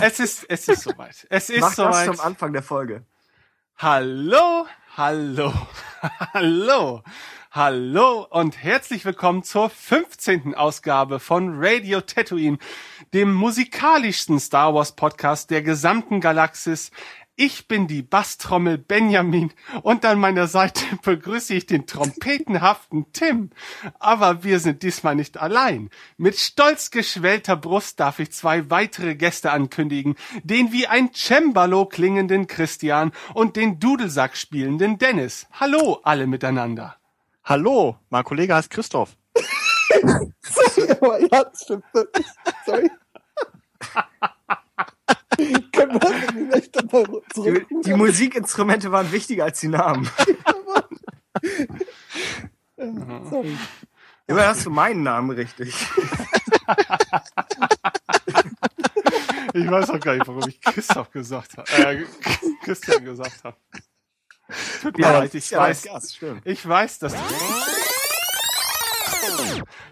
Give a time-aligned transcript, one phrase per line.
[0.00, 1.26] Es ist, es ist soweit.
[1.30, 2.06] Es ist Mach das soweit.
[2.06, 3.04] zum Anfang der Folge.
[3.76, 4.66] Hallo,
[4.96, 5.52] hallo,
[6.32, 7.02] hallo,
[7.50, 10.54] hallo und herzlich willkommen zur 15.
[10.54, 12.58] Ausgabe von Radio Tatooine,
[13.12, 16.90] dem musikalischsten Star Wars Podcast der gesamten Galaxis.
[17.38, 19.52] Ich bin die Basstrommel Benjamin
[19.82, 23.50] und an meiner Seite begrüße ich den trompetenhaften Tim.
[23.98, 25.90] Aber wir sind diesmal nicht allein.
[26.16, 32.46] Mit stolz geschwellter Brust darf ich zwei weitere Gäste ankündigen, den wie ein Cembalo klingenden
[32.46, 35.46] Christian und den Dudelsack spielenden Dennis.
[35.52, 36.96] Hallo alle miteinander.
[37.44, 39.14] Hallo, mein Kollege heißt Christoph.
[39.92, 41.84] ja, das stimmt.
[42.64, 42.90] Sorry.
[45.72, 47.66] Können wir vielleicht dann mal Die, zurück?
[47.84, 50.08] die Musikinstrumente waren wichtiger als die Namen.
[53.30, 53.56] Sorry.
[54.26, 55.74] Immer hast du meinen Namen richtig.
[59.54, 61.70] Ich weiß auch gar nicht, warum ich Christoph gesagt habe.
[61.72, 62.04] Äh,
[62.62, 63.56] Christian gesagt habe.
[64.82, 65.88] Tut mir Ja, leid, ich ja, weiß.
[66.14, 66.42] Stimmt.
[66.44, 67.14] Ich weiß, dass.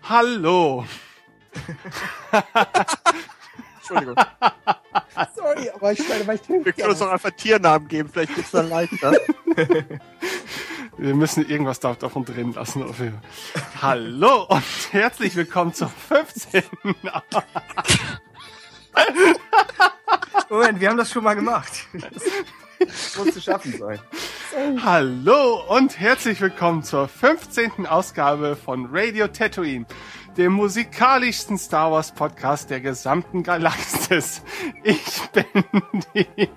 [0.02, 0.84] Hallo.
[3.84, 4.16] Entschuldigung.
[5.36, 8.50] Sorry, aber ich meine, weil ich Wir können uns doch einfach Tiernamen geben, vielleicht geht's
[8.50, 9.12] dann leichter.
[10.96, 12.84] Wir müssen irgendwas da- davon drin lassen.
[13.82, 16.62] Hallo und herzlich willkommen zur 15.
[20.48, 21.72] Moment, wir haben das schon mal gemacht.
[22.78, 23.98] Das muss zu schaffen sein.
[24.84, 27.86] Hallo und herzlich willkommen zur 15.
[27.88, 29.86] Ausgabe von Radio Tatooine,
[30.36, 34.42] dem musikalischsten Star Wars Podcast der gesamten Galaxis.
[34.82, 35.46] Ich bin
[36.14, 36.48] die.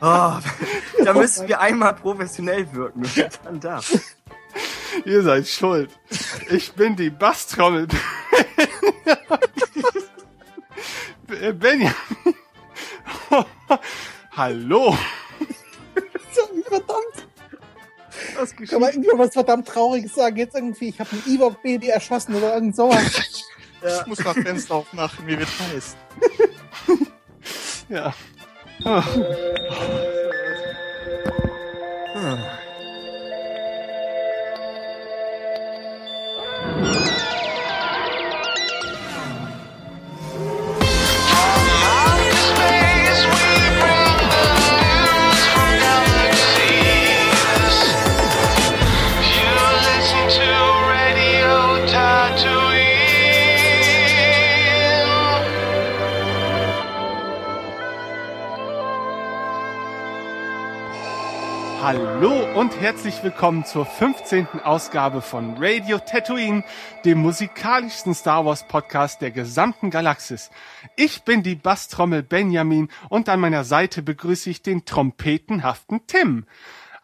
[0.00, 0.38] Oh,
[1.04, 3.04] da müssen wir einmal professionell wirken.
[3.44, 4.16] Dann das.
[5.04, 5.90] Ihr seid schuld.
[6.50, 7.88] Ich bin die Basstrommel.
[11.26, 11.94] Benjamin.
[14.36, 14.96] Hallo.
[16.68, 17.26] Verdammt.
[18.36, 19.04] Was Kann man geschieht?
[19.04, 20.36] irgendwie was verdammt Trauriges sagen?
[20.36, 23.42] Jetzt irgendwie, ich habe einen Ewok-Baby erschossen oder irgend sowas.
[23.84, 25.96] Ich muss das Fenster aufmachen, mir wird heiß.
[27.88, 28.14] Ja.
[28.84, 29.02] Oh.
[32.14, 32.61] Space,
[61.94, 64.60] Hallo und herzlich willkommen zur 15.
[64.64, 66.64] Ausgabe von Radio Tatooine,
[67.04, 70.50] dem musikalischsten Star Wars Podcast der gesamten Galaxis.
[70.96, 76.46] Ich bin die Basstrommel Benjamin und an meiner Seite begrüße ich den trompetenhaften Tim.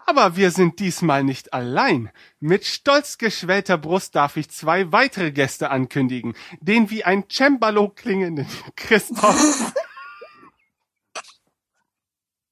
[0.07, 2.11] Aber wir sind diesmal nicht allein.
[2.41, 6.33] Mit stolz geschwellter Brust darf ich zwei weitere Gäste ankündigen,
[6.63, 9.75] den wie ein Cembalo klingenden Christoph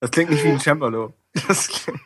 [0.00, 1.14] Das klingt nicht wie ein Cembalo.
[1.46, 2.00] Das klingt,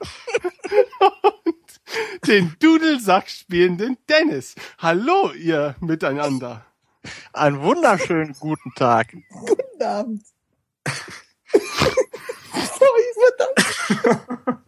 [2.26, 4.54] den Dudelsack spielenden Dennis.
[4.78, 6.64] Hallo, ihr miteinander.
[7.32, 9.14] Einen wunderschönen guten Tag.
[9.30, 10.22] Guten Abend.
[11.52, 14.60] Sorry, verdammt.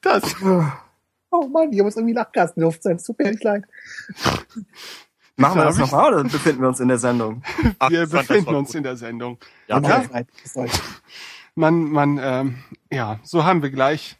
[0.00, 0.22] Das,
[1.32, 2.14] Oh Mann, hier muss irgendwie
[2.56, 2.96] Luft sein.
[2.96, 3.64] Es tut mir echt leid.
[5.36, 7.42] machen wir das nochmal oder befinden wir uns in der Sendung?
[7.88, 8.76] Wir befinden uns gut.
[8.76, 9.38] in der Sendung.
[9.66, 10.04] Ja, ja.
[11.54, 12.58] Man, man, ähm,
[12.90, 14.16] ja, so haben wir gleich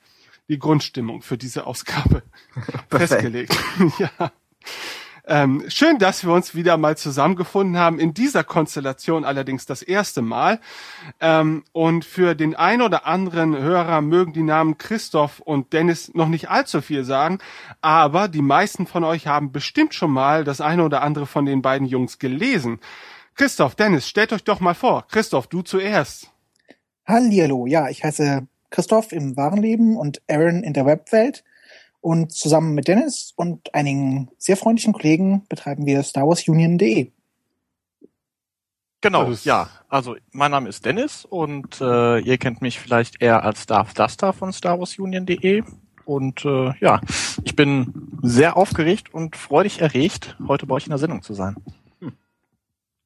[0.49, 2.23] die Grundstimmung für diese Ausgabe
[2.91, 3.57] festgelegt.
[3.99, 4.33] ja.
[5.25, 8.01] Ähm, schön, dass wir uns wieder mal zusammengefunden haben.
[8.01, 10.61] In dieser Konstellation allerdings das erste Mal.
[11.21, 16.29] Ähm, und für den ein oder anderen Hörer mögen die Namen Christoph und Dennis noch
[16.29, 17.39] nicht allzu viel sagen.
[17.81, 21.63] Aber die meisten von euch haben bestimmt schon mal das eine oder andere von den
[21.63, 22.81] beiden Jungs gelesen.
[23.37, 25.07] Christoph, Dennis, stellt euch doch mal vor.
[25.09, 26.32] Christoph, du zuerst.
[27.07, 31.45] Hallihallo, ja, ich heiße Christoph im wahren Leben und Aaron in der Webwelt.
[32.01, 37.13] Und zusammen mit Dennis und einigen sehr freundlichen Kollegen betreiben wir StarWarsUnion.de.
[39.01, 39.69] Genau, Das ist- ja.
[39.89, 44.33] Also, mein Name ist Dennis und äh, ihr kennt mich vielleicht eher als Darth Duster
[44.33, 45.63] von StarWarsUnion.de.
[46.05, 47.01] Und äh, ja,
[47.45, 51.55] ich bin sehr aufgeregt und freudig erregt, heute bei euch in der Sendung zu sein.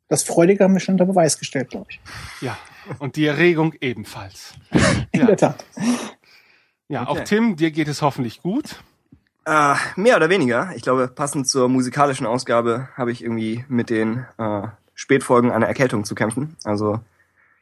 [0.08, 2.00] Das Freudige haben wir schon unter Beweis gestellt, glaube ich.
[2.41, 2.56] Ja,
[2.99, 4.55] und die Erregung ebenfalls.
[5.12, 5.26] In Ja.
[5.26, 5.64] der Tat.
[6.88, 7.11] Ja, Okay.
[7.11, 8.76] auch Tim, dir geht es hoffentlich gut.
[9.44, 10.70] Äh, mehr oder weniger.
[10.76, 14.62] Ich glaube, passend zur musikalischen Ausgabe habe ich irgendwie mit den äh,
[14.94, 16.56] Spätfolgen einer Erkältung zu kämpfen.
[16.64, 17.00] Also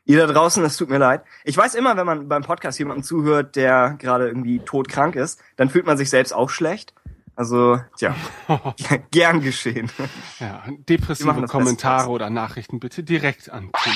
[0.07, 1.23] ihr da draußen, es tut mir leid.
[1.45, 5.71] Ich weiß immer, wenn man beim Podcast jemandem zuhört, der gerade irgendwie todkrank ist, dann
[5.71, 6.93] fühlt man sich selbst auch schlecht.
[7.37, 8.15] Also, tja,
[9.11, 9.91] gern geschehen.
[10.39, 13.93] Ja, depressive Kommentare Beste oder Nachrichten bitte direkt an Tim.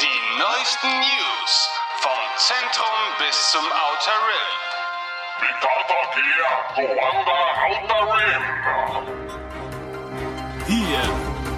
[0.00, 1.68] Die neuesten News
[2.00, 4.58] vom Zentrum bis zum Outer Rim.
[10.66, 11.02] Hier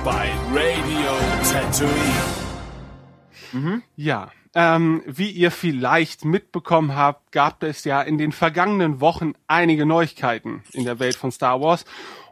[0.05, 1.19] bei Radio
[1.51, 2.25] Tatooine.
[3.97, 9.87] Ja, ähm, wie ihr vielleicht mitbekommen habt, gab es ja in den vergangenen Wochen einige
[9.87, 11.85] Neuigkeiten in der Welt von Star Wars.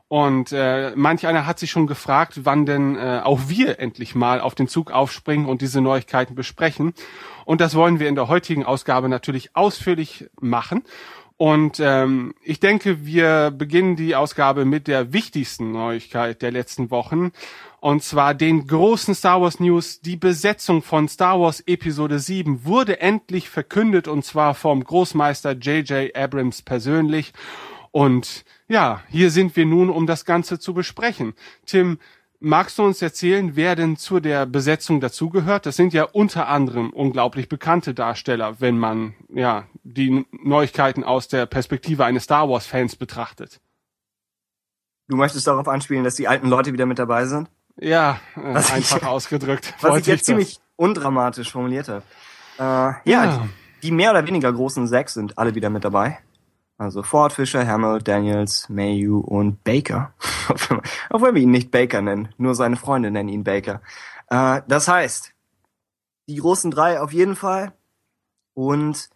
[0.09, 4.41] Und äh, manch einer hat sich schon gefragt, wann denn äh, auch wir endlich mal
[4.41, 6.95] auf den Zug aufspringen und diese Neuigkeiten besprechen.
[7.45, 10.83] Und das wollen wir in der heutigen Ausgabe natürlich ausführlich machen.
[11.37, 17.31] Und ähm, ich denke, wir beginnen die Ausgabe mit der wichtigsten Neuigkeit der letzten Wochen.
[17.81, 20.01] Und zwar den großen Star Wars News.
[20.01, 26.17] Die Besetzung von Star Wars Episode 7 wurde endlich verkündet und zwar vom Großmeister J.J.
[26.17, 27.33] Abrams persönlich.
[27.93, 31.35] Und ja, hier sind wir nun, um das Ganze zu besprechen.
[31.67, 31.99] Tim,
[32.41, 35.65] magst du uns erzählen, wer denn zu der Besetzung dazugehört?
[35.65, 41.47] Das sind ja unter anderem unglaublich bekannte Darsteller, wenn man ja die Neuigkeiten aus der
[41.47, 43.61] Perspektive eines Star Wars Fans betrachtet.
[45.07, 47.49] Du möchtest darauf anspielen, dass die alten Leute wieder mit dabei sind?
[47.81, 49.75] Ja, äh, Was ich- einfach ausgedrückt.
[49.81, 52.03] Was ich jetzt ziemlich undramatisch formuliert habe.
[52.59, 53.39] Äh, ja, Ja.
[53.83, 56.19] Die, die mehr oder weniger großen sechs sind alle wieder mit dabei.
[56.77, 60.13] Also Ford, Fischer, Hamill, Daniels, Mayu und Baker.
[61.11, 63.81] Obwohl wir ihn nicht Baker nennen, nur seine Freunde nennen ihn Baker.
[64.29, 65.33] Äh, das heißt,
[66.29, 67.73] die großen drei auf jeden Fall
[68.55, 69.09] und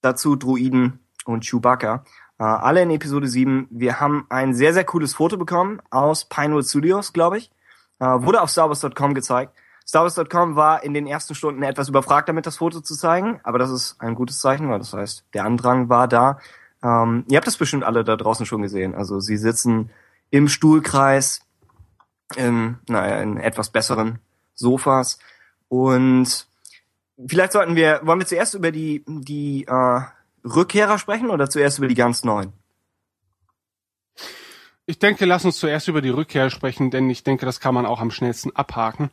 [0.00, 2.04] dazu Druiden und Chewbacca.
[2.38, 3.68] Äh, alle in Episode 7.
[3.70, 7.50] Wir haben ein sehr, sehr cooles Foto bekommen aus Pinewood Studios, glaube ich.
[7.98, 9.52] Äh, wurde auf StarWars.com gezeigt.
[9.86, 13.70] StarWars.com war in den ersten Stunden etwas überfragt damit, das Foto zu zeigen, aber das
[13.70, 16.38] ist ein gutes Zeichen, weil das heißt, der Andrang war da.
[16.82, 18.94] Ähm, ihr habt das bestimmt alle da draußen schon gesehen.
[18.94, 19.90] Also sie sitzen
[20.30, 21.42] im Stuhlkreis,
[22.36, 24.18] in, naja, in etwas besseren
[24.54, 25.18] Sofas
[25.68, 26.46] und
[27.26, 30.00] vielleicht sollten wir, wollen wir zuerst über die, die äh,
[30.44, 32.52] Rückkehrer sprechen oder zuerst über die ganz neuen?
[34.86, 37.86] Ich denke, lass uns zuerst über die Rückkehr sprechen, denn ich denke, das kann man
[37.86, 39.10] auch am schnellsten abhaken.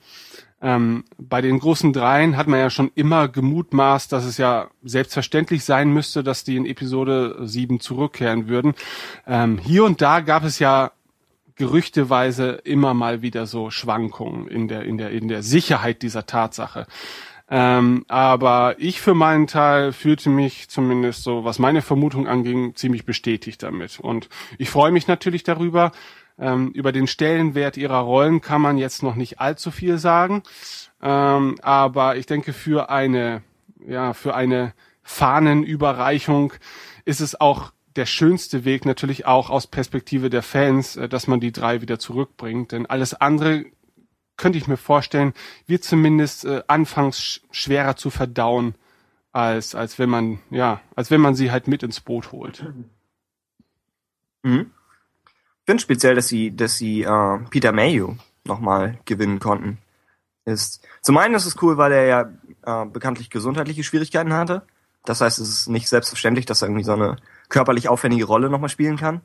[0.61, 5.63] Ähm, bei den großen Dreien hat man ja schon immer gemutmaßt, dass es ja selbstverständlich
[5.63, 8.73] sein müsste, dass die in Episode 7 zurückkehren würden.
[9.25, 10.91] Ähm, hier und da gab es ja
[11.55, 16.85] gerüchteweise immer mal wieder so Schwankungen in der, in der, in der Sicherheit dieser Tatsache.
[17.53, 23.05] Ähm, aber ich für meinen Teil fühlte mich zumindest so, was meine Vermutung anging, ziemlich
[23.05, 23.99] bestätigt damit.
[23.99, 25.91] Und ich freue mich natürlich darüber.
[26.39, 30.43] Ähm, über den Stellenwert ihrer Rollen kann man jetzt noch nicht allzu viel sagen.
[31.01, 33.43] Ähm, aber ich denke, für eine,
[33.85, 34.73] ja, für eine
[35.03, 36.53] Fahnenüberreichung
[37.03, 41.41] ist es auch der schönste Weg natürlich auch aus Perspektive der Fans, äh, dass man
[41.41, 42.71] die drei wieder zurückbringt.
[42.71, 43.65] Denn alles andere
[44.41, 45.33] könnte ich mir vorstellen,
[45.67, 48.75] wird zumindest äh, anfangs sch schwerer zu verdauen,
[49.31, 52.65] als, als wenn man, ja, als wenn man sie halt mit ins Boot holt.
[54.43, 54.71] Mhm.
[55.23, 59.77] Ich finde speziell, dass sie, dass sie äh, Peter Mayo nochmal gewinnen konnten.
[60.43, 64.63] Ist zum einen ist es cool, weil er ja äh, bekanntlich gesundheitliche Schwierigkeiten hatte.
[65.05, 67.17] Das heißt, es ist nicht selbstverständlich, dass er irgendwie so eine
[67.49, 69.21] körperlich aufwendige Rolle nochmal spielen kann.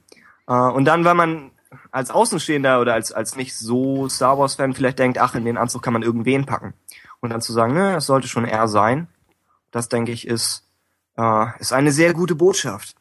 [0.46, 1.50] Äh, und dann, weil man
[1.90, 5.82] als Außenstehender oder als, als nicht so Star Wars-Fan vielleicht denkt, ach, in den Anzug
[5.82, 6.74] kann man irgendwen packen.
[7.20, 9.08] Und dann zu sagen, ne, es sollte schon er sein,
[9.70, 10.64] das denke ich ist,
[11.16, 12.96] äh, ist eine sehr gute Botschaft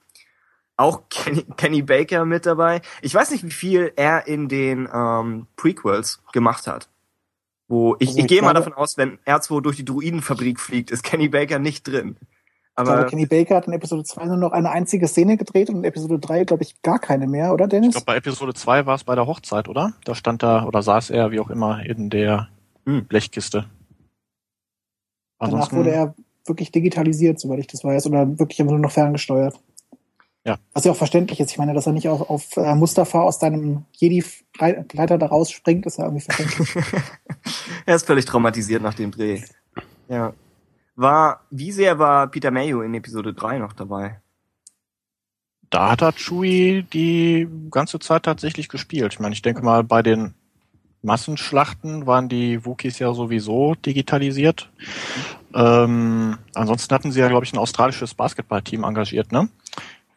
[0.78, 2.82] auch Kenny, Kenny Baker mit dabei.
[3.02, 6.90] Ich weiß nicht, wie viel er in den ähm, Prequels gemacht hat.
[7.68, 10.92] Wo ich, Also ich ich gehe mal davon aus, wenn R2 durch die Druidenfabrik fliegt,
[10.92, 12.18] ist Kenny Baker nicht drin.
[12.78, 15.70] Ich glaube, Aber Kenny Baker hat in Episode 2 nur noch eine einzige Szene gedreht
[15.70, 17.92] und in Episode 3, glaube ich, gar keine mehr, oder Ich Dennis?
[17.92, 19.94] glaube, bei Episode 2 war es bei der Hochzeit, oder?
[20.04, 22.50] Da stand da oder saß er, wie auch immer, in der
[22.86, 23.06] Hm.
[23.06, 23.66] Blechkiste.
[25.40, 26.16] Danach Ansonsten, wurde er
[26.46, 29.58] wirklich digitalisiert, soweit ich das weiß, oder wirklich einfach nur noch ferngesteuert.
[30.44, 30.58] Ja.
[30.74, 31.52] Was ja auch verständlich ist.
[31.52, 35.98] Ich meine, dass er nicht auf, auf äh, Mustafa aus deinem Jedi-Leiter da rausspringt, ist
[35.98, 36.76] ja irgendwie verständlich.
[37.86, 39.42] er ist völlig traumatisiert nach dem Dreh.
[40.08, 40.34] Ja.
[40.96, 44.22] War, wie sehr war Peter Mayo in Episode 3 noch dabei?
[45.76, 49.14] da hat er Chewie die ganze Zeit tatsächlich gespielt.
[49.14, 50.34] Ich meine, ich denke mal, bei den
[51.02, 54.70] Massenschlachten waren die Wookies ja sowieso digitalisiert.
[55.54, 59.50] Ähm, ansonsten hatten sie ja, glaube ich, ein australisches Basketballteam engagiert, ne?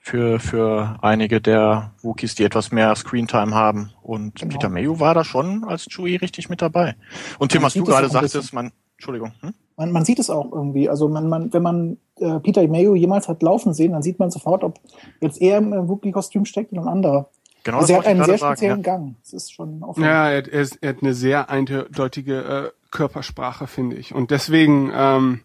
[0.01, 3.93] Für, für einige der Wookies, die etwas mehr Screentime haben.
[4.01, 4.53] Und Genau.
[4.53, 6.97] Peter Mayu war da schon als Chewie richtig mit dabei.
[7.39, 9.53] Und Tim, was du gerade sagtest, man, Entschuldigung, hm?
[9.79, 10.89] Man, man sieht es auch irgendwie.
[10.89, 14.31] Also man, man, wenn man äh, Peter Mayo jemals hat laufen sehen, dann sieht man
[14.31, 14.79] sofort, ob
[15.21, 17.31] jetzt er im äh, Wookiee-Kostüm steckt oder ein anderer.
[17.65, 18.83] Genau, also er hat einen sehr sagen, speziellen ja.
[18.83, 19.15] Gang.
[19.23, 20.09] Das ist schon auffällig.
[20.09, 24.15] Ja, er, er, ist- er hat eine sehr eindeutige äh, Körpersprache, finde ich.
[24.15, 25.41] Und deswegen ähm,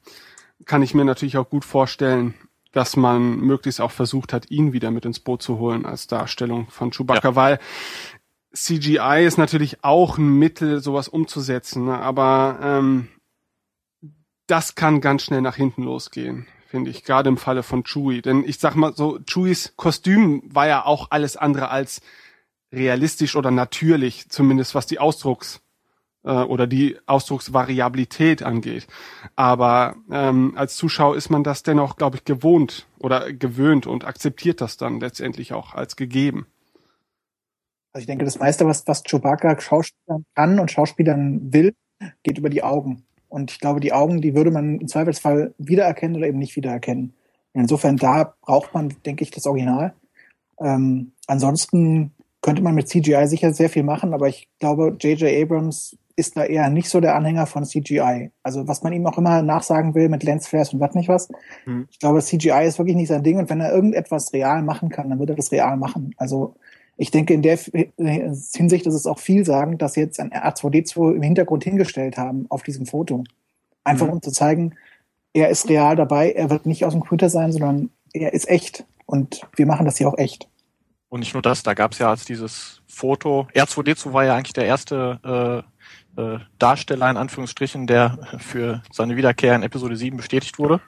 [0.66, 2.34] kann ich mir natürlich auch gut vorstellen,
[2.72, 6.68] dass man möglichst auch versucht hat, ihn wieder mit ins Boot zu holen als Darstellung
[6.70, 7.60] von Chewbacca, weil
[8.54, 12.00] CGI ist natürlich auch ein Mittel, sowas umzusetzen, ne?
[12.00, 13.08] aber ähm,
[14.48, 18.22] das kann ganz schnell nach hinten losgehen, finde ich, gerade im Falle von Chewie.
[18.22, 22.02] Denn ich sag mal so, Chewies Kostüm war ja auch alles andere als
[22.72, 25.62] realistisch oder natürlich, zumindest was die Ausdrucks
[26.24, 28.88] äh, oder die Ausdrucksvariabilität angeht.
[29.36, 34.60] Aber ähm, als Zuschauer ist man das dennoch, glaube ich, gewohnt oder gewöhnt und akzeptiert
[34.60, 36.48] das dann letztendlich auch als gegeben.
[37.94, 41.76] Also ich denke, das meiste, was, was Chewbacca Schauspielern kann und Schauspielern will,
[42.24, 43.06] geht über die Augen.
[43.34, 47.14] Und ich glaube, die Augen, die würde man im Zweifelsfall wiedererkennen oder eben nicht wiedererkennen.
[47.54, 49.96] Insofern, da braucht man, denke ich, das Original.
[50.60, 52.12] Ähm, ansonsten
[52.42, 55.42] könnte man mit CGI sicher sehr viel machen, aber ich glaube, J.J.
[55.42, 58.30] Abrams ist da eher nicht so der Anhänger von CGI.
[58.44, 61.30] Also was man ihm auch immer nachsagen will mit Lensflares und was nicht was.
[61.64, 61.88] Hm.
[61.90, 65.10] Ich glaube, CGI ist wirklich nicht sein Ding und wenn er irgendetwas real machen kann,
[65.10, 66.14] dann wird er das real machen.
[66.18, 66.54] Also
[66.98, 67.58] ich denke, in der
[67.98, 72.64] Hinsicht ist es auch vielsagend, dass sie jetzt ein R2D2 im Hintergrund hingestellt haben auf
[72.64, 73.24] diesem Foto.
[73.84, 74.14] Einfach Mhm.
[74.14, 74.76] um zu zeigen,
[75.34, 78.86] er ist real dabei, er wird nicht aus dem Computer sein, sondern er ist echt.
[79.06, 80.48] Und wir machen das hier auch echt.
[81.10, 84.54] Und nicht nur das, da gab es ja als dieses Foto, R2D2 war ja eigentlich
[84.54, 85.64] der erste
[86.18, 90.80] äh, äh, Darsteller in Anführungsstrichen, der für seine Wiederkehr in Episode 7 bestätigt wurde.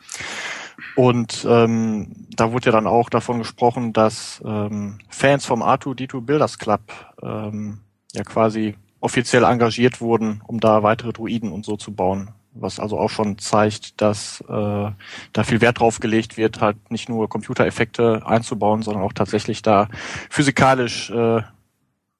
[0.96, 6.60] Und ähm, da wurde ja dann auch davon gesprochen, dass ähm, Fans vom R2D2 Builders
[6.60, 6.82] Club
[7.22, 7.79] ähm,
[8.13, 12.32] ja quasi offiziell engagiert wurden, um da weitere Druiden und so zu bauen.
[12.58, 14.91] Was also auch schon zeigt, dass äh,
[15.34, 19.89] da viel Wert drauf gelegt wird, halt nicht nur Computereffekte einzubauen, sondern auch tatsächlich da
[20.29, 21.41] physikalisch äh,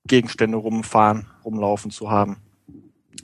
[0.06, 2.38] Gegenstände rumfahren, rumlaufen zu haben.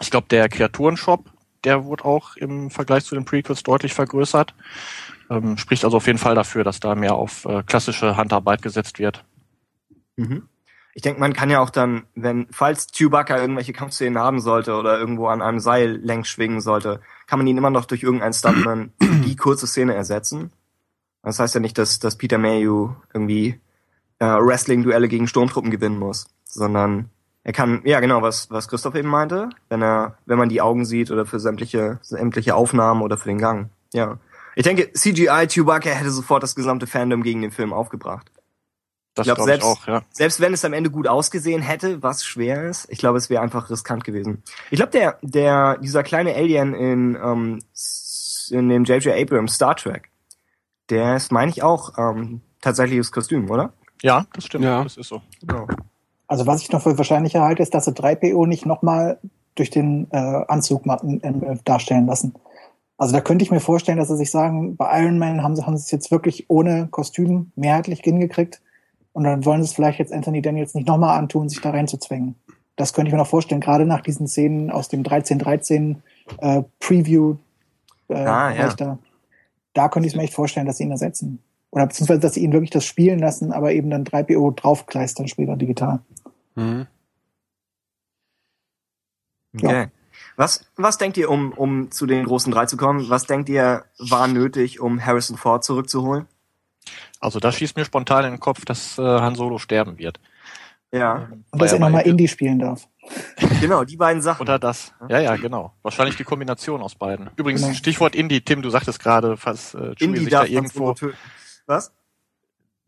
[0.01, 1.29] Ich glaube, der Kreaturenshop,
[1.63, 4.55] der wurde auch im Vergleich zu den Prequels deutlich vergrößert.
[5.31, 8.99] Ähm, spricht also auf jeden Fall dafür, dass da mehr auf äh, klassische Handarbeit gesetzt
[8.99, 9.23] wird.
[10.17, 10.49] Mhm.
[10.93, 14.99] Ich denke, man kann ja auch dann, wenn, falls Chewbacca irgendwelche Kampfszenen haben sollte oder
[14.99, 18.91] irgendwo an einem Seil längs schwingen sollte, kann man ihn immer noch durch irgendeinen Stuntman
[19.01, 20.51] die kurze Szene ersetzen.
[21.23, 23.61] Das heißt ja nicht, dass, dass Peter Mayhew irgendwie
[24.19, 27.09] äh, Wrestling-Duelle gegen Sturmtruppen gewinnen muss, sondern
[27.45, 30.83] er kann, ja genau, was, was Christoph eben meinte, wenn er, wenn man die Augen
[30.83, 33.69] sieht oder für sämtliche, sämtliche Aufnahmen oder für den Gang.
[33.93, 34.19] Ja.
[34.55, 38.31] Ich denke, CGI Chewbacca hätte sofort das gesamte Fandom gegen den Film aufgebracht.
[39.13, 40.01] Das glaub, glaube ich selbst- auch, ja.
[40.11, 43.41] Selbst wenn es am Ende gut ausgesehen hätte, was schwer ist, ich glaube, es wäre
[43.41, 44.41] einfach riskant gewesen.
[44.69, 47.59] Ich glaube, der, der, dieser kleine Alien in, ähm,
[48.51, 49.13] in dem J.J.
[49.13, 50.09] Abrams Star Trek,
[50.89, 53.73] der ist, meine ich, auch ähm, tatsächliches Kostüm, oder?
[54.01, 54.63] Ja, das stimmt.
[54.63, 54.83] Ja.
[54.83, 55.21] Das ist so.
[55.41, 55.67] Genau.
[56.27, 59.19] Also was ich noch für wahrscheinlicher halte, ist, dass sie 3PO nicht nochmal
[59.55, 60.17] durch den äh,
[60.47, 62.33] Anzug äh, darstellen lassen.
[63.01, 65.65] Also da könnte ich mir vorstellen, dass sie sich sagen, bei Iron Man haben sie,
[65.65, 68.61] haben sie es jetzt wirklich ohne Kostüm mehrheitlich hingekriegt.
[69.11, 72.35] Und dann wollen sie es vielleicht jetzt Anthony Daniels nicht nochmal antun, sich da reinzuzwängen.
[72.75, 76.03] Das könnte ich mir noch vorstellen, gerade nach diesen Szenen aus dem 1313
[76.41, 77.37] äh, Preview.
[78.07, 78.71] Äh, Ah, ja.
[78.75, 78.99] Da,
[79.73, 81.39] da könnte ich mir echt vorstellen, dass sie ihn ersetzen.
[81.71, 85.55] Oder beziehungsweise, dass sie ihn wirklich das spielen lassen, aber eben dann 3PO draufkleistern später
[85.55, 86.01] digital.
[86.53, 86.85] Mhm.
[89.55, 89.87] Okay.
[90.35, 93.85] Was, was denkt ihr, um, um zu den großen drei zu kommen, was denkt ihr,
[93.99, 96.25] war nötig, um Harrison Ford zurückzuholen?
[97.19, 100.19] Also da schießt mir spontan in den Kopf, dass äh, Han Solo sterben wird.
[100.91, 102.87] Ja, Ähm, Und dass er nochmal Indie spielen darf.
[103.61, 104.41] genau, die beiden Sachen.
[104.41, 104.93] Oder das.
[105.07, 105.73] Ja, ja, genau.
[105.83, 107.29] Wahrscheinlich die Kombination aus beiden.
[107.37, 107.73] Übrigens, Genau.
[107.73, 108.41] Stichwort Indie.
[108.41, 110.95] Tim, du sagtest gerade, falls äh, Chewie Indie sich da irgendwo...
[111.65, 111.93] Was?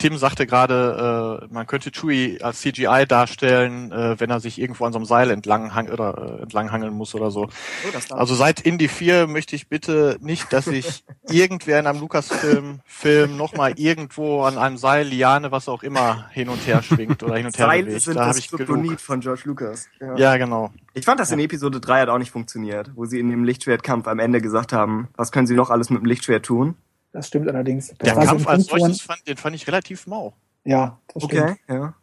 [0.03, 4.83] Tim sagte gerade, äh, man könnte Chewie als CGI darstellen, äh, wenn er sich irgendwo
[4.83, 7.43] an so einem Seil entlang, hang oder, äh, entlang hangeln muss oder so.
[7.45, 12.81] Oh, Also seit Indie 4 möchte ich bitte nicht, dass sich irgendwer in einem Lucasfilm
[12.83, 17.37] Film nochmal irgendwo an einem Seil, Liane, was auch immer, hin und her schwingt oder
[17.37, 18.01] hin und her Seile bewegt.
[18.01, 18.45] sind Da das.
[18.45, 19.87] Kryptonit von George Lucas.
[20.01, 20.17] Ja.
[20.17, 20.73] Ja, genau.
[20.93, 24.07] Ich fand das in Episode 3 hat auch nicht funktioniert, wo sie in dem Lichtschwertkampf
[24.09, 26.75] am Ende gesagt haben, was können sie noch alles mit dem Lichtschwert tun?
[27.13, 27.87] Das stimmt allerdings.
[27.89, 30.33] Das Der war so Kampf ein als solches, fand, den fand ich relativ mau.
[30.65, 31.41] Ja, das stimmt.
[31.41, 31.93] Okay, ja.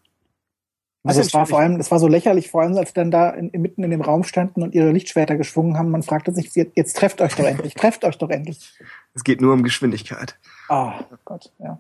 [1.03, 3.31] Also es war vor allem, es war so lächerlich, vor allem als sie dann da
[3.31, 5.91] in, mitten in dem Raum standen und ihre Lichtschwerter geschwungen haben.
[5.91, 8.75] Man fragte sich, jetzt, jetzt trefft euch doch endlich, trefft euch doch endlich.
[9.15, 10.39] Es geht nur um Geschwindigkeit.
[10.69, 11.79] Ah, Gott, ja.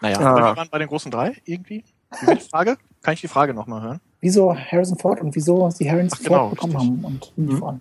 [0.00, 0.26] Naja, Ah.
[0.30, 1.84] aber wir waren bei den großen drei irgendwie.
[2.22, 2.78] Die Frage?
[3.02, 4.00] Kann ich die Frage nochmal hören?
[4.22, 7.04] Wieso Harrison Ford und wieso sie Harrison Ach, genau, Ford bekommen richtig.
[7.04, 7.58] haben und Mhm.
[7.58, 7.80] voran.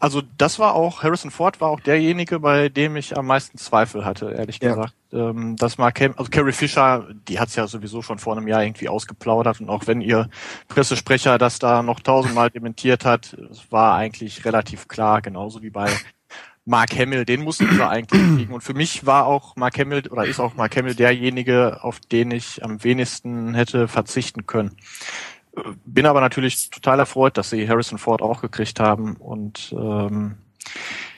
[0.00, 4.04] Also das war auch, Harrison Ford war auch derjenige, bei dem ich am meisten Zweifel
[4.04, 4.70] hatte, ehrlich Ja.
[4.70, 4.94] gesagt.
[5.12, 8.62] Ähm, das Mark Ham, also Carrie Fisher, die hat's ja sowieso schon vor einem Jahr
[8.64, 10.28] irgendwie ausgeplaudert und auch wenn ihr
[10.68, 15.90] Pressesprecher das da noch tausendmal dementiert hat, es war eigentlich relativ klar, genauso wie bei
[16.68, 18.52] Mark Hamill, den mussten sie eigentlich kriegen.
[18.52, 22.32] Und für mich war auch Mark Hamill oder ist auch Mark Hamill derjenige, auf den
[22.32, 24.76] ich am wenigsten hätte verzichten können.
[25.84, 30.36] Bin aber natürlich total erfreut, dass sie Harrison Ford auch gekriegt haben und ähm,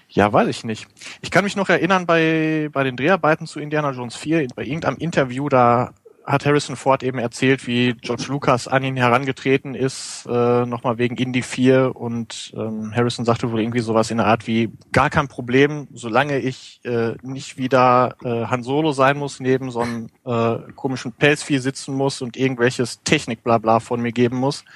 [0.08, 0.86] ja, weiß ich nicht.
[1.20, 4.96] Ich kann mich noch erinnern bei, bei den Dreharbeiten zu Indiana Jones 4, bei irgendeinem
[4.96, 5.92] Interview, da
[6.28, 11.16] hat Harrison Ford eben erzählt, wie George Lucas an ihn herangetreten ist, äh, nochmal wegen
[11.16, 15.28] Indy 4 und ähm, Harrison sagte wohl irgendwie sowas in der Art wie, gar kein
[15.28, 20.70] Problem, solange ich äh, nicht wieder äh, Han Solo sein muss, neben so einem äh,
[20.76, 24.66] komischen Pelzvieh sitzen muss und irgendwelches Technik-Blabla von mir geben muss,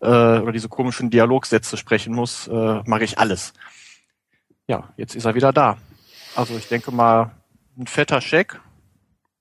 [0.00, 3.52] äh, oder diese komischen Dialogsätze sprechen muss, äh, mache ich alles.
[4.66, 5.78] Ja, jetzt ist er wieder da.
[6.34, 7.30] Also ich denke mal,
[7.78, 8.60] ein fetter Scheck,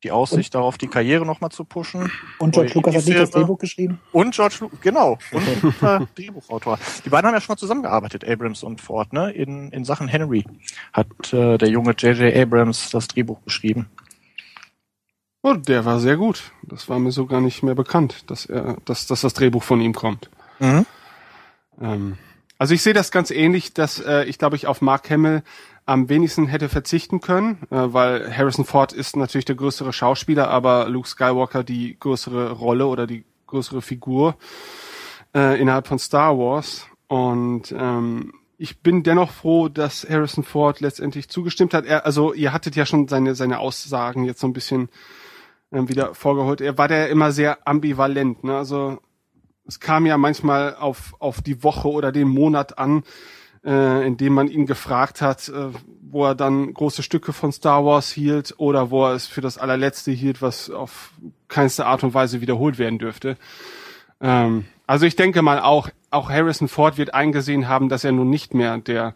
[0.08, 2.12] die Aussicht darauf, die Karriere nochmal zu pushen.
[2.40, 3.32] Und George Lucas hat nicht das.
[3.32, 4.00] Drehbuch geschrieben.
[4.14, 6.80] Und George Lucas, genau, und guter Drehbuchautor.
[7.04, 9.32] Die beiden haben ja schon mal zusammengearbeitet, Abrams und Ford, ne?
[9.32, 10.46] In, in Sachen Henry
[10.94, 12.36] hat äh, der junge J.J.
[12.36, 13.88] Abrams das Drehbuch geschrieben.
[15.44, 16.52] Oh, der war sehr gut.
[16.64, 19.82] Das war mir so gar nicht mehr bekannt, dass er, dass, dass das Drehbuch von
[19.82, 20.30] ihm kommt.
[20.60, 20.86] Mhm.
[21.80, 22.18] Ähm,
[22.58, 25.44] also ich sehe das ganz ähnlich, dass äh, ich glaube ich auf Mark Hamill
[25.88, 30.90] am wenigsten hätte verzichten können, äh, weil Harrison Ford ist natürlich der größere Schauspieler, aber
[30.90, 34.36] Luke Skywalker die größere Rolle oder die größere Figur
[35.34, 36.86] äh, innerhalb von Star Wars.
[37.08, 41.86] Und ähm, ich bin dennoch froh, dass Harrison Ford letztendlich zugestimmt hat.
[41.86, 44.90] Er, also ihr hattet ja schon seine seine Aussagen jetzt so ein bisschen
[45.72, 46.60] ähm, wieder vorgeholt.
[46.60, 48.44] Er war der immer sehr ambivalent.
[48.44, 48.58] Ne?
[48.58, 49.00] Also
[49.66, 53.04] es kam ja manchmal auf, auf die Woche oder den Monat an,
[53.68, 55.68] äh, in dem man ihn gefragt hat, äh,
[56.02, 59.58] wo er dann große Stücke von Star Wars hielt oder wo er es für das
[59.58, 61.12] allerletzte hielt, was auf
[61.50, 63.36] keinste Art und Weise wiederholt werden dürfte.
[64.22, 68.30] Ähm, also ich denke mal auch, auch Harrison Ford wird eingesehen haben, dass er nun
[68.30, 69.14] nicht mehr der,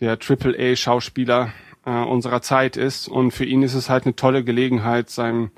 [0.00, 1.52] der AAA-Schauspieler
[1.86, 3.06] äh, unserer Zeit ist.
[3.06, 5.50] Und für ihn ist es halt eine tolle Gelegenheit, seinem,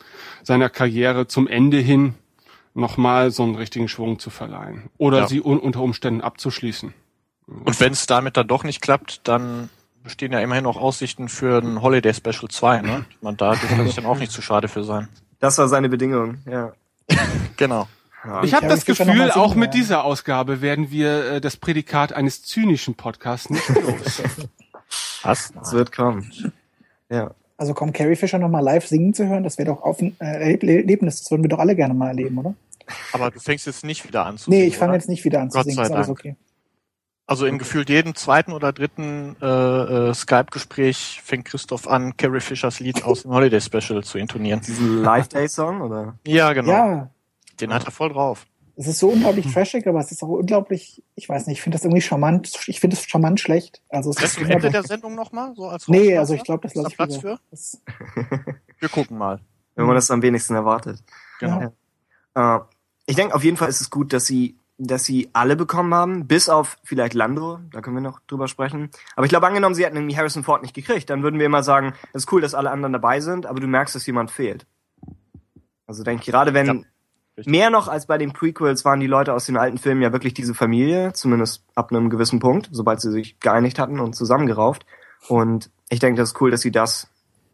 [0.43, 2.15] seiner Karriere zum Ende hin
[2.75, 4.91] nochmal so einen richtigen Schwung zu verleihen.
[4.99, 5.27] Oder Ja.
[5.27, 6.93] sie un unter Umständen abzuschließen.
[7.47, 9.71] Und wenn es damit dann doch nicht klappt, dann
[10.03, 13.05] bestehen ja immerhin noch Aussichten für ein Holiday Special 2, ne?
[13.21, 15.09] Man da dürfte sich dann auch nicht zu schade für sein.
[15.41, 16.73] Das war seine Bedingung, ja.
[17.57, 17.89] Genau.
[18.25, 18.43] ja.
[18.43, 22.43] Ich habe Carrie das Gefühl, auch mit dieser Ausgabe werden wir äh, das Prädikat eines
[22.43, 24.23] zynischen Podcasts nicht los.
[25.23, 25.53] Was?
[25.63, 26.31] Es wird kommen.
[27.09, 27.33] Ja.
[27.57, 30.15] Also kommt Carrie Fisher noch mal live singen zu hören, das wäre doch auf ein
[30.21, 32.55] äh, Erlebnis, das würden wir doch alle gerne mal erleben, oder?
[33.13, 35.41] Aber du fängst jetzt nicht wieder an zu Nee, singen, ich fange jetzt nicht wieder
[35.41, 36.19] an zu Gott singen, sei ist alles Dank.
[36.19, 36.37] okay.
[37.29, 42.79] Also in gefühlt jedem zweiten oder dritten äh, äh, Skype-Gespräch fängt Christoph an, Carrie Fishers
[42.79, 44.61] Lied aus dem Holiday Special zu intonieren.
[44.61, 46.15] Diesen Live-Day-Song, oder?
[46.27, 46.71] Ja, genau.
[46.71, 47.11] Ja,
[47.61, 48.47] Den hat er voll drauf.
[48.77, 51.77] es ist so unglaublich trashig, aber es ist auch unglaublich, ich weiß nicht, ich finde
[51.79, 53.83] das irgendwie charmant, ich finde es charmant schlecht.
[53.89, 54.85] Also es Das ist zum Ende der.
[54.85, 55.53] Sendung nochmal?
[55.57, 57.39] So als Nee, also ich glaube, das lasse ich Platz lieber.
[57.39, 57.41] für?
[57.51, 57.81] Das,
[58.79, 59.41] Wir gucken mal.
[59.75, 61.03] Wenn man das am wenigsten erwartet.
[61.41, 61.73] Genau.
[62.37, 62.57] Ja.
[62.57, 62.61] Äh,
[63.07, 66.27] ich denke auf jeden Fall ist es gut, dass sie, dass sie alle bekommen haben,
[66.27, 68.91] bis auf vielleicht Landro, da können wir noch drüber sprechen.
[69.15, 71.63] Aber ich glaube, angenommen, sie hätten irgendwie Harrison Ford nicht gekriegt, dann würden wir immer
[71.63, 74.67] sagen, es ist cool, dass alle anderen dabei sind, aber du merkst, dass jemand fehlt.
[75.87, 79.35] Also denke ich, gerade wenn Ja, mehr noch als bei den Prequels waren die Leute
[79.35, 83.11] aus den alten Filmen ja wirklich diese Familie, zumindest ab einem gewissen Punkt, sobald sie
[83.11, 84.87] sich geeinigt hatten und zusammengerauft.
[85.29, 87.09] Und ich denke, das ist cool, dass sie das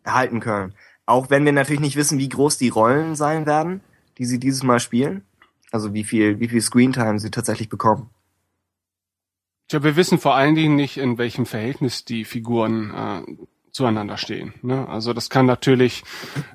[0.05, 0.75] erhalten können.
[1.05, 3.81] Auch wenn wir natürlich nicht wissen, wie groß die Rollen sein werden,
[4.19, 5.25] die sie dieses Mal spielen.
[5.73, 8.11] Also wie viel, wie viel Screentime sie tatsächlich bekommen.
[9.69, 13.37] Tja, wir wissen vor allen Dingen nicht, in welchem Verhältnis die Figuren äh,
[13.73, 14.53] zueinander stehen.
[14.63, 14.87] Ne?
[14.87, 16.05] Also das kann natürlich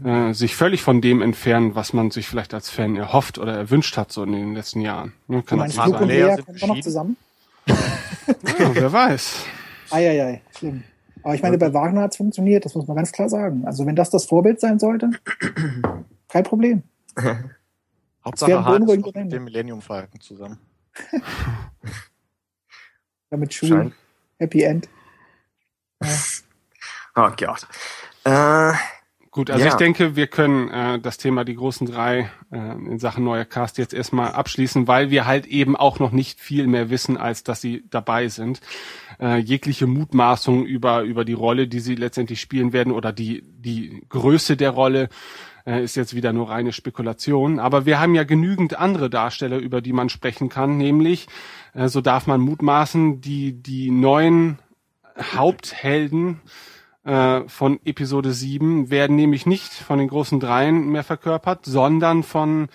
[0.06, 3.98] äh, sich völlig von dem entfernen, was man sich vielleicht als Fan erhofft oder erwünscht
[3.98, 5.14] hat so in den letzten Jahren.
[5.28, 5.38] Ne?
[5.38, 7.18] du Kann meinst, natürlich Mark Luke und sind kommen wir noch zusammen?
[7.66, 9.46] Ja, wer weiß.
[9.90, 10.84] Eieiei, schlimm.
[11.24, 13.66] Aber ich meine, bei Wagner hat es funktioniert, das muss man ganz klar sagen.
[13.66, 15.10] Also wenn das das Vorbild sein sollte,
[16.30, 16.84] kein Problem.
[18.28, 20.60] Hauptsache Han ist mit dem Millennium Falcon zusammen.
[23.30, 23.94] Damit Schuh, Scheint.
[24.40, 24.88] Happy End.
[27.20, 27.66] Oh Gott.
[28.26, 28.74] Äh,
[29.32, 29.70] Gut, also Ja.
[29.72, 33.78] ich denke, wir können äh, das Thema die großen drei äh, in Sachen neuer Cast
[33.78, 37.62] jetzt erstmal abschließen, weil wir halt eben auch noch nicht viel mehr wissen, als dass
[37.62, 38.62] sie dabei sind.
[39.20, 44.04] Äh, jegliche Mutmaßung über über die Rolle, die sie letztendlich spielen werden oder die die
[44.10, 45.10] Größe der Rolle
[45.68, 47.60] äh, ist jetzt wieder nur reine Spekulation.
[47.60, 51.28] Aber wir haben ja genügend andere Darsteller, über die man sprechen kann, nämlich
[51.74, 54.60] äh, so darf man mutmaßen, die die neuen
[55.36, 56.40] Haupthelden
[57.04, 62.70] äh, von Episode 7 werden nämlich nicht von den großen Dreien mehr verkörpert, sondern von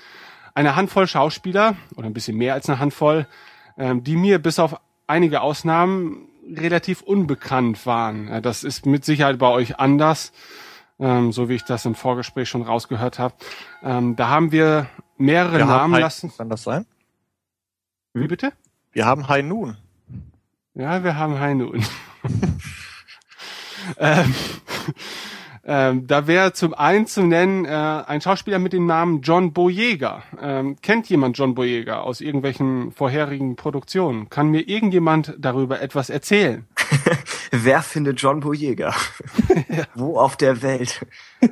[0.55, 3.27] einer Handvoll Schauspieler oder ein bisschen mehr als eine Handvoll,
[3.79, 8.29] ähm, die mir bis auf einige Ausnahmen relativ unbekannt waren.
[8.29, 10.33] Äh, das ist mit Sicherheit bei euch anders,
[11.03, 13.35] ähm, so wie ich das im Vorgespräch schon rausgehört habe.
[13.83, 14.87] Ähm, da haben wir
[15.19, 16.33] mehrere Wir Namen High, lassen.
[16.37, 16.87] Kann das sein?
[18.15, 18.53] Wie bitte?
[18.93, 19.77] Wir haben High Noon.
[20.75, 21.87] Ja, wir haben Heine und.
[23.99, 24.35] ähm,
[25.65, 30.25] ähm, da wäre zum einen zu nennen äh, ein Schauspieler mit dem Namen John Boyega.
[30.41, 34.29] Ähm, kennt jemand John Boyega aus irgendwelchen vorherigen Produktionen?
[34.29, 36.67] Kann mir irgendjemand darüber etwas erzählen?
[37.53, 38.93] Wer findet John Boyega?
[39.95, 41.07] Wo auf der Welt?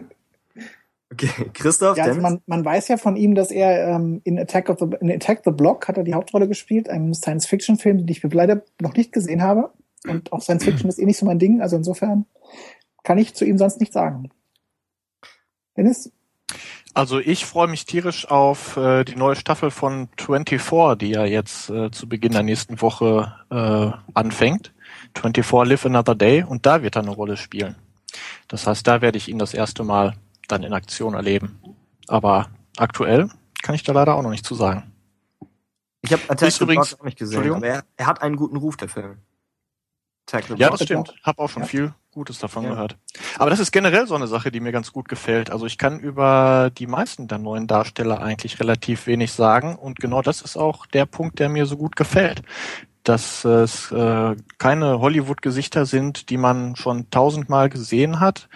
[1.13, 4.69] Okay, Christoph, Ja, also man, man weiß ja von ihm, dass er ähm, in Attack
[4.69, 8.23] of the in Attack the Block hat er die Hauptrolle gespielt, einem Science-Fiction-Film, den ich
[8.23, 9.73] leider noch nicht gesehen habe.
[10.07, 12.27] Und auch Science-Fiction ist eh nicht so mein Ding, also insofern
[13.03, 14.31] kann ich zu ihm sonst nichts sagen.
[15.77, 16.13] Dennis?
[16.95, 21.71] Also ich freue mich tierisch auf äh, die neue Staffel von 24, die ja jetzt
[21.71, 24.73] äh, zu Beginn der nächsten Woche äh, anfängt.
[25.17, 27.77] 24 Live Another Day und da wird er eine Rolle spielen.
[28.49, 30.15] Das heißt, da werde ich ihn das erste Mal
[30.49, 31.61] dann in Aktion erleben.
[32.09, 33.31] Aber aktuell
[33.63, 34.93] kann ich da leider auch noch nicht zu sagen.
[36.03, 38.57] Ich habe Attack the übrigens- Block auch nicht gesehen, aber er, er hat einen guten
[38.57, 39.19] Ruf, der Film.
[40.27, 40.79] Attack the Ja, Block.
[40.79, 41.15] das stimmt.
[41.23, 41.69] Hab auch schon Ja.
[41.69, 42.71] viel Gutes davon Ja.
[42.71, 42.97] gehört.
[43.39, 45.51] Aber das ist generell so eine Sache, die mir ganz gut gefällt.
[45.51, 50.21] Also ich kann über die meisten der neuen Darsteller eigentlich relativ wenig sagen und genau
[50.21, 52.43] das ist auch der Punkt, der mir so gut gefällt.
[53.05, 58.49] Dass es äh, keine Hollywood-Gesichter sind, die man schon tausendmal gesehen hat.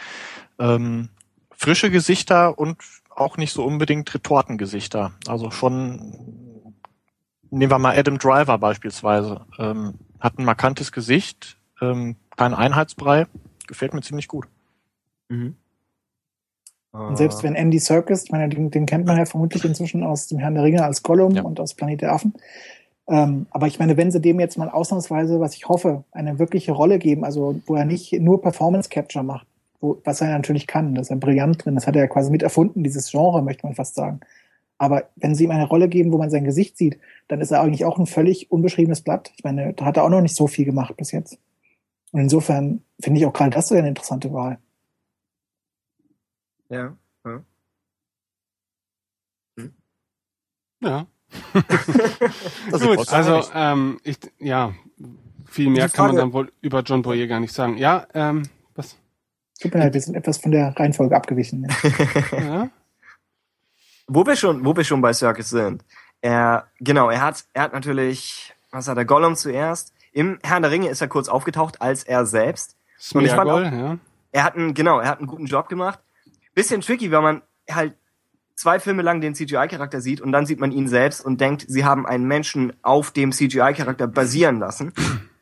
[0.59, 1.09] Ähm,
[1.57, 2.77] frische Gesichter und
[3.15, 5.13] auch nicht so unbedingt Retortengesichter.
[5.29, 6.75] Also schon,
[7.51, 13.27] nehmen wir mal Adam Driver beispielsweise, ähm, hat ein markantes Gesicht, ähm, kein Einheitsbrei,
[13.67, 14.47] gefällt mir ziemlich gut.
[15.29, 15.57] Mhm.
[16.93, 20.29] Und selbst wenn Andy Serkis, ich meine, den, den kennt man ja vermutlich inzwischen aus
[20.29, 21.43] dem Herrn der Ringe als Gollum Ja.
[21.43, 22.35] und aus Planet der Affen.
[23.09, 26.73] Ähm, aber ich meine, wenn sie dem jetzt mal ausnahmsweise, was ich hoffe, eine wirkliche
[26.73, 29.47] Rolle geben, also wo er nicht nur Performance Capture macht,
[29.81, 32.31] wo, was er natürlich kann, das ist er brillant drin, das hat er ja quasi
[32.31, 34.21] mit erfunden, dieses Genre, möchte man fast sagen.
[34.79, 36.99] Aber wenn sie ihm eine Rolle geben, wo man sein Gesicht sieht,
[37.29, 39.33] dann ist er eigentlich auch ein völlig unbeschriebenes Blatt.
[39.37, 41.39] Ich meine, da hat er auch noch nicht so viel gemacht bis jetzt.
[42.15, 44.61] Und insofern finde ich auch gerade das so eine interessante Wahl.
[46.71, 46.97] ja.
[47.27, 47.43] ja.
[50.81, 51.07] Ja.
[52.71, 54.75] Das Gut, also ähm, ich ja,
[55.45, 57.79] viel mehr kann man dann wohl über John Boyega nicht sagen.
[57.79, 58.97] Ja, ähm, was?
[59.61, 61.67] Tut mir leid, wir sind etwas von der Reihenfolge abgewichen.
[61.67, 62.39] Ja.
[62.39, 62.71] Ja?
[64.07, 65.85] Wo wir schon, wo wir schon bei Circus sind.
[66.21, 69.94] Er, genau, er hat, er hat natürlich, was hat er, Gollum zuerst.
[70.15, 72.77] Im Herrn der Ringe ist er kurz aufgetaucht als er selbst.
[73.13, 73.99] Und ich fand Smeagol, ja.
[74.33, 76.01] Er hat einen, genau, er hat einen guten Job gemacht.
[76.55, 77.95] Bisschen tricky, weil man halt
[78.55, 81.85] zwei Filme lang den CGI-Charakter sieht und dann sieht man ihn selbst und denkt, sie
[81.85, 84.93] haben einen Menschen auf dem CGI-Charakter basieren lassen.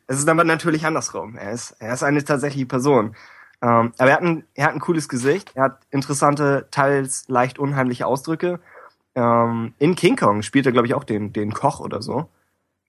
[0.06, 1.36] Es ist aber natürlich andersrum.
[1.36, 3.14] Er ist, er ist eine tatsächliche Person.
[3.62, 7.58] Ähm, aber er hat, ein, er hat ein cooles Gesicht, er hat interessante, teils leicht
[7.58, 8.58] unheimliche Ausdrücke.
[9.14, 12.28] Ähm, in King Kong spielt er, glaube ich, auch den, den Koch oder so.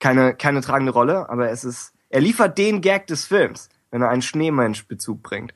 [0.04, 4.10] Keine, keine tragende Rolle, aber es ist, er liefert den Gag des Films, wenn er
[4.10, 5.54] einen Schneemensch-Bezug bringt.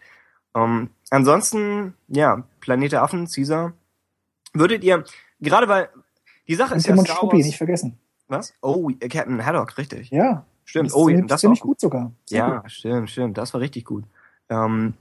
[0.56, 3.74] Ähm, ansonsten, ja, Planet der Affen, Caesar.
[4.54, 5.04] Würdet ihr,
[5.42, 5.90] gerade weil,
[6.48, 7.98] die Sache Und ist ja Star Struppi, Wars, nicht vergessen.
[8.30, 8.54] was?
[8.62, 10.12] Oh, Captain Haddock, richtig.
[10.12, 10.46] Ja.
[10.64, 12.14] Stimmt, das oh, ist das war ziemlich auch gut sogar.
[12.24, 12.72] Sehr ja, gut.
[12.72, 13.38] stimmt, stimmt.
[13.38, 14.06] Das war richtig gut.
[14.48, 14.94] Ähm,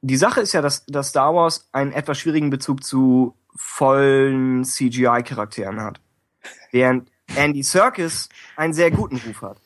[0.00, 5.80] die Sache ist ja, dass, dass Star Wars einen etwas schwierigen Bezug zu vollen CGI-Charakteren
[5.80, 6.00] hat.
[6.70, 9.60] Während Andy Serkis einen sehr guten Ruf hat.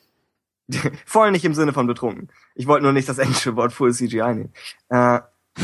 [1.05, 2.29] Voll nicht im Sinne von betrunken.
[2.55, 4.53] Ich wollte nur nicht das englische Wort Full CGI nehmen.
[4.89, 5.19] Äh,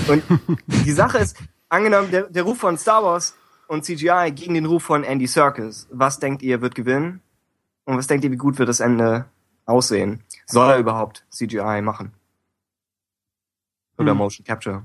[0.07, 0.23] und
[0.67, 1.37] die Sache ist,
[1.69, 3.35] angenommen, der, der Ruf von Star Wars
[3.67, 5.87] und CGI gegen den Ruf von Andy Serkis.
[5.91, 7.21] Was denkt ihr wird gewinnen?
[7.85, 9.25] Und was denkt ihr, wie gut wird das Ende
[9.65, 10.23] aussehen?
[10.45, 12.13] Soll er überhaupt CGI machen?
[13.97, 14.17] Oder Hm.
[14.17, 14.83] Motion Capture?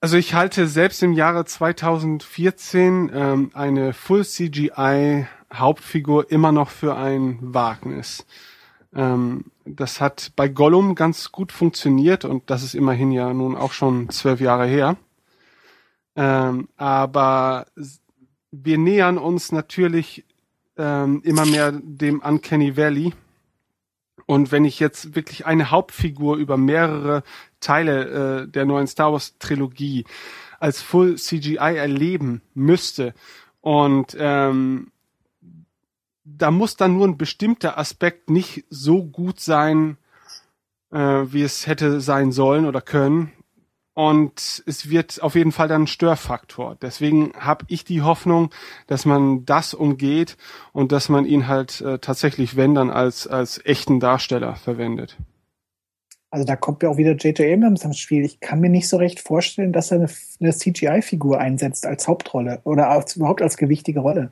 [0.00, 6.96] Also ich halte selbst im Jahre 2014 ähm, eine Full CGI Hauptfigur immer noch für
[6.96, 8.26] ein Wagnis.
[8.94, 13.72] Ähm, das hat bei Gollum ganz gut funktioniert und das ist immerhin ja nun auch
[13.72, 14.96] schon zwölf Jahre her.
[16.14, 17.66] Ähm, aber
[18.50, 20.24] wir nähern uns natürlich
[20.76, 23.12] ähm, immer mehr dem Uncanny Valley.
[24.26, 27.22] Und wenn ich jetzt wirklich eine Hauptfigur über mehrere
[27.60, 30.04] Teile äh, der neuen Star Wars Trilogie
[30.60, 33.14] als Full CGI erleben müsste
[33.60, 34.91] und ähm,
[36.24, 39.96] da muss dann nur ein bestimmter Aspekt nicht so gut sein,
[40.92, 43.32] äh, wie es hätte sein sollen oder können.
[43.94, 46.78] Und es wird auf jeden Fall dann ein Störfaktor.
[46.80, 48.50] Deswegen habe ich die Hoffnung,
[48.86, 50.38] dass man das umgeht
[50.72, 55.18] und dass man ihn halt äh, tatsächlich, wenn dann, als, als echten Darsteller verwendet.
[56.30, 57.40] Also da kommt ja auch wieder J.J.
[57.40, 58.24] Abrams ins Spiel.
[58.24, 60.08] Ich kann mir nicht so recht vorstellen, dass er eine,
[60.40, 64.30] eine CGI-Figur einsetzt als Hauptrolle oder als, überhaupt als gewichtige Rolle.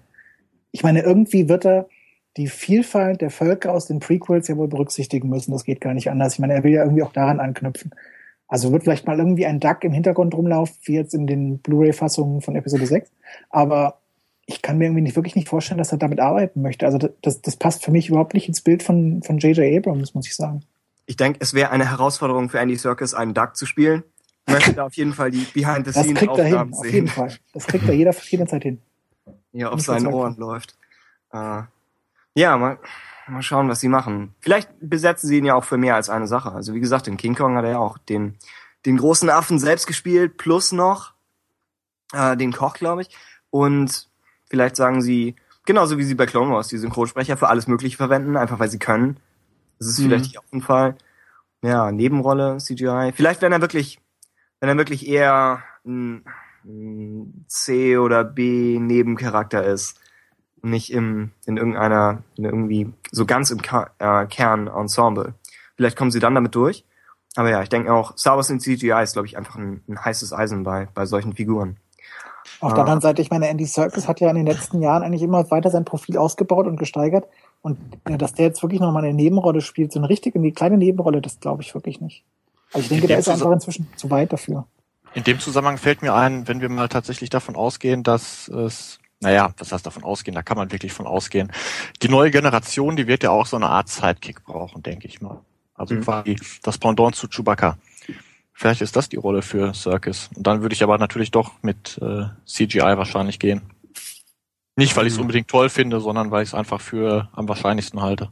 [0.73, 1.89] Ich meine, irgendwie wird er
[2.37, 5.53] die Vielfalt der Völker aus den Prequels ja wohl berücksichtigen müssen.
[5.53, 6.35] Das geht gar nicht anders.
[6.35, 7.93] Ich meine, er will ja irgendwie auch daran anknüpfen.
[8.47, 12.41] Also wird vielleicht mal irgendwie ein Duck im Hintergrund rumlaufen, wie jetzt in den Blu-ray-Fassungen
[12.41, 13.11] von Episode 6.
[13.49, 14.01] Aber
[14.47, 16.87] ich kann mir irgendwie nicht, wirklich nicht vorstellen, dass er damit arbeiten möchte.
[16.87, 19.77] Also das, das passt für mich überhaupt nicht ins Bild von, von J.J.
[19.77, 20.63] Abrams, muss ich sagen.
[21.07, 24.03] Ich denke, es wäre eine Herausforderung für Andy Serkis, einen Duck zu spielen.
[24.47, 27.09] Ich möchte da auf jeden Fall die Das kriegt er hin, Behind-the-Scenes-Aufgaben auf jeden sehen,
[27.09, 27.37] Fall.
[27.53, 28.81] Das kriegt er jeder, jederzeit hin.
[29.53, 30.07] Die auf seinen.
[30.07, 30.77] Ohren läuft.
[31.33, 31.63] Äh,
[32.35, 32.79] ja, mal,
[33.29, 34.35] mal schauen, was sie machen.
[34.41, 36.53] Vielleicht besetzen sie ihn ja auch für mehr als eine Sache.
[36.53, 38.37] Also wie gesagt, in King Kong hat er ja auch den,
[38.87, 41.13] den großen Affen selbst gespielt, plus noch
[42.13, 43.11] äh, den Koch, glaube ich.
[43.51, 44.09] Und
[44.49, 45.35] vielleicht sagen sie,
[45.67, 48.79] genauso wie sie bei Clone Wars die Synchronsprecher für alles Mögliche verwenden, einfach weil sie
[48.79, 49.19] können.
[49.79, 50.05] Das ist Mhm.
[50.05, 50.97] vielleicht hier auch ein Fall.
[51.63, 53.13] Ja, Nebenrolle, CGI.
[53.15, 54.01] Vielleicht, wenn er wirklich,
[54.61, 56.25] wenn er wirklich eher ein
[57.47, 59.99] C oder B Nebencharakter ist.
[60.63, 65.35] Nicht im, in irgendeiner, in irgendwie, so ganz im Ka äh, Kernensemble.
[65.77, 66.85] Vielleicht kommen sie dann damit durch.
[67.37, 70.05] Aber ja, ich denke auch, Star Wars in CGI ist, glaube ich, einfach ein, ein
[70.05, 71.79] heißes Eisen bei, bei solchen Figuren.
[72.61, 75.23] Auf der anderen Seite, ich meine, Andy Serkis hat ja in den letzten Jahren eigentlich
[75.23, 77.27] immer weiter sein Profil ausgebaut und gesteigert.
[77.63, 80.77] Und ja, dass der jetzt wirklich nochmal eine Nebenrolle spielt, so eine richtige, eine kleine
[80.77, 82.25] Nebenrolle, das glaube ich wirklich nicht.
[82.73, 84.67] Also ich denke, der dem ist einfach Zusa- inzwischen zu weit dafür.
[85.15, 89.53] In dem Zusammenhang fällt mir ein, wenn wir mal tatsächlich davon ausgehen, dass es, naja,
[89.59, 91.51] was heißt davon ausgehen, da kann man wirklich von ausgehen.
[92.03, 95.41] Die neue Generation, die wird ja auch so eine Art Sidekick brauchen, denke ich mal.
[95.75, 96.03] Also Mhm.
[96.03, 97.77] quasi das Pendant zu Chewbacca.
[98.53, 100.29] Vielleicht ist das die Rolle für Circus.
[100.37, 103.63] Und dann würde ich aber natürlich doch mit äh, CGI wahrscheinlich gehen.
[104.77, 105.23] Nicht, weil ich es Mhm.
[105.23, 108.31] unbedingt toll finde, sondern weil ich es einfach für am wahrscheinlichsten halte.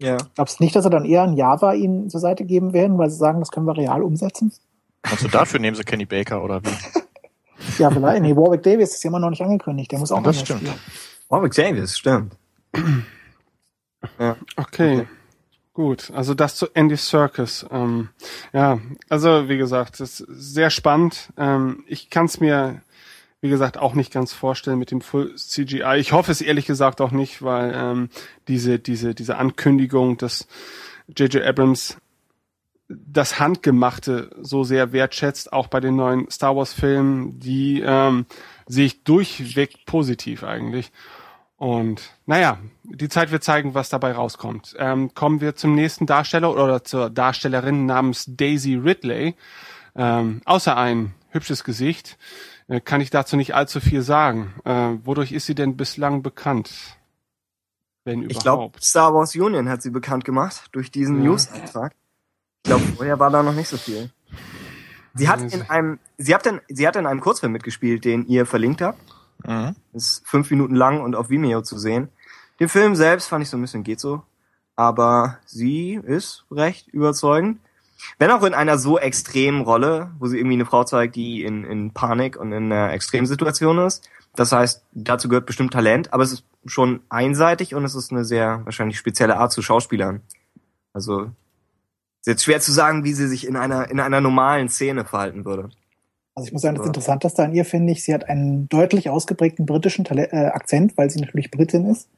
[0.00, 0.16] Ja.
[0.34, 3.10] Glaubst du nicht, dass sie dann eher ein Java ihnen zur Seite geben werden, weil
[3.10, 4.52] sie sagen, das können wir real umsetzen?
[5.02, 6.68] Also dafür nehmen sie Kenny Baker oder wie?
[7.78, 8.22] Ja, vielleicht.
[8.22, 9.90] Nee, Warwick Davis ist ja immer noch nicht angekündigt.
[9.92, 10.60] Der muss auch Das noch stimmt.
[10.60, 10.78] spielen.
[11.28, 12.34] Warwick Davis, stimmt.
[12.72, 14.34] Okay.
[14.56, 15.08] Okay.
[15.74, 17.66] Gut, also das zu Andy Circus.
[17.70, 18.08] Ähm,
[18.52, 21.30] ja, also wie gesagt, das ist sehr spannend.
[21.36, 22.80] Ähm, ich kann es mir,
[23.40, 25.96] wie gesagt, auch nicht ganz vorstellen mit dem Full CGI.
[25.98, 28.08] Ich hoffe es ehrlich gesagt auch nicht, weil ähm,
[28.48, 30.48] diese diese diese Ankündigung, dass
[31.16, 31.44] J.J.
[31.44, 31.96] Abrams
[32.88, 38.26] das Handgemachte so sehr wertschätzt, auch bei den neuen Star Wars Filmen, die ähm,
[38.66, 40.90] sehe ich durchweg positiv eigentlich.
[41.56, 44.74] Und naja, die Zeit wird zeigen, was dabei rauskommt.
[44.78, 49.34] Ähm, kommen wir zum nächsten Darsteller oder zur Darstellerin namens Daisy Ridley.
[49.96, 52.16] Ähm, außer ein hübsches Gesicht
[52.68, 54.54] äh, kann ich dazu nicht allzu viel sagen.
[54.64, 56.70] Äh, wodurch ist sie denn bislang bekannt?
[58.04, 58.84] Wenn Ich glaube, überhaupt.
[58.84, 61.30] Star Wars Union hat sie bekannt gemacht durch diesen Ja.
[61.30, 61.92] News-Eintrag.
[62.62, 64.10] Ich glaube, vorher war da noch nicht so viel.
[65.14, 68.46] Sie hat in einem, sie hat in, sie hat in einem Kurzfilm mitgespielt, den ihr
[68.46, 69.00] verlinkt habt.
[69.44, 69.74] Mhm.
[69.92, 72.08] Ist fünf Minuten lang und auf Vimeo zu sehen.
[72.60, 74.22] Den Film selbst fand ich so ein bisschen geht so.
[74.76, 77.58] Aber sie ist recht überzeugend.
[78.18, 81.64] Wenn auch in einer so extremen Rolle, wo sie irgendwie eine Frau zeigt, die in,
[81.64, 84.08] in Panik und in einer Extremsituation ist.
[84.36, 88.24] Das heißt, dazu gehört bestimmt Talent, aber es ist schon einseitig und es ist eine
[88.24, 90.20] sehr wahrscheinlich spezielle Art zu Schauspielern.
[90.92, 91.32] Also
[92.28, 95.44] ist jetzt schwer zu sagen, wie sie sich in einer in einer normalen Szene verhalten
[95.44, 95.70] würde.
[96.34, 96.88] Also ich muss sagen, das Ja.
[96.88, 101.10] Interessanteste an ihr finde ich, sie hat einen deutlich ausgeprägten britischen Tale äh, Akzent, weil
[101.10, 102.08] sie natürlich Britin ist.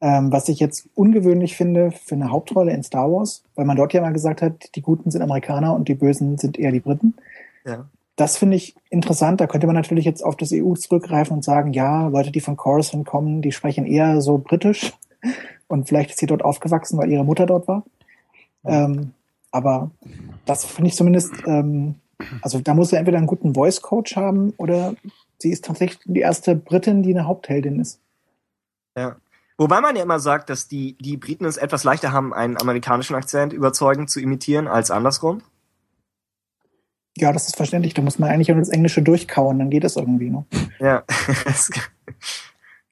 [0.00, 3.92] Ähm, was ich jetzt ungewöhnlich finde für eine Hauptrolle in Star Wars, weil man dort
[3.92, 7.14] ja mal gesagt hat, die Guten sind Amerikaner und die Bösen sind eher die Briten.
[7.64, 7.86] Ja.
[8.16, 9.40] Das finde ich interessant.
[9.40, 12.56] Da könnte man natürlich jetzt auf das EU zurückgreifen und sagen, ja, Leute, die von
[12.56, 14.92] Coruscant kommen, die sprechen eher so britisch.
[15.68, 17.84] Und vielleicht ist sie dort aufgewachsen, weil ihre Mutter dort war.
[18.64, 19.12] Ähm,
[19.54, 19.90] aber
[20.46, 21.94] das finde ich zumindest, ähm,
[22.42, 24.94] also da muss sie entweder einen guten Voice Coach haben oder
[25.38, 28.00] sie ist tatsächlich die erste Britin, die eine Hauptheldin ist.
[28.96, 29.16] Ja.
[29.56, 33.14] Wobei man ja immer sagt, dass die, die Briten es etwas leichter haben, einen amerikanischen
[33.14, 35.42] Akzent überzeugend zu imitieren als andersrum.
[37.16, 37.94] Ja, das ist verständlich.
[37.94, 40.30] Da muss man eigentlich nur das Englische durchkauen, dann geht es irgendwie.
[40.30, 40.44] Ne?
[40.80, 41.04] Ja,
[41.44, 41.70] das-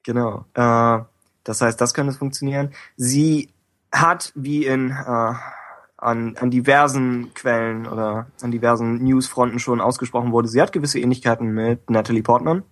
[0.03, 0.45] genau.
[0.53, 0.99] Äh,
[1.43, 2.71] das heißt, das könnte funktionieren.
[2.95, 3.49] Sie
[3.91, 5.33] hat, wie in äh,
[6.03, 11.53] an, an diversen Quellen oder an diversen Newsfronten schon ausgesprochen wurde, sie hat gewisse Ähnlichkeiten
[11.53, 12.63] mit Natalie Portman.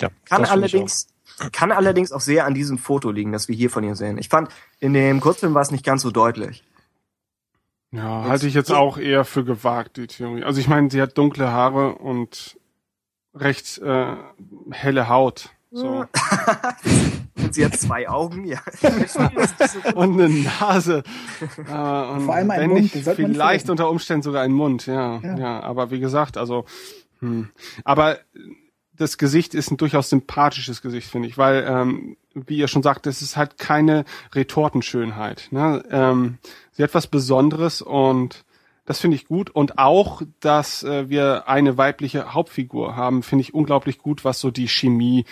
[0.00, 1.08] Ja, Kann allerdings,
[1.52, 4.18] kann allerdings auch sehr an diesem Foto liegen, das wir hier von ihr sehen.
[4.18, 6.64] Ich fand, in dem Kurzfilm war es nicht ganz so deutlich.
[7.92, 10.44] Ja, halte ich jetzt auch eher für gewagt, die Theorie.
[10.44, 12.58] Also ich meine, sie hat dunkle Haare und
[13.34, 14.16] recht äh,
[14.70, 15.50] helle Haut.
[15.70, 16.04] So.
[17.36, 18.60] Und sie hat zwei Augen, ja.
[19.94, 21.02] und eine Nase.
[21.58, 25.36] Äh, und Vor allem ein Mund, nicht, vielleicht unter Umständen sogar ein Mund, ja, Ja.
[25.36, 25.60] ja.
[25.60, 26.64] Aber wie gesagt, also,
[27.20, 27.50] hm.
[27.84, 28.18] aber
[28.96, 33.06] das Gesicht ist ein durchaus sympathisches Gesicht, finde ich, weil, ähm, wie ihr schon sagt,
[33.06, 35.48] es ist halt keine Retortenschönheit.
[35.50, 35.84] Ne?
[35.90, 36.38] Ähm,
[36.72, 38.44] sie hat was Besonderes und
[38.86, 39.50] das finde ich gut.
[39.50, 44.50] Und auch, dass äh, wir eine weibliche Hauptfigur haben, finde ich unglaublich gut, was so
[44.50, 45.24] die Chemie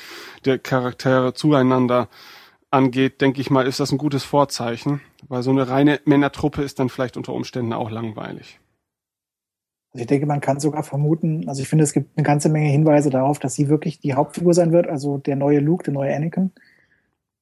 [0.44, 2.08] der Charaktere zueinander
[2.70, 6.80] angeht, denke ich mal, ist das ein gutes Vorzeichen, weil so eine reine Männertruppe ist
[6.80, 8.58] dann vielleicht unter Umständen auch langweilig.
[9.92, 12.68] Also ich denke, man kann sogar vermuten, also ich finde, es gibt eine ganze Menge
[12.68, 16.14] Hinweise darauf, dass sie wirklich die Hauptfigur sein wird, also der neue Luke, der neue
[16.14, 16.50] Anakin.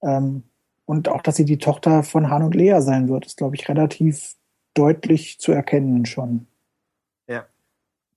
[0.02, 0.42] Ähm,
[0.84, 3.66] und auch, dass sie die Tochter von Han und Lea sein wird, ist, glaube ich,
[3.70, 4.36] relativ
[4.74, 6.46] deutlich zu erkennen schon.
[7.26, 7.46] Ja.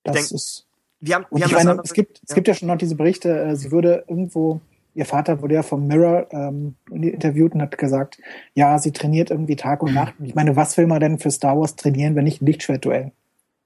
[0.04, 0.68] Das denk- ist.
[1.00, 2.36] Wir haben, wir ich haben das meine, es gibt, es ja.
[2.36, 4.62] gibt ja schon noch diese Berichte, äh, sie würde irgendwo,
[4.96, 8.18] ihr Vater wurde ja vom Mirror ähm, interviewt und hat gesagt,
[8.54, 10.16] ja, sie trainiert irgendwie Tag und Nacht.
[10.24, 13.12] Ich meine, was will man denn für Star Wars trainieren, wenn nicht ein Lichtschwertduell?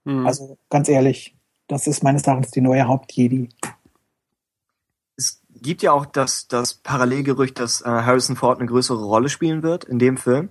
[0.05, 0.25] Hm.
[0.25, 1.35] Also ganz ehrlich,
[1.67, 3.49] das ist meines Erachtens die neue Haupt-Jedi.
[5.15, 9.61] es gibt ja auch das, das Parallelgerücht, dass äh, Harrison Ford eine größere Rolle spielen
[9.61, 10.49] wird in dem Film,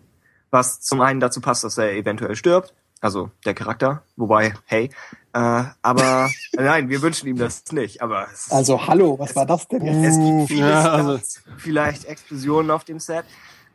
[0.50, 4.90] was zum einen dazu passt, dass er eventuell stirbt, also der Charakter, wobei, hey,
[5.32, 9.68] äh, aber nein, wir wünschen ihm das nicht, aber es, Also hallo, was war das
[9.68, 10.14] denn jetzt?
[10.14, 11.20] es gibt viele Ja, also-
[11.58, 13.24] vielleicht Explosionen auf dem Set,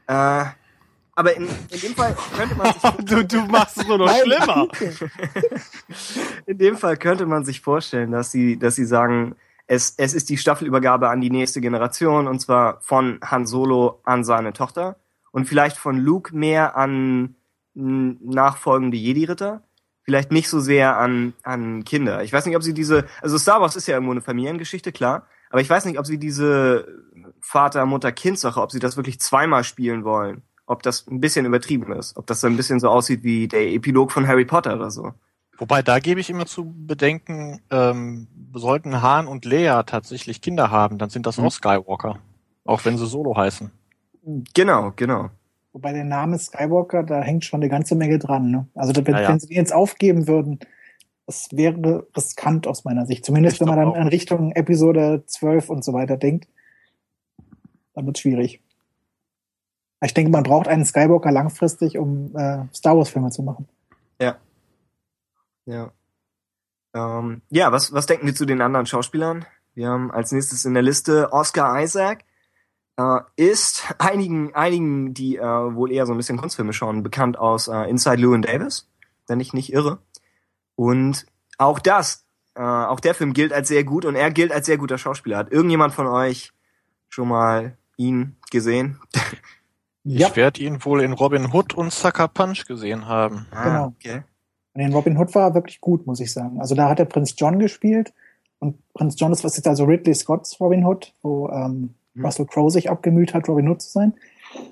[0.07, 0.45] äh,
[1.15, 4.67] aber in, in dem Fall könnte man sich du, du machst es nur noch schlimmer.
[6.47, 9.36] In dem Fall könnte man sich vorstellen, dass sie, dass sie sagen,
[9.67, 14.23] es, es ist die Staffelübergabe an die nächste Generation und zwar von Han Solo an
[14.23, 14.95] seine Tochter
[15.33, 17.35] und vielleicht von Luke mehr an
[17.75, 19.63] n, nachfolgende Jedi-Ritter.
[20.05, 22.23] Vielleicht nicht so sehr an, an Kinder.
[22.23, 25.27] Ich weiß nicht, ob sie diese, also Star Wars ist ja irgendwo eine Familiengeschichte, klar,
[25.49, 26.87] aber ich weiß nicht, ob sie diese
[27.41, 30.43] Vater, Mutter, Kind-Sache, ob sie das wirklich zweimal spielen wollen.
[30.65, 32.15] Ob das ein bisschen übertrieben ist.
[32.15, 35.13] Ob das so ein bisschen so aussieht wie der Epilog von Harry Potter oder so.
[35.57, 40.97] Wobei, da gebe ich immer zu bedenken, ähm, sollten Han und Leia tatsächlich Kinder haben,
[40.97, 41.45] dann sind das Mhm.
[41.45, 42.19] auch Skywalker.
[42.65, 43.71] Auch wenn sie Solo heißen.
[44.53, 45.29] Genau, genau.
[45.73, 48.51] Wobei der Name Skywalker, da hängt schon eine ganze Menge dran.
[48.51, 48.67] Ne?
[48.75, 49.29] Also wenn, Ja, ja.
[49.29, 50.59] wenn sie den jetzt aufgeben würden,
[51.25, 53.25] das wäre riskant aus meiner Sicht.
[53.25, 53.95] Zumindest Ich wenn man dann auch.
[53.95, 56.47] in Richtung Episode 12 und so weiter denkt.
[57.95, 58.62] Dann wird schwierig.
[60.01, 63.67] Ich denke, man braucht einen Skywalker langfristig, um äh, Star Wars Filme zu machen.
[65.65, 65.91] Ja.
[66.93, 69.45] Ähm, ja, was, was denken wir zu den anderen Schauspielern?
[69.75, 72.25] Wir haben als nächstes in der Liste Oscar Isaac.
[72.97, 77.67] Äh, ist einigen, einigen, die äh, wohl eher so ein bisschen Kunstfilme schauen, bekannt aus
[77.67, 78.88] äh, Inside Llewyn Davis,
[79.27, 79.99] wenn ich nicht irre.
[80.75, 81.25] Und
[81.58, 82.25] auch das,
[82.56, 85.38] äh, auch der Film gilt als sehr gut und er gilt als sehr guter Schauspieler.
[85.38, 86.53] Hat irgendjemand von euch
[87.10, 88.99] schon mal ihn gesehen?
[90.03, 93.45] Ja, Ich werde ihn wohl in Robin Hood und Sucker Punch gesehen haben.
[93.51, 93.86] Ah, Genau.
[93.88, 94.23] Okay.
[94.73, 96.60] Und den Robin Hood war wirklich gut, muss ich sagen.
[96.60, 98.12] Also da hat er Prinz John gespielt.
[98.60, 102.26] Und Prinz John ist was jetzt also Ridley Scott's Robin Hood, wo ähm, Mhm.
[102.26, 104.13] Russell Crowe sich abgemüht hat, Robin Hood zu sein.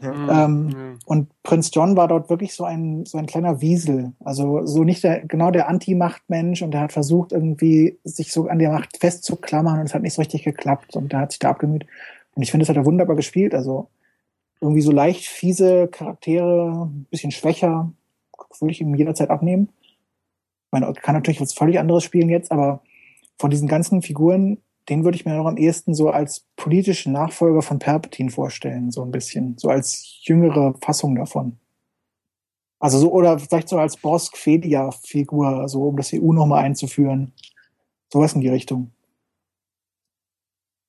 [0.01, 0.45] Ja.
[0.45, 4.13] Ähm, Und Prinz John war dort wirklich so ein, so ein kleiner Wiesel.
[4.23, 8.59] Also so nicht der, genau der Anti-Macht-Mensch und der hat versucht, irgendwie sich so an
[8.59, 11.49] der Macht festzuklammern und es hat nicht so richtig geklappt und der hat sich da
[11.49, 11.85] abgemüht.
[12.35, 13.55] Und ich finde, das hat er wunderbar gespielt.
[13.55, 13.89] Also
[14.59, 17.91] irgendwie so leicht fiese Charaktere, ein bisschen schwächer,
[18.59, 19.69] würde ich ihm jederzeit abnehmen.
[19.81, 22.81] Ich meine, er kann natürlich was völlig anderes spielen jetzt, aber
[23.39, 27.61] von diesen ganzen Figuren, den würde ich mir noch am ehesten so als politischen Nachfolger
[27.61, 31.59] von Palpatine vorstellen, so ein bisschen, so als jüngere Fassung davon.
[32.79, 37.31] Also so, oder vielleicht so als Bosk Fedia-Figur, so um das EU nochmal einzuführen.
[38.11, 38.91] Sowas in die Richtung.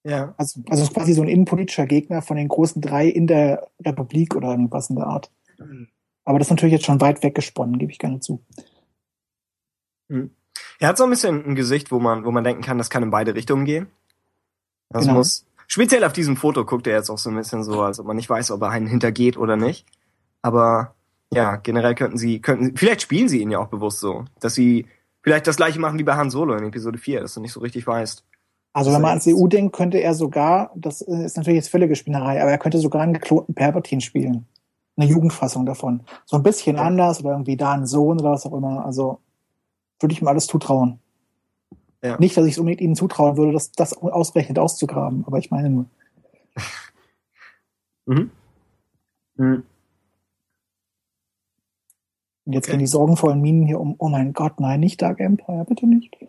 [0.05, 0.35] ja.
[0.39, 4.51] Also, also quasi so ein innenpolitischer Gegner von den großen drei in der Republik oder
[4.51, 5.31] irgendwas in der Art.
[6.25, 8.43] Aber das ist natürlich jetzt schon weit weggesponnen, gebe ich gerne zu.
[10.83, 13.05] Er hat so ein bisschen ein Gesicht, wo man, wo man denken kann, das kann
[13.05, 13.87] in beide Richtungen gehen.
[14.91, 15.19] Das Genau.
[15.19, 18.07] muss, speziell auf diesem Foto guckt er jetzt auch so ein bisschen so, als ob
[18.09, 19.87] man nicht weiß, ob er einen hintergeht oder nicht.
[20.43, 20.97] Aber
[21.33, 24.87] ja, generell könnten sie, könnten, vielleicht spielen sie ihn ja auch bewusst so, dass sie
[25.23, 27.61] vielleicht das gleiche machen wie bei Han Solo in Episode 4, dass du nicht so
[27.61, 28.25] richtig weißt.
[28.73, 32.43] Also wenn man ans EU denkt, könnte er sogar, das ist natürlich jetzt völlige Spinnerei,
[32.43, 34.47] aber er könnte sogar einen geklonten Palpatine spielen.
[34.97, 36.03] Eine Jugendfassung davon.
[36.25, 36.83] So ein bisschen Ja.
[36.83, 38.85] anders oder irgendwie da ein Sohn oder was auch immer.
[38.85, 39.21] Also
[40.03, 40.99] würde ich ihm alles zutrauen.
[42.03, 42.19] Ja.
[42.19, 45.71] Nicht, dass ich es unbedingt ihnen zutrauen würde, das, das ausgerechnet auszugraben, aber ich meine
[45.71, 45.87] nur.
[48.05, 48.33] Mhm.
[49.37, 49.63] Mhm.
[52.45, 52.73] Und jetzt Okay.
[52.73, 56.17] gehen die sorgenvollen Minen hier um, oh mein Gott, nein, nicht Dark Empire, bitte nicht.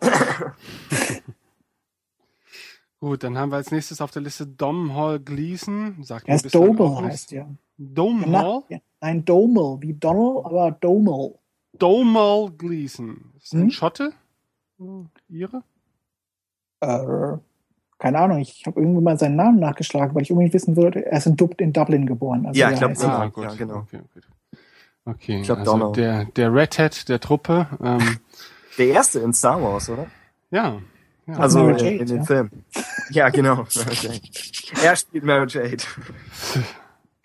[3.00, 6.02] Gut, dann haben wir als nächstes auf der Liste Dom Hall Gleason.
[6.04, 7.00] Sagt Er mir ist nichts.
[7.02, 7.48] heißt er.
[7.76, 8.62] Dome Na, Hall?
[8.68, 11.34] ja, Nein, Domel, wie Donald, aber Domel.
[11.78, 13.32] Domal Gleason.
[13.36, 13.70] Ist das ein Hm?
[13.70, 14.12] Schotte?
[14.78, 15.62] Hm, Ihre?
[16.80, 17.38] Äh,
[17.98, 21.18] keine Ahnung, ich habe irgendwie mal seinen Namen nachgeschlagen, weil ich unbedingt wissen würde, er
[21.18, 22.44] ist in, Dub in Dublin geboren.
[22.46, 23.06] Also Ja, ich glaub, heißt- so.
[23.06, 23.76] Ah, Ja, genau.
[23.78, 24.00] Okay,
[25.06, 25.96] okay Ich glaub, also Donald.
[25.96, 27.66] der, der Red Hat der Truppe.
[27.82, 28.18] Ähm,
[28.78, 30.06] Der erste in Star Wars, oder?
[30.50, 30.80] ja.
[31.28, 31.34] ja.
[31.36, 32.24] Also in, Jade, in den ja.
[32.24, 32.50] Film.
[33.10, 33.64] Ja, genau.
[34.82, 35.76] Er spielt Mara Jade.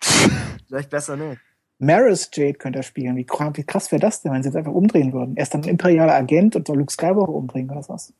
[0.68, 1.40] Vielleicht besser nicht.
[1.80, 3.16] Maris Jade könnte er spielen.
[3.16, 5.36] Wie, krass wäre das denn, wenn sie jetzt einfach umdrehen würden?
[5.36, 8.12] Er ist dann ein imperialer Agent und soll Luke Skywalker umbringen oder was?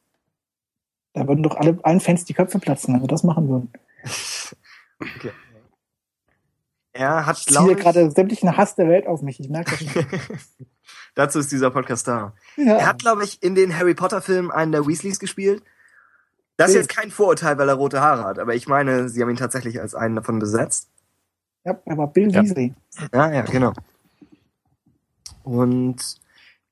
[1.12, 3.70] Da würden doch alle, allen Fans die Köpfe platzen, wenn wir das machen würden.
[4.98, 5.32] Okay.
[6.92, 9.38] Er hat, Ich ziehe gerade sämtlichen Hass der Welt auf mich.
[9.40, 10.06] Ich merke das schon.
[11.14, 12.32] dazu ist dieser Podcast da.
[12.56, 12.76] Ja.
[12.76, 15.62] Er hat, glaube ich, in den Harry Potter Filmen einen der Weasleys gespielt.
[16.56, 19.30] Das ist jetzt kein Vorurteil, weil er rote Haare hat, aber ich meine, sie haben
[19.30, 20.89] ihn tatsächlich als einen davon besetzt.
[21.64, 22.42] Ja, er war Bill Ja.
[22.42, 22.74] Weasley.
[23.12, 23.72] Ja, ja, genau.
[25.42, 25.96] Und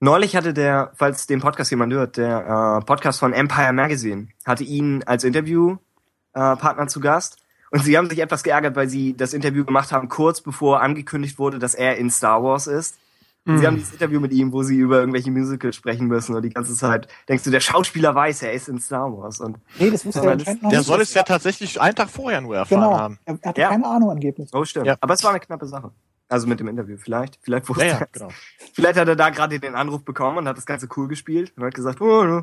[0.01, 4.65] neulich hatte der, falls den Podcast jemand hört, der äh, Podcast von Empire Magazine, hatte
[4.65, 7.39] ihn als Interviewpartner äh, zu Gast.
[7.71, 11.39] Und sie haben sich etwas geärgert, weil sie das Interview gemacht haben, kurz bevor angekündigt
[11.39, 12.99] wurde, dass er in Star Wars ist.
[13.49, 13.59] Mhm.
[13.59, 16.51] Sie haben dieses Interview mit ihm, wo sie über irgendwelche Musicals sprechen müssen und die
[16.51, 19.41] ganze Zeit denkst du, der Schauspieler weiß, er ist in Star Wars.
[19.41, 20.87] Und Nee, das wusste Ja, er anscheinend noch Der nicht.
[20.87, 22.99] soll es ja tatsächlich einen Tag vorher nur erfahren Genau.
[22.99, 23.19] haben.
[23.25, 23.69] Er, er hatte Ja.
[23.71, 24.51] keine Ahnung angeblich.
[24.53, 24.87] oh stimmt.
[24.87, 24.97] Ja.
[25.01, 25.91] Aber es war eine knappe Sache.
[26.29, 26.99] Also mit dem Interview.
[26.99, 28.29] Vielleicht, vielleicht wusste Ja, ja, er genau.
[28.75, 31.65] Vielleicht hat er da gerade den Anruf bekommen und hat das Ganze cool gespielt und
[31.65, 32.43] hat gesagt, oh,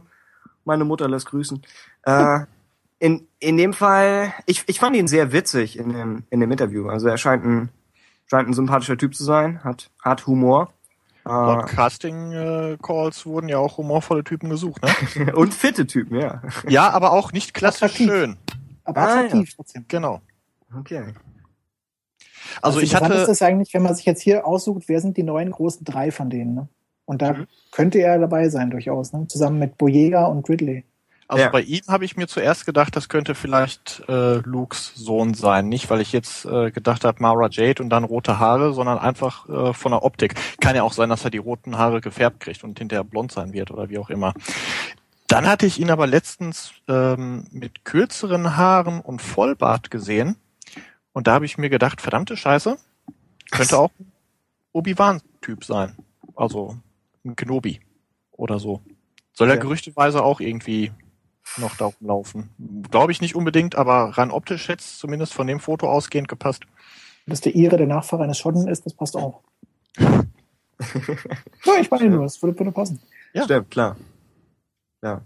[0.63, 1.61] meine Mutter lässt grüßen.
[2.03, 2.39] Äh,
[2.97, 6.89] in, in dem Fall, ich, ich fand ihn sehr witzig in dem, in dem Interview.
[6.89, 7.69] Also er scheint ein,
[8.25, 10.73] scheint ein sympathischer Typ zu sein, hat, hat Humor.
[11.25, 15.33] Laut Äh, Casting-Calls wurden ja auch humorvolle Typen gesucht, ne?
[15.35, 16.41] und fitte Typen, ja.
[16.67, 18.07] ja, aber auch nicht klassisch Attraktiv.
[18.09, 18.37] schön.
[18.83, 19.85] Aber Ah, attraktiv trotzdem.
[19.87, 20.21] Genau.
[20.77, 21.13] Okay.
[22.61, 25.17] Also ich interessant hatte, ist es eigentlich, wenn man sich jetzt hier aussucht, wer sind
[25.17, 26.67] die neuen großen drei von denen, ne?
[27.05, 27.47] Und da Mhm.
[27.71, 29.27] könnte er dabei sein durchaus, ne?
[29.27, 30.83] Zusammen mit Boyega und Ridley.
[31.27, 31.49] Also Ja.
[31.49, 35.67] bei ihm habe ich mir zuerst gedacht, das könnte vielleicht äh, Lukes Sohn sein.
[35.69, 39.47] Nicht, weil ich jetzt äh, gedacht habe, Mara Jade und dann rote Haare, sondern einfach
[39.49, 40.35] äh, von der Optik.
[40.61, 43.53] Kann ja auch sein, dass er die roten Haare gefärbt kriegt und hinterher blond sein
[43.53, 44.33] wird oder wie auch immer.
[45.27, 50.35] Dann hatte ich ihn aber letztens ähm, mit kürzeren Haaren und Vollbart gesehen.
[51.13, 52.77] Und da habe ich mir gedacht, verdammte Scheiße,
[53.49, 54.11] könnte auch ein
[54.73, 55.95] Obi-Wan-Typ sein.
[56.35, 56.77] Also
[57.23, 57.79] ein Kenobi
[58.31, 58.81] oder so.
[59.33, 59.55] Soll Ja.
[59.55, 60.91] gerüchteweise auch irgendwie
[61.57, 62.49] noch da rumlaufen.
[62.89, 66.63] Glaube ich nicht unbedingt, aber rein optisch hätte es zumindest von dem Foto ausgehend gepasst.
[67.27, 69.41] Dass der Ire der Nachfahre eines Schotten ist, das passt auch.
[69.97, 73.01] ja, ich meine nur, das würde, würde passen.
[73.33, 73.43] Ja.
[73.45, 73.95] Stimmt, klar.
[75.01, 75.21] Ja.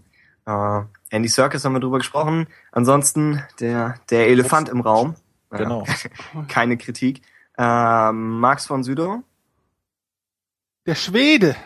[0.46, 2.46] Äh, Andy Serkis haben wir drüber gesprochen.
[2.72, 5.16] Ansonsten der, der Elefant im Raum.
[5.50, 5.84] Genau.
[6.48, 7.22] keine Kritik.
[7.58, 9.22] Ähm, Max von Südow,
[10.86, 11.56] Der Schwede.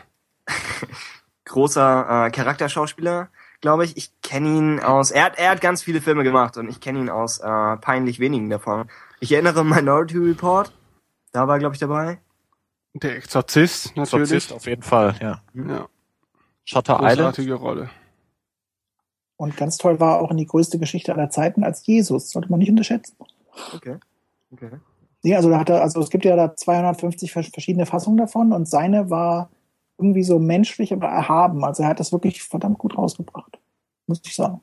[1.45, 3.29] großer äh, Charakterschauspieler,
[3.65, 3.97] glaube ich.
[3.97, 5.11] Ich kenne ihn aus.
[5.11, 8.21] Er hat, er hat ganz viele Filme gemacht und ich kenne ihn aus äh, peinlich
[8.21, 8.89] wenigen davon.
[9.21, 10.71] Ich erinnere Minority Report,
[11.33, 12.19] da war glaube ich dabei.
[12.93, 14.31] Der Exorzist, natürlich.
[14.31, 15.41] Exorzist auf jeden Fall, ja.
[15.55, 15.89] Ja,
[16.65, 17.39] Shutter Island.
[17.61, 17.89] Rolle.
[19.37, 22.31] Und ganz toll war auch in die größte Geschichte aller Zeiten als Jesus.
[22.31, 23.17] Sollte man nicht unterschätzen.
[23.75, 23.97] Okay.
[24.53, 24.71] Okay.
[25.23, 28.53] Nee, also da hat er, also es gibt ja da 250 vers- verschiedene Fassungen davon
[28.53, 29.49] und seine war
[29.99, 31.65] irgendwie so menschlich, aber erhaben.
[31.65, 33.59] Also er hat das wirklich verdammt gut rausgebracht.
[34.07, 34.61] Muss ich sagen.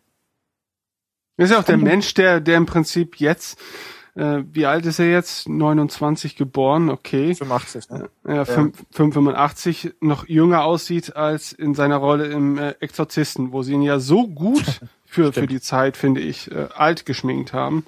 [1.38, 3.60] Ist ja auch der Mensch, der, der im Prinzip jetzt,
[4.16, 5.48] äh, wie alt ist er jetzt?
[5.50, 7.34] 29 geboren, okay.
[7.34, 8.10] 85, ne?
[8.28, 13.74] Ja, fünf- 85 noch jünger aussieht als in seiner Rolle im äh, Exorzisten, wo sie
[13.74, 17.86] ihn ja so gut für, für die Zeit, finde ich, äh, alt geschminkt haben.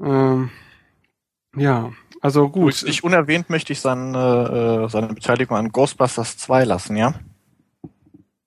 [0.00, 0.50] Ähm,
[1.54, 1.92] ja,
[2.26, 2.80] also gut.
[2.80, 7.14] Gut, nicht unerwähnt möchte ich seine, äh, seine Beteiligung an Ghostbusters 2 lassen, ja?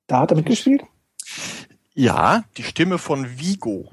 [0.08, 0.84] Da hat er mitgespielt?
[1.94, 3.90] Ja, die Stimme von Vigo.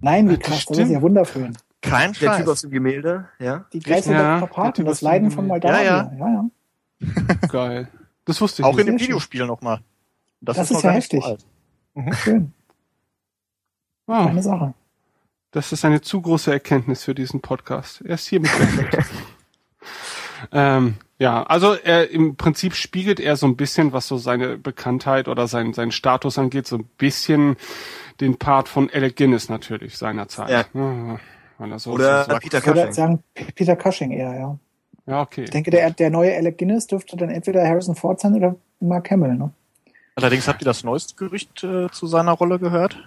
[0.00, 1.56] Nein, wie das krass, das ist ja wunderschön.
[1.80, 2.60] Kein Der Typ aus Scheiß.
[2.62, 3.64] dem Gemälde, ja.
[3.72, 5.46] Die Geister Ja, der Karpaten, das dem Leiden von.
[5.46, 5.84] Moldawien.
[5.84, 6.50] Ja, ja.
[7.00, 7.34] ja.
[7.48, 7.88] geil.
[8.26, 8.86] Das wusste ich Auch in nicht.
[8.88, 9.06] dem Sehr schön.
[9.08, 9.80] Videospiel nochmal.
[10.40, 11.24] Das ist noch ja nicht so heftig.
[12.04, 12.16] alt.
[12.18, 12.52] Schön.
[14.06, 14.74] Oh, Eine Sache.
[15.54, 18.02] Das ist eine zu große Erkenntnis für diesen Podcast.
[18.04, 19.06] Er ist hier mit beendet.
[20.52, 25.28] ähm, ja, also er im Prinzip spiegelt er so ein bisschen, was so seine Bekanntheit
[25.28, 27.56] oder sein, seinen Status angeht, so ein bisschen
[28.20, 30.50] den Part von Alec Guinness natürlich seinerzeit.
[30.50, 30.64] Ja.
[30.74, 31.20] Ja,
[31.58, 32.92] weil er so, Oder so sagt, Peter Ich würde Cushing.
[32.92, 33.22] sagen,
[33.54, 34.58] Peter Cushing eher, ja.
[35.06, 35.44] ja, okay.
[35.44, 39.08] Ich denke, der, der neue Alec Guinness dürfte dann entweder Harrison Ford sein oder Mark
[39.08, 39.52] Hamill, ne?
[40.16, 42.98] Allerdings habt ihr das neueste Gerücht äh, zu seiner Rolle gehört?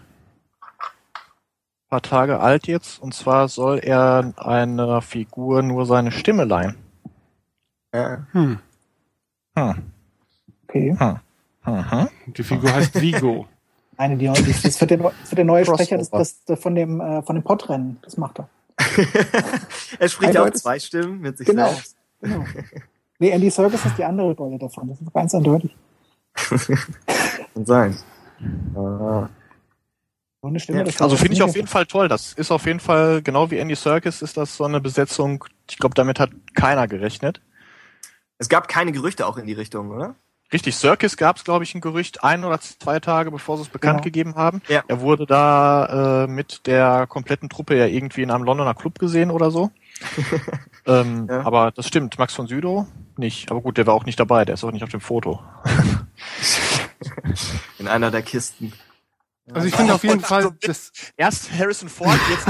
[1.87, 3.01] Ein paar Tage alt jetzt.
[3.01, 6.75] Und zwar soll er einer Figur nur seine Stimme leihen.
[7.93, 8.27] Ja.
[8.33, 8.59] Hm.
[9.57, 9.91] Hm.
[10.67, 10.97] Okay.
[11.65, 12.09] Mhm.
[12.27, 13.47] Die Figur heißt Vigo.
[13.97, 16.19] Eine, die, die das wird der, das wird der neue Sprecher Crossover.
[16.19, 17.97] des, von dem, äh, von dem Podrennen.
[18.03, 18.49] Das macht er.
[19.99, 21.69] er spricht ja auch zwei Stimmen mit sich Genau.
[21.69, 21.95] selbst.
[22.21, 22.45] Genau.
[23.17, 24.89] Nee, Andy Serkis ist die andere Rolle davon.
[24.89, 25.75] Das ist ganz eindeutig.
[26.35, 27.97] Kann sein.
[28.75, 29.29] Ah.
[30.41, 32.07] So eine Stimme, Ja, Also finde ich auf jeden Fall toll.
[32.07, 35.77] Das ist auf jeden Fall, genau wie Andy Serkis, ist das so eine Besetzung, ich
[35.77, 37.41] glaube, damit hat keiner gerechnet.
[38.37, 40.15] Es gab keine Gerüchte auch in die Richtung, oder?
[40.53, 43.69] Richtig, Circus gab es, glaube ich, ein Gerücht ein oder zwei Tage, bevor sie es
[43.69, 44.03] bekannt Genau.
[44.03, 44.61] gegeben haben.
[44.69, 44.81] Ja.
[44.87, 49.29] Er wurde da äh, mit der kompletten Truppe ja irgendwie in einem Londoner Club gesehen
[49.29, 49.71] oder so.
[50.85, 51.45] ähm, Ja.
[51.45, 52.85] Aber das stimmt, Max von Südow
[53.17, 53.51] nicht.
[53.51, 55.41] Aber gut, der war auch nicht dabei, der ist auch nicht auf dem Foto.
[57.79, 58.71] In einer der Kisten.
[59.53, 62.47] Also ich finde auf jeden Fall, das, Erst Harrison Ford, jetzt,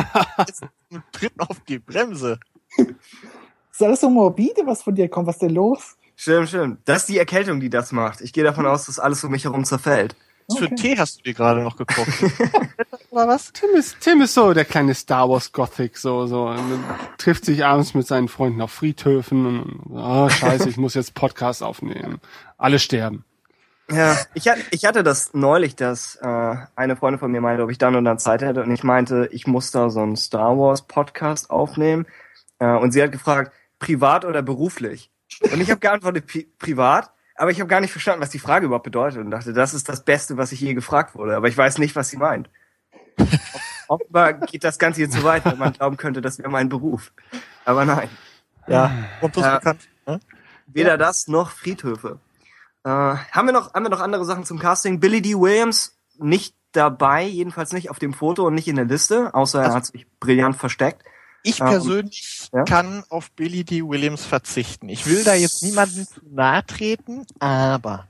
[0.48, 0.64] jetzt
[1.12, 2.40] tritt auf die Bremse.
[2.78, 2.88] Das
[3.74, 5.28] ist alles so morbide, was von dir kommt.
[5.28, 5.98] Was ist denn los?
[6.16, 6.80] Stimmt, stimmt.
[6.86, 8.22] Das ist die Erkältung, die das macht.
[8.22, 10.16] Ich gehe davon aus, dass alles um mich herum zerfällt.
[10.48, 10.76] Was für Okay.
[10.76, 12.08] Tee hast du dir gerade noch gekocht?
[13.12, 13.52] oder was?
[13.54, 16.84] Tim ist, Tim ist so der kleine Star Wars Gothic, so, so, und
[17.18, 21.62] trifft sich abends mit seinen Freunden auf Friedhöfen und, oh, scheiße, ich muss jetzt Podcast
[21.62, 22.20] aufnehmen.
[22.58, 23.26] Alle sterben.
[23.90, 27.72] Ja, ich, hatte- ich hatte das neulich, dass äh, eine Freundin von mir meinte, ob
[27.72, 28.62] ich dann und dann Zeit hätte.
[28.64, 32.06] Und ich meinte, ich muss da so einen Star Wars Podcast aufnehmen.
[32.60, 35.10] Äh, und sie hat gefragt, privat oder beruflich?
[35.42, 37.12] Und ich habe geantwortet, pri privat.
[37.36, 39.20] Aber ich habe gar nicht verstanden, was die Frage überhaupt bedeutet.
[39.24, 41.36] Und dachte, das ist das Beste, was ich je gefragt wurde.
[41.38, 42.50] Aber ich weiß nicht, was sie meint.
[43.88, 47.14] Offenbar geht das Ganze hier zu weit, weil man glauben könnte, das wäre mein Beruf.
[47.64, 48.10] Aber nein.
[48.68, 49.56] Ja, Ja.
[49.60, 49.88] bekannt?
[50.06, 50.20] Ne?
[50.68, 52.20] Weder das noch Friedhöfe.
[52.88, 55.02] Äh, haben wir noch, haben wir noch andere Sachen zum Casting?
[55.02, 55.36] Billy D.
[55.36, 59.66] Williams nicht dabei, jedenfalls nicht auf dem Foto und nicht in der Liste, außer er
[59.66, 61.04] Also- hat sich brillant versteckt.
[61.44, 62.64] Ich Ähm, persönlich ja?
[62.64, 63.84] kann auf Billy D.
[63.84, 64.88] Williams verzichten.
[64.90, 68.08] Ich will da jetzt niemandem zu nahe treten, aber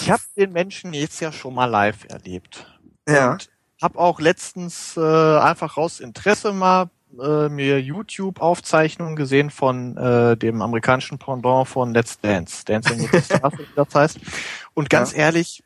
[0.00, 2.66] ich habe den Menschen jetzt ja schon mal live erlebt.
[3.08, 3.32] Ja.
[3.32, 3.50] Und
[3.82, 5.00] habe auch letztens äh,
[5.38, 6.90] einfach raus Interesse mal
[7.20, 13.20] äh, mir YouTube-Aufzeichnungen gesehen von äh, dem amerikanischen Pendant von Let's Dance, Dancing with the
[13.20, 14.18] Stars, wie das heißt.
[14.74, 15.62] Und ganz ehrlich,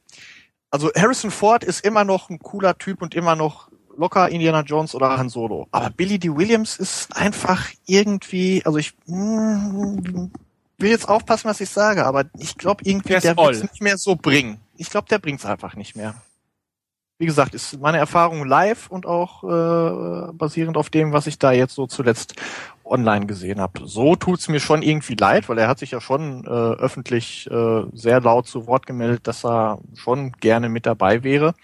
[0.70, 4.95] also Harrison Ford ist immer noch ein cooler Typ und immer noch locker Indiana Jones
[4.95, 5.68] oder Han Solo.
[5.70, 6.34] Aber Billy D.
[6.34, 10.30] Williams ist einfach irgendwie, also ich mm,
[10.78, 13.99] will jetzt aufpassen, was ich sage, aber ich glaube irgendwie, Der der wird nicht mehr
[13.99, 14.59] so bringen.
[14.76, 16.14] Ich glaube, der bringt's einfach nicht mehr.
[17.22, 21.52] Wie gesagt, ist meine Erfahrung live und auch äh, basierend auf dem, was ich da
[21.52, 22.34] jetzt so zuletzt
[22.84, 23.86] online gesehen habe.
[23.86, 27.84] So tut's mir schon irgendwie leid, weil er hat sich ja schon äh, öffentlich äh,
[27.92, 31.54] sehr laut zu Wort gemeldet, dass er schon gerne mit dabei wäre.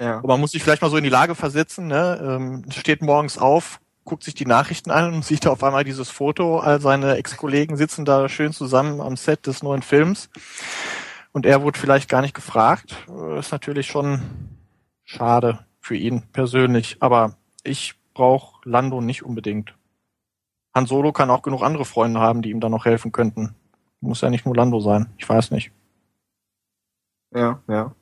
[0.00, 0.18] ja.
[0.18, 2.20] Aber man muss sich vielleicht mal so in die Lage versetzen, ne?
[2.20, 6.58] ähm, steht morgens auf, guckt sich die Nachrichten an und sieht auf einmal dieses Foto,
[6.58, 10.28] all seine Ex-Kollegen sitzen da schön zusammen am Set des neuen Films
[11.30, 12.96] und er wurde vielleicht gar nicht gefragt.
[13.08, 14.20] Äh, Ist natürlich schon
[15.04, 19.74] schade für ihn persönlich, aber ich brauche Lando nicht unbedingt.
[20.74, 23.54] Han Solo kann auch genug andere Freunde haben, die ihm da noch helfen könnten.
[24.00, 25.12] Muss ja nicht nur Lando sein.
[25.18, 25.70] Ich weiß nicht.
[27.32, 27.94] Ja, ja.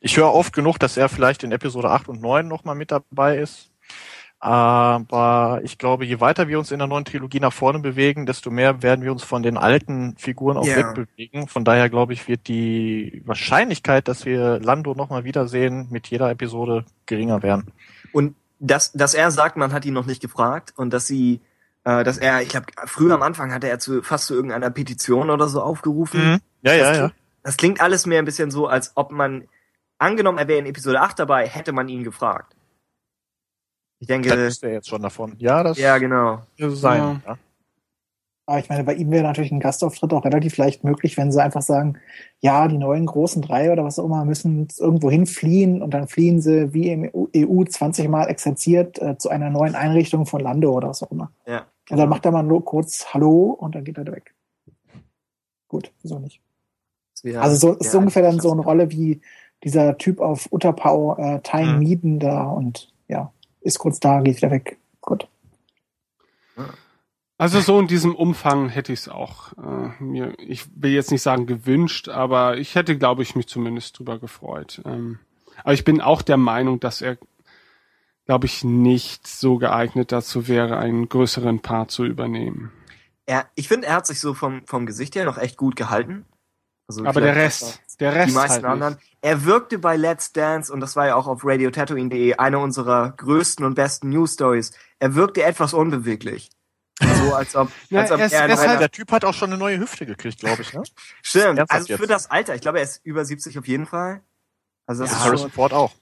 [0.00, 3.36] Ich höre oft genug, dass er vielleicht in Episode 8 und 9 nochmal mit dabei
[3.36, 3.69] ist.
[4.42, 8.50] Aber ich glaube, je weiter wir uns in der neuen Trilogie nach vorne bewegen, desto
[8.50, 10.76] mehr werden wir uns von den alten Figuren auch Ja.
[10.76, 11.46] wegbewegen.
[11.46, 16.86] Von daher glaube ich, wird die Wahrscheinlichkeit, dass wir Lando nochmal wiedersehen, mit jeder Episode
[17.04, 17.70] geringer werden.
[18.12, 21.40] Und dass, dass er sagt, man hat ihn noch nicht gefragt und dass sie,
[21.84, 25.28] äh, dass er, ich glaube, früher am Anfang hatte er zu fast zu irgendeiner Petition
[25.28, 26.40] oder so aufgerufen.
[26.62, 27.02] Ja, ja, das, ja.
[27.02, 29.44] klingt, das klingt alles mehr ein bisschen so, als ob man,
[29.98, 32.54] angenommen, er wäre in Episode 8 dabei, hätte man ihn gefragt.
[34.00, 35.34] Ich Das denke, ist er jetzt schon davon.
[35.38, 36.40] Ja, das ja, genau.
[36.58, 37.22] sein.
[37.26, 37.38] Ja.
[38.46, 41.40] Aber ich meine, bei ihm wäre natürlich ein Gastauftritt auch relativ leicht möglich, wenn sie
[41.40, 41.98] einfach sagen,
[42.40, 46.40] ja, die neuen großen drei oder was auch immer müssen irgendwo hinfliehen und dann fliehen
[46.40, 50.88] sie wie im EU 20 Mal exerziert äh, zu einer neuen Einrichtung von Lando oder
[50.88, 51.30] was auch immer.
[51.46, 51.66] Ja.
[51.90, 54.34] Und dann macht er mal nur kurz Hallo und dann geht er weg.
[55.68, 56.40] Gut, wieso nicht?
[57.22, 59.20] wäre- Also so ist ja, so ungefähr dann so eine Rolle wie
[59.62, 61.78] dieser Typ auf Utterpau, äh, Time Mhm.
[61.78, 63.30] Meeden da und ja,
[63.60, 64.78] ist kurz da, geht wieder weg.
[65.00, 65.26] Gut.
[67.40, 71.22] Also so in diesem Umfang hätte ich es auch äh, mir, ich will jetzt nicht
[71.22, 74.82] sagen gewünscht, aber ich hätte, glaube ich, mich zumindest drüber gefreut.
[74.84, 75.20] Ähm,
[75.64, 77.16] aber ich bin auch der Meinung, dass er,
[78.26, 82.72] glaube ich, nicht so geeignet dazu wäre, einen größeren Part zu übernehmen.
[83.24, 86.26] Er, ich finde, er hat sich so vom, vom Gesicht her noch echt gut gehalten.
[86.98, 88.94] Also Aber der Rest, der Rest die meisten halt anderen.
[88.94, 89.16] nicht.
[89.20, 93.64] Er wirkte bei Let's Dance, und das war ja auch auf radiotatooine.de eine unserer größten
[93.64, 94.72] und besten News Stories.
[94.98, 96.50] Er wirkte etwas unbeweglich.
[97.00, 99.34] So als ob, Ja, als ob er er er einer- halt- Der Typ hat auch
[99.34, 100.82] schon eine neue Hüfte gekriegt, glaube ich, ne?
[101.22, 102.10] Stimmt, also für jetzt?
[102.10, 102.56] das Alter.
[102.56, 104.20] Ich glaube, er ist über 70 auf jeden Fall.
[104.86, 105.92] Also das Ja, ist Harrison Ford auch.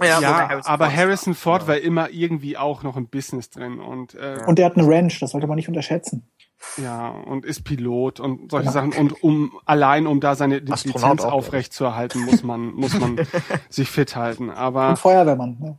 [0.00, 3.80] ja, Ja, wobei aber Ford- Harrison Ford war immer irgendwie auch noch im Business drin
[3.80, 6.28] und äh, Und der hat eine Ranch, das sollte man nicht unterschätzen.
[6.76, 8.72] Ja und ist Pilot und solche Ja.
[8.72, 12.72] Sachen und um allein um da seine Astronaut Lizenz auch, aufrecht zu erhalten, muss man
[12.74, 13.20] muss man
[13.70, 14.50] sich fit halten.
[14.50, 15.56] Aber Und Feuerwehrmann.
[15.60, 15.78] Ne?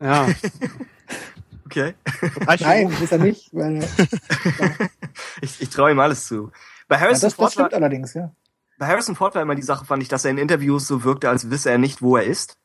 [0.00, 0.26] ja,
[1.66, 1.94] Okay.
[2.60, 3.52] Nein, ist er nicht.
[3.52, 3.88] Weil, ja,
[5.40, 6.50] Ich, ich traue ihm alles zu.
[6.88, 8.30] Bei Harrison, das, das Ford war, stimmt allerdings, ja.
[8.78, 11.28] bei Harrison Ford war immer die Sache, fand ich, dass er in Interviews so wirkte,
[11.30, 12.58] als wisse er nicht, wo er ist.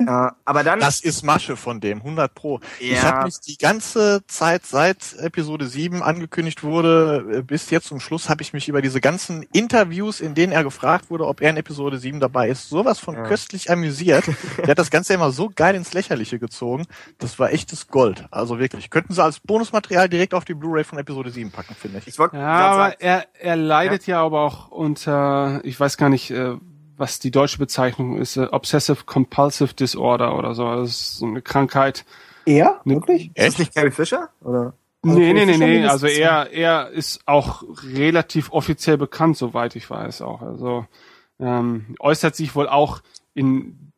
[0.00, 2.60] Äh, aber dann, Das ist Masche von dem, 100 pro.
[2.78, 3.02] Ich Ja.
[3.02, 8.28] habe mich die ganze Zeit, seit Episode 7 angekündigt wurde, äh, bis jetzt zum Schluss,
[8.28, 11.56] habe ich mich über diese ganzen Interviews, in denen er gefragt wurde, ob er in
[11.56, 13.22] Episode 7 dabei ist, sowas von Ja.
[13.24, 14.24] köstlich amüsiert.
[14.58, 16.86] Der hat das Ganze immer so geil ins Lächerliche gezogen.
[17.18, 18.24] Das war echtes Gold.
[18.30, 18.90] Also wirklich.
[18.90, 22.06] Könnten sie als Bonusmaterial direkt auf die Blu-ray von Episode 7 packen, finde ich.
[22.06, 24.22] ich wollte ja, aber er er leidet ja.
[24.24, 26.54] aber auch unter ich weiß gar nicht äh,
[27.00, 30.64] was die deutsche Bezeichnung ist, äh, Obsessive Compulsive Disorder oder so.
[30.76, 32.04] Das ist so eine Krankheit.
[32.46, 32.80] Er?
[32.84, 33.30] Wirklich?
[33.34, 34.28] ist das nicht Carrie Fisher?
[34.42, 34.74] Oder?
[35.02, 35.86] Also nee, nee, nee, nee.
[35.86, 40.42] Also er, er ist auch relativ offiziell bekannt, soweit ich weiß auch.
[40.42, 40.86] Also
[41.38, 43.00] ähm, äußert sich wohl auch
[43.32, 43.89] in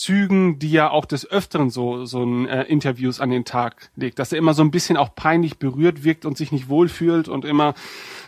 [0.00, 4.18] Zügen, die ja auch des Öfteren so so ein, äh, Interviews an den Tag legt,
[4.18, 7.44] dass er immer so ein bisschen auch peinlich berührt wirkt und sich nicht wohlfühlt und
[7.44, 7.74] immer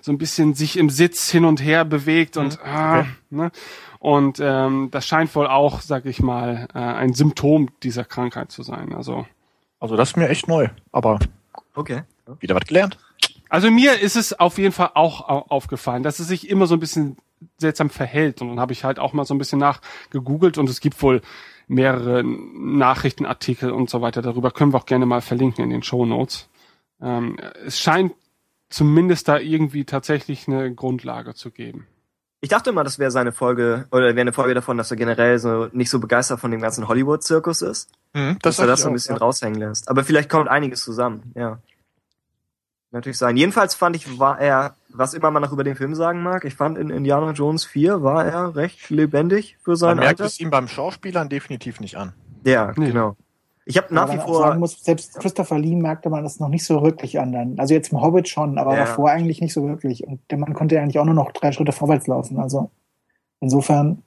[0.02, 3.50] so ein bisschen sich im Sitz hin und her bewegt und ah, ne?
[4.00, 8.62] und ähm, das scheint wohl auch, sag ich mal, äh, ein Symptom dieser Krankheit zu
[8.62, 8.94] sein.
[8.94, 9.24] Also
[9.80, 10.68] Also das ist mir echt neu.
[10.92, 11.18] Aber
[11.74, 12.02] Okay.
[12.40, 12.98] wieder was gelernt.
[13.48, 16.74] Also mir ist es auf jeden Fall auch au- aufgefallen, dass es sich immer so
[16.74, 17.16] ein bisschen
[17.58, 18.40] seltsam verhält.
[18.42, 21.22] Und dann habe ich halt auch mal so ein bisschen nachgegoogelt und es gibt wohl
[21.72, 24.22] mehrere Nachrichtenartikel und so weiter.
[24.22, 26.48] Darüber können wir auch gerne mal verlinken in den Show Notes.
[27.00, 28.12] Ähm, es scheint
[28.68, 31.86] zumindest da irgendwie tatsächlich eine Grundlage zu geben.
[32.40, 35.38] Ich dachte immer, das wäre seine Folge, oder wäre eine Folge davon, dass er generell
[35.38, 37.90] so nicht so begeistert von dem ganzen Hollywood-Zirkus ist.
[38.14, 39.20] Mhm, dass er das so ein auch, bisschen ja.
[39.20, 39.88] raushängen lässt.
[39.88, 41.60] Aber vielleicht kommt einiges zusammen, ja.
[42.90, 43.36] Natürlich sein.
[43.36, 46.54] Jedenfalls fand ich, war er, was immer man noch über den Film sagen mag, ich
[46.54, 50.24] fand in Indiana Jones 4 war er recht lebendig für sein Man merkt Alter.
[50.26, 52.12] es ihm beim Schauspielern definitiv nicht an.
[52.44, 52.88] Ja, Nee.
[52.88, 53.16] genau.
[53.64, 56.48] Ich habe nach wie man vor, sagen muss, selbst Christopher Lee merkte man das noch
[56.48, 57.30] nicht so wirklich an.
[57.32, 57.58] Dann.
[57.60, 58.80] Also jetzt im Hobbit schon, aber Ja.
[58.80, 60.04] davor eigentlich nicht so wirklich.
[60.04, 62.38] Und der Mann konnte ja eigentlich auch nur noch drei Schritte vorwärts laufen.
[62.40, 62.70] Also
[63.40, 64.02] insofern,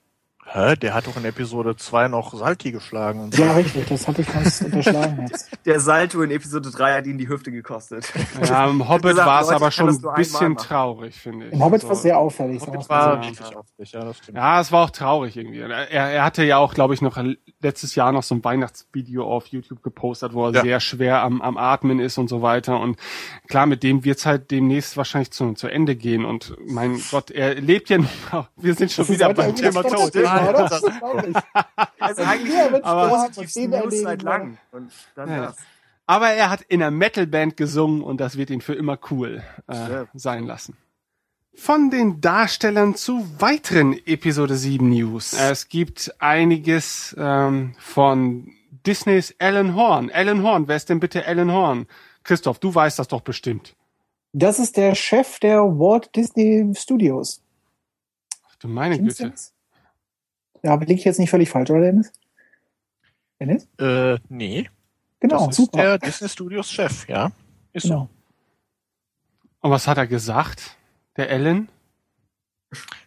[0.48, 0.76] Hä?
[0.76, 3.20] Der hat doch in Episode 2 noch Salti geschlagen.
[3.20, 3.42] Und so.
[3.42, 5.50] ja richtig, das hatte ich ganz unterschlagen jetzt.
[5.66, 8.12] der Salto in Episode 3 hat ihn die Hüfte gekostet.
[8.44, 11.52] Ja, im Hobbit war es aber schon ein bisschen traurig, finde ich.
[11.52, 12.62] Im Hobbit Also- war es sehr auffällig.
[12.64, 14.38] Hobbit war richtig aufregend, ja, das stimmt.
[14.38, 15.58] Ja, es war auch traurig irgendwie.
[15.58, 17.18] Er, er hatte ja auch, glaube ich, noch
[17.60, 20.62] letztes Jahr noch so ein Weihnachtsvideo auf YouTube gepostet, wo er Ja.
[20.62, 22.78] sehr schwer am, am Atmen ist und so weiter.
[22.78, 22.98] Und
[23.48, 26.24] klar, mit dem wird's halt demnächst wahrscheinlich zu, zu Ende gehen.
[26.24, 28.48] Und mein Gott, er lebt ja noch.
[28.56, 30.14] Wir sind schon Das wieder beim Thema Tod.
[30.44, 31.36] Ja, das- Das ist traurig.
[31.98, 33.28] Das ist eigentlich aber-
[33.84, 34.58] News seit langem.
[34.72, 35.46] Und dann Ja.
[35.46, 35.56] das.
[36.06, 39.74] Aber er hat in einer Metalband gesungen und das wird ihn für immer cool äh,
[39.74, 40.06] Ja.
[40.14, 40.76] sein lassen.
[41.54, 45.32] Von den Darstellern zu weiteren Episode 7 News.
[45.32, 48.52] Es gibt einiges ähm, von
[48.86, 50.10] Disneys Alan Horn.
[50.12, 51.86] Alan Horn, wer ist denn bitte Alan Horn?
[52.22, 53.74] Christoph, du weißt das doch bestimmt.
[54.32, 57.40] Das ist der Chef der Walt Disney Studios.
[58.48, 59.28] Ach du meine Stimmt's Güte.
[59.30, 59.54] jetzt?
[60.62, 62.12] Ja, liege ich jetzt nicht völlig falsch, oder Dennis?
[63.40, 63.68] Dennis?
[63.78, 64.68] Äh, nee.
[65.20, 65.78] Genau, das ist super.
[65.78, 67.30] der Disney Studios Chef, ja.
[67.72, 67.88] Ist so.
[67.88, 68.08] genau.
[69.60, 70.76] Und was hat er gesagt?
[71.16, 71.68] Der Alan?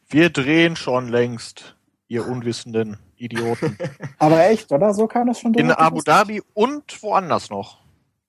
[0.09, 1.75] Wir drehen schon längst,
[2.07, 3.77] ihr unwissenden Idioten.
[4.19, 4.93] Aber echt, oder?
[4.93, 5.79] So kam das schon In durch.
[5.79, 7.79] Abu Dhabi und woanders noch.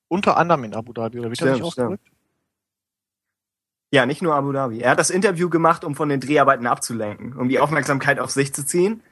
[0.09, 2.11] Unter anderem in Abu Dhabi, oder wie hat er sich Stimmt, ausgedrückt?
[3.93, 4.81] Ja, nicht nur Abu Dhabi.
[4.81, 8.55] Er hat das Interview gemacht, um von den Dreharbeiten abzulenken, um die Aufmerksamkeit auf sich
[8.55, 9.03] zu ziehen.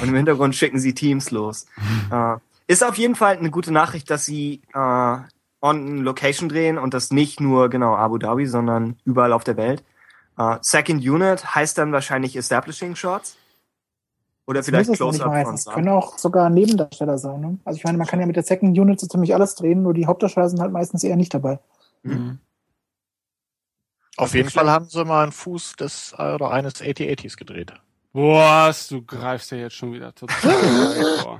[0.00, 1.66] Und im Hintergrund schicken sie Teams los.
[2.10, 2.36] äh,
[2.66, 5.16] ist auf jeden Fall eine gute Nachricht, dass sie äh,
[5.60, 9.82] on Location drehen und das nicht nur genau Abu Dhabi, sondern überall auf der Welt.
[10.36, 13.36] Äh, Second Unit heißt dann wahrscheinlich Establishing Shots.
[14.46, 17.40] Oder Das vielleicht Close-Up können auch sogar Nebendarsteller sein.
[17.40, 17.58] Ne?
[17.64, 19.92] Also ich meine, man kann ja mit der Second Unit so ziemlich alles drehen, nur
[19.92, 21.58] die Hauptdarsteller sind halt meistens eher nicht dabei.
[22.02, 22.38] Mhm.
[24.16, 27.72] Auf jeden Fall haben sie mal einen Fuß des äh, oder eines AT-80s gedreht.
[28.12, 30.38] Boah, du greifst ja jetzt schon wieder total.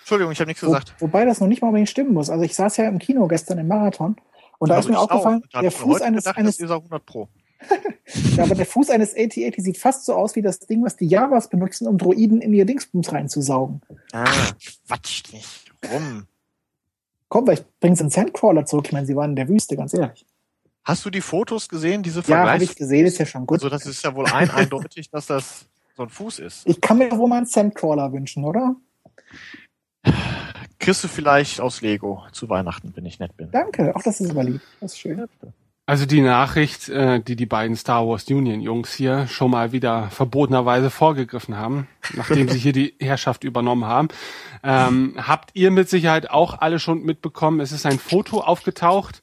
[0.00, 0.94] Entschuldigung, ich habe nichts Wo, gesagt.
[1.00, 2.30] wobei das noch nicht mal unbedingt stimmen muss.
[2.30, 4.16] Also ich saß ja im Kino gestern im Marathon
[4.58, 5.60] und da Also ist mir ich aufgefallen, auch.
[5.60, 7.28] Der ich Fuß eines, gedacht, eines das ist er 100 Pro.
[8.36, 11.06] ja, aber der Fuß eines AT-80 sieht fast so aus wie das Ding, was die
[11.06, 13.82] Javas benutzen, um Droiden in ihr Dingsbums reinzusaugen.
[14.12, 14.24] Ah,
[14.86, 15.72] Quatsch nicht.
[15.92, 16.26] Rum.
[17.28, 18.86] Komm, vielleicht bringen sie einen Sandcrawler zurück.
[18.86, 20.24] Ich meine, sie waren in der Wüste, ganz ehrlich.
[20.84, 22.70] Hast du die Fotos gesehen, diese Ja, habe Vergleichs?
[22.72, 23.56] ich gesehen, ist ja schon gut.
[23.58, 25.66] Also das ist ja wohl ein eindeutig, dass das
[25.98, 26.66] so ein Fuß ist.
[26.66, 28.76] Ich kann mir wohl mal einen Sandcrawler wünschen, oder?
[30.78, 33.50] Kriegst du vielleicht aus Lego zu Weihnachten, wenn ich nett bin.
[33.50, 34.60] Danke, auch das ist aber lieb.
[34.80, 35.26] Das ist schön.
[35.86, 40.08] Also die Nachricht, äh, die die beiden Star Wars Union Jungs hier schon mal wieder
[40.10, 44.08] verbotenerweise vorgegriffen haben, nachdem sie hier die Herrschaft übernommen haben,
[44.62, 47.58] ähm, habt ihr mit Sicherheit auch alle schon mitbekommen.
[47.58, 49.20] Es ist ein Foto aufgetaucht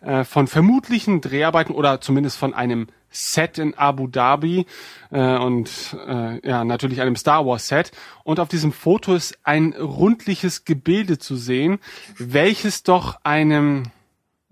[0.00, 4.66] äh, von vermutlichen Dreharbeiten oder zumindest von einem Set in Abu Dhabi
[5.10, 7.92] äh, und äh, ja natürlich einem Star Wars Set.
[8.24, 11.78] Und auf diesem Foto ist ein rundliches Gebilde zu sehen,
[12.18, 13.84] welches doch einem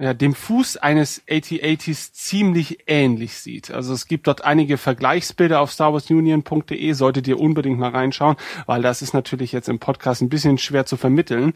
[0.03, 3.71] ja, dem Fuß eines AT-80s ziemlich ähnlich sieht.
[3.71, 8.37] Also es gibt dort einige Vergleichsbilder auf starwarsunion.de, solltet ihr unbedingt mal reinschauen,
[8.67, 11.53] weil das ist natürlich jetzt im Podcast ein bisschen schwer zu vermitteln.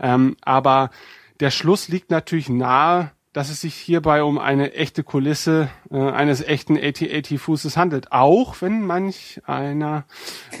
[0.00, 0.90] Ähm, aber
[1.38, 6.40] der Schluss liegt natürlich nahe, dass es sich hierbei um eine echte Kulisse äh, eines
[6.40, 8.12] echten AT-80-Fußes handelt.
[8.12, 10.04] Auch wenn manch einer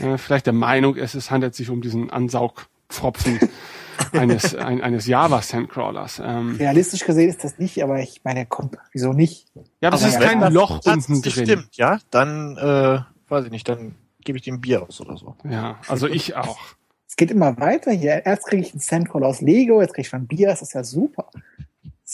[0.02, 3.38] äh, vielleicht der Meinung ist, es handelt sich um diesen Ansaugpfropfen
[4.12, 6.20] eines, ein, eines Java-Sandcrawlers.
[6.22, 9.46] Ähm, Realistisch gesehen ist das nicht, aber ich meine, komm, wieso nicht?
[9.80, 11.46] ja, aber es ist ja, kein Loch unten drin.
[11.46, 12.98] stimmt, ja, dann äh,
[13.28, 13.94] weiß ich nicht, dann
[14.24, 15.36] gebe ich dem Bier aus oder so.
[15.48, 16.58] Ja, also ich auch.
[17.06, 18.26] Es geht immer weiter hier.
[18.26, 20.82] Erst kriege ich einen Sandcrawler aus Lego, jetzt kriege ich schon Bier, das ist ja
[20.82, 21.30] super.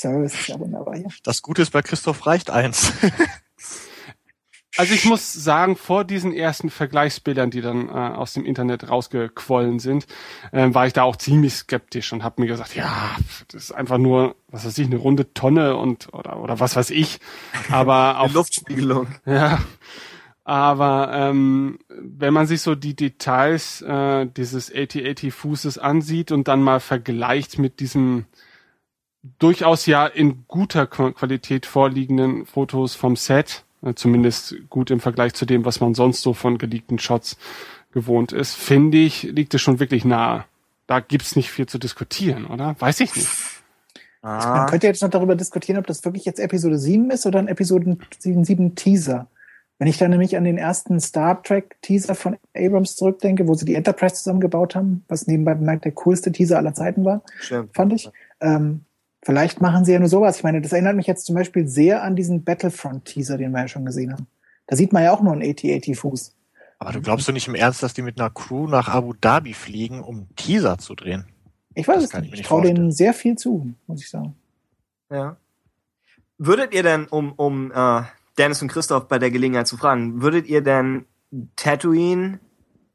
[0.01, 1.09] Service ist ja wunderbar hier.
[1.23, 2.93] Das Gute ist, bei Christoph reicht eins.
[4.77, 9.81] Also ich muss sagen, vor diesen ersten Vergleichsbildern, die dann äh, aus dem Internet rausgequollen
[9.81, 10.07] sind,
[10.53, 13.17] äh, war ich da auch ziemlich skeptisch und habe mir gesagt, ja,
[13.49, 16.91] das ist einfach nur, was weiß ich, eine runde Tonne und oder oder was weiß
[16.91, 17.19] ich.
[17.71, 19.09] Aber eine auf Luftspiegelung.
[19.27, 19.59] Ja,
[20.45, 26.81] aber ähm, wenn man sich so die Details äh, dieses AT-80-Fußes ansieht und dann mal
[26.81, 28.27] vergleicht mit diesen
[29.39, 35.35] durchaus ja in guter Qu- Qualität vorliegenden Fotos vom Set, äh, zumindest gut im Vergleich
[35.35, 37.37] zu dem, was man sonst so von geleakten Shots
[37.93, 40.45] gewohnt ist, finde ich, liegt es schon wirklich nahe.
[40.87, 42.77] Da gibt's nicht viel zu diskutieren, oder?
[42.79, 43.29] Weiß ich nicht.
[44.23, 47.39] Man Ah, könnte jetzt noch darüber diskutieren, ob das wirklich jetzt Episode 7 ist oder
[47.39, 49.29] ein Episode 7, 7 Teaser.
[49.79, 53.65] Wenn ich da nämlich an den ersten Star Trek Teaser von Abrams zurückdenke, wo sie
[53.65, 57.75] die Enterprise zusammengebaut haben, was nebenbei bemerkt der coolste Teaser aller Zeiten war, stimmt.
[57.75, 58.11] fand ich.
[58.43, 58.83] Ähm,
[59.23, 60.39] vielleicht machen sie ja nur sowas.
[60.39, 63.69] Ich meine, das erinnert mich jetzt zum Beispiel sehr an diesen Battlefront-Teaser, den wir ja
[63.69, 64.27] schon gesehen haben.
[64.67, 66.35] Da sieht man ja auch nur einen AT-80-Fuß.
[66.79, 69.53] Aber du glaubst du nicht im Ernst, dass die mit einer Crew nach Abu Dhabi
[69.53, 71.27] fliegen, um einen Teaser zu drehen?
[71.75, 72.33] Ich weiß Das es ich nicht.
[72.33, 74.35] Ich nicht traue denen sehr viel zu, muss ich sagen.
[75.11, 75.37] Ja.
[76.39, 78.03] Würdet ihr denn, um, um äh,
[78.39, 81.05] Dennis und Christoph bei der Gelegenheit zu fragen, würdet ihr denn
[81.57, 82.41] Tatooine,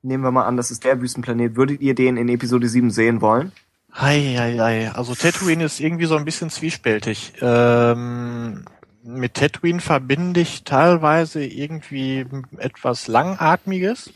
[0.02, 3.22] nehmen wir mal an, das ist der Wüstenplanet, würdet ihr den in Episode 7 sehen
[3.22, 3.52] wollen?
[3.98, 4.92] Hei, hei, hei.
[4.92, 7.32] Also Tatooine ist irgendwie so ein bisschen zwiespältig.
[7.40, 8.66] Ähm,
[9.04, 12.26] mit Tatooine verbinde ich teilweise irgendwie
[12.58, 14.12] etwas Langatmiges.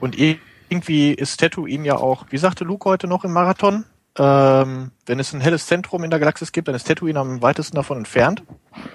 [0.00, 3.84] Und irgendwie ist Tatooine ja auch, wie sagte Luke heute noch im Marathon,
[4.16, 7.76] ähm, wenn es ein helles Zentrum in der Galaxis gibt, dann ist Tatooine am weitesten
[7.76, 8.44] davon entfernt.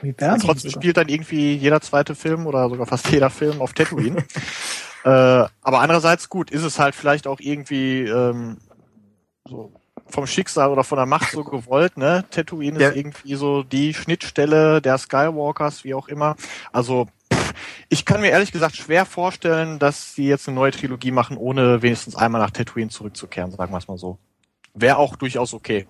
[0.02, 3.74] Wie Und trotzdem spielt dann irgendwie jeder zweite Film oder sogar fast jeder Film auf
[3.74, 4.18] Tatooine.
[5.04, 8.58] äh, aber andererseits gut, ist es halt vielleicht auch irgendwie ähm,
[9.48, 9.72] so
[10.08, 12.26] vom Schicksal oder von der Macht so gewollt, ne?
[12.30, 12.90] Tatooine Ja.
[12.90, 16.36] ist irgendwie so die Schnittstelle der Skywalkers, wie auch immer.
[16.72, 17.08] Also
[17.90, 21.82] ich kann mir ehrlich gesagt schwer vorstellen, dass sie jetzt eine neue Trilogie machen, ohne
[21.82, 24.18] wenigstens einmal nach Tatooine zurückzukehren, sagen wir es mal so.
[24.74, 25.88] Wäre auch durchaus okay.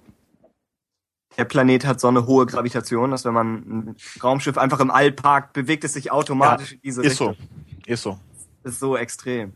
[1.37, 5.11] Der Planet hat so eine hohe Gravitation, dass wenn man ein Raumschiff einfach im All
[5.11, 7.29] parkt, bewegt es sich automatisch in diese Ist so.
[7.29, 7.47] Richtung.
[7.87, 8.19] Ist so.
[8.63, 9.53] Das ist so extrem.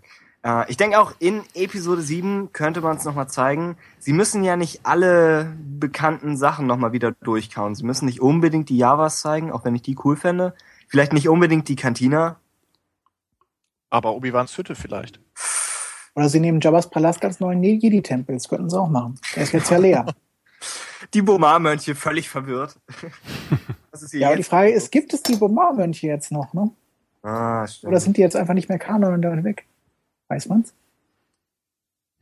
[0.48, 3.76] Äh, ich denke auch in Episode 7 könnte man es nochmal zeigen.
[4.00, 7.76] Sie müssen ja nicht alle bekannten Sachen nochmal wieder durchkauen.
[7.76, 10.54] Sie müssen nicht unbedingt die Javas zeigen, auch wenn ich die cool fände.
[10.88, 12.40] Vielleicht nicht unbedingt die Cantina.
[13.90, 15.20] Aber Obi-Wans Hütte vielleicht.
[16.16, 18.36] Oder sie nehmen Jabba's Palast als neuen Jedi-Tempel.
[18.36, 19.20] Das könnten sie auch machen.
[19.36, 20.06] Der ist jetzt ja leer.
[21.14, 22.80] die Bomar-Mönche völlig verwirrt.
[23.92, 24.44] Was ist hier Ja, aber die?
[24.44, 26.72] Frage ist, gibt es die Bomar-Mönche jetzt noch, ne?
[27.22, 27.92] Ah, stimmt.
[27.92, 29.68] Oder sind die jetzt einfach nicht mehr Kanon und damit weg?
[30.28, 30.74] Weiß man's?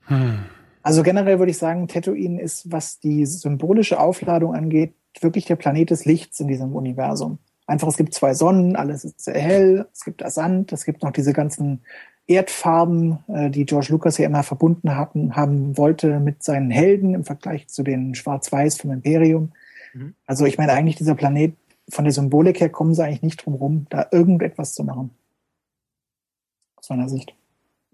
[0.07, 0.45] Hm.
[0.83, 5.89] Also generell würde ich sagen, Tatooine ist, was die symbolische Aufladung angeht, wirklich der Planet
[5.89, 7.39] des Lichts in diesem Universum.
[7.65, 11.01] Einfach, es gibt zwei Sonnen, alles ist sehr hell, es gibt da Sand, es gibt
[11.01, 11.81] noch diese ganzen
[12.27, 17.23] Erdfarben, äh, die George Lucas ja immer verbunden hatten, haben wollte mit seinen Helden im
[17.23, 19.53] Vergleich zu den Schwarz-Weiß vom Imperium.
[19.93, 20.13] Mhm.
[20.27, 21.55] Also ich meine eigentlich dieser Planet,
[21.89, 25.11] von der Symbolik her kommen sie eigentlich nicht drum rum, da irgendetwas zu machen.
[26.75, 27.35] Aus meiner Sicht.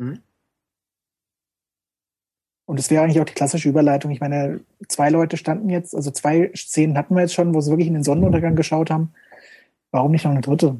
[0.01, 0.19] Mhm.
[2.65, 4.11] Und es wäre eigentlich auch die klassische Überleitung.
[4.11, 7.69] Ich meine, zwei Leute standen jetzt, also zwei Szenen hatten wir jetzt schon, wo sie
[7.69, 9.13] wirklich in den Sonnenuntergang geschaut haben.
[9.91, 10.77] Warum nicht noch eine dritte?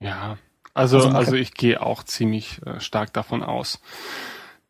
[0.00, 0.38] Ja,
[0.72, 3.80] also, Also also ich gehe auch ziemlich äh, stark davon aus,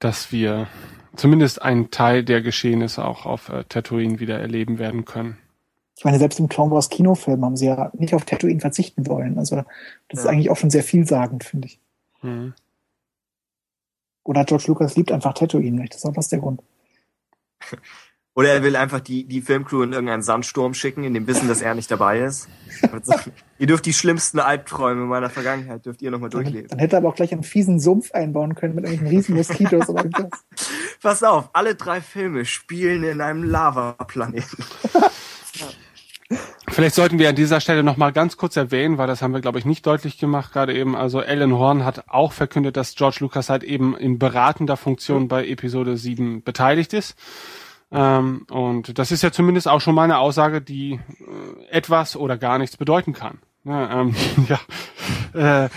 [0.01, 0.67] dass wir
[1.15, 5.39] zumindest einen Teil der Geschehnisse auch auf äh, Tatooine wieder erleben werden können.
[5.97, 9.39] Ich meine, selbst im Clone Wars Kinofilm haben sie ja nicht auf Tatooine verzichten wollen.
[9.39, 9.65] Also
[10.09, 10.31] das ist Ja.
[10.33, 11.79] eigentlich auch schon sehr vielsagend, finde ich.
[12.21, 12.53] Hm.
[14.27, 15.77] Oder George Lucas liebt einfach Tatooine.
[15.77, 16.63] Vielleicht ist auch das der Grund.
[18.35, 21.63] Oder er will einfach die, die Filmcrew in irgendeinen Sandsturm schicken, in dem Wissen, dass
[21.63, 22.49] er nicht dabei ist.
[23.03, 26.69] Sagen, ihr dürft die schlimmsten Albträume meiner Vergangenheit, dürft ihr nochmal durchleben.
[26.69, 29.89] dann hätte er aber auch gleich einen fiesen Sumpf einbauen können mit irgendwelchen riesen Moskitos
[29.89, 30.45] oder irgendwas.
[31.03, 34.65] Pass auf, alle drei Filme spielen in einem Lavaplaneten.
[36.69, 39.41] Vielleicht sollten wir an dieser Stelle noch mal ganz kurz erwähnen, weil das haben wir,
[39.41, 40.97] glaube ich, nicht deutlich gemacht gerade eben.
[40.97, 45.47] Also Alan Horn hat auch verkündet, dass George Lucas halt eben in beratender Funktion bei
[45.47, 47.17] Episode 7 beteiligt ist.
[47.93, 52.37] Ähm, und das ist ja zumindest auch schon mal eine Aussage, die äh, etwas oder
[52.37, 53.39] gar nichts bedeuten kann.
[53.67, 54.15] Ja, ähm,
[54.49, 55.65] ja.
[55.65, 55.69] Äh,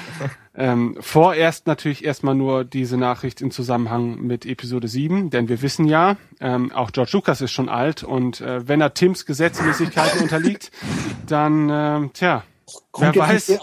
[0.53, 5.85] ähm, vorerst natürlich erstmal nur diese Nachricht im Zusammenhang mit Episode 7, denn wir wissen
[5.85, 10.71] ja, ähm, auch George Lucas ist schon alt und äh, wenn er Tims Gesetzmäßigkeiten unterliegt,
[11.27, 12.43] dann, ähm, tja,
[12.97, 13.59] wer weiß,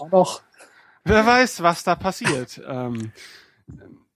[1.05, 2.61] wer weiß, was da passiert.
[2.67, 3.13] Ähm,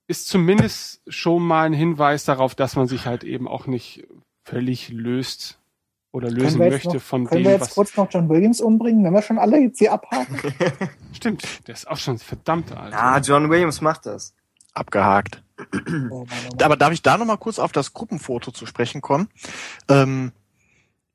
[0.07, 4.09] ist zumindest schon mal ein Hinweis darauf, dass man sich halt eben auch nicht
[4.43, 5.60] völlig löst
[6.13, 9.05] oder lösen möchte noch, von Können dem, wir jetzt was kurz noch John Williams umbringen,
[9.05, 10.37] wenn wir schon alle jetzt hier abhaken?
[11.13, 11.67] stimmt.
[11.67, 12.93] Der ist auch schon verdammt alt.
[12.93, 14.35] Ja, John Williams macht das.
[14.73, 15.43] Abgehakt.
[16.11, 16.27] Oh.
[16.63, 19.29] Aber darf ich da noch mal kurz auf das Gruppenfoto zu sprechen kommen?
[19.89, 20.33] Ähm,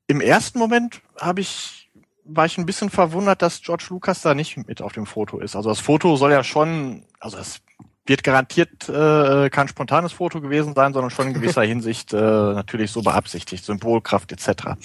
[0.06, 1.86] Im ersten Moment habe ich
[2.28, 5.54] war ich ein bisschen verwundert, dass George Lucas da nicht mit auf dem Foto ist.
[5.54, 7.60] Also das Foto soll ja schon, also es
[8.06, 12.90] wird garantiert äh, kein spontanes Foto gewesen sein, sondern schon in gewisser Hinsicht äh, natürlich
[12.90, 14.76] so beabsichtigt, Symbolkraft etc.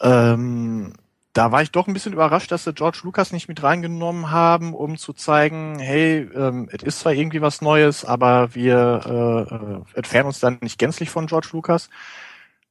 [0.00, 0.94] Ähm,
[1.34, 4.72] da war ich doch ein bisschen überrascht, dass sie George Lucas nicht mit reingenommen haben,
[4.72, 9.98] um zu zeigen, hey, ähm, es ist zwar irgendwie was Neues, aber wir äh, äh,
[9.98, 11.90] entfernen uns dann nicht gänzlich von George Lucas.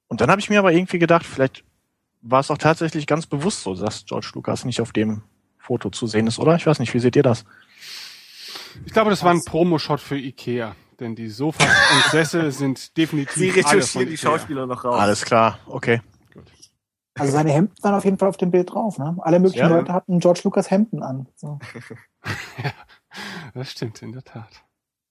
[0.08, 1.66] Und dann habe ich mir aber irgendwie gedacht, vielleicht
[2.22, 5.24] war es auch tatsächlich ganz bewusst so, dass George Lucas nicht auf dem
[5.58, 6.56] Foto zu sehen ist, oder?
[6.56, 7.44] Ich weiß nicht, wie seht ihr das?
[8.86, 13.36] Ich glaube, das war ein Promoshot für Ikea, denn die Sofas und Sessel sind definitiv
[13.54, 14.18] Sie alle von die.
[14.18, 15.00] Schauspieler noch raus.
[15.00, 16.02] Alles klar, okay.
[17.16, 18.98] Also seine Hemden waren auf jeden Fall auf dem Bild drauf.
[18.98, 19.16] Ne?
[19.22, 19.68] Alle möglichen Ja.
[19.68, 21.28] Leute hatten George Lucas Hemden an.
[21.36, 21.60] So.
[23.54, 24.64] Das stimmt in der Tat.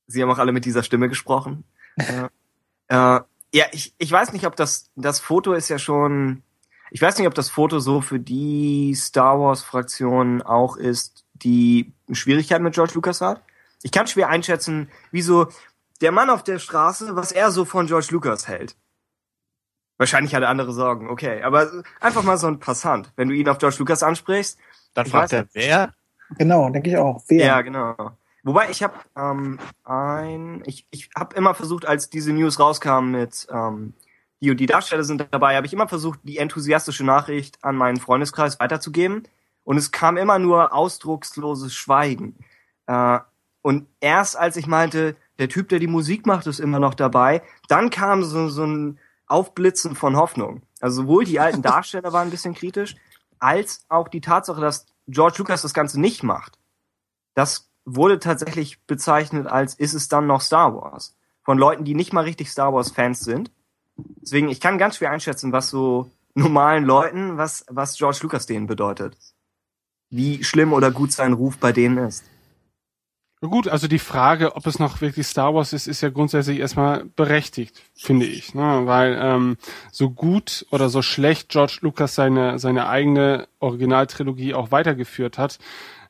[0.09, 1.63] Sie haben auch alle mit dieser Stimme gesprochen.
[1.97, 2.25] äh,
[2.89, 3.21] äh,
[3.55, 6.43] ja, ich, ich weiß nicht, ob das, das Foto ist ja schon,
[6.91, 11.93] ich weiß nicht, ob das Foto so für die Star Wars Fraktion auch ist, die
[12.11, 13.43] Schwierigkeiten mit George Lucas hat.
[13.83, 15.49] Ich kann schwer einschätzen, wieso
[16.01, 18.77] der Mann auf der Straße, was er so von George Lucas hält.
[19.99, 21.43] Wahrscheinlich hat er andere Sorgen, okay.
[21.43, 21.71] Aber
[22.01, 23.13] einfach mal so ein Passant.
[23.17, 24.59] Wenn du ihn auf George Lucas ansprichst,
[24.95, 25.95] Dann fragt er, wer?
[26.39, 27.23] Genau, denke ich auch.
[27.29, 27.47] Wer?
[27.47, 28.17] ja, genau.
[28.43, 33.47] Wobei ich habe ähm, ein, ich, ich habe immer versucht, als diese News rauskamen mit
[33.51, 33.95] ähm,
[34.41, 37.99] die und die Darsteller sind dabei, habe ich immer versucht, die enthusiastische Nachricht an meinen
[37.99, 39.23] Freundeskreis weiterzugeben.
[39.63, 42.37] Und es kam immer nur ausdrucksloses Schweigen.
[42.89, 43.21] Äh,
[43.63, 47.43] und erst als ich meinte, der Typ, der die Musik macht, ist immer noch dabei,
[47.69, 50.63] dann kam so, so ein Aufblitzen von Hoffnung.
[50.81, 52.97] Also sowohl die alten Darsteller waren ein bisschen kritisch,
[53.39, 56.59] als auch die Tatsache, dass George Lucas das Ganze nicht macht.
[57.35, 61.17] Das wurde tatsächlich bezeichnet als, ist es dann noch Star Wars?
[61.45, 63.51] Von Leuten, die nicht mal richtig Star Wars Fans sind.
[63.97, 68.67] Deswegen, ich kann ganz schwer einschätzen, was so normalen Leuten, was, was George Lucas denen
[68.67, 69.17] bedeutet.
[70.09, 72.25] Wie schlimm oder gut sein Ruf bei denen ist.
[73.43, 77.07] Gut, also die Frage, ob es noch wirklich Star Wars ist, ist ja grundsätzlich erstmal
[77.17, 78.55] berechtigt, finde ich.
[78.55, 78.83] Ne?
[78.85, 79.57] Weil ähm,
[79.91, 85.59] so gut oder so schlecht George Lucas seine, seine eigene Originaltrilogie auch weitergeführt hat,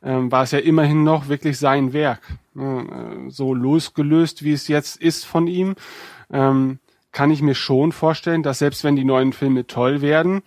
[0.02, 2.20] ähm, war es ja immerhin noch wirklich sein Werk.
[2.52, 3.26] Ne?
[3.28, 5.74] Äh, So losgelöst, wie es jetzt ist von ihm,
[6.30, 6.80] ähm,
[7.12, 10.42] kann ich mir schon vorstellen, dass selbst wenn die neuen Filme toll werden,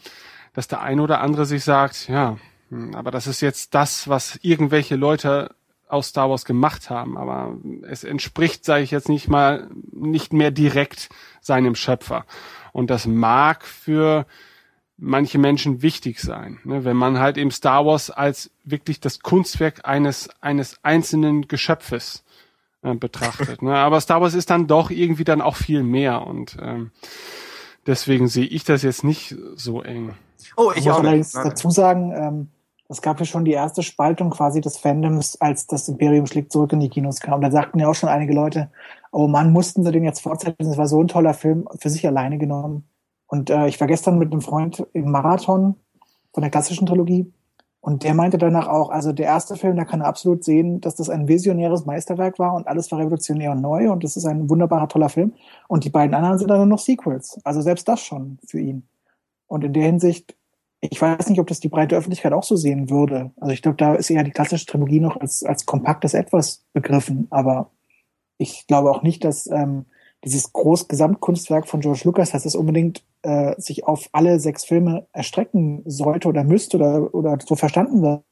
[0.53, 2.37] dass der ein oder andere sich sagt, ja,
[2.69, 5.49] hm, aber das ist jetzt das, was irgendwelche Leute
[5.87, 10.51] aus Star Wars gemacht haben, aber es entspricht, sage ich jetzt nicht mal, nicht mehr
[10.51, 11.09] direkt
[11.41, 12.25] seinem Schöpfer.
[12.71, 14.25] Und das mag für
[14.97, 16.85] manche Menschen wichtig sein, ne?
[16.85, 22.23] wenn man halt eben Star Wars als wirklich das Kunstwerk eines eines einzelnen Geschöpfes
[22.81, 23.61] äh, betrachtet.
[23.61, 23.75] ne?
[23.75, 26.91] Aber Star Wars ist dann doch irgendwie dann auch viel mehr und ähm,
[27.85, 30.15] deswegen sehe ich das jetzt nicht so eng.
[30.55, 32.47] Oh, Ich muss allerdings dazu sagen, ähm,
[32.87, 36.73] es gab ja schon die erste Spaltung quasi des Fandoms, als das Imperium schlägt zurück
[36.73, 37.41] in die Kinos kam.
[37.41, 38.69] Da sagten ja auch schon einige Leute,
[39.11, 40.69] oh Mann, mussten sie den jetzt fortsetzen?
[40.69, 42.87] Es war so ein toller Film für sich alleine genommen.
[43.27, 45.75] Und äh, ich war gestern mit einem Freund im Marathon
[46.33, 47.31] von der klassischen Trilogie
[47.85, 50.95] und der meinte danach auch, also der erste Film, da kann er absolut sehen, dass
[50.95, 54.49] das ein visionäres Meisterwerk war und alles war revolutionär und neu und das ist ein
[54.49, 55.33] wunderbarer, toller Film.
[55.67, 57.39] Und die beiden anderen sind dann noch Sequels.
[57.43, 58.87] Also selbst das schon für ihn.
[59.45, 60.35] Und in der Hinsicht,
[60.91, 63.31] ich weiß nicht, ob das die breite Öffentlichkeit auch so sehen würde.
[63.39, 67.27] Also ich glaube, da ist eher die klassische Trilogie noch als, als kompaktes Etwas begriffen.
[67.29, 67.71] Aber
[68.37, 69.85] ich glaube auch nicht, dass ähm,
[70.23, 75.07] dieses groß Gesamtkunstwerk von George Lucas, dass es unbedingt äh, sich auf alle sechs Filme
[75.13, 78.23] erstrecken sollte oder müsste oder, oder so verstanden wird.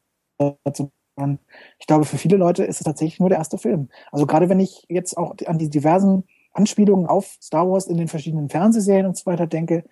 [0.75, 1.39] sondern
[1.79, 3.89] Ich glaube, für viele Leute ist es tatsächlich nur der erste Film.
[4.11, 8.07] Also gerade wenn ich jetzt auch an die diversen Anspielungen auf Star Wars in den
[8.07, 9.83] verschiedenen Fernsehserien und so weiter denke,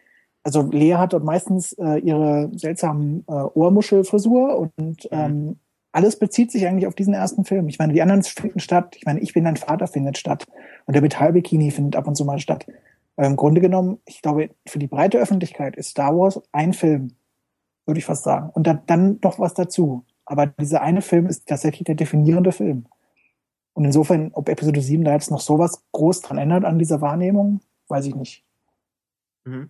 [0.43, 5.59] also Lea hat dort meistens äh, ihre seltsamen äh, Ohrmuschelfrisur und ähm,
[5.91, 7.67] alles bezieht sich eigentlich auf diesen ersten Film.
[7.67, 8.95] Ich meine, die anderen finden statt.
[8.97, 10.47] Ich meine, ich bin dein Vater findet statt
[10.85, 12.65] und der Metallbikini findet ab und zu mal statt.
[13.17, 17.15] Aber Im Grunde genommen, ich glaube, für die breite Öffentlichkeit ist Star Wars ein Film,
[17.85, 18.49] würde ich fast sagen.
[18.53, 20.05] Und dann, dann noch was dazu.
[20.25, 22.85] Aber dieser eine Film ist tatsächlich der definierende Film.
[23.73, 27.59] Und insofern, ob Episode 7 da jetzt noch sowas groß dran ändert an dieser Wahrnehmung,
[27.89, 28.45] weiß ich nicht.
[29.43, 29.69] Mhm.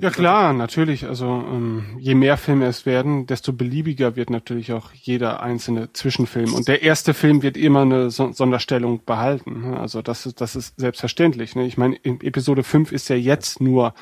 [0.00, 1.06] Ja klar, natürlich.
[1.06, 6.52] Also ähm, je mehr Filme es werden, desto beliebiger wird natürlich auch jeder einzelne Zwischenfilm.
[6.52, 9.70] Und der erste Film wird immer eine so Sonderstellung behalten.
[9.70, 9.80] ne?
[9.80, 11.56] Also das ist, das ist selbstverständlich.
[11.56, 11.66] Ne?
[11.66, 13.94] Ich meine, in Episode 5 ist ja jetzt nur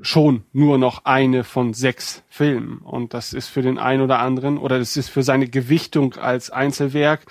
[0.00, 2.78] schon nur noch eine von sechs Filmen.
[2.78, 6.50] Und das ist für den einen oder anderen, oder das ist für seine Gewichtung als
[6.50, 7.26] Einzelwerk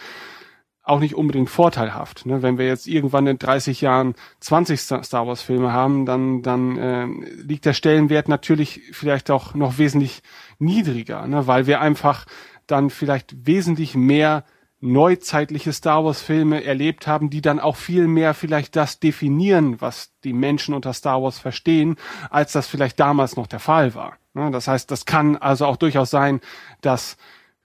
[0.91, 2.25] auch nicht unbedingt vorteilhaft.
[2.25, 2.41] Ne?
[2.41, 7.05] Wenn wir jetzt irgendwann in 30 Jahren 20 Star Wars Filme haben, dann, dann äh,
[7.41, 10.21] liegt der Stellenwert natürlich vielleicht auch noch wesentlich
[10.59, 11.47] niedriger, ne?
[11.47, 12.25] weil wir einfach
[12.67, 14.43] dann vielleicht wesentlich mehr
[14.81, 20.11] neuzeitliche Star Wars Filme erlebt haben, die dann auch viel mehr vielleicht das definieren, was
[20.23, 21.95] die Menschen unter Star Wars verstehen,
[22.29, 24.17] als das vielleicht damals noch der Fall war.
[24.33, 24.51] Ne?
[24.51, 26.41] Das heißt, das kann also auch durchaus sein,
[26.81, 27.15] dass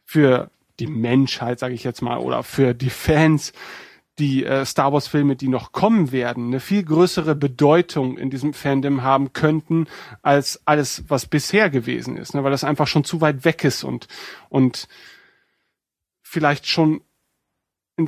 [0.04, 0.50] für
[0.80, 3.52] die Menschheit, sage ich jetzt mal, oder für die Fans
[4.18, 8.54] die äh, Star Wars Filme, die noch kommen werden, eine viel größere Bedeutung in diesem
[8.54, 9.88] Fandom haben könnten
[10.22, 12.42] als alles, was bisher gewesen ist, ne?
[12.42, 14.08] weil das einfach schon zu weit weg ist und
[14.48, 14.88] und
[16.22, 17.02] vielleicht schon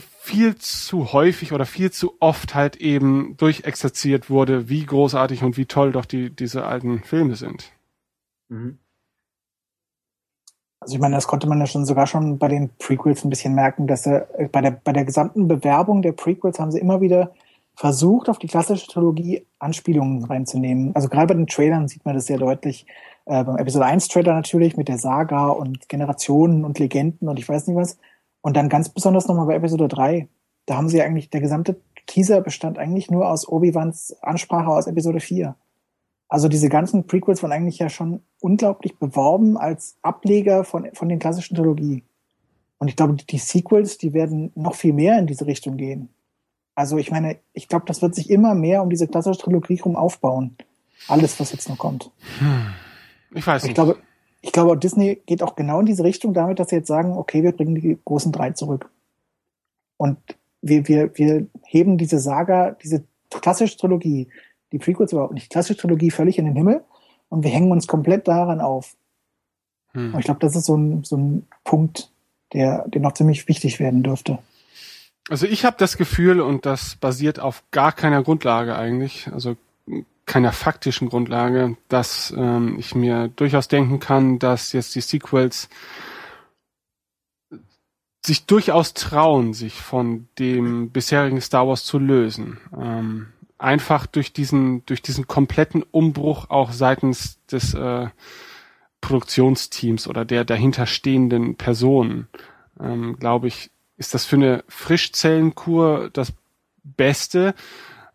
[0.01, 5.65] viel zu häufig oder viel zu oft halt eben durchexerziert wurde, wie großartig und wie
[5.67, 7.73] toll doch die diese alten Filme sind.
[8.49, 8.79] Mhm.
[10.81, 13.55] Also ich meine, das konnte man ja schon sogar schon bei den Prequels ein bisschen
[13.55, 17.01] merken, dass er äh, bei der bei der gesamten Bewerbung der Prequels haben sie immer
[17.01, 17.33] wieder
[17.75, 20.95] versucht, auf die klassische Trilogie Anspielungen reinzunehmen.
[20.97, 22.87] Also gerade bei den Trailern sieht man das sehr deutlich.
[23.27, 27.49] Äh, beim Episode 1 Trailer natürlich mit der Saga und Generationen und Legenden und ich
[27.49, 27.99] weiß nicht was.
[28.41, 30.29] Und dann ganz besonders nochmal bei Episode 3.
[30.67, 35.21] Da haben sie eigentlich, der gesamte Teaser bestand eigentlich nur aus Obi-Wans Ansprache aus Episode
[35.21, 35.55] 4.
[36.29, 41.19] Also diese ganzen Prequels waren eigentlich ja schon unglaublich beworben als Ableger von, von den
[41.19, 42.05] klassischen Trilogie.
[42.79, 46.11] Und ich glaube, die, Sequels, die werden noch viel mehr in diese Richtung gehen.
[46.75, 49.97] Also ich meine, ich glaube, das wird sich immer mehr um diese klassische Trilogie rum
[49.97, 50.57] aufbauen.
[51.09, 52.11] Alles, was jetzt noch kommt.
[53.35, 53.75] Ich weiß Ich nicht.
[53.75, 53.97] glaube,
[54.41, 57.43] ich glaube, Disney geht auch genau in diese Richtung damit, dass sie jetzt sagen, okay,
[57.43, 58.91] wir bringen die großen drei zurück.
[59.97, 60.19] Und
[60.63, 64.29] wir, wir, wir heben diese Saga, diese klassische Trilogie,
[64.73, 66.85] die Prequels überhaupt nicht, die klassische Trilogie völlig in den Himmel
[67.29, 68.97] und wir hängen uns komplett daran auf.
[69.93, 70.15] Hm.
[70.15, 72.11] Und ich glaube, das ist so ein, so ein Punkt,
[72.53, 74.39] der, der noch ziemlich wichtig werden dürfte.
[75.29, 79.57] Also ich habe das Gefühl, und das basiert auf gar keiner Grundlage eigentlich, also
[80.25, 85.69] keiner faktischen Grundlage, dass ähm, ich mir durchaus denken kann, dass jetzt die Sequels
[88.25, 92.59] sich durchaus trauen, sich von dem bisherigen Star Wars zu lösen.
[92.79, 98.09] Ähm, einfach durch diesen, durch diesen kompletten Umbruch auch seitens des äh,
[99.01, 102.29] Produktionsteams oder der dahinterstehenden Personen,
[102.81, 106.33] ähm, glaube ich, ist das für eine Frischzellenkur das
[106.85, 107.55] Beste.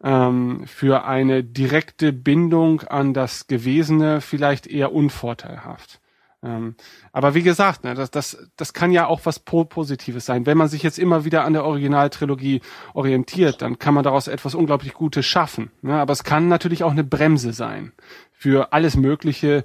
[0.04, 6.02] ähm, für eine direkte Bindung an das Gewesene vielleicht eher unvorteilhaft.
[6.44, 6.76] Ähm,
[7.12, 10.46] aber wie gesagt, ne, das, das, das kann ja auch was Positives sein.
[10.46, 12.62] Wenn man sich jetzt immer wieder an der Originaltrilogie
[12.94, 15.72] orientiert, dann kann man daraus etwas unglaublich Gutes schaffen.
[15.82, 15.94] Ne?
[16.00, 17.94] Aber es kann natürlich auch eine Bremse sein
[18.32, 19.64] für alles Mögliche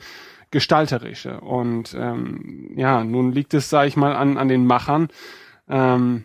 [0.51, 1.41] Gestalterische.
[1.41, 5.09] Und ähm, ja, nun liegt es, sage ich mal, an, an den Machern,
[5.69, 6.25] ähm,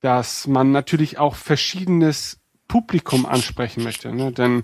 [0.00, 4.14] dass man natürlich auch verschiedenes Publikum ansprechen möchte.
[4.14, 4.32] Ne?
[4.32, 4.62] Denn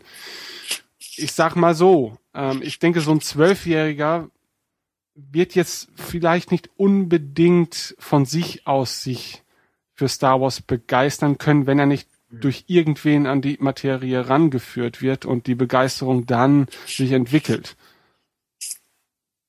[1.16, 4.28] ich sag mal so, ähm, ich denke, so ein Zwölfjähriger
[5.16, 9.42] wird jetzt vielleicht nicht unbedingt von sich aus sich
[9.94, 15.24] für Star Wars begeistern können, wenn er nicht durch irgendwen an die Materie rangeführt wird
[15.24, 17.76] und die Begeisterung dann sich entwickelt.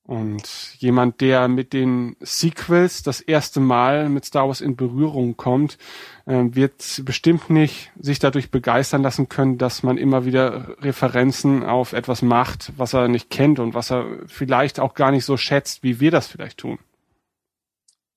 [0.08, 5.76] Und jemand, der mit den Sequels das erste Mal mit Star Wars in Berührung kommt,
[6.24, 11.92] äh, wird bestimmt nicht sich dadurch begeistern lassen können, dass man immer wieder Referenzen auf
[11.92, 15.82] etwas macht, was er nicht kennt und was er vielleicht auch gar nicht so schätzt,
[15.82, 16.78] wie wir das vielleicht tun.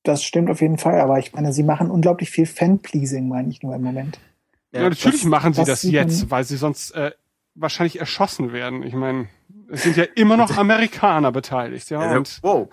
[0.03, 3.63] Das stimmt auf jeden Fall, aber ich meine, sie machen unglaublich viel Fan-Pleasing, meine ich
[3.63, 4.17] nur im Moment.
[4.71, 7.11] Ja, natürlich das, machen sie das, das jetzt, weil sie sonst äh,
[7.53, 8.81] wahrscheinlich erschossen werden.
[8.83, 9.27] Ich meine,
[9.72, 12.15] es sind ja immer noch Amerikaner beteiligt, ja.
[12.15, 12.67] Und wow.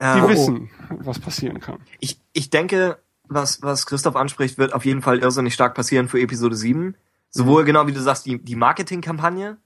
[0.00, 1.78] Die uh, wissen, was passieren kann.
[2.00, 2.98] Ich, ich denke,
[3.28, 6.94] was, was Christoph anspricht, wird auf jeden Fall irrsinnig stark passieren für Episode 7.
[7.30, 7.66] Sowohl mhm.
[7.66, 9.56] genau wie du sagst, die, die Marketingkampagne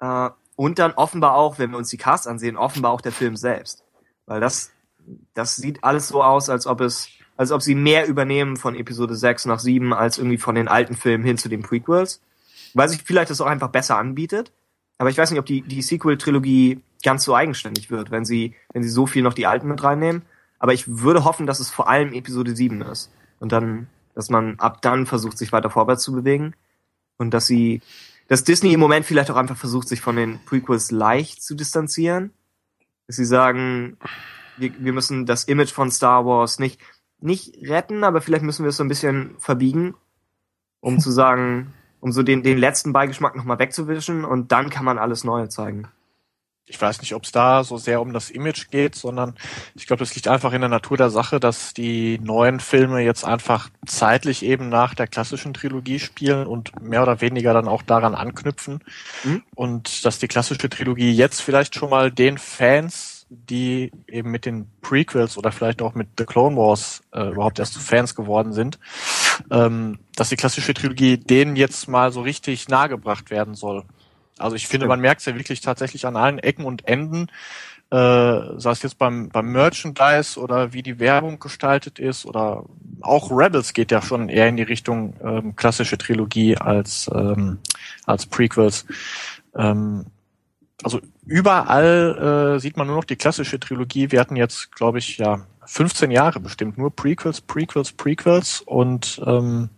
[0.00, 3.36] äh, und dann offenbar auch, wenn wir uns die Cast ansehen, offenbar auch der Film
[3.36, 3.84] selbst.
[4.26, 4.72] Weil das,
[5.32, 9.14] das sieht alles so aus, als ob es, als ob sie mehr übernehmen von Episode
[9.14, 12.20] 6 nach 7 als irgendwie von den alten Filmen hin zu den Prequels.
[12.74, 14.52] Weil sich vielleicht das auch einfach besser anbietet.
[14.98, 18.82] Aber ich weiß nicht, ob die, die Sequel-Trilogie ganz so eigenständig wird, wenn sie, wenn
[18.82, 20.22] sie so viel noch die alten mit reinnehmen.
[20.58, 23.10] Aber ich würde hoffen, dass es vor allem Episode 7 ist.
[23.38, 26.54] Und dann, dass man ab dann versucht, sich weiter vorwärts zu bewegen.
[27.16, 27.80] Und dass sie,
[28.26, 32.32] dass Disney im Moment vielleicht auch einfach versucht, sich von den Prequels leicht zu distanzieren.
[33.06, 33.96] Dass sie sagen,
[34.56, 36.80] wir, wir müssen das Image von Star Wars nicht,
[37.20, 39.94] nicht retten, aber vielleicht müssen wir es so ein bisschen verbiegen,
[40.80, 44.98] um zu sagen, um so den, den letzten Beigeschmack nochmal wegzuwischen und dann kann man
[44.98, 45.88] alles Neue zeigen.
[46.70, 49.36] Ich weiß nicht, ob es da so sehr um das Image geht, sondern
[49.74, 53.24] ich glaube, das liegt einfach in der Natur der Sache, dass die neuen Filme jetzt
[53.24, 58.14] einfach zeitlich eben nach der klassischen Trilogie spielen und mehr oder weniger dann auch daran
[58.14, 58.84] anknüpfen.
[59.24, 59.42] Mhm.
[59.54, 64.70] Und dass die klassische Trilogie jetzt vielleicht schon mal den Fans die eben mit den
[64.80, 68.78] Prequels oder vielleicht auch mit The Clone Wars äh, überhaupt erst zu Fans geworden sind,
[69.50, 73.84] ähm, dass die klassische Trilogie denen jetzt mal so richtig nahegebracht werden soll.
[74.38, 77.28] Also ich finde, man merkt es ja wirklich tatsächlich an allen Ecken und Enden,
[77.90, 82.64] äh, sei es jetzt beim, beim Merchandise oder wie die Werbung gestaltet ist oder
[83.00, 87.58] auch Rebels geht ja schon eher in die Richtung ähm, klassische Trilogie als, ähm,
[88.04, 88.86] als Prequels.
[89.56, 90.06] Ähm,
[90.82, 94.12] also überall äh, sieht man nur noch die klassische Trilogie.
[94.12, 99.68] Wir hatten jetzt, glaube ich, ja 15 Jahre bestimmt nur Prequels, Prequels, Prequels und ähm,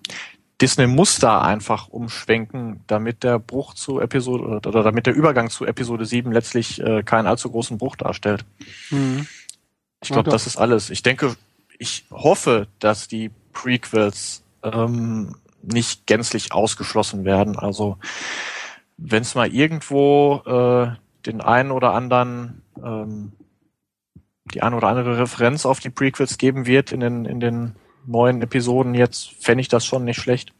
[0.60, 5.66] Disney muss da einfach umschwenken, damit der Bruch zu Episode oder damit der Übergang zu
[5.66, 8.44] Episode 7 letztlich äh, keinen allzu großen Bruch darstellt.
[8.90, 9.26] Mhm.
[10.00, 10.90] Ich glaube, ja, das ist alles.
[10.90, 11.34] Ich denke,
[11.78, 17.58] ich hoffe, dass die Prequels ähm, nicht gänzlich ausgeschlossen werden.
[17.58, 17.98] Also
[18.96, 20.94] wenn es mal irgendwo äh,
[21.26, 23.32] den einen oder anderen, ähm,
[24.50, 27.76] die eine oder andere Referenz auf die Prequels geben wird in den, in den
[28.06, 30.52] neuen Episoden jetzt, fände ich das schon nicht schlecht.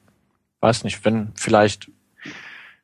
[0.61, 1.91] Weiß nicht, wenn vielleicht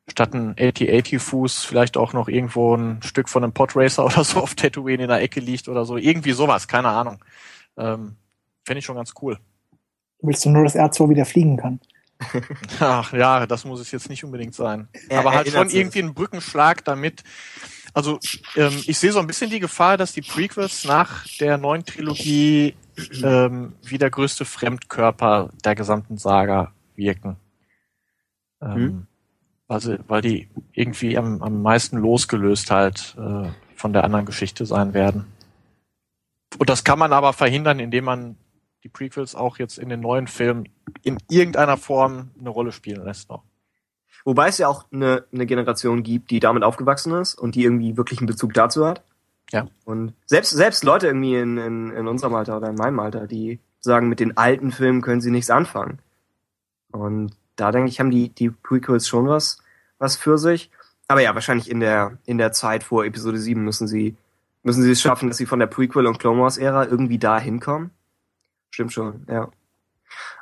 [0.09, 4.39] statt ein 8080 Fuß vielleicht auch noch irgendwo ein Stück von einem Podracer oder so
[4.39, 5.97] auf Tatooine in der Ecke liegt oder so.
[5.97, 7.23] Irgendwie sowas, keine Ahnung.
[7.77, 8.15] Ähm,
[8.65, 9.37] Fände ich schon ganz cool.
[10.21, 11.79] Willst du nur, dass R2 wieder fliegen kann?
[12.79, 14.87] Ach ja, das muss es jetzt nicht unbedingt sein.
[15.07, 17.23] Er Aber halt schon irgendwie ein Brückenschlag damit.
[17.93, 18.19] Also
[18.55, 22.75] ähm, ich sehe so ein bisschen die Gefahr, dass die Prequels nach der neuen Trilogie
[23.23, 27.37] ähm, wie der größte Fremdkörper der gesamten Saga wirken.
[28.61, 29.07] Ähm, hm.
[29.67, 34.93] also, weil die irgendwie am, am meisten losgelöst halt äh, von der anderen Geschichte sein
[34.93, 35.25] werden.
[36.57, 38.37] Und das kann man aber verhindern, indem man
[38.83, 40.69] die Prequels auch jetzt in den neuen Filmen
[41.03, 43.43] in irgendeiner Form eine Rolle spielen lässt noch.
[44.27, 47.95] Wobei es ja auch eine, eine Generation gibt, die damit aufgewachsen ist und die irgendwie
[47.95, 49.01] wirklich einen Bezug dazu hat.
[49.53, 49.69] Ja.
[49.85, 53.61] Und selbst, selbst Leute irgendwie in, in, in unserem Alter oder in meinem Alter, die
[53.79, 55.99] sagen, mit den alten Filmen können sie nichts anfangen.
[56.91, 59.59] Und da denke ich, haben die, die Prequels schon was,
[59.97, 60.71] was für sich.
[61.07, 64.17] Aber ja, wahrscheinlich in der, in der Zeit vor Episode 7 müssen sie,
[64.61, 67.91] müssen sie es schaffen, dass sie von der Prequel- und Clone Wars-Ära irgendwie da hinkommen.
[68.71, 69.47] Stimmt schon, ja.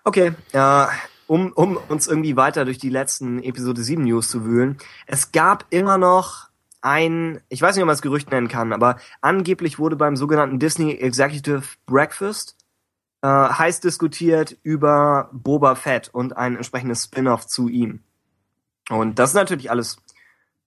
[0.03, 0.89] Okay, ja,
[1.27, 4.77] um, um uns irgendwie weiter durch die letzten Episode 7 News zu wühlen.
[5.07, 6.49] Es gab immer noch
[6.81, 10.60] ein, ich weiß nicht, ob man es Gerücht nennen kann, aber angeblich wurde beim sogenannten
[10.60, 12.56] Disney Executive Breakfast
[13.23, 18.02] äh, heiß diskutiert über Boba Fett und ein entsprechendes Spin-off zu ihm.
[18.89, 19.97] Und das ist natürlich alles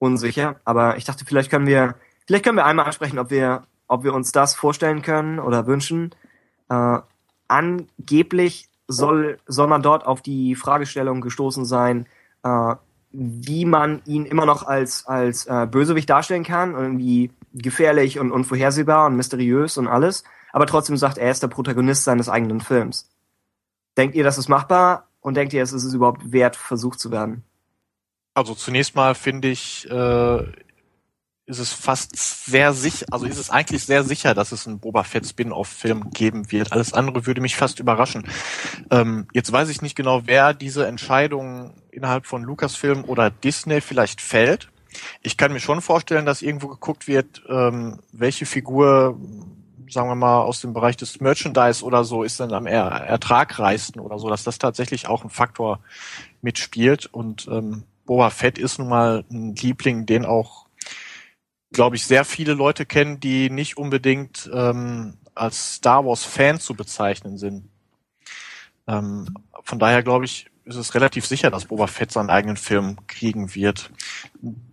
[0.00, 1.94] unsicher, aber ich dachte, vielleicht können wir,
[2.26, 6.14] vielleicht können wir einmal ansprechen, ob wir, ob wir uns das vorstellen können oder wünschen.
[6.68, 6.98] Äh,
[7.46, 12.06] angeblich soll, soll man dort auf die Fragestellung gestoßen sein,
[12.42, 12.74] äh,
[13.10, 19.06] wie man ihn immer noch als, als äh, Bösewicht darstellen kann, irgendwie gefährlich und unvorhersehbar
[19.06, 23.10] und mysteriös und alles, aber trotzdem sagt, er ist der Protagonist seines eigenen Films.
[23.96, 27.44] Denkt ihr, das ist machbar und denkt ihr, es ist überhaupt wert, versucht zu werden?
[28.34, 30.44] Also zunächst mal finde ich, äh,
[31.48, 35.02] ist es fast sehr sicher, also ist es eigentlich sehr sicher, dass es einen Boba
[35.02, 36.72] Fett Spin-off-Film geben wird.
[36.72, 38.28] Alles andere würde mich fast überraschen.
[38.90, 44.20] Ähm, jetzt weiß ich nicht genau, wer diese Entscheidung innerhalb von Lucasfilm oder Disney vielleicht
[44.20, 44.68] fällt.
[45.22, 49.18] Ich kann mir schon vorstellen, dass irgendwo geguckt wird, ähm, welche Figur,
[49.88, 54.02] sagen wir mal, aus dem Bereich des Merchandise oder so ist dann am er ertragreichsten
[54.02, 55.80] oder so, dass das tatsächlich auch ein Faktor
[56.42, 57.06] mitspielt.
[57.06, 60.67] Und ähm, Boba Fett ist nun mal ein Liebling, den auch
[61.72, 67.38] glaube ich, sehr viele Leute kennen, die nicht unbedingt ähm, als Star Wars-Fan zu bezeichnen
[67.38, 67.68] sind.
[68.86, 72.98] Ähm, von daher glaube ich, ist es relativ sicher, dass Boba Fett seinen eigenen Film
[73.06, 73.90] kriegen wird.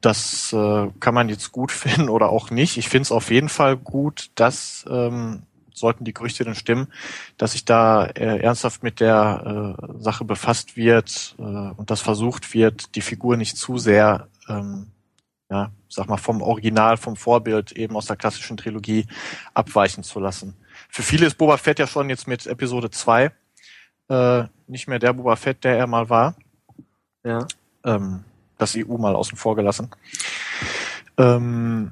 [0.01, 2.77] Das äh, kann man jetzt gut finden oder auch nicht.
[2.77, 5.43] Ich finde es auf jeden Fall gut, dass ähm,
[5.73, 6.87] sollten die Gerüchte denn stimmen,
[7.37, 12.53] dass sich da äh, ernsthaft mit der äh, Sache befasst wird äh, und das versucht
[12.53, 14.87] wird, die Figur nicht zu sehr ähm,
[15.49, 19.07] ja, sag mal, vom Original, vom Vorbild eben aus der klassischen Trilogie
[19.53, 20.55] abweichen zu lassen.
[20.89, 23.31] Für viele ist Boba Fett ja schon jetzt mit Episode 2
[24.09, 26.35] äh, nicht mehr der Boba Fett, der er mal war.
[27.23, 27.47] Ja.
[27.83, 28.23] Ähm,
[28.57, 29.91] das EU mal außen vor gelassen.
[31.17, 31.91] Ähm,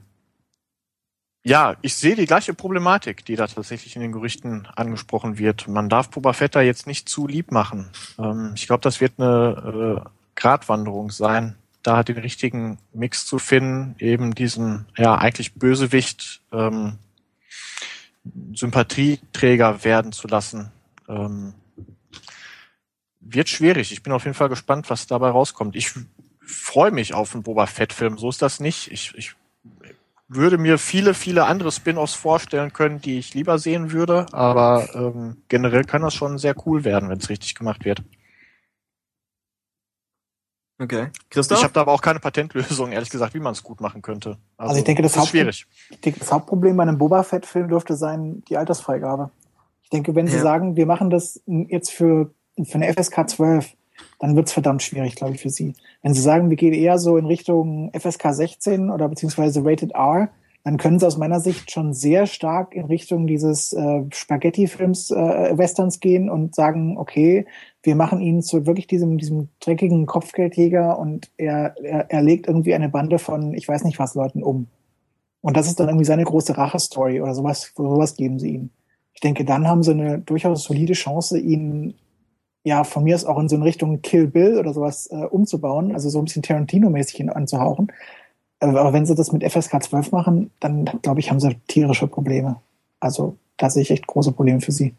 [1.46, 5.68] ja, ich sehe die gleiche Problematik, die da tatsächlich in den Gerüchten angesprochen wird.
[5.68, 7.90] Man darf Boba Fett da jetzt nicht zu lieb machen.
[8.18, 13.96] Ähm, ich glaube, das wird eine äh, Gratwanderung sein, da den richtigen Mix zu finden,
[14.00, 16.98] eben diesen ja eigentlich Bösewicht ähm,
[18.54, 20.72] Sympathieträger werden zu lassen.
[21.08, 21.54] Ähm,
[23.20, 23.92] wird schwierig.
[23.92, 25.76] Ich bin auf jeden Fall gespannt, was dabei rauskommt.
[25.76, 25.92] Ich
[26.46, 28.18] freue mich auf einen Boba Fett-Film.
[28.18, 28.92] So ist das nicht.
[28.92, 29.36] Ich, ich
[30.28, 35.38] würde mir viele, viele andere Spin-offs vorstellen können, die ich lieber sehen würde, aber ähm,
[35.48, 38.02] generell kann das schon sehr cool werden, wenn es richtig gemacht wird.
[40.80, 41.08] Okay.
[41.30, 41.60] Christoph?
[41.60, 44.38] Ich habe da aber auch keine Patentlösung, ehrlich gesagt, wie man es gut machen könnte.
[44.58, 45.66] Also, also ich denke, das, ist schwierig.
[45.90, 49.30] Ich denke, das Hauptproblem bei einem Boba Fett-Film dürfte sein die Altersfreigabe.
[49.84, 50.42] Ich denke, wenn sie Ja.
[50.42, 52.32] sagen, wir machen das jetzt für,
[52.64, 53.74] für eine FSK 12,
[54.20, 55.76] dann wird's verdammt schwierig, glaube ich, für sie.
[56.02, 60.30] Wenn sie sagen, wir gehen eher so in Richtung FSK 16 oder beziehungsweise Rated R,
[60.64, 65.58] dann können sie aus meiner Sicht schon sehr stark in Richtung dieses äh, Spaghetti-Films, äh,
[65.58, 67.46] Westerns gehen und sagen, okay,
[67.82, 72.74] wir machen ihn zu wirklich diesem, diesem dreckigen Kopfgeldjäger und er, er, er legt irgendwie
[72.74, 74.68] eine Bande von, ich weiß nicht was, Leuten um.
[75.42, 78.70] Und das ist dann irgendwie seine große Rache-Story oder sowas, sowas geben sie ihm.
[79.14, 81.96] Ich denke, dann haben sie eine durchaus solide Chance, ihn
[82.64, 85.94] ja von mir aus auch in so eine Richtung Kill Bill oder sowas äh, umzubauen,
[85.94, 87.92] also so ein bisschen Tarantino-mäßig ihn anzuhauchen.
[88.64, 92.58] Aber wenn sie das mit FSK 12 machen, dann glaube ich, haben sie tierische Probleme.
[93.00, 94.96] Also da sehe ich echt große Probleme für sie.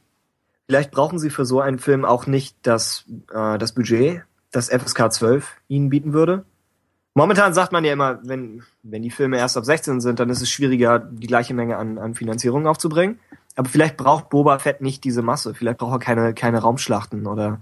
[0.67, 5.13] Vielleicht brauchen sie für so einen Film auch nicht das, äh, das Budget, das FSK
[5.13, 6.45] 12 ihnen bieten würde.
[7.15, 10.43] Momentan sagt man ja immer, wenn, wenn die Filme erst ab 16 sind, dann ist
[10.43, 13.19] es schwieriger, die gleiche Menge an, an Finanzierung aufzubringen.
[13.57, 15.55] Aber vielleicht braucht Boba Fett nicht diese Masse.
[15.55, 17.61] Vielleicht braucht er keine, keine Raumschlachten oder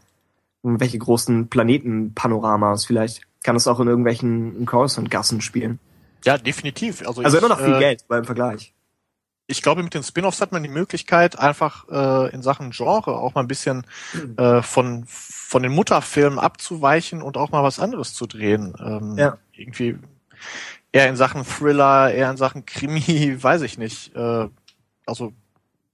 [0.62, 2.86] irgendwelche großen Planetenpanoramas.
[2.86, 5.78] Vielleicht kann es auch in irgendwelchen Coruscant-Gassen spielen.
[6.24, 7.06] Ja, definitiv.
[7.06, 8.72] Also, Also ich, immer noch viel äh, Geld beim Vergleich.
[9.46, 13.34] ich glaube, mit den Spin-offs hat man die Möglichkeit, einfach äh, in Sachen Genre auch
[13.34, 13.86] mal ein bisschen
[14.36, 18.74] äh, von von den Mutterfilmen abzuweichen und auch mal was anderes zu drehen.
[18.80, 19.36] Ähm, Ja.
[19.52, 19.98] Irgendwie
[20.92, 24.14] eher in Sachen Thriller, eher in Sachen Krimi, weiß ich nicht.
[24.16, 24.48] Äh,
[25.06, 25.32] also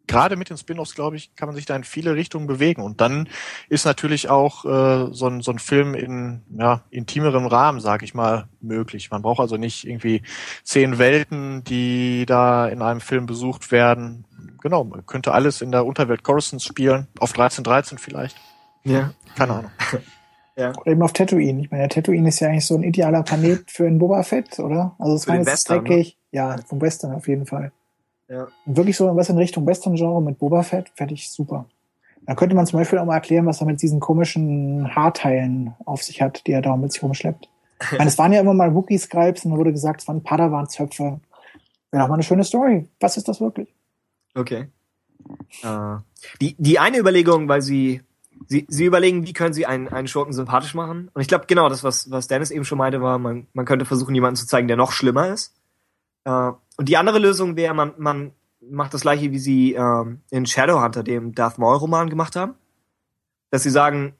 [0.08, 2.82] gerade mit den Spin-offs, glaube ich, kann man sich da in viele Richtungen bewegen.
[2.82, 3.28] Und dann
[3.68, 8.14] ist natürlich auch äh, so, ein, so ein Film in ja, intimerem Rahmen, sage ich
[8.14, 9.10] mal, möglich.
[9.10, 10.22] Man braucht also nicht irgendwie
[10.64, 14.24] zehn Welten, die da in einem Film besucht werden.
[14.60, 18.36] Genau, man könnte alles in der Unterwelt Coruscant spielen, auf 1313 vielleicht.
[18.84, 19.12] Ja.
[19.36, 19.70] Keine Ahnung.
[20.58, 21.60] Oder eben auf Tatooine.
[21.60, 24.58] Ich meine, der Tatooine ist ja eigentlich so ein idealer Planet für einen Boba Fett,
[24.58, 24.96] oder?
[24.98, 25.88] Also es ist Western, ne?
[25.88, 26.18] dreckig.
[26.32, 27.70] Ja, vom Western auf jeden Fall.
[28.28, 28.48] Ja.
[28.66, 31.66] Und wirklich so was in Richtung Western-Genre mit Boba Fett, fände ich super.
[32.26, 36.02] Da könnte man zum Beispiel auch mal erklären, was er mit diesen komischen Haarteilen auf
[36.02, 37.48] sich hat, die er da mit sich rumschleppt.
[37.80, 41.20] Ich meine, es waren ja immer mal Wookie-Scribes und da wurde gesagt, es waren Padawan-Zöpfe.
[41.90, 42.88] Wäre auch mal eine schöne Story.
[43.00, 43.72] Was ist das wirklich?
[44.34, 44.68] Okay.
[45.62, 45.96] Äh,
[46.40, 48.02] die, die eine Überlegung, weil sie,
[48.46, 51.10] sie, sie überlegen, wie können sie einen, einen Schurken sympathisch machen.
[51.14, 53.84] Und ich glaube, genau das, was, was Dennis eben schon meinte, war, man, man könnte
[53.84, 55.54] versuchen, jemanden zu zeigen, der noch schlimmer ist.
[56.24, 60.46] Äh, und die andere Lösung wäre, man, man macht das gleiche, wie sie ähm, in
[60.46, 62.54] Shadowhunter, dem Darth Maul-Roman, gemacht haben.
[63.50, 64.14] Dass sie sagen,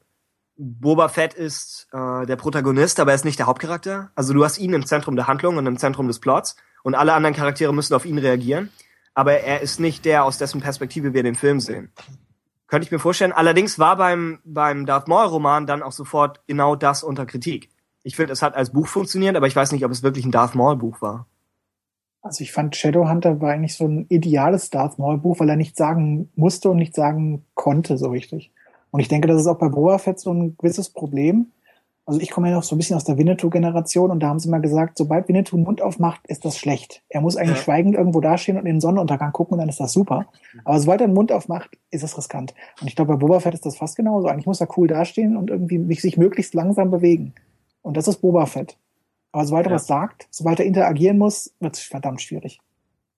[0.57, 4.11] Boba Fett ist äh, der Protagonist, aber er ist nicht der Hauptcharakter.
[4.13, 7.13] Also du hast ihn im Zentrum der Handlung und im Zentrum des Plots und alle
[7.13, 8.69] anderen Charaktere müssen auf ihn reagieren.
[9.13, 11.93] Aber er ist nicht der, aus dessen Perspektive wir den Film sehen.
[12.67, 13.31] Könnte ich mir vorstellen.
[13.31, 17.69] Allerdings war beim, beim Darth Maul-Roman dann auch sofort genau das unter Kritik.
[18.03, 20.31] Ich finde, es hat als Buch funktioniert, aber ich weiß nicht, ob es wirklich ein
[20.31, 21.25] Darth Maul-Buch war.
[22.21, 25.77] Also ich fand Shadowhunter war eigentlich so ein ideales Darth Maul Buch, weil er nicht
[25.77, 28.51] sagen musste und nicht sagen konnte so richtig.
[28.91, 31.51] Und ich denke, das ist auch bei Boba Fett so ein gewisses Problem.
[32.05, 34.49] Also ich komme ja noch so ein bisschen aus der Winnetou-Generation und da haben sie
[34.49, 37.03] mal gesagt, sobald Winnetou den Mund aufmacht, ist das schlecht.
[37.07, 37.63] Er muss eigentlich Ja.
[37.63, 40.25] schweigend irgendwo dastehen und in den Sonnenuntergang gucken und dann ist das super.
[40.65, 42.55] Aber sobald er den Mund aufmacht, ist es riskant.
[42.81, 44.27] Und ich glaube, bei Boba Fett ist das fast genauso.
[44.27, 47.35] Eigentlich muss er cool dastehen und irgendwie sich möglichst langsam bewegen.
[47.83, 48.75] Und das ist Boba Fett.
[49.31, 49.75] Aber sobald er Ja.
[49.75, 52.59] was sagt, sobald er interagieren muss, wird es verdammt schwierig.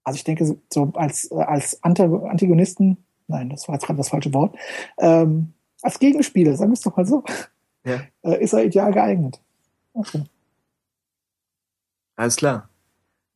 [0.03, 2.97] Also ich denke, so als, äh, als Anta- Antagonisten,
[3.27, 4.55] nein, das war jetzt gerade das falsche Wort,
[4.97, 7.23] ähm, als Gegenspieler, sagen wir es doch mal so,
[7.85, 8.01] Ja.
[8.23, 9.39] äh, ist er ideal geeignet.
[9.93, 10.23] Okay.
[12.15, 12.69] Alles klar.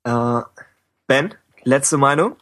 [0.03, 0.41] Äh,
[1.07, 1.33] ben,
[1.63, 2.35] letzte Meinung?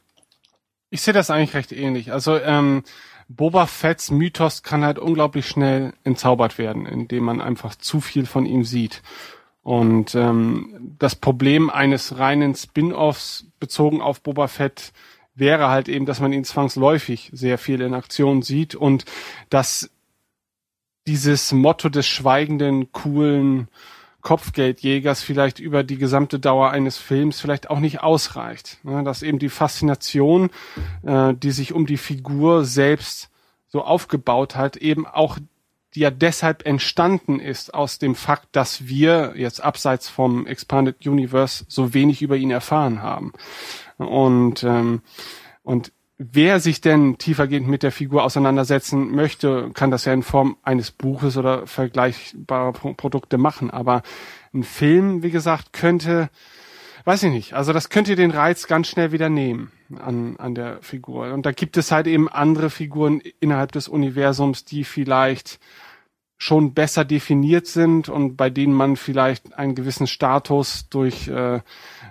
[0.89, 2.11] Ich sehe das eigentlich recht ähnlich.
[2.11, 2.83] Also ähm,
[3.29, 8.45] Boba Fetts Mythos kann halt unglaublich schnell entzaubert werden, indem man einfach zu viel von
[8.45, 9.01] ihm sieht.
[9.63, 14.91] Und ähm, das Problem eines reinen Spin-offs bezogen auf Boba Fett
[15.35, 19.05] wäre halt eben, dass man ihn zwangsläufig sehr viel in Aktion sieht und
[19.49, 19.89] dass
[21.07, 23.67] dieses Motto des schweigenden, coolen
[24.21, 28.79] Kopfgeldjägers vielleicht über die gesamte Dauer eines Films vielleicht auch nicht ausreicht.
[28.83, 30.49] Ne, dass eben die Faszination,
[31.03, 33.29] äh, die sich um die Figur selbst
[33.67, 35.37] so aufgebaut hat, eben auch
[35.95, 41.65] die ja deshalb entstanden ist aus dem Fakt, dass wir jetzt abseits vom Expanded Universe
[41.67, 43.33] so wenig über ihn erfahren haben.
[43.97, 45.01] Und, ähm,
[45.61, 50.57] und wer sich denn tiefergehend mit der Figur auseinandersetzen möchte, kann das ja in Form
[50.63, 53.69] eines Buches oder vergleichbarer Pro Produkte machen.
[53.69, 54.01] Aber
[54.53, 56.29] ein Film, wie gesagt, könnte,
[57.05, 60.81] weiß ich nicht, also das könnte den Reiz ganz schnell wieder nehmen an, an der
[60.81, 61.33] Figur.
[61.33, 65.59] Und da gibt es halt eben andere Figuren innerhalb des Universums, die vielleicht
[66.43, 71.61] schon besser definiert sind und bei denen man vielleicht einen gewissen Status durch, äh,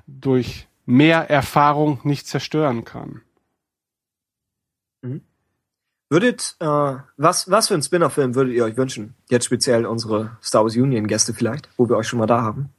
[0.06, 3.20] durch mehr Erfahrung nicht zerstören kann.
[6.08, 6.66] Würdet, äh,
[7.18, 9.14] was, was für ein Spin-off-Film würdet ihr euch wünschen?
[9.28, 12.70] Jetzt speziell unsere Star Wars Union-Gäste vielleicht, wo wir euch schon mal da haben.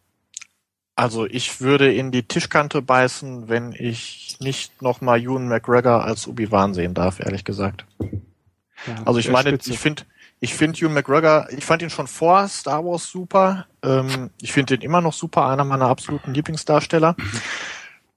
[0.95, 6.73] Also ich würde in die Tischkante beißen, wenn ich nicht nochmal Ewan McGregor als Obi-Wan
[6.73, 7.85] sehen darf, ehrlich gesagt.
[7.99, 9.71] Ja, Also ich meine, Spitze.
[9.71, 10.03] ich finde,
[10.43, 13.65] ich finde Ewan McGregor, ich fand ihn schon vor Star Wars super.
[13.81, 17.15] Ähm, ich finde ihn immer noch super, einer meiner absoluten Lieblingsdarsteller.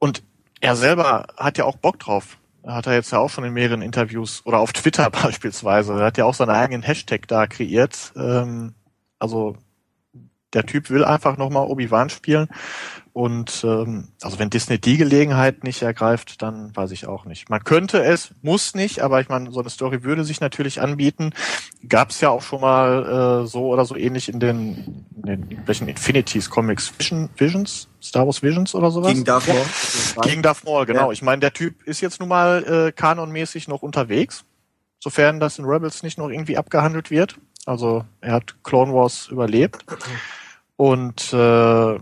[0.00, 0.24] Und
[0.60, 2.38] er selber hat ja auch Bock drauf.
[2.66, 5.92] Hat er jetzt ja auch schon in mehreren Interviews oder auf Twitter beispielsweise.
[5.92, 8.12] Er hat ja auch seinen eigenen Hashtag da kreiert.
[8.16, 8.74] Ähm,
[9.20, 9.56] also
[10.52, 12.48] der Typ will einfach nochmal Obi-Wan spielen.
[13.16, 17.48] Und ähm, also wenn Disney die Gelegenheit nicht ergreift, dann weiß ich auch nicht.
[17.48, 21.32] Man könnte es, muss nicht, aber ich meine, so eine Story würde sich natürlich anbieten.
[21.88, 25.62] Gab es ja auch schon mal äh, so oder so ähnlich in den, in den
[25.64, 29.14] welchen Infinities Comics Vision, Visions, Star Wars Visions oder sowas.
[29.14, 29.64] Gegen Darth Maul.
[30.20, 31.06] Gegen Darth Maul, genau.
[31.06, 31.12] Ja.
[31.12, 34.44] Ich meine, der Typ ist jetzt nun mal äh, kanonmäßig noch unterwegs,
[35.01, 37.38] sofern das in Rebels nicht noch irgendwie abgehandelt wird.
[37.64, 39.86] Also er hat Clone Wars überlebt.
[40.76, 41.98] Und äh,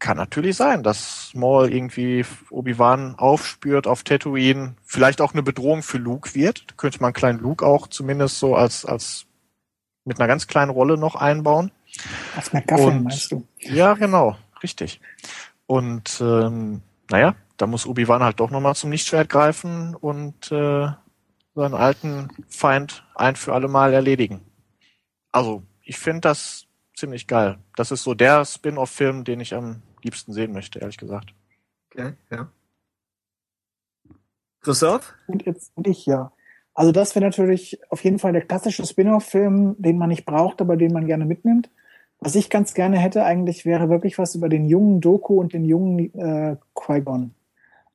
[0.00, 5.98] kann natürlich sein, dass Maul irgendwie Obi-Wan aufspürt auf Tatooine, vielleicht auch eine Bedrohung für
[5.98, 6.64] Luke wird.
[6.70, 9.26] Da könnte man einen kleinen Luke auch zumindest so als, als
[10.04, 11.70] mit einer ganz kleinen Rolle noch einbauen.
[12.34, 13.46] Als McGuffin, meinst du?
[13.58, 15.00] Ja, genau, richtig.
[15.66, 20.88] Und ähm, naja, da muss Obi-Wan halt doch nochmal zum Lichtschwert greifen und äh,
[21.54, 24.40] seinen alten Feind ein für alle Mal erledigen.
[25.30, 27.58] Also, ich finde das ziemlich geil.
[27.76, 31.34] Das ist so der Spin-off-Film, den ich am liebsten sehen möchte, ehrlich gesagt.
[31.90, 32.48] Okay, ja.
[34.60, 35.14] Christoph?
[35.26, 36.32] Und jetzt und ich, ja.
[36.74, 40.76] Also das wäre natürlich auf jeden Fall der klassische Spin-off-Film, den man nicht braucht, aber
[40.76, 41.70] den man gerne mitnimmt.
[42.20, 45.64] Was ich ganz gerne hätte eigentlich, wäre wirklich was über den jungen Doku und den
[45.64, 47.34] jungen äh, Qui-Gon.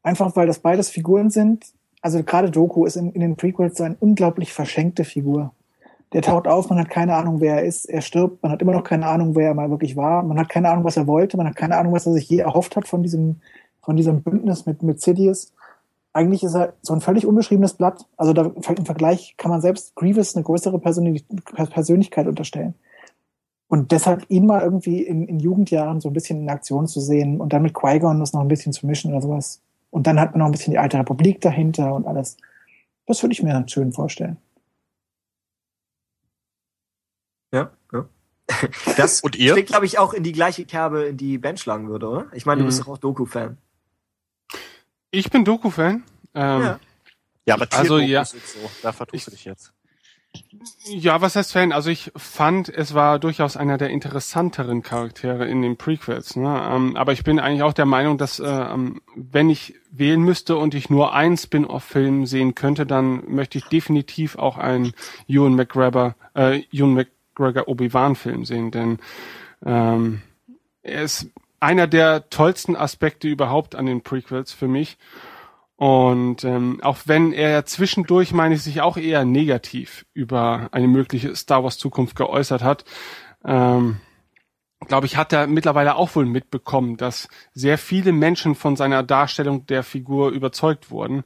[0.01, 1.65] Einfach weil das beides Figuren sind,
[2.05, 5.53] also gerade Doku ist in, in den Prequels so eine unglaublich verschenkte Figur.
[6.13, 8.71] Der taucht auf, man hat keine Ahnung, wer er ist, er stirbt, man hat immer
[8.71, 11.35] noch keine Ahnung, wer er mal wirklich war, man hat keine Ahnung, was er wollte,
[11.35, 13.41] man hat keine Ahnung, was er sich je erhofft hat von diesem,
[13.81, 15.53] von diesem Bündnis mit, mit Sidious.
[16.13, 18.05] Eigentlich ist er so ein völlig unbeschriebenes Blatt.
[18.15, 22.75] Also da, im Vergleich kann man selbst Grievous eine größere Persönlich Persönlichkeit unterstellen.
[23.67, 27.41] Und deshalb ihn mal irgendwie in, in Jugendjahren so ein bisschen in Aktion zu sehen
[27.41, 29.61] und dann mit Qui-Gon das noch ein bisschen zu mischen oder sowas.
[29.89, 32.37] Und dann hat man noch ein bisschen die alte Republik dahinter und alles.
[33.07, 34.37] Das würde ich mir dann schön vorstellen.
[37.55, 38.05] Ja, ja.
[38.97, 39.53] Das Und ihr?
[39.53, 42.25] schlägt, glaube ich, auch in die gleiche Kerbe, in die Ben schlagen würde, oder?
[42.33, 42.67] Ich meine, du Mhm.
[42.67, 43.57] bist doch auch Doku-Fan.
[45.11, 46.03] Ich bin Doku-Fan.
[46.33, 46.79] Ähm, Ja.
[47.47, 48.25] Ja, aber Also, Tierdokus ja.
[48.25, 49.71] so, da vertust du dich jetzt.
[50.87, 51.71] Ja, was heißt Fan?
[51.71, 56.35] Also ich fand, es war durchaus einer der interessanteren Charaktere in den Prequels.
[56.35, 56.67] Ne?
[56.69, 60.57] Ähm, aber ich bin eigentlich auch der Meinung, dass äh, ähm, wenn ich wählen müsste
[60.57, 64.91] und ich nur einen Spin-off-Film sehen könnte, dann möchte ich definitiv auch einen
[65.29, 66.95] Ewan McGregor, äh, Ewan
[67.37, 68.99] McGregor Obi-Wan-Film sehen, denn
[69.65, 70.21] ähm,
[70.81, 71.29] er ist
[71.59, 74.97] einer der tollsten Aspekte überhaupt an den Prequels für mich.
[75.77, 81.35] Und ähm, auch wenn er zwischendurch, meine ich, sich auch eher negativ über eine mögliche
[81.35, 82.85] Star Wars Zukunft geäußert hat,
[83.43, 83.97] ähm,
[84.87, 89.65] glaube ich, hat er mittlerweile auch wohl mitbekommen, dass sehr viele Menschen von seiner Darstellung
[89.65, 91.23] der Figur überzeugt wurden.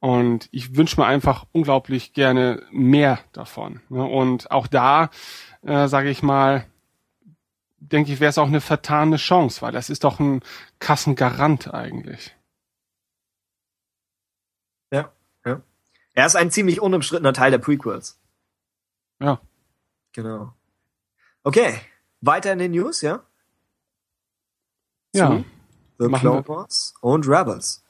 [0.00, 3.80] Und ich wünsche mir einfach unglaublich gerne mehr davon.
[3.88, 4.04] Ne?
[4.04, 5.10] Und auch da,
[5.62, 6.66] äh, sage ich mal,
[7.78, 10.42] denke ich, wäre es auch eine vertane Chance, weil das ist doch ein
[10.78, 12.36] Kassengarant eigentlich.
[14.90, 15.12] Ja,
[15.44, 15.60] ja.
[16.14, 18.18] Er ist ein ziemlich unumstrittener Teil der Prequels.
[19.20, 19.40] Ja.
[20.12, 20.52] Genau.
[21.42, 21.80] Okay,
[22.20, 23.22] weiter in den News, ja?
[25.14, 25.28] Ja.
[25.28, 25.44] Zu
[25.98, 26.48] The Clone.
[26.48, 27.84] Wars und Rebels.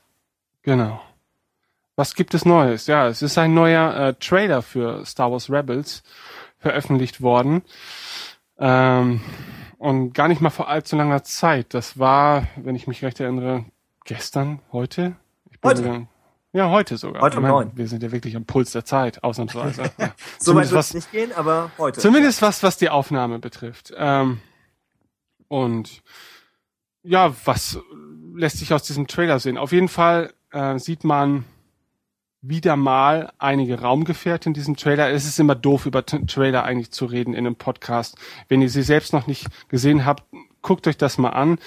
[0.63, 1.01] Genau.
[1.97, 2.87] Was gibt es Neues?
[2.87, 6.03] Ja, es ist ein neuer äh, Trailer für Star Wars Rebels
[6.59, 7.63] veröffentlicht worden.
[8.59, 9.23] Ähm,
[9.79, 11.73] und gar nicht mal vor allzu langer Zeit.
[11.73, 13.65] Das war, wenn ich mich recht erinnere,
[14.05, 15.17] gestern, heute?
[15.51, 16.07] Ich bin Heute.
[16.53, 17.23] ja, heute sogar.
[17.23, 17.71] Heute um neun.
[17.75, 19.91] Wir sind ja wirklich am Puls der Zeit, ausnahmsweise.
[20.39, 21.99] So weit wird es nicht gehen, aber heute.
[21.99, 23.95] Zumindest was, was die Aufnahme betrifft.
[23.97, 24.41] Ähm,
[25.49, 26.03] und
[27.03, 27.79] ja, was
[28.35, 29.57] lässt sich aus diesem Trailer sehen?
[29.57, 31.45] Auf jeden Fall äh, sieht man
[32.49, 35.11] wieder mal einige Raumgefährte in diesem Trailer.
[35.11, 38.17] Es ist immer doof, über Trailer eigentlich zu reden in einem Podcast.
[38.49, 40.25] Wenn ihr sie selbst noch nicht gesehen habt,
[40.63, 41.59] guckt euch das mal an.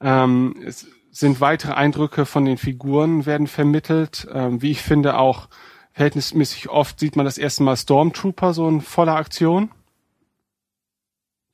[0.00, 4.28] Ähm, es sind weitere Eindrücke von den Figuren werden vermittelt.
[4.32, 5.48] Ähm, wie ich finde, auch
[5.92, 9.70] verhältnismäßig oft sieht man das erste Mal Stormtrooper so in voller Aktion.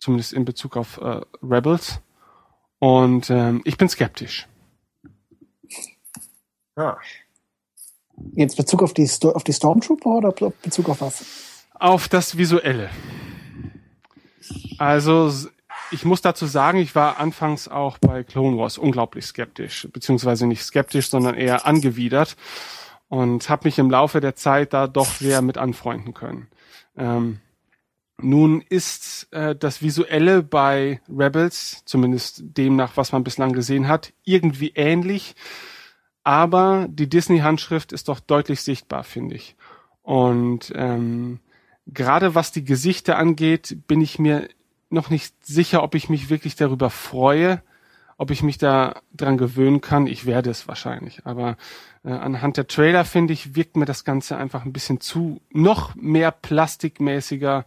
[0.01, 2.01] Zumindest in Bezug auf äh, Rebels.
[2.81, 4.49] Und ähm, ich bin skeptisch.
[6.75, 6.97] Ah.
[8.35, 10.33] Jetzt Bezug auf die, Sto auf die Stormtrooper oder
[10.63, 11.25] Bezug auf was?
[11.75, 12.91] Auf das Visuelle.
[14.79, 15.31] Also
[15.91, 20.63] ich muss dazu sagen, ich war anfangs auch bei Clone Wars unglaublich skeptisch, beziehungsweise nicht
[20.63, 22.37] skeptisch, sondern eher angewidert
[23.09, 26.49] und habe mich im Laufe der Zeit da doch sehr mit anfreunden können.
[26.97, 27.41] Ähm,
[28.19, 34.73] nun ist äh, das Visuelle bei Rebels, zumindest demnach, was man bislang gesehen hat, irgendwie
[34.75, 35.35] ähnlich,
[36.25, 39.57] aber die Disney-Handschrift ist doch deutlich sichtbar, finde ich.
[40.03, 41.41] Und ähm,
[41.87, 44.49] gerade was die Gesichter angeht, bin ich mir
[44.91, 47.63] noch nicht sicher, ob ich mich wirklich darüber freue,
[48.19, 50.07] ob ich mich da dran gewöhnen kann.
[50.07, 51.23] Ich werde es wahrscheinlich.
[51.25, 51.57] Aber
[52.05, 55.95] äh, anhand der Trailer, finde ich, wirkt mir das Ganze einfach ein bisschen zu noch
[55.95, 57.65] mehr plastikmäßiger,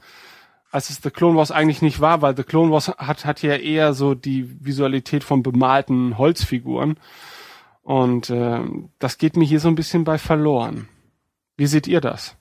[0.72, 3.56] als es The Clone Wars eigentlich nicht war, weil The Clone Wars hat, hat ja
[3.56, 6.98] eher so die Visualität von bemalten Holzfiguren.
[7.86, 8.62] Und äh,
[8.98, 10.90] das geht mir hier so ein bisschen bei verloren.
[11.56, 12.36] Wie seht ihr das?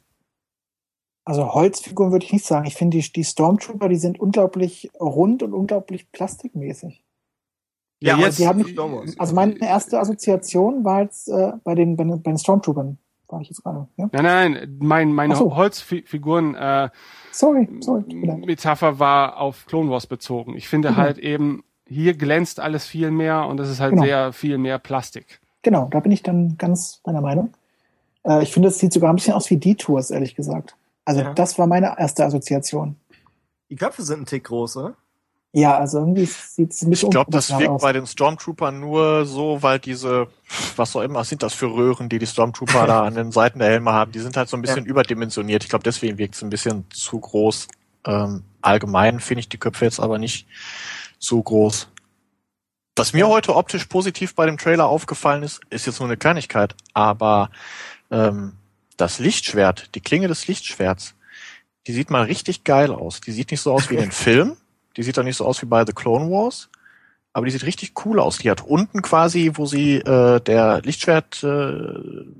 [1.26, 2.66] Also Holzfiguren würde ich nicht sagen.
[2.66, 7.04] Ich finde, die, die Stormtrooper, die sind unglaublich rund und unglaublich plastikmäßig.
[8.00, 8.64] Ja, jetzt, die haben-.
[9.18, 12.96] Also meine erste Assoziation war jetzt äh, bei, den, bei, den, bei den Stormtroopern.
[13.28, 13.86] War ich jetzt gerade.
[13.98, 14.08] Ja?
[14.12, 15.56] Nein, nein, mein, meine so.
[15.56, 16.88] Holzfiguren äh,
[17.32, 18.02] Sorry, sorry.
[18.14, 20.56] Metapher war auf Clone Wars bezogen.
[20.56, 20.96] Ich finde Mhm.
[20.96, 24.04] halt eben, hier glänzt alles viel mehr und es ist halt Genau.
[24.04, 25.40] sehr viel mehr Plastik.
[25.62, 27.52] Genau, da bin ich dann ganz meiner Meinung.
[28.24, 30.76] Äh, ich finde, es sieht sogar ein bisschen aus wie Detours, ehrlich gesagt.
[31.04, 31.34] Also Ja.
[31.34, 32.96] das war meine erste Assoziation.
[33.70, 34.94] Die Köpfe sind ein Tick groß, oder?
[35.52, 37.82] Ja, also irgendwie sieht es ein bisschen Ich glaube, das wirkt aus.
[37.82, 40.26] bei den Stormtroopern nur so, weil diese,
[40.76, 43.60] was auch immer, was sind das für Röhren, die die Stormtrooper da an den Seiten
[43.60, 45.62] der Helme haben, die sind halt so ein bisschen überdimensioniert.
[45.62, 47.68] Ich glaube, deswegen wirkt es ein bisschen zu groß.
[48.06, 50.46] Ähm, allgemein finde ich die Köpfe jetzt aber nicht
[51.18, 51.88] so groß.
[52.96, 56.76] Was mir heute optisch positiv bei dem Trailer aufgefallen ist, ist jetzt nur eine Kleinigkeit,
[56.92, 57.50] aber
[58.10, 58.52] ähm,
[58.96, 61.14] das Lichtschwert, die Klinge des Lichtschwerts,
[61.86, 63.20] die sieht mal richtig geil aus.
[63.20, 64.56] Die sieht nicht so aus wie in den Film.
[64.96, 66.68] Die sieht auch nicht so aus wie bei The Clone Wars.
[67.36, 68.38] Aber die sieht richtig cool aus.
[68.38, 71.46] Die hat unten quasi, wo sie äh, der Lichtschwert, äh,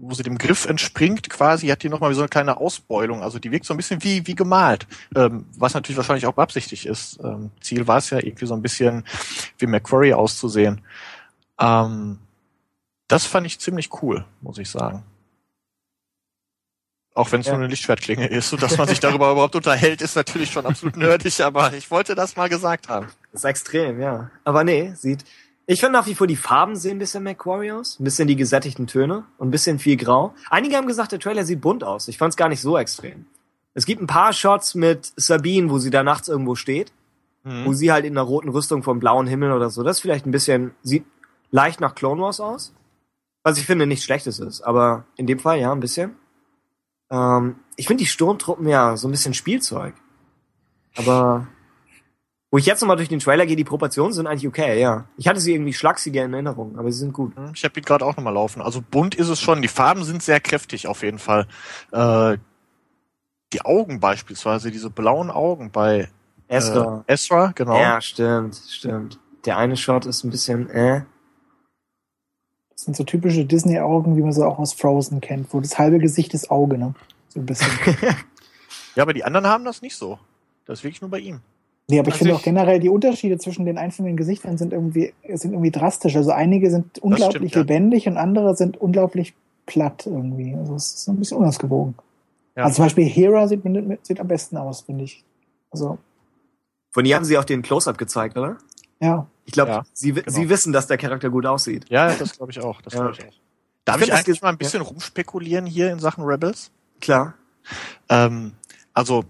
[0.00, 3.20] wo sie dem Griff entspringt, quasi, hat die nochmal wie so eine kleine Ausbeulung.
[3.20, 4.86] Also die wirkt so ein bisschen wie, wie gemalt.
[5.16, 7.18] Ähm, was natürlich wahrscheinlich auch beabsichtigt ist.
[7.24, 9.04] Ähm, Ziel war es ja irgendwie so ein bisschen
[9.58, 10.80] wie McQuarrie auszusehen.
[11.58, 12.20] Ähm,
[13.08, 15.02] das fand ich ziemlich cool, muss ich sagen.
[17.16, 17.52] Auch wenn es Ja.
[17.54, 20.96] nur eine Lichtschwertklinge ist und dass man sich darüber überhaupt unterhält, ist natürlich schon absolut
[20.96, 23.08] nerdig, aber ich wollte das mal gesagt haben.
[23.34, 24.30] Das ist extrem, ja.
[24.44, 25.24] Aber nee, sieht.
[25.66, 27.98] Ich finde nach wie vor die Farben sehen ein bisschen Macquarie aus.
[27.98, 30.34] Ein bisschen die gesättigten Töne und ein bisschen viel grau.
[30.50, 32.06] Einige haben gesagt, der Trailer sieht bunt aus.
[32.06, 33.26] Ich fand es gar nicht so extrem.
[33.74, 36.92] Es gibt ein paar Shots mit Sabine, wo sie da nachts irgendwo steht.
[37.42, 37.74] Wo Mhm.
[37.74, 39.82] sie halt in einer roten Rüstung vom blauen Himmel oder so.
[39.82, 41.04] Das ist vielleicht ein bisschen, sieht
[41.50, 42.72] leicht nach Clone Wars aus.
[43.42, 44.62] Was ich finde nichts Schlechtes ist.
[44.62, 46.14] Aber in dem Fall ja, ein bisschen.
[47.10, 49.94] Ähm, ich finde die Sturmtruppen ja so ein bisschen Spielzeug.
[50.96, 51.48] Aber
[52.54, 55.06] wo ich jetzt nochmal durch den Trailer gehe, die Proportionen sind eigentlich okay, ja.
[55.16, 57.32] Ich hatte sie irgendwie schlachsiger in Erinnerung, aber sie sind gut.
[57.52, 58.62] Ich habe ihn gerade auch nochmal laufen.
[58.62, 59.60] Also bunt ist es schon.
[59.60, 61.48] Die Farben sind sehr kräftig auf jeden Fall.
[61.90, 62.38] Äh,
[63.52, 66.08] die Augen beispielsweise, diese blauen Augen bei
[66.46, 67.02] Esther.
[67.08, 67.76] Äh, Ezra, genau.
[67.76, 69.18] Ja, stimmt, stimmt.
[69.46, 71.02] Der eine Shot ist ein bisschen, äh.
[72.70, 75.98] Das sind so typische Disney-Augen, wie man sie auch aus Frozen kennt, wo das halbe
[75.98, 76.94] Gesicht ist Auge, ne?
[77.30, 77.72] So ein bisschen.
[78.94, 80.20] Ja, aber die anderen haben das nicht so.
[80.66, 81.40] Das ist wirklich nur bei ihm.
[81.88, 84.72] Nee, aber ich Also finde ich- auch generell die Unterschiede zwischen den einzelnen Gesichtern sind
[84.72, 86.16] irgendwie, sind irgendwie drastisch.
[86.16, 87.60] Also einige sind unglaublich stimmt, ja.
[87.60, 89.34] lebendig und andere sind unglaublich
[89.66, 90.54] platt irgendwie.
[90.54, 91.94] Also es ist so ein bisschen unausgewogen.
[92.56, 92.64] Ja.
[92.64, 93.62] Also zum Beispiel Hera sieht,
[94.02, 95.24] sieht am besten aus, finde ich.
[95.70, 95.98] Also,
[96.92, 98.56] Von ihr haben sie auch den Close-Up gezeigt, oder?
[99.00, 99.26] ja.
[99.46, 100.24] Ich glaube, Ja, sie, genau.
[100.30, 101.84] sie wissen, dass der Charakter gut aussieht.
[101.90, 102.80] Ja, das glaube ich auch.
[102.80, 103.00] Das Ja.
[103.00, 103.32] glaube ich auch.
[103.84, 106.70] Darf Ich ich, eigentlich ge- mal ein bisschen rumspekulieren hier in Sachen Rebels?
[107.02, 107.34] Klar.
[108.08, 108.52] Ähm,
[108.94, 109.24] also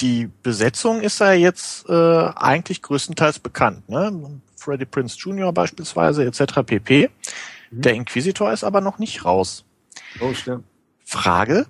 [0.00, 1.92] die Besetzung ist ja jetzt äh,
[2.36, 3.88] eigentlich größtenteils bekannt.
[3.88, 4.40] Ne?
[4.56, 5.52] Freddie Prince Jr.
[5.52, 6.62] beispielsweise etc.
[6.64, 7.10] pp.
[7.70, 7.82] Mhm.
[7.82, 9.64] Der Inquisitor ist aber noch nicht raus.
[10.20, 10.64] Oh, stimmt.
[11.04, 11.66] Frage,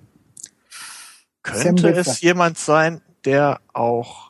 [1.43, 4.27] könnte es jemand sein, der auch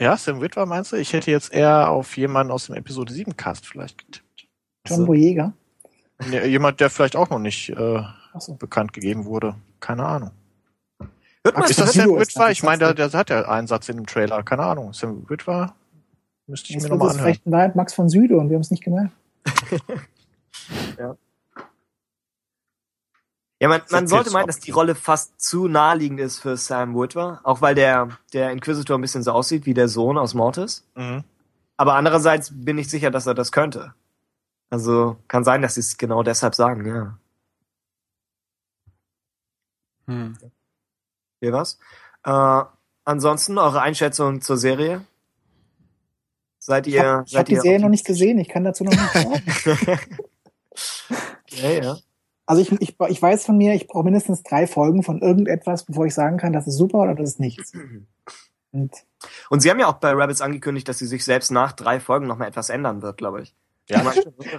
[0.00, 0.96] ja, Sam Witwer meinst du?
[0.96, 4.46] Ich hätte jetzt eher auf jemanden aus dem Episode 7 Cast vielleicht getippt.
[4.86, 5.52] John Boyega.
[6.30, 8.02] Ne, jemand, der vielleicht auch noch nicht äh,
[8.32, 8.54] Achso.
[8.54, 9.56] bekannt gegeben wurde.
[9.80, 10.30] Keine Ahnung.
[11.48, 12.50] Hört man Ist das Sido Sam Witwer?
[12.50, 14.42] Ich meine, der, hat ja einen Satz in dem Trailer.
[14.42, 14.92] Keine Ahnung.
[14.92, 15.74] Sam Witwer?
[16.46, 17.34] Müsste ich Jetzt mir wird nochmal es anhören.
[17.34, 19.12] vielleicht Wahrheit Max von Süde und wir haben es nicht gemerkt.
[23.60, 26.56] Ja, man, So man viel sollte meinen, dass die Rolle fast zu naheliegend ist für
[26.56, 30.34] Sam Witwer, auch weil der, der Inquisitor ein bisschen so aussieht wie der Sohn aus
[30.34, 30.86] Mortis.
[30.94, 31.24] Mhm.
[31.76, 33.94] Aber andererseits bin ich sicher, dass er das könnte.
[34.70, 37.18] Also kann sein, dass sie es genau deshalb sagen, ja.
[40.06, 40.36] Hm.
[41.40, 41.78] Hier was?
[42.24, 42.62] Äh,
[43.04, 45.02] ansonsten eure Einschätzung zur Serie?
[46.58, 47.04] Seid Ich ihr?
[47.04, 49.42] habe hab die ihr Serie noch nicht gesehen, ich kann dazu noch nichts sagen.
[51.50, 51.96] ja, ja.
[52.46, 56.06] Also ich, ich, ich weiß von mir, ich brauche mindestens drei Folgen von irgendetwas, bevor
[56.06, 57.72] ich sagen kann, das ist super oder das ist nichts.
[58.72, 58.92] Und
[59.48, 62.26] Und sie haben ja auch bei Rabbits angekündigt, dass sie sich selbst nach drei Folgen
[62.26, 63.54] nochmal etwas ändern wird, glaube ich.
[63.88, 64.02] Ja,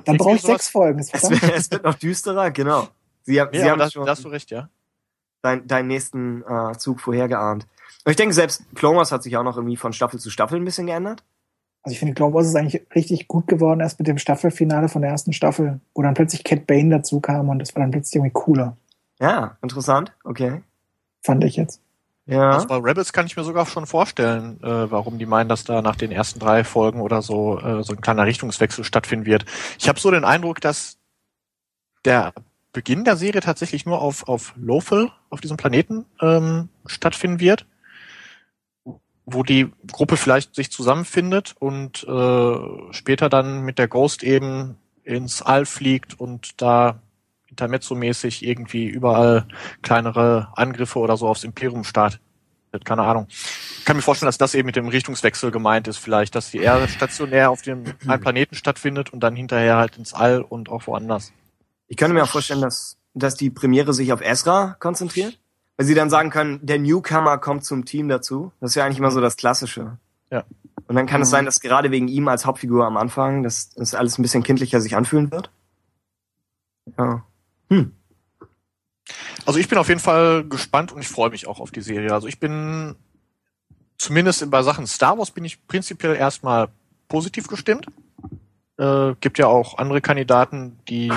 [0.06, 0.99] dann brauche ich sechs Folgen.
[1.14, 2.88] Es, wird, es wird noch düsterer, genau.
[3.22, 4.69] Sie, haben- Nee, sie haben das, schon da hast du recht, ja.
[5.41, 7.68] Dein, deinen nächsten äh, Zug vorhergeahnt.
[8.06, 10.60] Und ich denke, selbst Clone Wars hat sich auch noch irgendwie von Staffel zu Staffel
[10.60, 11.24] ein bisschen geändert.
[11.84, 15.02] Also ich finde, Clone Wars ist eigentlich richtig gut geworden, erst mit dem Staffelfinale von
[15.02, 18.16] der ersten Staffel, wo dann plötzlich Cat Bane dazu kam und das war dann plötzlich
[18.16, 18.78] irgendwie cooler,
[19.20, 20.11] Ja, interessant.
[20.24, 20.61] Okay.
[21.22, 21.82] fand ich jetzt.
[22.26, 22.52] Ja.
[22.52, 25.82] Also bei Rebels kann ich mir sogar schon vorstellen, äh, warum die meinen, dass da
[25.82, 29.45] nach den ersten drei Folgen oder so äh, so ein kleiner Richtungswechsel stattfinden wird.
[29.80, 30.98] Ich habe so den Eindruck, dass
[32.06, 32.34] der
[32.72, 37.66] Beginn der Serie tatsächlich nur auf, auf Lothal, auf diesem Planeten, ähm, stattfinden wird,
[39.26, 45.41] wo die Gruppe vielleicht sich zusammenfindet und äh, später dann mit der Ghost eben ins
[45.41, 47.02] All fliegt und da
[47.48, 49.48] intermezzo-mäßig irgendwie überall
[49.82, 52.22] kleinere Angriffe oder so aufs Imperium startet.
[52.86, 53.26] Keine Ahnung.
[53.30, 56.60] Ich kann mir vorstellen, dass das eben mit dem Richtungswechsel gemeint ist, vielleicht, dass die
[56.60, 60.86] eher stationär auf dem einen Planeten stattfindet und dann hinterher halt ins All und auch
[60.86, 61.34] woanders.
[61.90, 65.38] Ich könnte mir auch vorstellen, dass, dass die Premiere sich auf Ezra konzentriert.
[65.76, 68.52] Weil sie dann sagen können, der Newcomer kommt zum Team dazu.
[68.60, 69.98] Das ist ja eigentlich immer so das Klassische.
[70.30, 70.44] Ja.
[70.88, 71.32] Und dann kann es Mhm.
[71.32, 74.82] sein, dass gerade wegen ihm als Hauptfigur am Anfang, dass das alles ein bisschen kindlicher
[74.82, 75.49] sich anfühlen wird.
[76.98, 77.24] Ja.
[77.70, 77.94] Hm.
[79.45, 82.14] Also ich bin auf jeden Fall gespannt und ich freue mich auch auf die Serie.
[82.14, 82.95] Also ich bin
[83.98, 86.68] zumindest bei Sachen Star Wars bin ich prinzipiell erstmal
[87.07, 87.88] positiv gestimmt.
[88.78, 91.11] Äh, gibt ja auch andere Kandidaten, die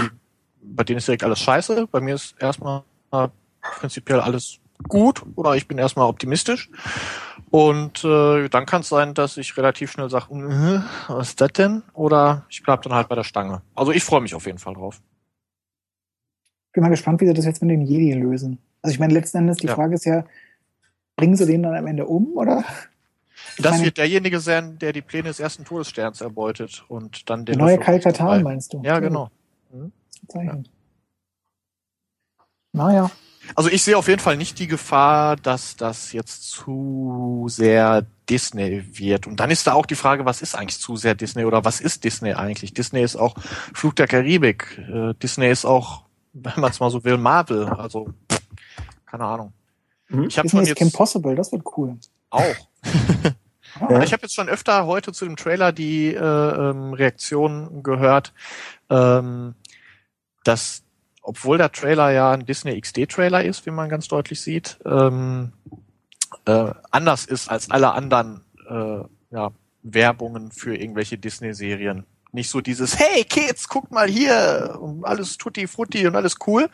[0.63, 1.89] bei denen ist direkt alles scheiße.
[1.91, 2.83] Bei mir ist erstmal
[3.61, 4.59] prinzipiell alles
[4.89, 6.71] gut oder ich bin erstmal optimistisch.
[7.51, 11.53] Und äh, dann kann es sein, dass ich relativ schnell sage, äh, was ist das
[11.53, 11.83] denn?
[11.93, 13.63] Oder ich bleib dann halt bei der Stange.
[13.75, 15.01] Also ich freue mich auf jeden Fall drauf.
[16.73, 18.59] Bin mal gespannt, wie sie das jetzt mit den Jedi lösen.
[18.81, 19.75] Also ich meine, letzten Endes, die Ja.
[19.75, 20.25] Frage ist ja,
[21.17, 22.65] bringen sie den dann am Ende um, oder?
[23.57, 27.45] Ich Das meine, wird derjenige sein, der die Pläne des ersten Todessterns erbeutet und dann
[27.45, 28.81] der den neue Kalkatan, meinst du?
[28.83, 29.31] Ja, genau.
[30.29, 30.69] Zeichen.
[32.73, 33.11] Naja.
[33.55, 38.85] Also ich sehe auf jeden Fall nicht die Gefahr, dass das jetzt zu sehr Disney
[38.99, 39.27] wird.
[39.27, 41.81] Und dann ist da auch die Frage, was ist eigentlich zu sehr Disney oder was
[41.81, 42.73] ist Disney eigentlich?
[42.73, 43.35] Disney ist auch
[43.75, 44.79] Flug der Karibik.
[44.79, 47.67] Äh, Disney ist auch, wenn man es mal so will, Marvel.
[47.67, 48.15] Also
[49.07, 49.53] keine Ahnung.
[50.09, 50.29] Mhm.
[50.29, 51.99] Ich habe Disney schon ist jetzt Kim Possible, das wird cool.
[52.31, 52.43] auch.
[53.81, 54.03] Ja.
[54.03, 58.35] Ich habe jetzt schon öfter heute zu dem Trailer die äh, ähm, Reaktion gehört,
[58.91, 59.55] ähm,
[60.45, 60.83] dass
[61.23, 65.53] obwohl der Trailer ja ein Disney XD-Trailer ist, wie man ganz deutlich sieht, ähm,
[66.47, 69.53] äh, anders ist als alle anderen äh, ja,
[69.83, 72.05] Werbungen für irgendwelche Disney-Serien.
[72.33, 76.69] Nicht so dieses Hey Kids, guckt mal hier, und alles tutti frutti und alles cool,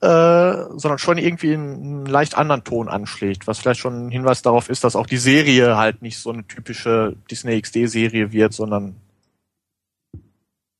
[0.00, 4.42] äh, sondern schon irgendwie einen, einen leicht anderen Ton anschlägt, was vielleicht schon ein Hinweis
[4.42, 8.96] darauf ist, dass auch die Serie halt nicht so eine typische Disney XD-Serie wird, sondern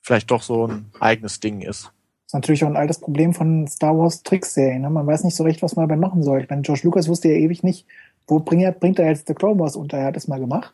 [0.02, 1.92] vielleicht doch so ein eigenes Ding ist.
[2.32, 4.80] Ist natürlich auch ein altes Problem von Star Wars Trickserien.
[4.80, 4.88] Ne?
[4.88, 6.40] Man weiß nicht so recht, was man dabei machen soll.
[6.40, 7.86] Ich meine, George Lucas wusste ja ewig nicht,
[8.26, 9.98] wo bringt er, bringt er jetzt The Clone Wars unter.
[9.98, 10.72] Er hat es mal gemacht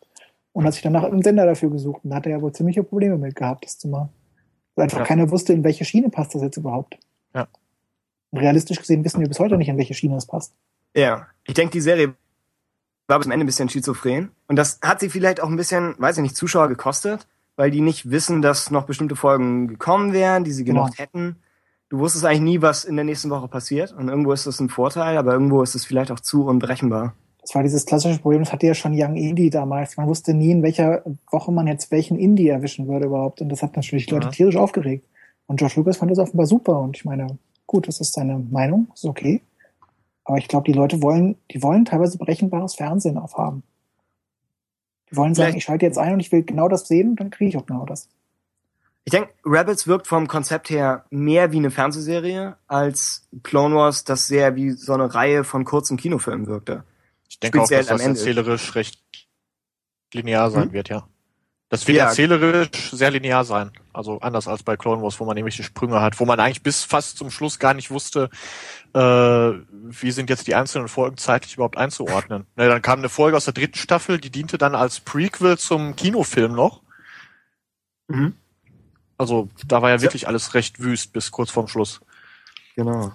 [0.52, 2.04] und hat sich danach einen Sender dafür gesucht.
[2.04, 4.10] Und da hat er ja wohl ziemliche Probleme mit gehabt, das zu machen.
[4.76, 5.04] Weil einfach Ja.
[5.04, 6.96] keiner wusste, in welche Schiene passt das jetzt überhaupt.
[7.34, 7.48] Ja.
[8.30, 10.52] Und realistisch gesehen wissen wir bis heute nicht, in welche Schiene es passt.
[10.94, 12.14] Ja, ich denke, die Serie
[13.08, 14.30] war bis zum Ende ein bisschen schizophren.
[14.46, 17.26] Und das hat sie vielleicht auch ein bisschen, weiß ich nicht, Zuschauer gekostet,
[17.56, 21.34] weil die nicht wissen, dass noch bestimmte Folgen gekommen wären, die sie gemacht hätten.
[21.90, 23.92] Du wusstest eigentlich nie, was in der nächsten Woche passiert.
[23.92, 27.14] Und irgendwo ist das ein Vorteil, aber irgendwo ist es vielleicht auch zu unberechenbar.
[27.40, 29.96] Das war dieses klassische Problem, das hatte ja schon Young Indie damals.
[29.96, 33.40] Man wusste nie, in welcher Woche man jetzt welchen Indie erwischen würde überhaupt.
[33.40, 34.32] Und das hat natürlich die Leute Ja.
[34.32, 35.06] tierisch aufgeregt.
[35.46, 36.78] Und George Lucas fand das offenbar super.
[36.78, 39.40] Und ich meine, gut, das ist seine Meinung, ist okay.
[40.24, 43.62] Aber ich glaube, die Leute wollen, die wollen teilweise berechenbares Fernsehen aufhaben.
[45.10, 47.20] Die wollen sagen, Vielleicht- ich schalte jetzt ein und ich will genau das sehen und
[47.20, 48.10] dann kriege ich auch genau das.
[49.08, 54.26] Ich denke, Rebels wirkt vom Konzept her mehr wie eine Fernsehserie, als Clone Wars das
[54.26, 56.84] sehr wie so eine Reihe von kurzen Kinofilmen wirkte.
[57.26, 58.18] Ich denke auch, Speziell dass das Ende.
[58.20, 59.00] erzählerisch recht
[60.12, 60.72] linear sein Hm?
[60.74, 61.08] wird, ja.
[61.70, 62.04] Das wird Ja.
[62.08, 63.70] erzählerisch sehr linear sein.
[63.94, 66.84] Also anders als bei Clone Wars, wo man irgendwelche Sprünge hat, wo man eigentlich bis
[66.84, 68.28] fast zum Schluss gar nicht wusste,
[68.94, 72.46] äh, wie sind jetzt die einzelnen Folgen zeitlich überhaupt einzuordnen.
[72.56, 75.96] Ne, dann kam eine Folge aus der dritten Staffel, die diente dann als Prequel zum
[75.96, 76.82] Kinofilm noch.
[78.08, 78.34] Mhm.
[79.18, 80.02] Also da war ja Ja.
[80.02, 82.00] wirklich alles recht wüst bis kurz vorm Schluss.
[82.76, 83.12] Genau.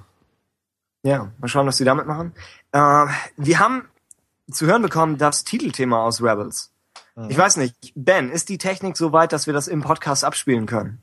[1.03, 2.33] Ja, mal schauen, was sie damit machen.
[2.71, 3.05] Äh,
[3.37, 3.87] wir haben
[4.51, 6.71] zu hören bekommen das Titelthema aus Rebels.
[7.15, 7.29] Mhm.
[7.29, 10.65] Ich weiß nicht, Ben, ist die Technik so weit, dass wir das im Podcast abspielen
[10.65, 11.01] können?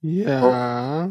[0.00, 1.08] Ja.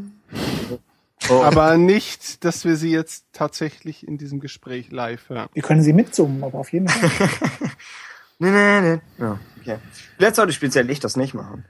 [1.30, 1.42] Oh.
[1.44, 5.50] Aber nicht, dass wir sie jetzt tatsächlich in diesem Gespräch live hören.
[5.54, 7.10] Wir können sie mitsummen, aber auf jeden Fall.
[8.40, 9.02] nee, nee, nee.
[9.18, 9.80] Ja, okay.
[10.16, 11.66] Vielleicht sollte speziell ich das nicht machen.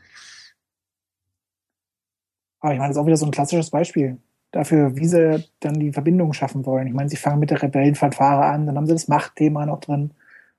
[2.59, 4.17] Aber ich meine, das ist auch wieder so ein klassisches Beispiel
[4.51, 6.87] dafür, wie sie dann die Verbindung schaffen wollen.
[6.87, 10.11] Ich meine, sie fangen mit der Rebellenfanfare an, dann haben sie das Machtthema noch drin.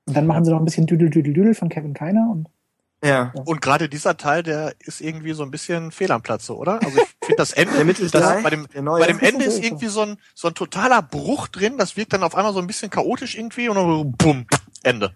[0.05, 2.47] Und dann machen sie noch ein bisschen Düdel, Düdel, Düdel von Kevin Keiner und
[3.03, 3.31] Ja.
[3.45, 6.81] Und gerade dieser Teil, der ist irgendwie so ein bisschen fehl am Platze, oder?
[6.83, 10.17] Also ich finde das Ende, das, bei dem, bei dem Ende ist irgendwie so ein,
[10.33, 13.69] so ein totaler Bruch drin, das wirkt dann auf einmal so ein bisschen chaotisch irgendwie
[13.69, 14.45] und dann bumm,
[14.83, 15.13] Ende.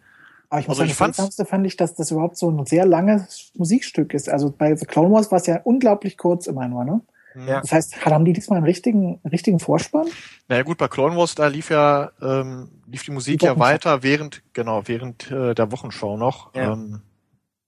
[0.53, 2.63] Aber ich muss Also sagen, ich das Seltsamste fand ich, dass das überhaupt so ein
[2.67, 4.29] sehr langes Musikstück ist.
[4.29, 7.01] Also bei The Clone Wars war es ja unglaublich kurz immer nur, ne?
[7.47, 7.61] Ja.
[7.61, 10.05] Das heißt, haben die diesmal einen richtigen, einen richtigen Vorspann?
[10.47, 14.03] Naja gut, bei Clone Wars, da lief ja, ähm, lief die Musik Die ja weiter
[14.03, 16.53] während, genau, während äh, der Wochenschau noch.
[16.53, 16.73] Ja.
[16.73, 17.01] Ähm,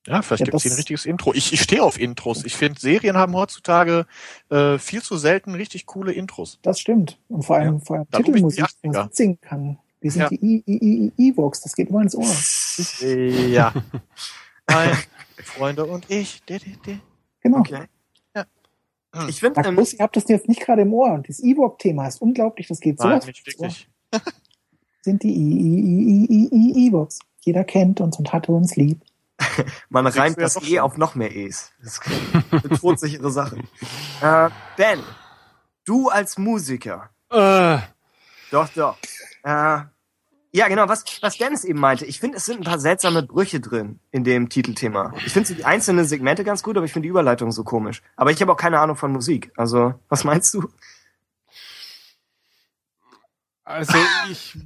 [0.05, 1.33] ja, vielleicht Ja, gibt's hier ein richtiges Intro.
[1.33, 2.45] Ich, ich stehe auf Intros.
[2.45, 4.05] Ich finde, Serien haben heutzutage
[4.51, 6.59] äh, viel zu selten richtig coole Intros.
[6.61, 7.17] Das stimmt.
[7.29, 9.15] Und vor allem, vor allem ich Titelmusik, die man 80er.
[9.15, 9.79] singen kann.
[10.05, 10.29] Die sind Ja.
[10.29, 12.31] die I- I- I- Evox, das geht immer ins Ohr.
[13.47, 13.73] Ja.
[14.69, 14.95] Mein
[15.43, 16.43] Freunde und ich.
[16.45, 16.99] Di, di, di.
[17.41, 17.57] Genau.
[17.61, 17.85] Okay.
[18.35, 18.45] Ja.
[19.27, 21.11] Ich finde, bloß, ihr habt das jetzt nicht gerade im Ohr.
[21.11, 23.89] Und das Ewok-Thema ist unglaublich, das geht so Nein, nicht wirklich.
[25.01, 27.17] Sind die Evox.
[27.39, 29.01] Jeder kennt uns und hat uns lieb.
[29.89, 31.71] man reimt das E auf noch mehr E's.
[31.81, 32.01] Das ist
[32.51, 33.57] eine todsichere Sache.
[34.21, 34.99] Äh, ben,
[35.83, 37.79] du als Musiker, Äh,
[38.51, 38.97] Doch, doch.
[39.43, 39.79] Äh,
[40.55, 42.05] Ja, genau, was, was Dennis eben meinte.
[42.05, 45.13] Ich finde, es sind ein paar seltsame Brüche drin in dem Titelthema.
[45.25, 48.01] Ich finde die einzelnen Segmente ganz gut, aber ich finde die Überleitung so komisch.
[48.15, 49.51] Aber ich habe auch keine Ahnung von Musik.
[49.57, 50.69] Also, was meinst du?
[53.65, 53.97] Also
[54.31, 54.57] ich,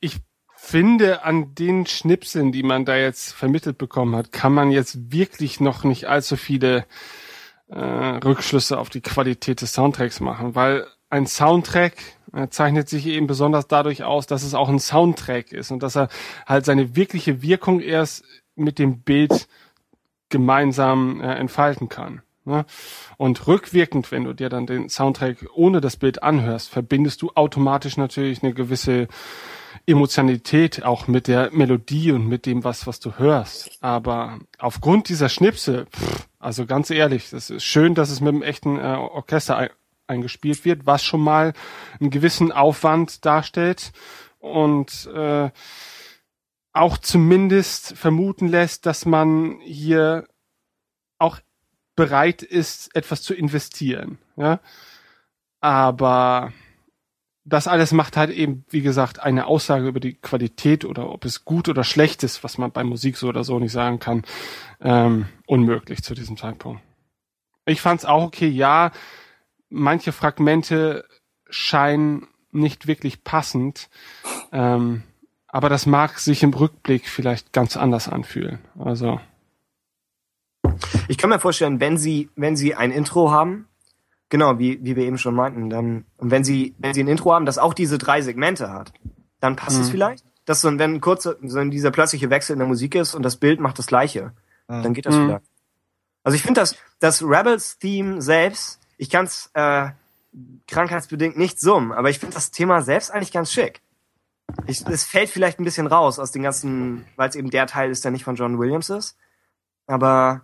[0.00, 0.18] ich
[0.54, 5.60] finde, an den Schnipseln, die man da jetzt vermittelt bekommen hat, kann man jetzt wirklich
[5.60, 6.84] noch nicht allzu viele
[7.68, 13.26] äh, Rückschlüsse auf die Qualität des Soundtracks machen, weil ein Soundtrack äh, zeichnet sich eben
[13.26, 16.08] besonders dadurch aus, dass es auch ein Soundtrack ist und dass er
[16.46, 18.24] halt seine wirkliche Wirkung erst
[18.54, 19.48] mit dem Bild
[20.28, 22.22] gemeinsam äh, entfalten kann.
[22.44, 22.64] Ne?
[23.18, 27.96] Und rückwirkend, wenn du dir dann den Soundtrack ohne das Bild anhörst, verbindest du automatisch
[27.96, 29.08] natürlich eine gewisse
[29.86, 33.70] Emotionalität auch mit der Melodie und mit dem, was, was du hörst.
[33.80, 38.42] Aber aufgrund dieser Schnipsel, pff, also ganz ehrlich, das ist schön, dass es mit einem
[38.42, 39.70] echten äh, Orchester
[40.08, 41.52] eingespielt wird, was schon mal
[42.00, 43.92] einen gewissen Aufwand darstellt
[44.38, 45.50] und äh,
[46.72, 50.28] auch zumindest vermuten lässt, dass man hier
[51.18, 51.40] auch
[51.96, 54.18] bereit ist, etwas zu investieren.
[54.36, 54.60] Ja?
[55.60, 56.52] Aber
[57.44, 61.44] das alles macht halt eben, wie gesagt, eine Aussage über die Qualität oder ob es
[61.44, 64.22] gut oder schlecht ist, was man bei Musik so oder so nicht sagen kann,
[64.80, 66.82] ähm, unmöglich zu diesem Zeitpunkt.
[67.64, 68.92] Ich fand es auch okay, ja,
[69.70, 71.04] manche Fragmente
[71.50, 73.88] scheinen nicht wirklich passend,
[74.52, 75.02] ähm,
[75.46, 78.58] aber das mag sich im Rückblick vielleicht ganz anders anfühlen.
[78.78, 79.20] Also
[81.08, 83.66] Ich kann mir vorstellen, wenn sie, wenn sie ein Intro haben,
[84.28, 87.32] genau, wie, wie wir eben schon meinten, dann, und wenn sie, wenn sie ein Intro
[87.32, 88.92] haben, das auch diese drei Segmente hat,
[89.40, 89.92] dann passt es Mhm.
[89.92, 90.24] vielleicht.
[90.44, 93.22] Dass so, wenn ein kurzer, so ein dieser plötzliche Wechsel in der Musik ist und
[93.22, 94.32] das Bild macht das Gleiche,
[94.68, 94.82] Mhm.
[94.82, 95.26] dann geht das Mhm.
[95.26, 95.44] vielleicht.
[96.24, 99.88] Also ich finde das, das Rebels-Theme selbst, ich kann es äh,
[100.66, 103.80] krankheitsbedingt nicht summen, aber ich finde das Thema selbst eigentlich ganz schick.
[104.66, 107.90] Ich, es fällt vielleicht ein bisschen raus aus den ganzen, weil es eben der Teil
[107.90, 109.16] ist, der nicht von John Williams ist.
[109.86, 110.42] Aber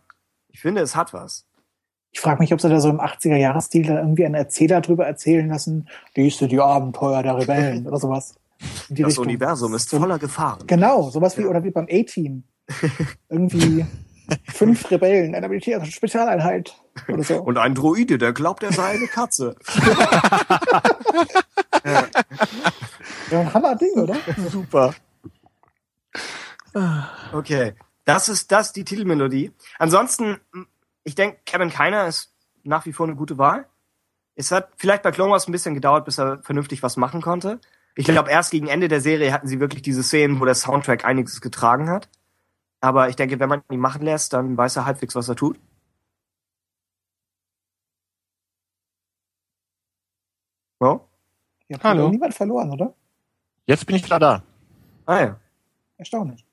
[0.49, 1.47] ich finde, es hat was.
[2.13, 5.49] Ich frage mich, ob sie da so im 80er-Jahres-Stil da irgendwie einen Erzähler drüber erzählen
[5.49, 5.89] lassen.
[6.17, 8.37] Dies sind die Abenteuer der Rebellen oder sowas.
[8.89, 9.25] Das Richtung.
[9.25, 10.67] Universum ist voller Gefahren.
[10.67, 12.45] Genau, sowas wie, oder wie beim A-Team.
[13.29, 13.85] Irgendwie
[14.53, 16.75] fünf Rebellen, einer militärischen Spezialeinheit
[17.09, 17.41] oder so.
[17.43, 19.57] Und ein Droide, der glaubt, er sei eine Katze.
[23.31, 24.17] Ja, ein Hammer-Ding, oder?
[24.51, 24.95] Super.
[27.33, 27.75] Okay.
[28.05, 29.53] Das ist das, die Titelmelodie.
[29.79, 30.39] Ansonsten,
[31.05, 32.35] ich denke, Kevin Keiner ist
[32.65, 33.67] nach wie vor eine gute Wahl.
[34.35, 37.61] Es hat vielleicht bei Clone Wars ein bisschen gedauert, bis er vernünftig was machen konnte.
[37.97, 41.05] Ich glaube, erst gegen Ende der Serie hatten sie wirklich diese Szenen, wo der Soundtrack
[41.05, 42.09] einiges getragen hat.
[42.85, 45.59] Aber ich denke, wenn man ihn machen lässt, dann weiß er halbwegs, was er tut.
[50.81, 51.01] Oh?
[51.69, 52.11] Ihr habt Hallo.
[52.11, 52.93] niemand verloren, oder?
[53.65, 54.43] Jetzt bin ich wieder da.
[55.07, 55.41] Ah ja.
[55.97, 56.45] Erstaunlich.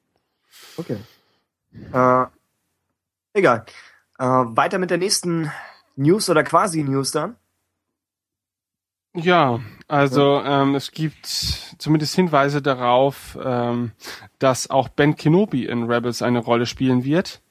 [0.78, 0.99] Okay.
[1.91, 2.26] Äh,
[3.34, 3.66] egal.
[4.18, 5.52] Äh, weiter mit der nächsten
[5.98, 7.36] News oder quasi News dann.
[9.13, 13.91] Ja, also ähm, es gibt zumindest Hinweise darauf, ähm,
[14.39, 17.41] dass auch Ben Kenobi in Rebels eine Rolle spielen wird.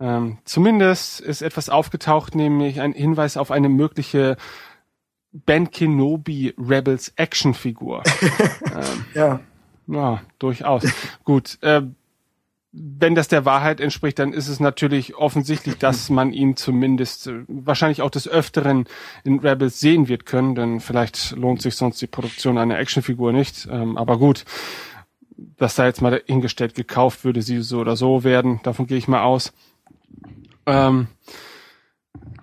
[0.00, 4.36] Ähm, zumindest ist etwas aufgetaucht, nämlich ein Hinweis auf eine mögliche
[5.32, 8.02] Ben Kenobi Rebels Actionfigur.
[8.64, 9.40] ähm, Ja.
[9.86, 10.84] ja, durchaus.
[11.24, 11.58] Gut.
[11.60, 11.82] Äh,
[12.76, 17.44] wenn das der Wahrheit entspricht, dann ist es natürlich offensichtlich, dass man ihn zumindest äh,
[17.46, 18.86] wahrscheinlich auch des Öfteren
[19.22, 23.68] in Rebels sehen wird können, denn vielleicht lohnt sich sonst die Produktion einer Actionfigur nicht.
[23.70, 24.44] Ähm, aber gut,
[25.56, 29.06] dass da jetzt mal hingestellt gekauft würde, sie so oder so werden, davon gehe ich
[29.08, 29.52] mal aus.
[30.66, 31.06] Ähm,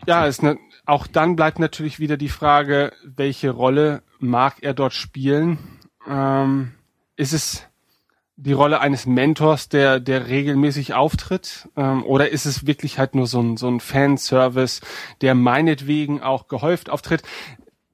[0.07, 4.93] ja, ist ne, auch dann bleibt natürlich wieder die Frage, welche Rolle mag er dort
[4.93, 5.57] spielen?
[6.07, 6.71] Ähm,
[7.17, 7.67] ist es
[8.43, 11.69] die Rolle eines Mentors, der, der regelmäßig auftritt?
[11.77, 14.81] Ähm, oder ist es wirklich halt nur so ein, so ein Fanservice,
[15.21, 17.21] der meinetwegen auch gehäuft auftritt?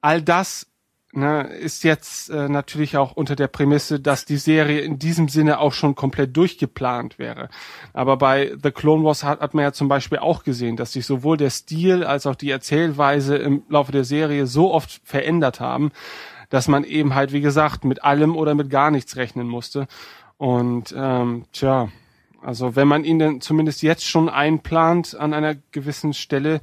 [0.00, 0.66] All das
[1.12, 5.58] ne, ist jetzt äh, natürlich auch unter der Prämisse, dass die Serie in diesem Sinne
[5.58, 7.50] auch schon komplett durchgeplant wäre.
[7.92, 11.04] Aber bei The Clone Wars hat, hat man ja zum Beispiel auch gesehen, dass sich
[11.04, 15.92] sowohl der Stil als auch die Erzählweise im Laufe der Serie so oft verändert haben,
[16.50, 19.86] dass man eben halt, wie gesagt, mit allem oder mit gar nichts rechnen musste.
[20.38, 21.90] Und ähm, tja,
[22.40, 26.60] also wenn man ihn denn zumindest jetzt schon einplant an einer gewissen Stelle,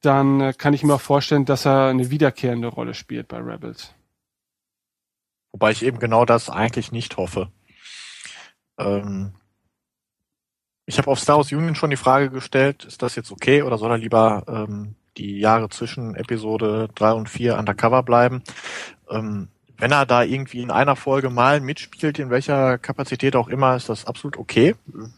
[0.00, 3.92] dann äh, kann ich mir auch vorstellen, dass er eine wiederkehrende Rolle spielt bei Rebels.
[5.52, 7.50] Wobei ich eben genau das eigentlich nicht hoffe.
[8.78, 9.34] Ähm,
[10.86, 13.78] ich habe auf Star Wars Union schon die Frage gestellt, ist das jetzt okay oder
[13.78, 18.42] soll er lieber ähm, die Jahre zwischen Episode 3 und 4 undercover bleiben?
[19.08, 19.48] Ähm,
[19.80, 23.88] wenn er da irgendwie in einer Folge mal mitspielt, in welcher Kapazität auch immer, ist
[23.88, 24.76] das absolut okay.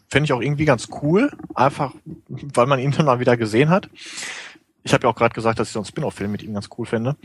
[0.08, 1.92] Finde ich auch irgendwie ganz cool, einfach
[2.28, 3.90] weil man ihn dann mal wieder gesehen hat.
[4.84, 6.86] Ich habe ja auch gerade gesagt, dass ich so einen Spin-off-Film mit ihm ganz cool
[6.86, 7.16] finde.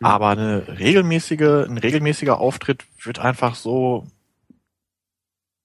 [0.00, 4.06] Aber eine regelmäßige, ein regelmäßiger Auftritt wird einfach so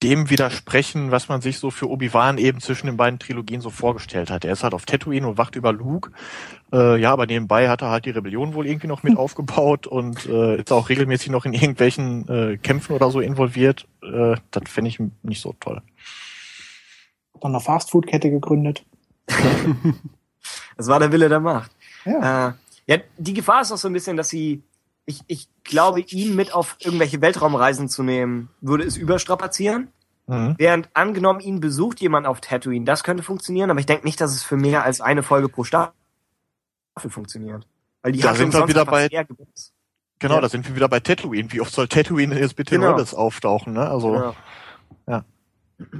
[0.03, 4.31] dem widersprechen, was man sich so für Obi-Wan eben zwischen den beiden Trilogien so vorgestellt
[4.31, 4.43] hat.
[4.45, 6.11] Er ist halt auf Tatooine und wacht über Luke.
[6.73, 10.25] Äh, ja, aber nebenbei hat er halt die Rebellion wohl irgendwie noch mit aufgebaut und
[10.25, 13.87] äh, ist auch regelmäßig noch in irgendwelchen äh, Kämpfen oder so involviert.
[14.01, 15.81] Äh, das fände ich nicht so toll.
[17.39, 18.83] Dann eine Fastfood-Kette gegründet.
[20.77, 21.69] Das war der Wille der Macht.
[22.05, 22.49] Ja.
[22.49, 22.53] Äh,
[22.87, 24.63] ja, die Gefahr ist auch so ein bisschen, dass sie,
[25.05, 29.89] ich, ich glaube, ihn mit auf irgendwelche Weltraumreisen zu nehmen, würde es überstrapazieren.
[30.27, 30.55] Mhm.
[30.57, 34.31] Während angenommen, ihn besucht jemand auf Tatooine, das könnte funktionieren, aber ich denke nicht, dass
[34.31, 35.91] es für mehr als eine Folge pro Staffel
[37.09, 37.67] funktioniert.
[38.01, 39.07] Weil die Da sind wir wieder bei-.
[40.19, 40.41] Genau, Ja.
[40.41, 41.51] da sind wir wieder bei Tatooine.
[41.51, 42.97] Wie oft soll Tatooine jetzt bitte Genau.
[42.97, 43.73] in auftauchen?
[43.73, 43.89] Ne?
[43.89, 44.33] Also
[45.07, 45.25] Ja.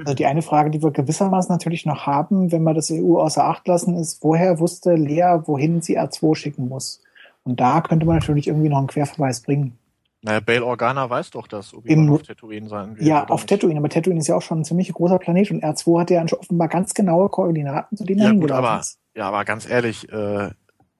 [0.05, 3.43] Also die eine Frage, die wir gewissermaßen natürlich noch haben, wenn wir das EU außer
[3.43, 7.01] Acht lassen, ist, woher wusste Lea, wohin sie R2 schicken muss?
[7.43, 9.77] Und da könnte man natürlich irgendwie noch einen Querverweis bringen.
[10.21, 13.07] naja, Bail Organa weiß doch, dass Obi-Wan auf Tatooine sein wird.
[13.07, 13.49] Ja, auf nicht?
[13.49, 16.23] Tatooine, aber Tatooine ist ja auch schon ein ziemlich großer Planet und R2 hat ja
[16.39, 18.99] offenbar ganz genaue Koordinaten, zu denen er Ja, gut, hingelaufen aber, ist.
[19.15, 20.49] ja, aber ganz ehrlich, äh,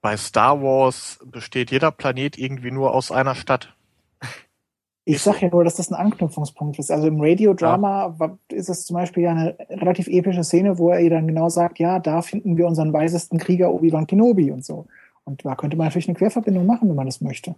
[0.02, 3.76] bei Star Wars besteht jeder Planet irgendwie nur aus einer Stadt.
[5.04, 6.92] Ich sag ja nur, dass das ein Anknüpfungspunkt ist.
[6.92, 11.00] Also im Radiodrama wa- ist es zum Beispiel ja eine relativ epische Szene, wo er
[11.02, 14.86] ihr dann genau sagt, ja, da finden wir unseren weisesten Krieger Obi-Wan Kenobi und so.
[15.32, 17.56] Und da könnte man natürlich eine Querverbindung machen, wenn man das möchte.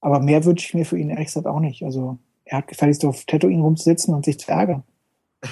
[0.00, 1.84] Aber mehr wünsche ich mir für ihn ehrlich gesagt auch nicht.
[1.84, 4.82] Also er hat gefälligst auf Tatooine rumzusitzen und sich zu ärgern.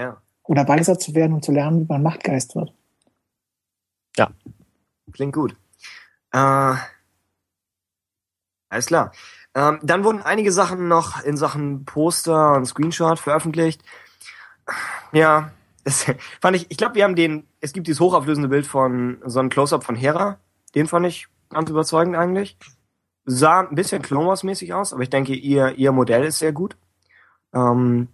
[0.00, 0.22] Ja.
[0.44, 2.72] Oder weiser zu werden und zu lernen, wie man Machtgeist wird.
[5.12, 5.56] Klingt gut.
[6.30, 6.74] Äh,
[8.68, 9.10] alles klar.
[9.56, 13.82] Ähm, dann wurden einige Sachen noch in Sachen Poster und Screenshot veröffentlicht.
[15.10, 15.50] Ja,
[15.88, 16.04] das
[16.40, 19.48] fand ich, ich glaube, wir haben den, es gibt dieses hochauflösende Bild von so einem
[19.48, 20.38] Close-Up von Hera.
[20.74, 22.58] Den fand ich ganz überzeugend eigentlich.
[23.24, 26.52] Sah ein bisschen Clone Wars mäßig aus, aber ich denke, ihr, ihr Modell ist sehr
[26.52, 26.76] gut.
[27.54, 28.08] Ähm,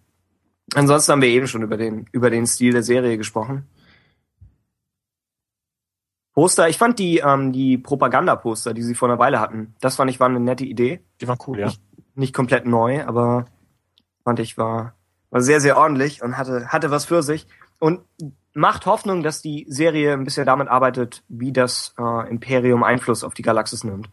[0.74, 3.68] ansonsten haben wir eben schon über den, über den Stil der Serie gesprochen.
[6.32, 10.10] Poster, ich fand die, ähm, die Propagandaposter, die sie vor einer Weile hatten, das fand
[10.10, 11.00] ich war eine nette Idee.
[11.20, 11.72] Die waren cool, ja.
[12.16, 13.46] Nicht komplett neu, aber
[14.24, 14.94] fand ich war,
[15.30, 17.46] war sehr, sehr ordentlich und hatte, hatte was für sich.
[17.84, 18.00] Und
[18.54, 23.34] macht Hoffnung, dass die Serie ein bisschen damit arbeitet, wie das äh, Imperium Einfluss auf
[23.34, 24.08] die Galaxis nimmt.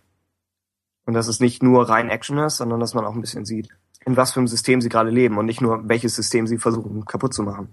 [1.05, 3.69] Und dass es nicht nur rein Action ist, sondern dass man auch ein bisschen sieht,
[4.05, 7.05] in was für einem System sie gerade leben und nicht nur, welches System sie versuchen
[7.05, 7.69] kaputt zu machen.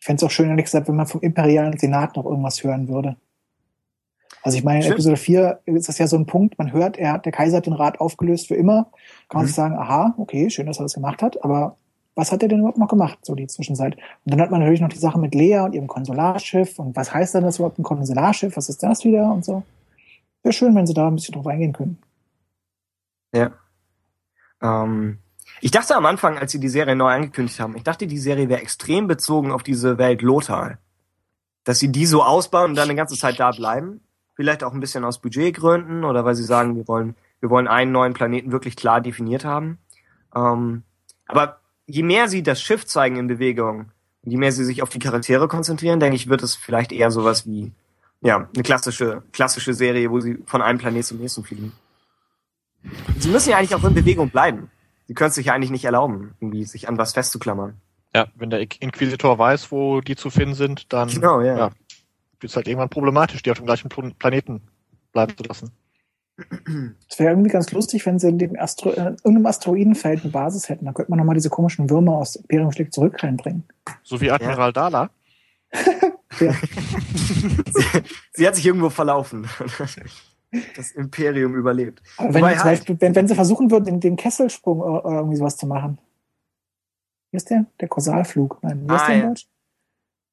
[0.00, 2.88] Ich fände es auch schön, ehrlich gesagt, wenn man vom imperialen Senat noch irgendwas hören
[2.88, 3.16] würde.
[4.42, 4.94] Also ich meine, in Stimmt.
[4.96, 7.66] Episode 4 ist das ja so ein Punkt, man hört, er hat, der Kaiser hat
[7.66, 8.90] den Rat aufgelöst für immer.
[9.28, 9.46] Kann man Mhm.
[9.46, 11.76] sich sagen, aha, okay, schön, dass er das gemacht hat, aber
[12.18, 13.94] was hat er denn überhaupt noch gemacht, so die Zwischenzeit?
[13.94, 17.14] Und dann hat man natürlich noch die Sache mit Lea und ihrem Konsularschiff und was
[17.14, 18.56] heißt denn das überhaupt ein Konsularschiff?
[18.56, 19.62] Was ist das wieder und so?
[20.42, 21.98] Wäre schön, wenn sie da ein bisschen drauf eingehen können.
[23.32, 23.52] Ja.
[24.60, 25.18] Ähm,
[25.60, 28.48] ich dachte am Anfang, als sie die Serie neu angekündigt haben, ich dachte, die Serie
[28.48, 30.78] wäre extrem bezogen auf diese Welt Lothal.
[31.62, 34.00] Dass sie die so ausbauen und dann eine ganze Zeit da bleiben.
[34.34, 37.92] Vielleicht auch ein bisschen aus Budgetgründen oder weil sie sagen, wir wollen, wir wollen einen
[37.92, 39.78] neuen Planeten wirklich klar definiert haben.
[40.34, 40.82] Ähm,
[41.28, 43.90] aber je mehr sie das Schiff zeigen in Bewegung,
[44.22, 47.10] und je mehr sie sich auf die Charaktere konzentrieren, denke ich, wird es vielleicht eher
[47.10, 47.72] sowas wie,
[48.20, 51.72] ja, eine klassische, klassische Serie, wo sie von einem Planet zum nächsten fliegen.
[53.18, 54.70] Sie müssen ja eigentlich auch in Bewegung bleiben.
[55.06, 57.74] Sie können es sich ja eigentlich nicht erlauben, irgendwie sich an was festzuklammern.
[58.14, 61.56] Ja, wenn der Inquisitor weiß, wo die zu finden sind, dann Genau, ja.
[61.56, 61.70] ja.
[62.40, 64.62] wird es halt irgendwann problematisch, die auf dem gleichen Plan- Planeten
[65.12, 65.70] bleiben zu lassen.
[67.08, 70.68] Es wäre irgendwie ganz lustig, wenn sie in dem Astro äh, irgendeinem Asteroidenfeld eine Basis
[70.68, 70.84] hätten.
[70.84, 73.64] Dann könnte man nochmal diese komischen Würmer aus Imperium schlägt zurück reinbringen.
[74.04, 75.10] So wie Admiral Dala.
[76.40, 76.52] Ja.
[76.52, 78.02] sie,
[78.34, 79.48] sie hat sich irgendwo verlaufen.
[80.76, 82.02] Das Imperium überlebt.
[82.18, 85.36] Aber wenn, halt- Beispiel, wenn, wenn sie versuchen würden, den, den Kesselsprung oder, oder irgendwie
[85.38, 85.98] sowas zu machen.
[87.32, 87.64] Wie ist der?
[87.80, 88.58] Der Kausalflug.
[88.62, 89.28] Nein, wie ist Ah, der im ja.
[89.28, 89.46] Deutsch?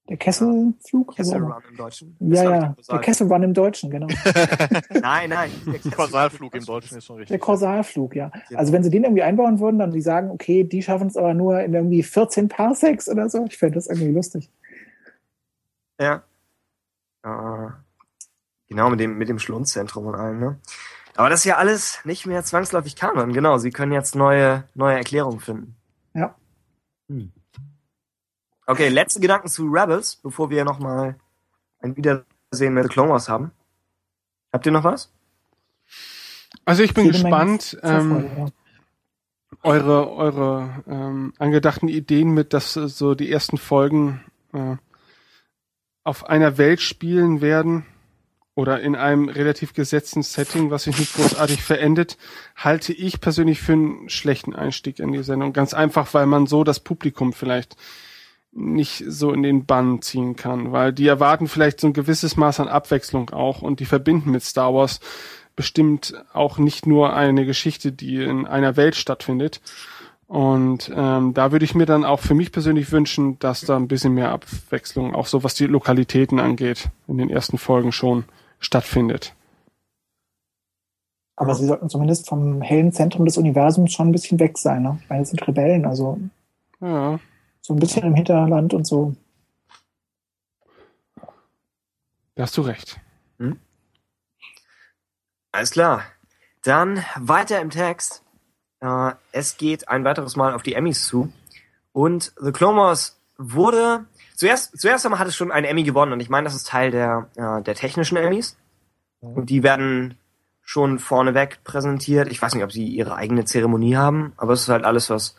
[0.08, 1.16] Der Kesselflug?
[1.16, 2.16] Kessel Also, Run im Deutschen.
[2.20, 2.60] Das ja, ja.
[2.60, 3.06] Der gesagt.
[3.06, 4.08] Kessel Run im Deutschen, genau.
[5.02, 5.52] Nein, nein.
[5.66, 7.30] der Kausalflug im Deutschen ist schon richtig.
[7.30, 8.32] Der Kausalflug, ja.
[8.50, 8.60] Ja.
[8.60, 11.34] Also wenn sie den irgendwie einbauen würden, dann die sagen, okay, die schaffen es aber
[11.34, 13.46] nur in irgendwie 14 Parsecs oder so.
[13.46, 14.52] Ich fände das irgendwie lustig.
[16.00, 16.24] Ja.
[17.24, 17.72] Äh,
[18.68, 20.60] genau, mit dem, mit dem Schlundzentrum und allem, ne?
[21.16, 23.58] Aber das ist ja alles nicht mehr zwangsläufig Kanon, genau.
[23.58, 25.76] Sie können jetzt neue, neue Erklärungen finden.
[26.14, 26.36] Ja.
[27.10, 27.32] Hm.
[28.68, 31.16] Okay, letzte Gedanken zu Rebels, bevor wir nochmal
[31.80, 33.52] ein Wiedersehen mit The Clone Wars haben.
[34.52, 35.12] Habt ihr noch was?
[36.64, 37.78] Also ich bin gespannt.
[37.84, 39.58] Ähm, Vorfreude, ja.
[39.64, 44.24] eure eure ähm, angedachten Ideen mit, dass äh, so die ersten Folgen
[44.54, 44.78] äh,
[46.04, 47.86] auf einer Welt spielen werden
[48.56, 52.18] oder in einem relativ gesetzten Setting, was sich nicht großartig verändert,
[52.56, 55.52] halte ich persönlich für einen schlechten Einstieg in die Sendung.
[55.54, 57.76] Ganz einfach, weil man so das Publikum vielleicht
[58.56, 62.62] nicht so in den Bann ziehen kann, weil die erwarten vielleicht so ein gewisses Maß
[62.62, 65.02] an Abwechslung auch und die verbinden mit Star Wars
[65.56, 69.62] bestimmt auch nicht nur eine Geschichte, die in einer Welt stattfindet.
[70.28, 73.88] Und ähm, da würde ich mir dann auch für mich persönlich wünschen, dass da ein
[73.88, 78.24] bisschen mehr Abwechslung, auch so was die Lokalitäten angeht, in den ersten Folgen schon
[78.60, 79.36] stattfindet.
[81.36, 84.84] Aber sie sollten zumindest vom hellen Zentrum des Universums schon ein bisschen weg sein.
[84.84, 84.98] Ne?
[85.10, 86.18] Weil es sind Rebellen, also
[86.80, 87.20] Ja,
[87.66, 89.16] so ein bisschen im Hinterland und so.
[92.36, 93.00] da hast du recht.
[95.52, 96.04] Alles klar.
[96.62, 98.24] Dann weiter im Text.
[98.82, 101.34] Äh, es geht ein weiteres Mal auf die Emmys zu.
[101.92, 104.06] Und The Clone Wars wurde,
[104.36, 106.14] zuerst, zuerst einmal hat es schon einen Emmy gewonnen.
[106.14, 108.58] Und ich meine, das ist Teil der, äh, der technischen Emmys.
[109.22, 110.20] Und die werden
[110.62, 112.28] schon vorneweg präsentiert.
[112.28, 115.36] Ich weiß nicht, ob sie ihre eigene Zeremonie haben, aber es ist halt alles, was,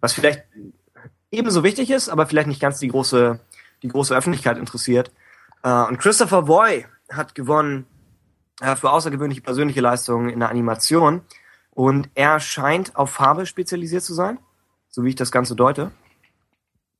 [0.00, 0.42] was vielleicht
[1.36, 3.40] ebenso wichtig ist, aber vielleicht nicht ganz die große,
[3.82, 5.10] die große Öffentlichkeit interessiert.
[5.62, 7.86] Äh, und Christopher Boy hat gewonnen
[8.60, 11.22] äh, für außergewöhnliche persönliche Leistungen in der Animation.
[11.70, 14.38] Und er scheint auf Farbe spezialisiert zu sein,
[14.88, 15.90] so wie ich das Ganze deute.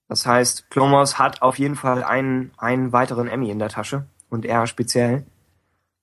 [0.09, 4.06] Das heißt, Wars hat auf jeden Fall einen, einen weiteren Emmy in der Tasche.
[4.28, 5.24] Und er speziell.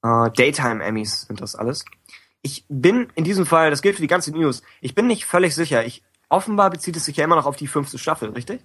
[0.03, 1.85] Äh, Daytime Emmys sind das alles.
[2.41, 5.53] Ich bin in diesem Fall, das gilt für die ganze News, ich bin nicht völlig
[5.53, 5.85] sicher.
[5.85, 6.01] Ich,
[6.31, 8.61] offenbar bezieht es sich ja immer noch auf die fünfte Staffel, richtig?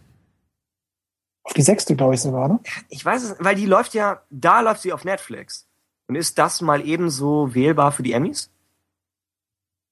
[1.43, 2.61] Auf die sechste, glaube ich, sogar, ne?
[2.89, 5.67] Ich weiß es, weil die läuft ja, da läuft sie auf Netflix.
[6.09, 8.51] Und ist das mal ebenso wählbar für die Emmys?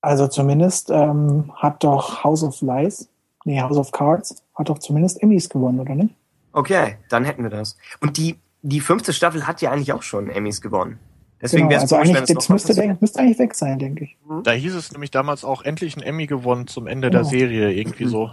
[0.01, 3.09] Also zumindest ähm, hat doch House of Lies,
[3.45, 6.15] nee, House of Cards, hat doch zumindest Emmys gewonnen, oder nicht?
[6.53, 7.77] Okay, dann hätten wir das.
[8.01, 10.99] Und die, die fünfte Staffel hat ja eigentlich auch schon Emmys gewonnen.
[11.45, 14.17] Deswegen genau, wäre es also eigentlich, das müsste, denk- müsste eigentlich weg sein, denke ich.
[14.45, 17.23] Da hieß es nämlich damals auch endlich ein Emmy gewonnen zum Ende Genau.
[17.23, 18.31] der Serie, irgendwie so.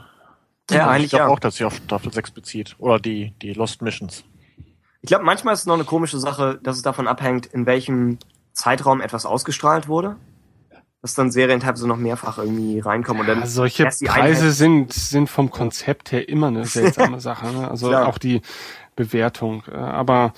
[0.71, 1.29] Ja, Und eigentlich ich glaube ja.
[1.29, 2.75] auch, dass sie auf Staffel 6 bezieht.
[2.79, 4.23] Oder die, die Lost Missions.
[5.01, 8.17] Ich glaube, manchmal ist es noch eine komische Sache, dass es davon abhängt, in welchem
[8.53, 10.15] Zeitraum etwas ausgestrahlt wurde.
[11.01, 15.29] Dass dann Serien teilweise noch mehrfach irgendwie reinkommen und dann Ja, solche Preise sind, sind
[15.29, 17.47] vom Konzept her immer eine seltsame Sache.
[17.51, 17.69] Ne?
[17.69, 18.41] Also auch die
[18.95, 19.63] Bewertung.
[19.67, 20.33] Äh, Aber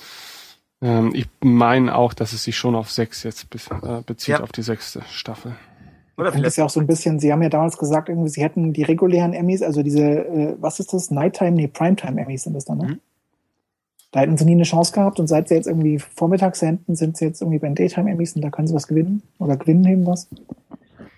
[0.84, 4.42] ähm, ich meine auch, dass es sich schon auf sechs jetzt be äh, bezieht, Ja.
[4.42, 5.56] auf die sechste Staffel.
[6.16, 8.10] Oder Und das ist vielleicht ja auch so ein bisschen, Sie haben ja damals gesagt,
[8.10, 11.10] irgendwie, Sie hätten die regulären Emmys, also diese, äh, was ist das?
[11.10, 12.88] Nighttime, nee, Primetime Emmys sind das dann, ne?
[12.88, 13.00] Mhm.
[14.12, 17.18] Da hätten Sie nie eine Chance gehabt und seit Sie jetzt irgendwie vormittags senden, sind
[17.18, 19.84] Sie jetzt irgendwie bei den Daytime Emmys und da können Sie was gewinnen oder gewinnen
[19.88, 20.28] eben was.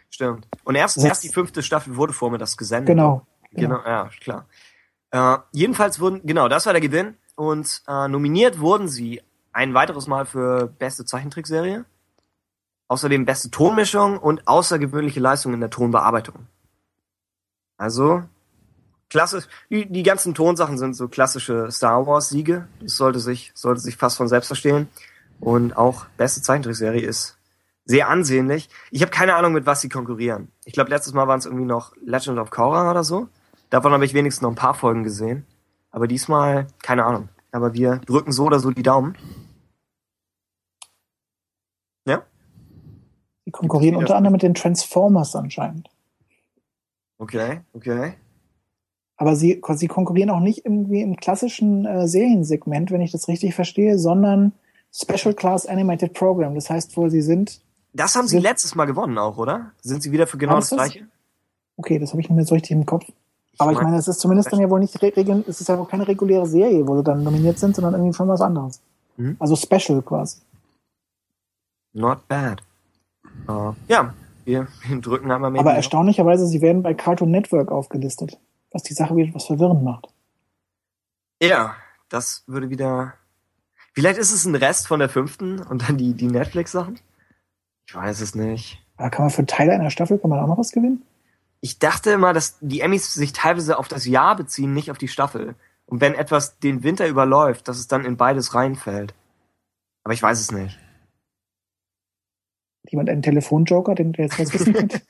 [0.09, 0.47] stimmt.
[0.63, 2.87] Und erst, erst die fünfte Staffel wurde vor mir das gesendet.
[2.87, 3.23] Genau.
[3.51, 4.45] Genau, ja, klar.
[5.11, 7.15] Äh, jedenfalls wurden, genau, das war der Gewinn.
[7.35, 9.21] Und äh, nominiert wurden sie
[9.55, 11.85] ein weiteres Mal für beste Zeichentrickserie.
[12.89, 16.47] Außerdem beste Tonmischung und außergewöhnliche Leistung in der Tonbearbeitung.
[17.77, 18.23] Also,
[19.09, 22.67] klassisch, die, die ganzen Tonsachen sind so klassische Star Wars Siege.
[22.81, 24.89] Das sollte sich, sollte sich fast von selbst verstehen.
[25.39, 27.37] Und auch beste Zeichentrickserie ist
[27.85, 28.69] sehr ansehnlich.
[28.91, 30.49] Ich habe keine Ahnung, mit was sie konkurrieren.
[30.65, 33.29] Ich glaube, letztes Mal waren es irgendwie noch Legend of Korra oder so.
[33.69, 35.45] Davon habe ich wenigstens noch ein paar Folgen gesehen.
[35.91, 37.29] Aber diesmal, keine Ahnung.
[37.53, 39.15] Aber wir drücken so oder so die Daumen.
[42.05, 42.23] Ja?
[43.45, 45.89] Sie konkurrieren unter anderem mit den Transformers anscheinend.
[47.17, 48.13] Okay, okay.
[49.17, 53.55] Aber sie, sie konkurrieren auch nicht irgendwie im klassischen äh, Seriensegment, wenn ich das richtig
[53.55, 54.51] verstehe, sondern
[54.93, 56.55] Special Class Animated Program.
[56.55, 57.61] Das heißt wohl, sie sind,
[57.93, 59.71] Das haben sie Sind- letztes Mal gewonnen auch, oder?
[59.81, 61.07] Sind sie wieder für genau das gleiche?
[61.77, 63.05] okay, das habe ich nicht mehr so richtig im Kopf.
[63.57, 65.69] Aber ich mein- meine, es ist zumindest dann ja wohl nicht, re- regu- es ist
[65.69, 68.81] ja wohl keine reguläre Serie, wo sie dann nominiert sind, sondern irgendwie schon was anderes.
[69.15, 69.37] Mhm.
[69.39, 70.39] Also Special quasi.
[71.93, 72.61] Not bad.
[73.47, 74.13] Äh, ja,
[74.45, 74.67] wir
[75.01, 75.61] drücken einmal mehr.
[75.61, 78.39] Aber die- erstaunlicherweise, sie werden bei Cartoon Network aufgelistet,
[78.71, 80.07] was die Sache wieder etwas verwirrend macht.
[81.41, 81.75] Ja,
[82.09, 83.13] das würde wieder.
[83.93, 86.99] Vielleicht ist es ein Rest von der fünften und dann die, die Netflix-Sachen?
[87.87, 88.81] Ich weiß es nicht.
[88.97, 91.03] Aber kann man für Teile einer Staffel, kann man auch noch was gewinnen?
[91.61, 95.07] Ich dachte immer, dass die Emmys sich teilweise auf das Jahr beziehen, nicht auf die
[95.07, 95.55] Staffel.
[95.85, 99.13] Und wenn etwas den Winter überläuft, dass es dann in beides reinfällt.
[100.03, 100.77] Aber ich weiß es nicht.
[102.89, 105.01] Jemand einen Telefonjoker, den der jetzt was wissen könnte?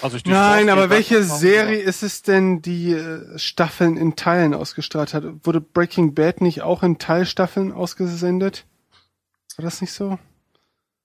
[0.00, 4.54] Also ich Nein, aber welche das Serie ist es denn, die äh, Staffeln in Teilen
[4.54, 5.24] ausgestrahlt hat?
[5.42, 8.64] Wurde Breaking Bad nicht auch in Teilstaffeln ausgesendet?
[9.56, 10.18] War das nicht so?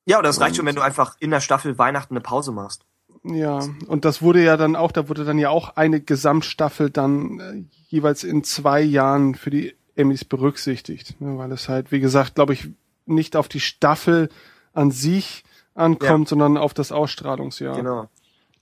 [0.06, 2.86] Ja, oder es reicht schon, wenn du einfach in der Staffel Weihnachten eine Pause machst.
[3.24, 7.40] Ja, und das wurde ja dann auch, da wurde dann ja auch eine Gesamtstaffel dann
[7.40, 12.36] äh, jeweils in zwei Jahren für die Emmys berücksichtigt, ne, weil es halt, wie gesagt,
[12.36, 12.70] glaube ich,
[13.06, 14.30] nicht auf die Staffel
[14.74, 15.44] an sich
[15.76, 17.76] ankommt, sondern auf das Ausstrahlungsjahr.
[17.76, 18.10] Genau.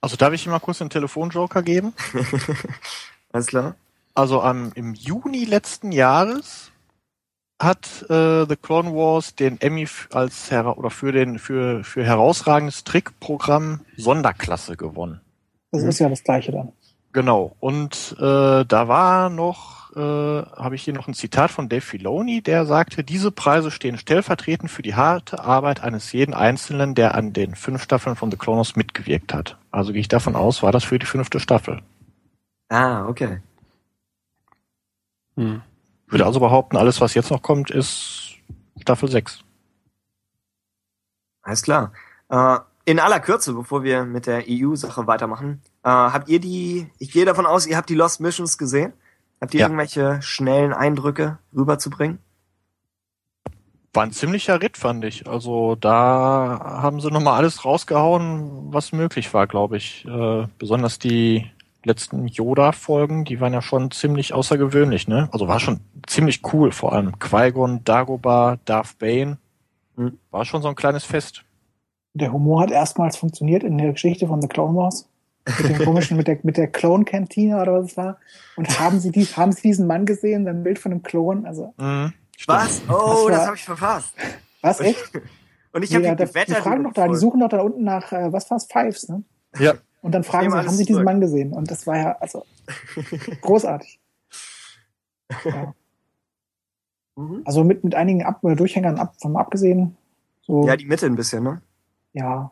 [0.01, 1.93] Also darf ich Ihnen mal kurz einen Telefonjoker geben?
[3.31, 3.75] Alles klar?
[4.13, 6.71] Also am im Juni letzten Jahres
[7.59, 12.83] hat äh, The Clone Wars den Emmy als hera oder für den für für herausragendes
[12.83, 15.21] Trickprogramm Sonderklasse gewonnen.
[15.71, 16.73] Das ist ja das Gleiche dann.
[17.13, 17.55] Genau.
[17.59, 22.41] Und äh, da war noch, äh, habe ich hier noch ein Zitat von Dave Filoni,
[22.41, 27.33] der sagte, diese Preise stehen stellvertretend für die harte Arbeit eines jeden Einzelnen, der an
[27.33, 29.57] den fünf Staffeln von The Clone Wars mitgewirkt hat.
[29.71, 31.81] Also gehe ich davon aus, war das für die fünfte Staffel.
[32.69, 33.41] Ah, okay.
[35.35, 35.61] Hm.
[36.05, 38.37] Ich würde also behaupten, alles, was jetzt noch kommt, ist
[38.79, 39.43] Staffel 6.
[41.41, 41.91] Alles klar.
[42.29, 47.11] Äh, in aller Kürze, bevor wir mit der EU-Sache weitermachen, äh, habt ihr die, ich
[47.11, 48.93] gehe davon aus, ihr habt die Lost Missions gesehen?
[49.39, 49.65] Habt ihr Ja.
[49.67, 52.19] irgendwelche schnellen Eindrücke rüberzubringen?
[53.93, 55.27] War ein ziemlicher Ritt, fand ich.
[55.27, 60.05] Also da haben sie nochmal alles rausgehauen, was möglich war, glaube ich.
[60.05, 61.51] Äh, besonders die
[61.83, 65.27] letzten Yoda-Folgen, die waren ja schon ziemlich außergewöhnlich, ne?
[65.33, 69.37] Also war schon ziemlich cool, vor allem Qui-Gon, Dagobah, Darth Bane.
[69.97, 70.17] Hm.
[70.29, 71.43] War schon so ein kleines Fest.
[72.13, 75.07] Der Humor hat erstmals funktioniert in der Geschichte von The Clone Wars.
[75.47, 78.19] Mit dem komischen, mit der, mit der Clone-Kantine oder was es war.
[78.57, 81.45] Und haben Sie, dies, haben Sie diesen Mann gesehen, sein Bild von einem Klon?
[81.45, 82.13] Also, Mhm.
[82.47, 82.81] Was?
[82.89, 84.13] Oh, Das das, habe ich verpasst.
[84.61, 85.11] was, echt?
[85.73, 87.83] Und ich Nee, habe ja, die die fragen doch da, die suchen doch da unten
[87.83, 89.23] nach, äh, was war's, Fives, ne?
[89.57, 89.75] Ja.
[90.01, 91.05] Und dann fragen sie, haben Sie diesen zurück.
[91.05, 91.53] Mann gesehen?
[91.53, 92.43] Und das war ja, also,
[93.41, 93.99] großartig.
[95.45, 95.73] Ja.
[97.15, 97.41] Mhm.
[97.45, 99.95] Also mit, mit einigen Ab Durchhängern ab, von abgesehen,
[100.41, 101.61] so, Ja, die Mitte ein bisschen, ne?
[102.13, 102.51] Ja.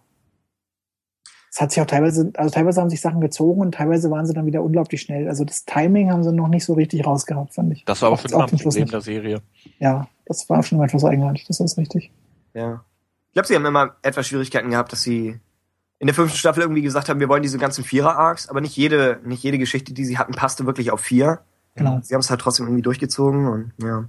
[1.52, 4.34] Es hat sich auch teilweise, also teilweise haben sich Sachen gezogen und teilweise waren sie
[4.34, 5.28] dann wieder unglaublich schnell.
[5.28, 7.84] Also das Timing haben sie noch nicht so richtig rausgehabt, fand ich.
[7.86, 9.42] Das war aber Auch- schon auch immer ein Problem der Serie.
[9.80, 12.12] Ja, das war schon etwas eigenartig, das ist richtig.
[12.54, 12.86] Ja.
[13.30, 15.40] Ich glaube, sie haben immer etwas Schwierigkeiten gehabt, dass sie
[15.98, 19.20] in der fünften Staffel irgendwie gesagt haben, wir wollen diese ganzen Vierer-Arcs, aber nicht jede,
[19.26, 21.40] nicht jede Geschichte, die sie hatten, passte wirklich auf vier.
[21.76, 22.00] Genau.
[22.02, 24.06] Sie haben es halt trotzdem irgendwie durchgezogen und ja.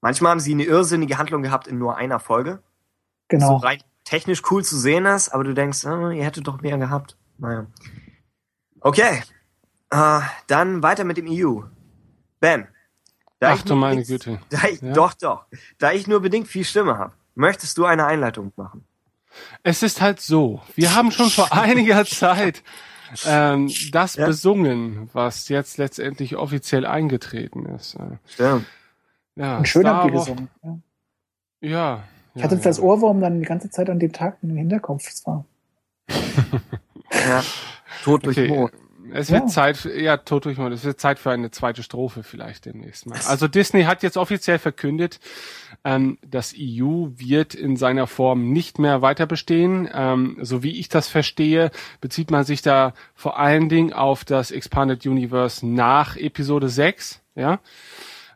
[0.00, 2.60] Manchmal haben sie eine irrsinnige Handlung gehabt in nur einer Folge.
[3.30, 3.56] So Genau.
[3.56, 7.16] rein technisch cool zu sehen ist, aber du denkst, äh, ihr hättet doch mehr gehabt.
[7.38, 7.66] Naja.
[8.80, 9.22] Okay.
[9.90, 11.62] Äh, dann weiter mit dem EU.
[12.40, 12.68] Ben.
[13.40, 14.40] da Ach ich du nur meine bedingt- Güte.
[14.50, 14.92] Da ich, Ja?
[14.92, 15.44] Doch, doch.
[15.78, 18.84] Da ich nur bedingt viel Stimme habe, möchtest du eine Einleitung machen?
[19.62, 22.62] Es ist halt so, wir haben schon vor einiger Zeit
[23.24, 24.26] ähm, das Ja.
[24.26, 27.96] besungen, was jetzt letztendlich offiziell eingetreten ist.
[28.26, 28.66] Stimmt.
[29.36, 30.48] Ja, Und schön Star habt ihr gesungen.
[31.60, 32.04] Ja.
[32.38, 32.70] Ich ja, hatte jetzt ja.
[32.70, 35.04] als Ohrwurm dann die ganze Zeit an dem Tag in den Hinterkopf.
[35.04, 35.44] Das war
[37.28, 37.42] Ja.
[38.04, 38.46] Tod durch Okay.
[38.48, 38.70] Mo.
[39.12, 39.46] Es wird Ja.
[39.48, 40.72] Zeit, ja, tot durch Mond.
[40.72, 43.18] Es wird Zeit für eine zweite Strophe vielleicht demnächst mal.
[43.26, 45.18] Also Disney hat jetzt offiziell verkündet,
[45.82, 49.88] ähm, das EU wird in seiner Form nicht mehr weiter bestehen.
[49.92, 54.52] Ähm, so wie ich das verstehe, bezieht man sich da vor allen Dingen auf das
[54.52, 57.58] Expanded Universe nach Episode 6, ja.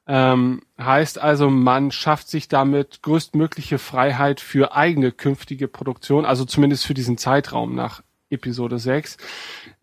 [0.06, 6.86] Ähm, heißt also, man schafft sich damit größtmögliche Freiheit für eigene künftige Produktion, also zumindest
[6.86, 9.16] für diesen Zeitraum nach Episode 6.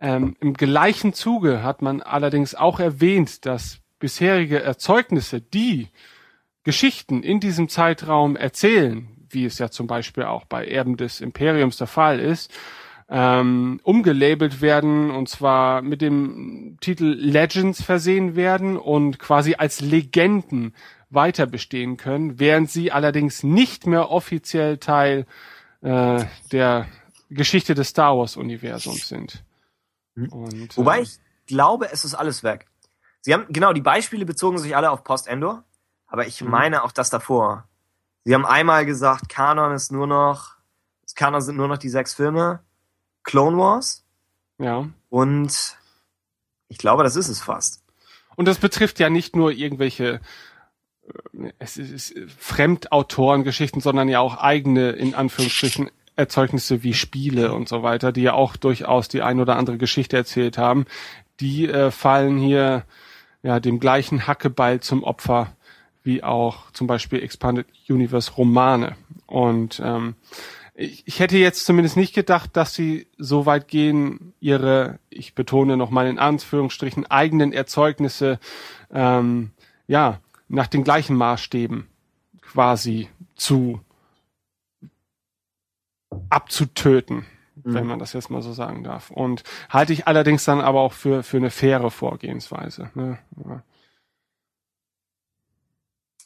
[0.02, 5.90] Ähm, Im gleichen Zuge hat man allerdings auch erwähnt, dass bisherige Erzeugnisse, die
[6.64, 11.78] Geschichten in diesem Zeitraum erzählen, wie es ja zum Beispiel auch bei Erben des Imperiums
[11.78, 12.52] der Fall ist,
[13.10, 20.76] ähm, umgelabelt werden und zwar mit dem Titel Legends versehen werden und quasi als Legenden
[21.10, 25.26] weiter bestehen können, während sie allerdings nicht mehr offiziell Teil
[25.81, 26.88] äh, der
[27.31, 29.44] Geschichte des Star Wars Universums sind.
[30.14, 30.30] Mhm.
[30.30, 32.68] Und, Wobei äh, ich glaube, es ist alles weg.
[33.22, 35.64] Sie haben, genau, die Beispiele bezogen sich alle auf Post-Endor,
[36.07, 36.52] aber ich Mhm.
[36.52, 37.68] meine auch das davor.
[38.23, 40.57] Sie haben einmal gesagt, Kanon ist nur noch,
[41.15, 42.60] Kanon sind nur noch die sechs Filme,
[43.24, 44.04] Clone Wars
[44.58, 44.90] ja.
[45.10, 45.78] und
[46.68, 47.84] ich glaube, das ist es fast.
[48.36, 50.22] Und das betrifft ja nicht nur irgendwelche
[51.34, 57.70] äh, es ist äh, Fremdautorengeschichten, sondern ja auch eigene, in Anführungsstrichen, Erzeugnisse wie Spiele und
[57.70, 60.86] so weiter, die ja auch durchaus die ein oder andere Geschichte erzählt haben.
[61.40, 62.84] Die äh, fallen hier
[63.41, 65.54] ja dem gleichen Hackeball zum Opfer
[66.04, 68.96] wie auch zum Beispiel Expanded Universe Romane.
[69.28, 70.16] Und ähm,
[70.80, 75.76] ich, ich hätte jetzt zumindest nicht gedacht, dass sie so weit gehen, ihre, ich betone
[75.76, 78.40] nochmal in Anführungsstrichen, eigenen Erzeugnisse
[78.92, 79.52] ähm,
[79.88, 81.88] ja nach den gleichen Maßstäben
[82.42, 83.82] quasi zu
[86.30, 87.26] abzutöten,
[87.64, 87.74] Mhm.
[87.74, 89.12] wenn man das jetzt mal so sagen darf.
[89.12, 92.90] Und halte ich allerdings dann aber auch für, für eine faire Vorgehensweise.
[92.96, 93.20] Ne?
[93.46, 93.64] Ja.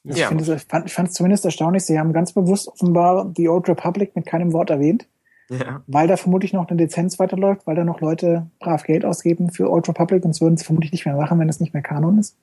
[0.06, 0.28] Ich Ja.
[0.28, 4.16] finde es, ich fand, es zumindest erstaunlich, sie haben ganz bewusst offenbar The Old Republic
[4.16, 5.08] mit keinem Wort erwähnt,
[5.50, 5.82] Ja.
[5.88, 9.70] weil da vermutlich noch eine Lizenz weiterläuft, weil da noch Leute brav Geld ausgeben für
[9.72, 12.36] Old Republic und würden sie vermutlich nicht mehr machen, wenn es nicht mehr Kanon ist.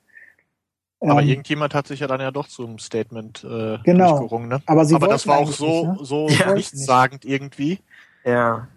[1.02, 4.10] Aber Ähm, irgendjemand hat sich ja dann ja doch zum Statement äh, Genau.
[4.18, 4.62] durchgerungen, ne?
[4.66, 6.04] aber sie Aber das war auch so, nicht, ne?
[6.04, 6.54] so Ja.
[6.54, 7.78] nichtssagend irgendwie.
[8.24, 8.68] Ja.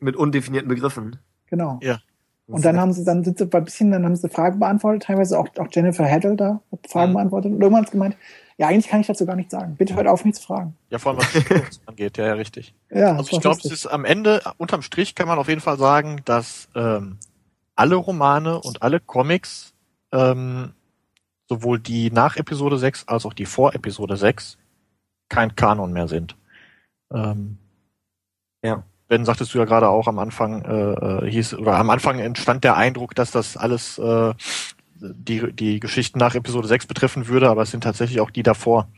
[0.00, 1.16] Mit undefinierten Begriffen.
[1.48, 1.78] Genau.
[1.82, 1.98] Ja.
[2.46, 5.38] Und dann haben sie, dann sind sie ein bisschen, dann haben sie Fragen beantwortet, teilweise
[5.38, 7.14] auch, auch Jennifer Haddle da hat Fragen Mhm.
[7.14, 8.16] beantwortet und irgendwann hat gemeint,
[8.58, 9.74] ja, eigentlich kann ich dazu gar nichts sagen.
[9.76, 10.76] Bitte hört auf, mich zu fragen.
[10.90, 12.74] Ja, vor allem was die Produktion angeht, ja, ja, richtig.
[12.90, 15.78] Ja, Also ich glaube, es ist am Ende, unterm Strich kann man auf jeden Fall
[15.78, 17.18] sagen, dass ähm,
[17.74, 19.72] alle Romane und alle Comics,
[20.12, 20.72] ähm,
[21.48, 24.58] sowohl die nach Episode 6 als auch die vor Episode 6,
[25.28, 26.36] kein Kanon mehr sind.
[27.12, 27.58] Ähm,
[28.62, 28.84] Ja.
[29.08, 32.64] Ben, sagtest du ja gerade auch am Anfang, äh, äh, hieß, oder am Anfang entstand
[32.64, 34.32] der Eindruck, dass das alles äh,
[34.96, 38.88] die, die Geschichten nach Episode 6 betreffen würde, aber es sind tatsächlich auch die davor.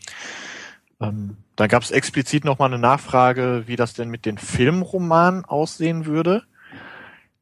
[1.01, 6.07] Ähm, dann gab es explizit nochmal eine Nachfrage, wie das denn mit den Filmromanen aussehen
[6.07, 6.45] würde.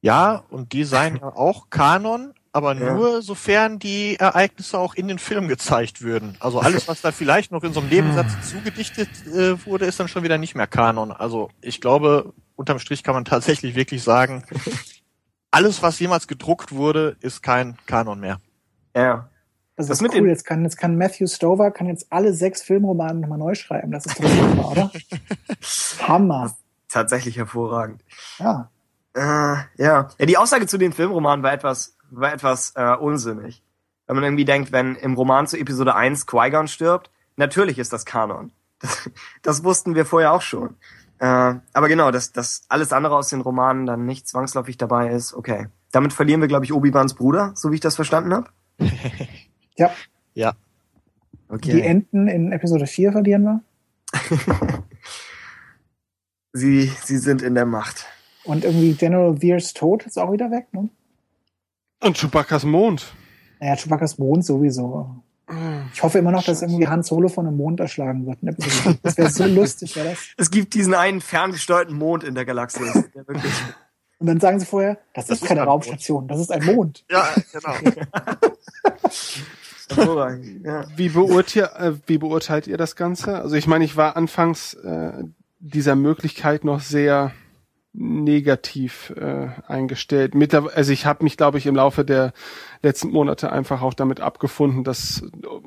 [0.01, 2.95] Ja, und die seien ja auch Kanon, aber Ja.
[2.95, 6.37] nur sofern die Ereignisse auch in den Film gezeigt würden.
[6.41, 10.09] Also alles, was da vielleicht noch in so einem Nebensatz zugedichtet äh, wurde, ist dann
[10.09, 11.11] schon wieder nicht mehr Kanon.
[11.13, 14.45] Also ich glaube, unterm Strich kann man tatsächlich wirklich sagen,
[15.51, 18.39] alles, was jemals gedruckt wurde, ist kein Kanon mehr.
[18.97, 19.29] Ja.
[19.77, 20.29] Das Das ist mit cool.
[20.29, 23.91] Jetzt kann, jetzt kann Matthew Stover kann jetzt alle sechs Filmromane nochmal neu schreiben.
[23.91, 24.93] Das ist doch super, oder?
[26.09, 26.57] Hammer.
[26.89, 28.01] Tatsächlich hervorragend.
[28.39, 28.71] Ja.
[29.17, 30.09] Äh, ja.
[30.19, 33.63] ja, die Aussage zu den Filmromanen war etwas, war etwas äh, unsinnig.
[34.07, 38.05] Wenn man irgendwie denkt, wenn im Roman zu Episode 1 Qui-Gon stirbt, natürlich ist das
[38.05, 38.53] Kanon.
[38.81, 39.11] Das,
[39.43, 40.77] das wussten wir vorher auch schon.
[41.19, 45.33] Äh, aber genau, dass, dass alles andere aus den Romanen dann nicht zwangsläufig dabei ist,
[45.33, 45.69] okay.
[45.93, 48.49] Damit verlieren wir, glaube ich, Obi-Wans Bruder, so wie ich das verstanden habe.
[49.77, 49.91] Ja.
[50.35, 50.55] Ja.
[51.49, 51.73] Okay.
[51.73, 53.61] Die Enten in Episode 4 verlieren wir.
[56.53, 58.07] sie, sie sind in der Macht.
[58.45, 60.91] Und irgendwie General Veers Tod ist auch wieder weg, ne?
[62.05, 63.07] Und Chewbacca's Mond.
[63.61, 65.23] Naja, Chewbacca's Mond sowieso.
[65.93, 68.39] Ich hoffe immer noch, dass irgendwie Han Solo von einem Mond erschlagen wird.
[68.41, 68.99] 4.
[69.03, 70.19] Das wäre so lustig, wäre das.
[70.37, 72.93] Es gibt diesen einen ferngesteuerten Mond in der Galaxis.
[73.15, 73.53] Der wirklich
[74.19, 76.65] Und dann sagen sie vorher, das, Das ist ist keine ein Raumstation, das ist ein
[76.65, 77.05] Mond.
[77.11, 77.75] Ja, genau.
[79.89, 80.65] hervorragend.
[80.65, 80.85] Ja.
[80.97, 83.37] Wie, beurteilt, äh, wie beurteilt ihr das Ganze?
[83.37, 85.25] Also ich meine, ich war anfangs äh,
[85.61, 87.33] dieser Möglichkeit noch sehr
[87.95, 90.35] negativ äh, eingestellt.
[90.35, 92.33] Mittler also ich habe mich, glaube ich, im Laufe der
[92.83, 95.23] letzten Monate einfach auch damit abgefunden, dass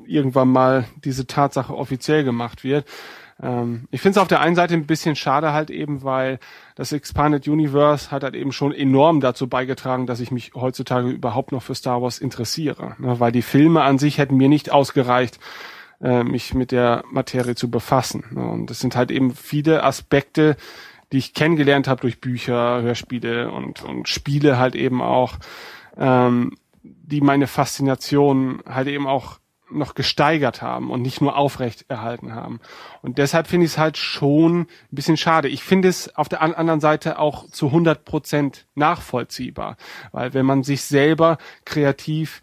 [0.06, 2.84] irgendwann mal diese Tatsache offiziell gemacht wird.
[3.42, 6.38] Ähm, ich finde es auf der einen Seite ein bisschen schade halt eben, weil
[6.74, 11.52] das Expanded Universe hat halt eben schon enorm dazu beigetragen, dass ich mich heutzutage überhaupt
[11.52, 12.94] noch für Star Wars interessiere.
[12.98, 13.18] Ne?
[13.20, 15.38] Weil die Filme an sich hätten mir nicht ausgereicht,
[16.02, 18.24] äh, mich mit der Materie zu befassen.
[18.32, 18.46] Ne?
[18.46, 20.56] Und das sind halt eben viele Aspekte,
[21.12, 25.36] die ich kennengelernt habe durch Bücher, Hörspiele und, und Spiele halt eben auch,
[25.96, 29.38] ähm, die meine Faszination halt eben auch
[29.70, 32.60] noch gesteigert haben und nicht nur aufrecht erhalten haben.
[33.02, 35.48] Und deshalb finde ich es halt schon ein bisschen schade.
[35.48, 39.76] Ich finde es auf der an- anderen Seite auch zu 100 Prozent nachvollziehbar,
[40.12, 41.36] weil wenn man sich selber
[41.66, 42.40] kreativ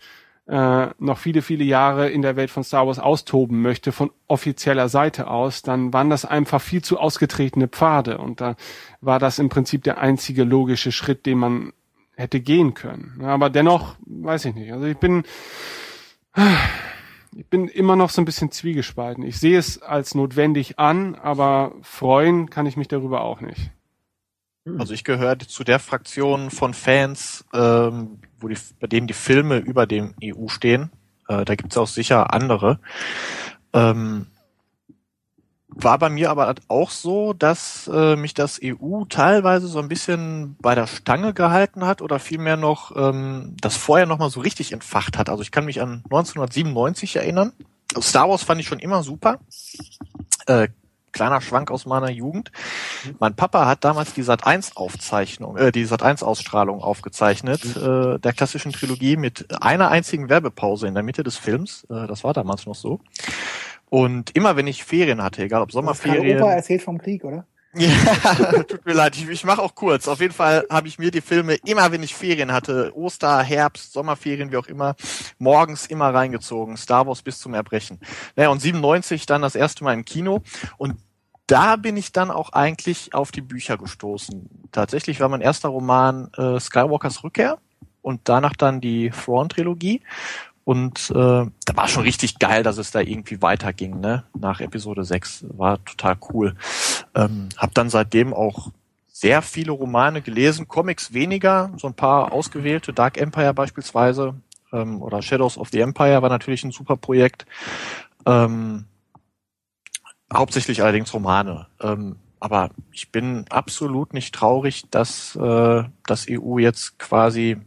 [0.47, 4.89] äh, noch viele, viele Jahre in der Welt von Star Wars austoben möchte, von offizieller
[4.89, 8.19] Seite aus, dann waren das einfach viel zu ausgetretene Pfade.
[8.19, 8.55] Und da
[9.01, 11.73] war das im Prinzip der einzige logische Schritt, den man
[12.15, 13.21] hätte gehen können.
[13.23, 14.71] Aber dennoch, weiß ich nicht.
[14.71, 15.23] Also ich bin,
[17.35, 19.23] ich bin immer noch so ein bisschen zwiegespalten.
[19.23, 23.71] Ich sehe es als notwendig an, aber freuen kann ich mich darüber auch nicht.
[24.79, 29.57] Also ich gehöre zu der Fraktion von Fans, ähm, wo die, bei denen die Filme
[29.57, 30.91] über dem EU stehen.
[31.27, 32.79] Äh, da gibt's auch sicher andere.
[33.73, 34.27] Ähm,
[35.77, 40.55] war bei mir aber auch so, dass äh, mich das EU teilweise so ein bisschen
[40.61, 44.71] bei der Stange gehalten hat oder vielmehr noch ähm, das vorher noch mal so richtig
[44.71, 45.29] entfacht hat.
[45.29, 47.51] Also ich kann mich an 1997 erinnern.
[47.93, 49.39] Also Star Wars fand ich schon immer super.
[50.45, 50.69] Äh,
[51.15, 52.51] kleiner Schwank aus meiner Jugend.
[53.19, 58.19] Mein Papa hat damals die Sat 1 Aufzeichnung, äh, die Sat 1 Ausstrahlung aufgezeichnet, äh,
[58.19, 61.87] der klassischen Trilogie mit einer einzigen Werbepause in der Mitte des Films.
[61.89, 62.99] Äh, das war damals noch so.
[63.89, 66.41] Und immer wenn ich Ferien hatte, egal ob Sommerferien.
[66.41, 67.45] Opa erzählt vom Krieg, oder?
[67.77, 70.07] Ja, tut mir leid, ich, ich mache auch kurz.
[70.07, 73.91] Auf jeden Fall habe ich mir die Filme immer, wenn ich Ferien hatte, Oster, Herbst,
[73.91, 74.95] Sommerferien, wie auch immer,
[75.39, 76.77] morgens immer reingezogen.
[76.77, 77.99] Star Wars bis zum Erbrechen.
[78.37, 80.41] Naja, und 97 dann das erste Mal im Kino.
[80.77, 80.95] Und
[81.47, 84.49] da bin ich dann auch eigentlich auf die Bücher gestoßen.
[84.71, 87.59] Tatsächlich war mein erster Roman äh, Skywalkers Rückkehr
[88.01, 90.01] und danach dann die Thrawn-Trilogie.
[90.63, 94.23] Und äh, da war schon richtig geil, dass es da irgendwie weiterging, ne?
[94.33, 95.45] Nach Episode 6.
[95.49, 96.55] War total cool.
[97.13, 98.71] Ähm, hab dann seitdem auch
[99.07, 104.33] sehr viele Romane gelesen, Comics weniger, so ein paar ausgewählte, Dark Empire beispielsweise
[104.73, 107.45] ähm, oder Shadows of the Empire war natürlich ein super Projekt.
[108.25, 108.85] Ähm,
[110.33, 111.67] hauptsächlich allerdings Romane.
[111.81, 117.57] Ähm, aber ich bin absolut nicht traurig, dass äh, das EU jetzt quasi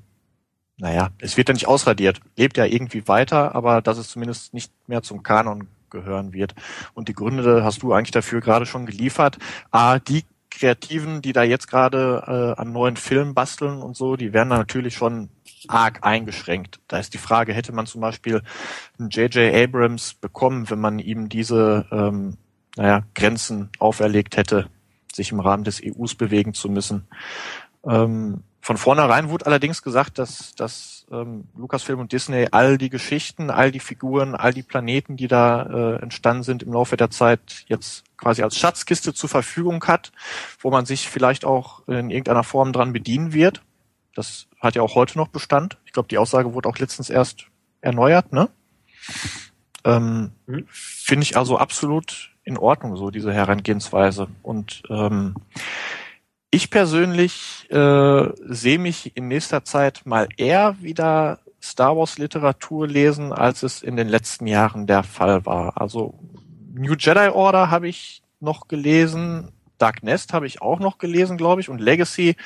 [0.81, 4.73] naja, es wird ja nicht ausradiert, lebt ja irgendwie weiter, aber dass es zumindest nicht
[4.87, 6.55] mehr zum Kanon gehören wird.
[6.95, 9.39] Und die Gründe hast du eigentlich dafür gerade schon geliefert.
[9.73, 14.33] A, die Kreativen, die da jetzt gerade äh, an neuen Filmen basteln und so, die
[14.33, 15.31] werden da natürlich schon
[15.67, 16.81] arg eingeschränkt.
[16.87, 18.43] Da ist die Frage, hätte man zum Beispiel
[18.99, 19.53] einen J.J.
[19.55, 22.37] Abrams bekommen, wenn man ihm diese ähm,
[22.79, 24.71] naja, Grenzen auferlegt hätte,
[25.13, 27.09] sich im Rahmen des EUs bewegen zu müssen.
[27.85, 33.51] Ähm, von vornherein wurde allerdings gesagt, dass, dass ähm, Lucasfilm und Disney all die Geschichten,
[33.51, 37.65] all die Figuren, all die Planeten, die da äh, entstanden sind im Laufe der Zeit,
[37.67, 40.13] jetzt quasi als Schatzkiste zur Verfügung hat,
[40.61, 43.63] wo man sich vielleicht auch in irgendeiner Form dran bedienen wird.
[44.15, 45.79] Das hat ja auch heute noch Bestand.
[45.85, 47.47] Ich glaube, die Aussage wurde auch letztens erst
[47.81, 48.49] erneuert, ne?
[49.85, 50.67] Ähm, mhm.
[50.69, 54.27] Finde ich also absolut in Ordnung, so diese Herangehensweise.
[54.43, 55.35] Und ähm,
[56.51, 63.33] ich persönlich äh, sehe mich in nächster Zeit mal eher wieder Star Wars Literatur lesen,
[63.33, 65.81] als es in den letzten Jahren der Fall war.
[65.81, 66.15] Also
[66.73, 71.61] New Jedi Order habe ich noch gelesen, Dark Nest habe ich auch noch gelesen, glaube
[71.61, 72.37] ich, und Legacy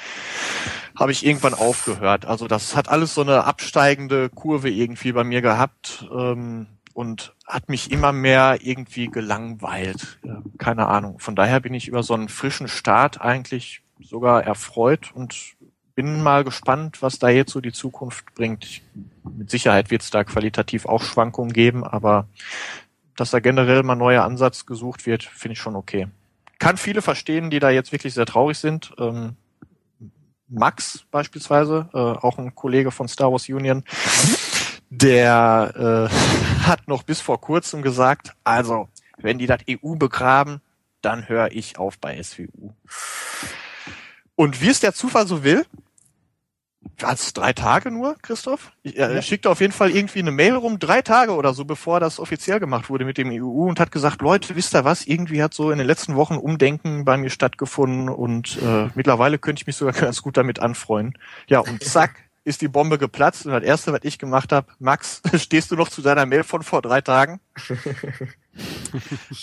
[0.98, 2.26] habe ich irgendwann aufgehört.
[2.26, 7.68] Also das hat alles so eine absteigende Kurve irgendwie bei mir gehabt ähm, und hat
[7.68, 10.18] mich immer mehr irgendwie gelangweilt.
[10.58, 11.18] Keine Ahnung.
[11.18, 15.54] Von daher bin ich über so einen frischen Start eigentlich sogar erfreut und
[15.94, 18.80] bin mal gespannt, was da jetzt so die Zukunft bringt.
[19.24, 22.26] Mit Sicherheit wird es da qualitativ auch Schwankungen geben, aber
[23.16, 26.08] dass da generell mal neuer Ansatz gesucht wird, finde ich schon okay.
[26.58, 28.92] Kann viele verstehen, die da jetzt wirklich sehr traurig sind.
[28.98, 29.36] Ähm,
[30.48, 33.84] Max beispielsweise, äh, auch ein Kollege von Star Wars Union,
[34.92, 36.14] der äh,
[36.66, 40.60] hat noch bis vor kurzem gesagt, also wenn die das EU begraben,
[41.00, 42.72] dann höre ich auf bei SWU.
[44.36, 45.64] Und wie es der Zufall so will,
[47.00, 48.72] als drei Tage nur, Christoph?
[48.82, 49.22] Er ja.
[49.22, 52.60] schickte auf jeden Fall irgendwie eine Mail rum, drei Tage oder so, bevor das offiziell
[52.60, 55.06] gemacht wurde mit dem EU und hat gesagt, Leute, wisst ihr was?
[55.06, 59.62] Irgendwie hat so in den letzten Wochen Umdenken bei mir stattgefunden und äh, mittlerweile könnte
[59.62, 61.16] ich mich sogar ganz gut damit anfreuen.
[61.46, 65.22] Ja, und zack, ist die Bombe geplatzt und das erste, was ich gemacht habe, Max,
[65.36, 67.40] stehst du noch zu deiner Mail von vor drei Tagen?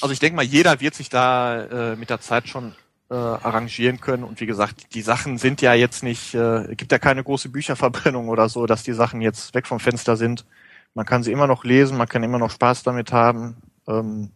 [0.02, 2.76] also ich denke mal, jeder wird sich da äh, mit der Zeit schon
[3.10, 4.24] äh, arrangieren können.
[4.24, 8.30] Und wie gesagt, die Sachen sind ja jetzt nicht, äh, gibt ja keine große Bücherverbrennung
[8.30, 10.46] oder so, dass die Sachen jetzt weg vom Fenster sind.
[10.94, 13.58] Man kann sie immer noch lesen, man kann immer noch Spaß damit haben.
[13.88, 14.32] Ähm,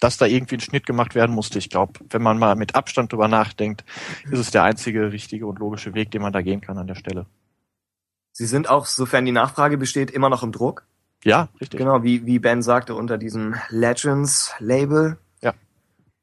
[0.00, 1.58] dass da irgendwie ein Schnitt gemacht werden musste.
[1.58, 3.84] Ich glaube, wenn man mal mit Abstand drüber nachdenkt,
[4.30, 6.96] ist es der einzige richtige und logische Weg, den man da gehen kann an der
[6.96, 7.26] Stelle.
[8.36, 10.84] Sie sind auch, sofern die Nachfrage besteht, immer noch im Druck.
[11.24, 11.78] Ja, richtig.
[11.78, 15.16] Genau, wie, wie Ben sagte, unter diesem Legends-Label.
[15.40, 15.54] Ja.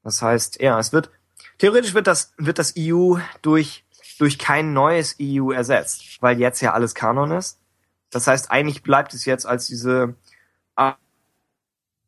[0.03, 1.09] Das heißt, ja, es wird
[1.57, 3.85] Theoretisch wird das, wird das EU durch,
[4.19, 7.59] durch kein neues EU ersetzt, weil jetzt ja alles Kanon ist.
[8.09, 10.15] Das heißt, eigentlich bleibt es jetzt als diese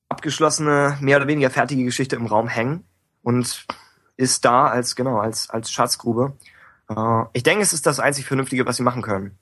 [0.07, 2.85] abgeschlossene, mehr oder weniger fertige Geschichte im Raum hängen
[3.23, 3.65] und
[4.17, 6.37] ist da als, genau, als, als Schatzgrube.
[6.89, 9.37] Äh, ich denke, es ist das einzig Vernünftige, was sie machen können.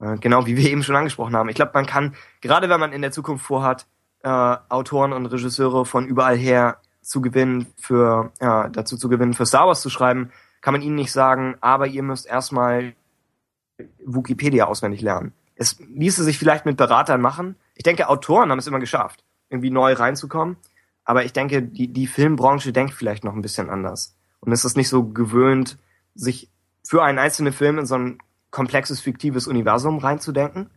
[0.00, 1.48] Äh, genau wie wir eben schon angesprochen haben.
[1.48, 3.86] Ich glaube, man kann, gerade wenn man in der Zukunft vorhat,
[4.22, 9.46] äh, Autoren und Regisseure von überall her zu gewinnen, für, ja, dazu zu gewinnen, für
[9.46, 12.94] Star Wars zu schreiben, kann man ihnen nicht sagen, aber ihr müsst erstmal
[14.04, 15.32] Wikipedia auswendig lernen.
[15.54, 17.56] Es ließe sich vielleicht mit Beratern machen.
[17.74, 20.56] Ich denke, Autoren haben es immer geschafft, irgendwie neu reinzukommen.
[21.04, 24.14] Aber ich denke, die, die Filmbranche denkt vielleicht noch ein bisschen anders.
[24.40, 25.78] Und es ist nicht so gewöhnt,
[26.14, 26.48] sich
[26.86, 28.18] für einen einzelnen Film in so ein
[28.50, 30.70] komplexes, fiktives Universum reinzudenken.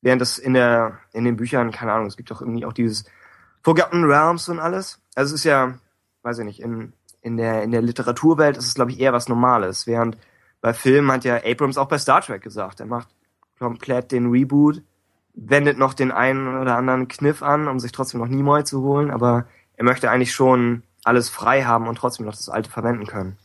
[0.00, 3.04] Während es in der, in den Büchern, keine Ahnung, es gibt doch irgendwie auch dieses
[3.62, 5.00] Forgotten Realms und alles.
[5.14, 5.78] Also es ist ja,
[6.22, 6.92] weiß ich nicht, in,
[7.22, 9.86] in der, in der Literaturwelt ist es, glaube ich, eher was Normales.
[9.86, 10.18] Während
[10.60, 13.08] bei Filmen hat ja Abrams auch bei Star Trek gesagt, er macht
[13.58, 14.82] komplett den Reboot,
[15.34, 19.10] wendet noch den einen oder anderen Kniff an, um sich trotzdem noch Nimoy zu holen,
[19.10, 19.46] aber
[19.76, 23.38] er möchte eigentlich schon alles frei haben und trotzdem noch das alte verwenden können.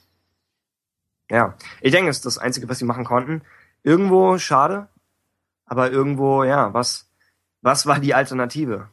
[1.31, 3.41] Ja, ich denke, es ist das Einzige, was sie machen konnten.
[3.83, 4.87] Irgendwo schade,
[5.65, 7.09] aber irgendwo, ja, was,
[7.61, 8.89] was war die Alternative?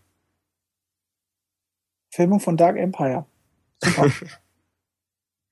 [2.10, 3.26] Filmung von Dark Empire.
[3.82, 4.10] Super.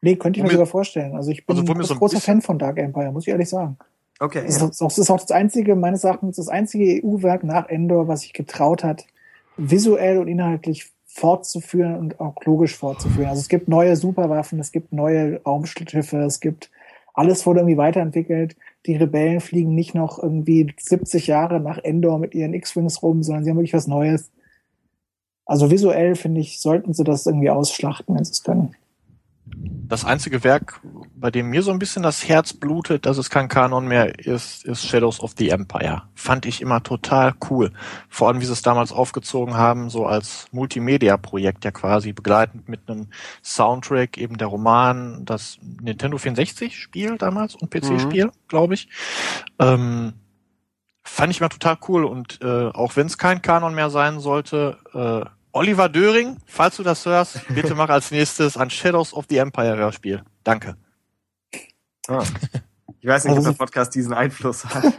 [0.01, 1.17] Nee, könnte ich mir mir- sogar vorstellen.
[1.17, 3.49] Also ich bin Also ein so ein großer Fan von Dark Empire, muss ich ehrlich
[3.49, 3.79] sagen.
[4.21, 4.43] Okay.
[4.45, 4.67] Das Ja.
[4.69, 8.21] ist, auch, das ist auch das einzige, meines Erachtens, das einzige EU-Werk nach Endor, was
[8.21, 9.07] sich getraut hat,
[9.57, 13.31] visuell und inhaltlich fortzuführen und auch logisch fortzuführen.
[13.31, 16.71] Also es gibt neue Superwaffen, es gibt neue Raumschiffe, es gibt
[17.15, 18.57] alles wurde irgendwie weiterentwickelt.
[18.87, 23.45] Die Rebellen fliegen nicht noch irgendwie 70 Jahre nach Endor mit ihren X-Wings rum, sondern
[23.45, 24.31] sie haben wirklich was Neues.
[25.47, 28.75] Also visuell, finde ich, sollten sie das irgendwie ausschlachten, wenn sie es können.
[29.47, 30.81] Das einzige Werk,
[31.15, 34.65] bei dem mir so ein bisschen das Herz blutet, dass es kein Kanon mehr ist,
[34.65, 36.03] ist Shadows of the Empire.
[36.15, 37.71] Fand ich immer total cool.
[38.09, 42.89] Vor allem, wie sie es damals aufgezogen haben, so als Multimedia-Projekt ja quasi, begleitend mit
[42.89, 43.09] einem
[43.43, 48.89] Soundtrack, eben der Roman, das Nintendo 64-Spiel damals und PC-Spiel, glaube ich.
[49.59, 50.15] Ähm,
[51.03, 54.79] fand ich immer total cool und äh, auch wenn es kein Kanon mehr sein sollte,
[54.95, 59.37] äh, Oliver Döring, falls du das hörst, bitte mach als nächstes ein Shadows of the
[59.37, 60.25] Empire Hörspiel.
[60.43, 60.77] Danke.
[62.09, 62.25] Ah.
[63.01, 64.93] Ich weiß nicht, ob der Podcast diesen Einfluss hat.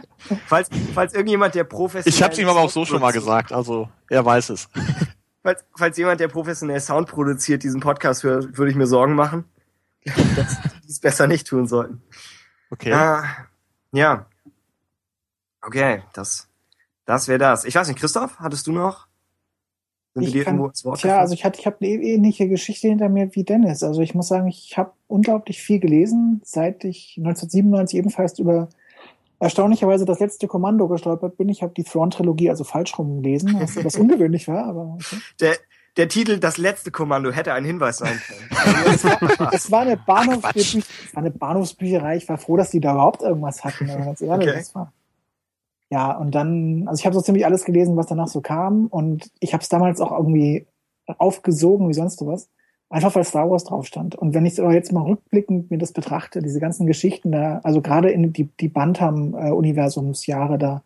[0.46, 3.24] falls, falls irgendjemand, der professionell Ich habe es ihm aber auch so schon mal Sound
[3.24, 4.68] gesagt, also er weiß es.
[5.42, 9.44] Falls, falls jemand, der professionell Sound produziert, diesen Podcast hört, würde ich mir Sorgen machen,
[10.04, 12.02] dass die es besser nicht tun sollten.
[12.70, 12.92] Okay.
[12.92, 13.46] Ah,
[13.92, 14.26] ja.
[15.62, 16.48] Okay, das,
[17.04, 17.64] das wäre das.
[17.64, 19.06] Ich weiß nicht, Christoph, hattest du noch?
[20.16, 22.88] Wir Ich kann- irgendwo ins Wort Tja, also ich hatte, ich habe eine ähnliche Geschichte
[22.88, 23.82] hinter mir wie Dennis.
[23.82, 28.68] Also ich muss sagen, ich habe unglaublich viel gelesen, seit ich 1997 ebenfalls über
[29.38, 31.48] erstaunlicherweise das letzte Kommando gestolpert bin.
[31.50, 35.16] Ich habe die Thrawn-Trilogie also falsch rum gelesen, was, was ungewöhnlich war, aber okay.
[35.40, 35.56] der,
[35.98, 38.88] der Titel Das letzte Kommando hätte ein Hinweis sein können.
[39.52, 42.16] Es war eine Bahnhofsbücherei, es war eine Bahnhofsbücherei.
[42.16, 43.88] Ich war froh, dass die da überhaupt irgendwas hatten.
[43.90, 44.58] Aber ganz ehrlich, Okay.
[44.58, 44.92] das war.
[45.90, 48.86] Ja, und dann, also ich habe so ziemlich alles gelesen, was danach so kam.
[48.86, 50.66] Und ich habe es damals auch irgendwie
[51.18, 52.48] aufgesogen wie sonst was.
[52.88, 54.14] Einfach weil Star Wars drauf stand.
[54.14, 57.82] Und wenn ich aber jetzt mal rückblickend mir das betrachte, diese ganzen Geschichten da, also
[57.82, 60.82] gerade in die, die Bantam-Universumsjahre da,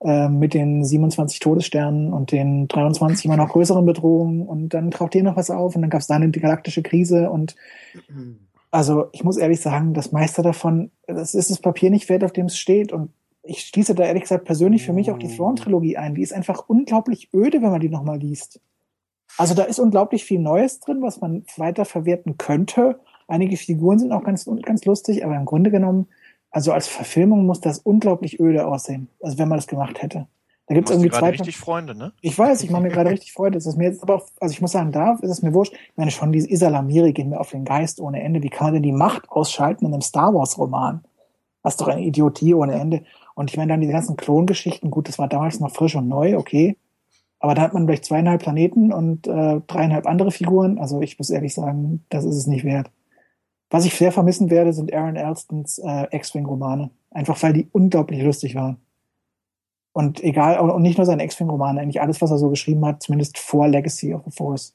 [0.00, 5.12] äh, mit den 27 Todessternen und den 23 immer noch größeren Bedrohungen und dann taucht
[5.12, 7.56] hier noch was auf und dann gab es da eine galaktische Krise und
[8.70, 12.32] also ich muss ehrlich sagen, das meiste davon, das ist das Papier nicht wert, auf
[12.32, 12.92] dem es steht.
[12.92, 13.10] Und
[13.48, 16.14] ich schließe da ehrlich gesagt persönlich für mich auch die Thrawn-Trilogie ein.
[16.14, 18.60] Die ist einfach unglaublich öde, wenn man die nochmal liest.
[19.36, 23.00] Also da ist unglaublich viel Neues drin, was man weiter verwerten könnte.
[23.26, 26.08] Einige Figuren sind auch ganz, ganz lustig, aber im Grunde genommen,
[26.50, 29.08] also als Verfilmung muss das unglaublich öde aussehen.
[29.22, 30.26] Also wenn man das gemacht hätte.
[30.66, 31.30] Da gibt es Machst du irgendwie zwei.
[31.30, 32.12] richtig Freunde, ne?
[32.20, 33.54] Ich weiß, ich mache mir gerade richtig Freude.
[33.56, 35.72] Das ist mir jetzt aber auch, also ich muss sagen, da ist es mir wurscht.
[35.72, 38.42] Ich meine schon, diese Isalamiri gehen mir auf den Geist ohne Ende.
[38.42, 41.02] Wie kann man denn die Macht ausschalten in einem Star Wars Roman?
[41.62, 43.04] Das ist doch eine Idiotie ohne Ende.
[43.38, 46.36] Und ich meine dann die ganzen Klongeschichten, gut, das war damals noch frisch und neu,
[46.36, 46.76] okay.
[47.38, 50.80] Aber da hat man vielleicht zweieinhalb Planeten und äh, dreieinhalb andere Figuren.
[50.80, 52.90] Also ich muss ehrlich sagen, das ist es nicht wert.
[53.70, 56.90] Was ich sehr vermissen werde, sind Aaron Elstons äh, X-Wing-Romane.
[57.12, 58.78] Einfach weil die unglaublich lustig waren.
[59.92, 63.38] Und egal, und nicht nur seine X-Wing-Romane, eigentlich alles, was er so geschrieben hat, zumindest
[63.38, 64.74] vor Legacy of the Force.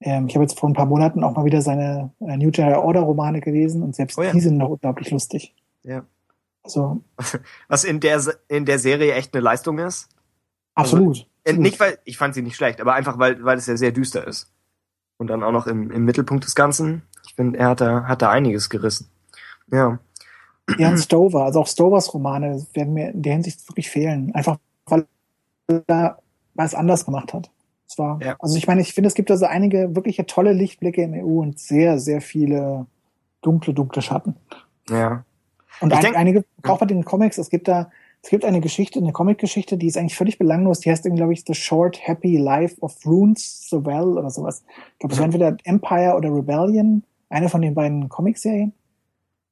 [0.00, 2.74] Ähm, ich habe jetzt vor ein paar Monaten auch mal wieder seine äh, New Jedi
[2.74, 4.30] Order Romane gelesen und selbst Oh ja.
[4.30, 5.56] die sind noch unglaublich lustig.
[5.82, 6.04] Ja.
[6.62, 7.02] Also,
[7.68, 10.08] Was in der, in der Serie echt eine Leistung ist.
[10.74, 11.18] absolut.
[11.44, 11.62] Äh, absolut.
[11.62, 14.26] Nicht, weil, ich fand sie nicht schlecht, aber einfach, weil, weil es ja sehr düster
[14.26, 14.52] ist.
[15.16, 17.02] Und dann auch noch im, im Mittelpunkt des Ganzen.
[17.26, 19.08] Ich finde, er hat da, hat da einiges gerissen.
[19.72, 19.98] Ja.
[20.78, 24.34] Ian Stover, also auch Stovers Romane werden mir in der Hinsicht wirklich fehlen.
[24.34, 25.06] Einfach, weil
[25.86, 26.18] er
[26.54, 27.50] was anders gemacht hat.
[27.88, 28.36] Es war, Ja.
[28.38, 31.58] also ich meine, ich finde, es gibt also einige wirkliche tolle Lichtblicke im EU und
[31.58, 32.86] sehr, sehr viele
[33.40, 34.36] dunkle, dunkle Schatten.
[34.90, 35.24] Ja.
[35.80, 37.90] Und ein, denk- einige, auch bei den Comics, es gibt da,
[38.22, 41.44] es gibt eine Geschichte, eine Comic-Geschichte, die ist eigentlich völlig belanglos, die heißt, glaube ich,
[41.46, 44.64] The Short Happy Life of Runes the Well oder sowas.
[44.94, 48.72] Ich glaube, es war entweder Empire oder Rebellion, eine von den beiden Comicserien.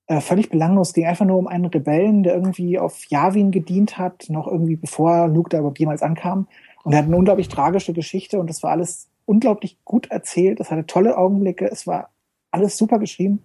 [0.09, 4.27] Äh, völlig belanglos, ging einfach nur um einen Rebellen, der irgendwie auf Yavin gedient hat,
[4.29, 6.47] noch irgendwie bevor Luke da überhaupt jemals ankam.
[6.85, 10.71] Und er hat eine unglaublich tragische Geschichte und das war alles unglaublich gut erzählt, es
[10.71, 12.11] hatte tolle Augenblicke, es war
[12.53, 13.43] alles super geschrieben.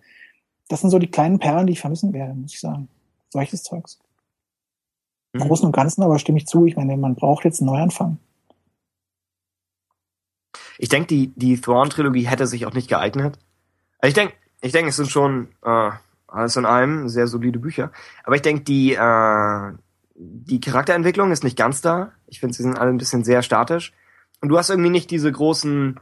[0.72, 2.88] Das sind so die kleinen Perlen, die ich vermissen werde, muss ich sagen.
[3.30, 4.00] Solches Zeugs.
[5.34, 5.48] Im Mhm.
[5.48, 8.20] Großen und Ganzen aber stimme ich zu, ich meine, man braucht jetzt einen Neuanfang.
[10.78, 13.38] Ich denke, die, die Thrawn-Trilogie hätte sich auch nicht geeignet.
[14.00, 15.92] Also ich denke, ich denke, es sind schon äh,
[16.28, 17.92] alles in allem sehr solide Bücher.
[18.24, 19.72] Aber ich denke, die, äh,
[20.16, 22.14] die Charakterentwicklung ist nicht ganz da.
[22.28, 23.92] Ich finde, sie sind alle ein bisschen sehr statisch.
[24.40, 26.00] Und du hast irgendwie nicht diese großen,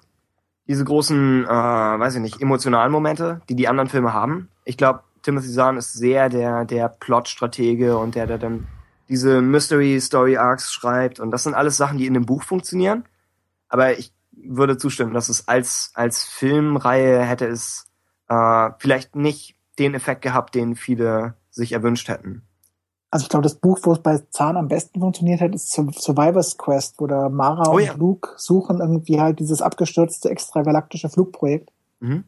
[0.68, 4.50] diese großen, äh, weiß ich nicht, emotionalen Momente, die die anderen Filme haben.
[4.70, 8.68] Ich glaube, Timothy Zahn ist sehr der, der Plot-Stratege und der, der dann
[9.10, 11.20] diese Mystery-Story-Arcs schreibt.
[11.20, 13.04] Und das sind alles Sachen, die in dem Buch funktionieren.
[13.68, 17.88] Aber ich würde zustimmen, dass es als, als Filmreihe hätte es
[18.28, 22.44] äh, vielleicht nicht den Effekt gehabt, den viele sich erwünscht hätten.
[23.10, 25.92] Also ich glaube, das Buch, wo es bei Zahn am besten funktioniert hat, ist Sur-
[25.94, 27.94] Survivor's Quest, wo da Mara Oh und ja.
[27.96, 31.72] Luke suchen irgendwie halt dieses abgestürzte extragalaktische Flugprojekt.
[32.02, 32.26] Mhm.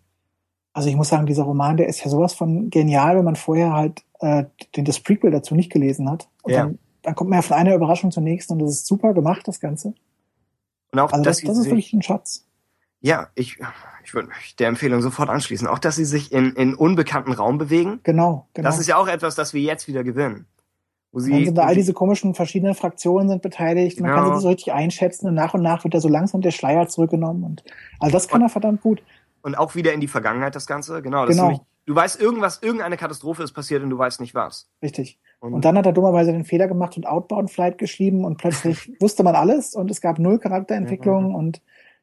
[0.73, 3.73] Also ich muss sagen, dieser Roman, der ist ja sowas von genial, wenn man vorher
[3.73, 4.45] halt äh,
[4.75, 6.29] den, das Prequel dazu nicht gelesen hat.
[6.43, 6.63] Und Ja.
[6.63, 9.47] dann, dann kommt man ja von einer Überraschung zur nächsten und das ist super gemacht,
[9.47, 9.93] das Ganze.
[10.91, 12.45] Und auch, Also das, das ist wirklich ein Schatz.
[13.01, 13.57] ja, ich,
[14.05, 15.67] ich würde mich der Empfehlung sofort anschließen.
[15.67, 17.99] Auch, dass sie sich in, in unbekannten Raum bewegen.
[18.03, 18.67] Genau, genau.
[18.67, 20.45] Das ist ja auch etwas, das wir jetzt wieder gewinnen.
[21.13, 23.99] Wo sie, dann sind da all diese komischen verschiedenen Fraktionen sind beteiligt.
[23.99, 24.35] Man kann Genau.
[24.37, 27.43] sie so richtig einschätzen und nach und nach wird da so langsam der Schleier zurückgenommen
[27.43, 27.63] und
[27.99, 29.01] also das kann er verdammt gut.
[29.43, 31.01] Und auch wieder in die Vergangenheit das Ganze.
[31.01, 31.25] Genau.
[31.25, 31.49] Das Genau.
[31.49, 34.67] Nämlich, du weißt irgendwas, irgendeine Katastrophe ist passiert und du weißt nicht was.
[34.81, 35.19] Richtig.
[35.39, 38.91] Und, Und dann hat er dummerweise den Fehler gemacht und Outbound Flight geschrieben und plötzlich
[38.99, 41.61] wusste man alles und es gab null Charakterentwicklung und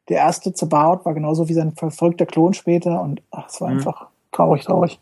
[0.08, 3.68] der erste zu Baut war genauso wie sein verfolgter Klon später und ach, es war
[3.68, 3.76] Mhm.
[3.78, 4.98] einfach traurig, traurig.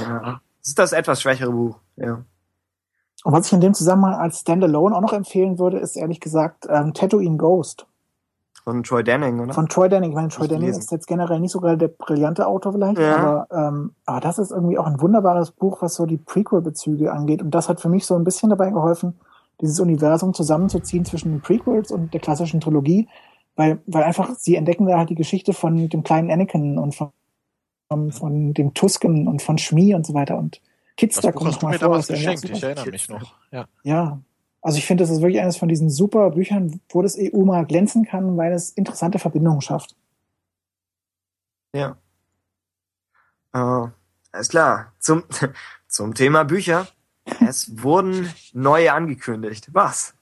[0.00, 0.40] ja.
[0.60, 1.78] Das ist das etwas schwächere Buch.
[1.96, 2.24] Ja.
[3.24, 6.66] Und was ich in dem Zusammenhang als Standalone auch noch empfehlen würde, ist ehrlich gesagt
[6.68, 7.86] ähm, Tatooine Ghost
[8.64, 9.54] Von Troy Denning, oder?
[9.54, 10.10] von Troy Denning.
[10.10, 10.80] Ich meine, Troy Nicht Denning gelesen.
[10.80, 13.16] ist jetzt generell nicht so gerade der brillante Autor vielleicht, Ja.
[13.16, 17.42] aber, ähm, aber das ist irgendwie auch ein wunderbares Buch, was so die Prequel-Bezüge angeht.
[17.42, 19.18] Und das hat für mich so ein bisschen dabei geholfen,
[19.60, 23.08] dieses Universum zusammenzuziehen zwischen den Prequels und der klassischen Trilogie,
[23.56, 27.10] weil, weil einfach sie entdecken da halt die Geschichte von dem kleinen Anakin und von,
[27.90, 30.60] von, von dem Tusken und von Schmie und so weiter und
[30.96, 31.88] Kids Das da kommt hast du noch mal mir vor.
[31.88, 33.34] damals geschenkt, ich erinnere mich noch.
[33.50, 33.64] Ja.
[33.82, 34.18] ja,
[34.62, 37.66] also ich finde, das ist wirklich eines von diesen super Büchern, wo das EU mal
[37.66, 39.96] glänzen kann, weil es interessante Verbindungen schafft.
[41.74, 41.96] Ja.
[43.52, 43.88] Äh,
[44.30, 44.92] alles klar.
[45.00, 45.24] Zum,
[45.88, 46.86] zum Thema Bücher.
[47.46, 49.68] Es wurden neue angekündigt.
[49.72, 50.14] Was?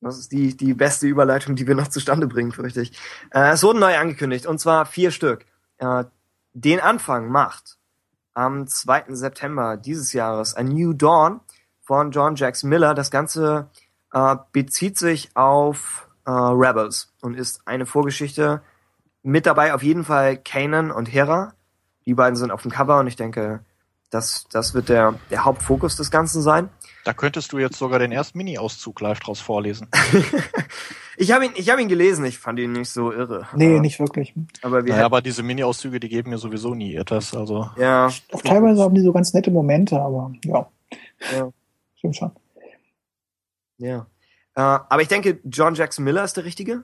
[0.00, 2.92] Das ist die, die beste Überleitung, die wir noch zustande bringen, fürchte ich.
[3.32, 5.44] Äh, es wurden neue angekündigt, und zwar vier Stück.
[5.76, 6.04] Äh,
[6.54, 7.78] den Anfang macht
[8.32, 9.04] am 2.
[9.08, 11.40] September dieses Jahres A New Dawn
[11.90, 12.94] von John Jacks Miller.
[12.94, 13.68] Das Ganze
[14.12, 18.62] äh, bezieht sich auf äh, Rebels und ist eine Vorgeschichte
[19.24, 21.52] mit dabei auf jeden Fall Kanan und Hera.
[22.06, 23.64] Die beiden sind auf dem Cover und ich denke,
[24.08, 26.68] das, das wird der, der Hauptfokus des Ganzen sein.
[27.04, 29.88] Da könntest du jetzt sogar den ersten Mini-Auszug live draus vorlesen.
[31.16, 33.46] Ich habe ihn, ich habe ihn gelesen, ich fand ihn nicht so irre.
[33.54, 34.32] Nee, aber, nicht wirklich.
[34.62, 37.34] Aber wir Naja, aber diese Mini-Auszüge, die geben mir sowieso nie etwas.
[37.34, 40.66] Also ja, Auch teilweise haben die so ganz nette Momente, aber ja,
[41.36, 41.50] ja,
[42.00, 42.32] stimmt schon.
[43.78, 44.06] ja.
[44.56, 46.82] Äh, aber ich denke, John Jackson Miller ist der Richtige.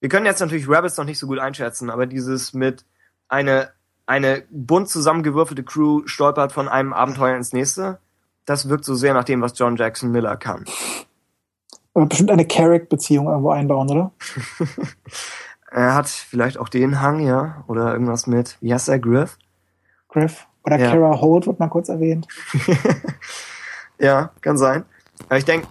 [0.00, 2.84] Wir können jetzt natürlich Rebels noch nicht so gut einschätzen, aber dieses mit
[3.26, 3.72] eine,
[4.06, 7.98] eine bunt zusammengewürfelte Crew stolpert von einem Abenteuer ins nächste,
[8.44, 10.64] das wirkt so sehr nach dem, was John Jackson Miller kann.
[11.94, 14.12] Aber bestimmt eine Carrick-Beziehung irgendwo einbauen, oder?
[15.70, 19.36] Er hat vielleicht auch den Hang, ja, oder irgendwas mit, wie heißt er, Griff?
[20.08, 20.46] Griff.
[20.64, 20.92] Oder Ja.
[20.92, 22.26] Kara Holt wird mal kurz erwähnt.
[23.98, 24.84] ja, kann sein.
[25.26, 25.66] Aber ich denke,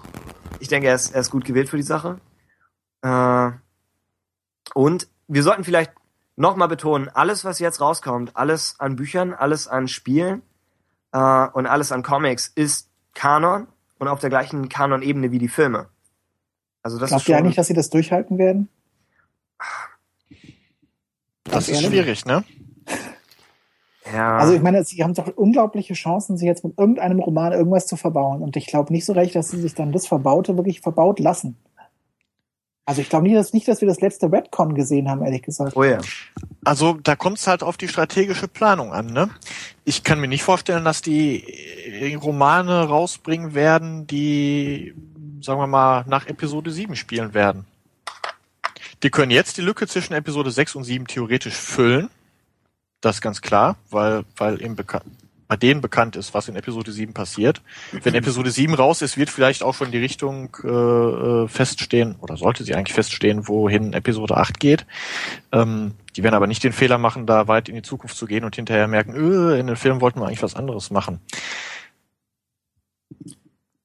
[0.59, 2.19] ich denke, er ist, er ist gut gewählt für die Sache.
[3.01, 3.51] Äh,
[4.73, 5.91] und wir sollten vielleicht
[6.35, 10.41] nochmal betonen, alles, was jetzt rauskommt, alles an Büchern, alles an Spielen
[11.11, 13.67] äh, und alles an Comics ist Kanon
[13.97, 15.87] und auf der gleichen Kanon-Ebene wie die Filme.
[16.83, 18.69] Also das Glaubt ist ihr eigentlich, dass sie das durchhalten werden?
[21.43, 21.87] das ist ehrlich?
[21.87, 22.43] schwierig, ne?
[24.13, 27.87] Ja, Also ich meine, sie haben doch unglaubliche Chancen, sich jetzt mit irgendeinem Roman irgendwas
[27.87, 28.41] zu verbauen.
[28.41, 31.57] Und ich glaube nicht so recht, dass sie sich dann das Verbaute wirklich verbaut lassen.
[32.87, 35.75] Also ich glaube nicht, dass, nicht, dass wir das letzte Redcon gesehen haben, ehrlich gesagt.
[35.75, 35.99] oh ja.
[36.63, 39.07] Also da kommt es halt auf die strategische Planung an.
[39.07, 39.29] Ne?
[39.83, 44.93] Ich kann mir nicht vorstellen, dass die äh, Romane rausbringen werden, die,
[45.41, 47.65] sagen wir mal, nach Episode 7 spielen werden.
[49.03, 52.09] Die können jetzt die Lücke zwischen Episode 6 und 7 theoretisch füllen.
[53.01, 55.05] Das ganz klar, weil, weil eben bekannt,
[55.47, 57.61] bei denen bekannt ist, was in Episode 7 passiert.
[57.91, 62.35] Wenn Episode 7 raus ist, wird vielleicht auch schon die Richtung äh, äh, feststehen, oder
[62.35, 64.85] sollte sie eigentlich feststehen, wohin Episode 8 geht.
[65.53, 68.43] Ähm, die werden aber nicht den Fehler machen, da weit in die Zukunft zu gehen
[68.43, 71.21] und hinterher merken, öh, in den Film wollten wir eigentlich was anderes machen.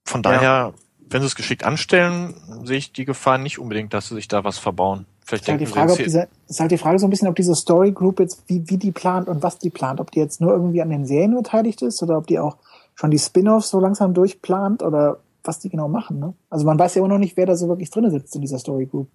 [0.05, 0.33] Von Ja.
[0.33, 0.75] daher,
[1.09, 2.35] wenn sie es geschickt anstellen,
[2.65, 5.07] sehe ich die Gefahr nicht unbedingt, dass sie sich da was verbauen.
[5.33, 7.35] Vielleicht Ist halt, die Frage, ob diese, ist halt die Frage so ein bisschen, ob
[7.37, 9.99] diese Story Group jetzt, wie, wie die plant und was die plant.
[9.99, 12.59] Ob die jetzt nur irgendwie an den Serien beteiligt ist oder ob die auch
[12.97, 16.19] schon die Spin-offs so langsam durchplant oder was die genau machen.
[16.19, 16.35] Ne?
[16.51, 18.59] Also man weiß ja immer noch nicht, wer da so wirklich drin sitzt in dieser
[18.59, 19.09] Story Group.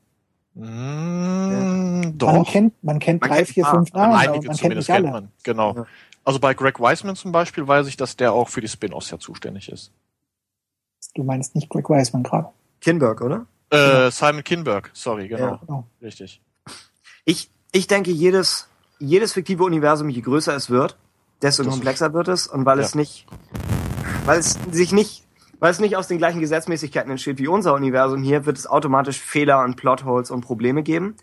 [0.56, 2.50] Mm, Man doch.
[2.52, 4.90] kennt, man kennt Man drei, kennt vier, paar, fünf Namen, aber Einige man kennt zumindest
[4.90, 5.04] nicht alle.
[5.04, 5.32] kennt man.
[5.44, 5.76] Genau.
[5.76, 5.86] Ja.
[6.24, 9.20] Also bei Greg Wiseman zum Beispiel weiß ich, dass der auch für die Spin-offs ja
[9.20, 9.92] zuständig ist.
[11.14, 12.50] Du meinst nicht Greg Wiseman gerade.
[12.82, 13.46] Kinberg, oder?
[13.70, 15.46] Äh, Simon Kinberg, sorry, genau.
[15.48, 15.56] Ja.
[15.66, 15.88] Genau.
[16.02, 16.42] Richtig.
[17.26, 18.70] Ich, ich denke, jedes,
[19.00, 20.98] jedes fiktive Universum, je größer es wird,
[21.42, 22.86] desto Das- komplexer wird es und weil Ja.
[22.86, 23.26] es nicht,
[24.26, 25.26] weil es sich nicht,
[25.60, 29.20] weil es nicht aus den gleichen Gesetzmäßigkeiten entsteht wie unser Universum hier, wird es automatisch
[29.20, 31.16] Fehler und Plotholes und Probleme geben.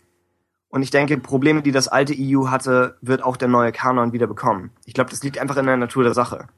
[0.68, 4.26] Und ich denke, Probleme, die das alte EU hatte, wird auch der neue Kanon wieder
[4.26, 4.70] bekommen.
[4.84, 6.48] Ich glaube, das liegt einfach in der Natur der Sache.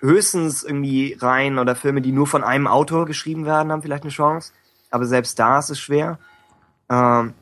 [0.00, 4.10] Höchstens irgendwie Reihen oder Filme, die nur von einem Autor geschrieben werden, haben vielleicht eine
[4.10, 4.52] Chance.
[4.92, 6.18] Aber selbst da ist es schwer.
[6.90, 7.34] Ähm,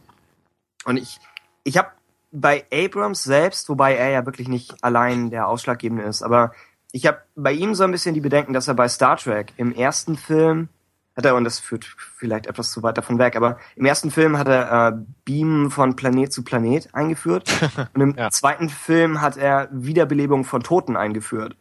[0.85, 1.19] und ich,
[1.65, 1.89] ich habe
[2.33, 6.53] bei Abrams selbst, wobei er ja wirklich nicht allein der Ausschlaggebende ist, aber
[6.93, 9.73] ich habe bei ihm so ein bisschen die Bedenken, dass er bei Star Trek im
[9.73, 10.69] ersten Film
[11.17, 14.39] hat er, und das führt vielleicht etwas zu weit davon weg, aber im ersten Film
[14.39, 14.93] hat er äh,
[15.25, 17.51] Beamen von Planet zu Planet eingeführt
[17.95, 18.31] und im Ja.
[18.31, 21.57] zweiten Film hat er Wiederbelebung von Toten eingeführt.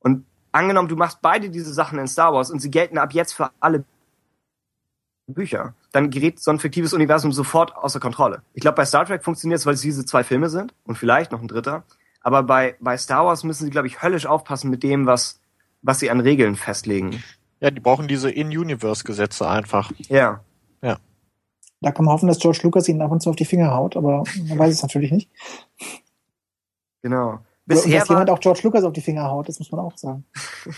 [0.00, 3.32] Und angenommen, du machst beide diese Sachen in Star Wars und sie gelten ab jetzt
[3.32, 3.84] für alle
[5.34, 8.42] Bücher, dann gerät so ein fiktives Universum sofort außer Kontrolle.
[8.54, 11.32] Ich glaube, bei Star Trek funktioniert es, weil es diese zwei Filme sind und vielleicht
[11.32, 11.84] noch ein dritter.
[12.22, 15.40] Aber bei, bei Star Wars müssen sie, glaube ich, höllisch aufpassen mit dem, was,
[15.82, 17.22] was sie an Regeln festlegen.
[17.60, 19.90] Ja, die brauchen diese In-Universe-Gesetze einfach.
[20.08, 20.40] Ja.
[21.80, 23.96] Da kann man hoffen, dass George Lucas ihnen ab und zu auf die Finger haut,
[23.96, 25.30] aber man weiß es natürlich nicht.
[27.02, 27.40] Genau.
[27.64, 29.96] Bisher dass war, jemand auch George Lucas auf die Finger haut, das muss man auch
[29.96, 30.24] sagen.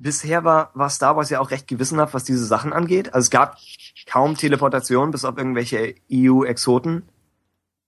[0.00, 3.14] bisher war, war Star Wars ja auch recht gewissenhaft, was diese Sachen angeht.
[3.14, 3.58] Also es gab
[4.06, 7.02] kaum Teleportation, bis auf irgendwelche EU-Exoten.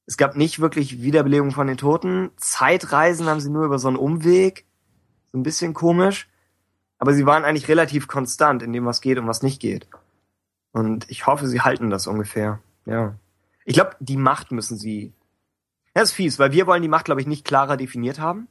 [0.06, 2.30] Es gab nicht wirklich Wiederbelebung von den Toten.
[2.36, 4.66] Zeitreisen haben sie nur über so einen Umweg.
[5.32, 6.28] So ein bisschen komisch.
[6.98, 9.88] Aber sie waren eigentlich relativ konstant in dem, was geht und was nicht geht.
[10.72, 12.60] Und ich hoffe, sie halten das ungefähr.
[12.84, 13.14] Ja.
[13.64, 15.12] Ich glaube, die Macht müssen sie.
[15.94, 18.48] Ja, ist fies, weil wir wollen die Macht, glaube ich, nicht klarer definiert haben.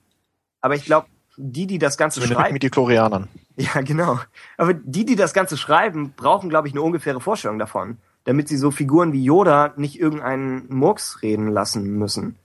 [0.62, 1.08] Aber ich glaube,
[1.38, 2.54] die, die das Ganze Zumindest schreiben.
[2.54, 3.28] mit die Chlorianern.
[3.58, 4.18] Ja, genau.
[4.58, 8.58] Aber die, die das Ganze schreiben, brauchen, glaube ich, eine ungefähre Vorstellung davon, damit sie
[8.58, 12.38] so Figuren wie Yoda nicht irgendeinen Murks reden lassen müssen.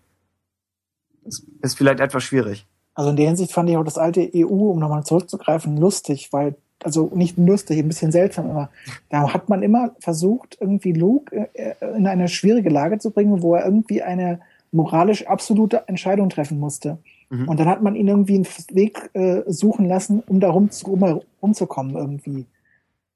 [1.22, 2.66] Das ist vielleicht etwas schwierig.
[2.94, 6.56] Also in der Hinsicht fand ich auch das alte EU, um nochmal zurückzugreifen, lustig, weil,
[6.82, 8.70] also nicht lustig, ein bisschen seltsam, aber
[9.08, 13.54] da hat man immer versucht, irgendwie Luke äh, in eine schwierige Lage zu bringen, wo
[13.54, 14.40] er irgendwie eine
[14.72, 16.98] moralisch absolute Entscheidung treffen musste.
[17.28, 17.48] Mhm.
[17.48, 21.20] Und dann hat man ihn irgendwie einen Weg äh, suchen lassen, um da rum, rum,
[21.42, 22.46] rumzukommen irgendwie.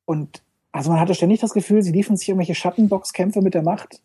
[0.05, 0.43] Und
[0.73, 4.01] also man hatte ständig das Gefühl, sie liefen sich irgendwelche Schattenboxkämpfe mit der Macht.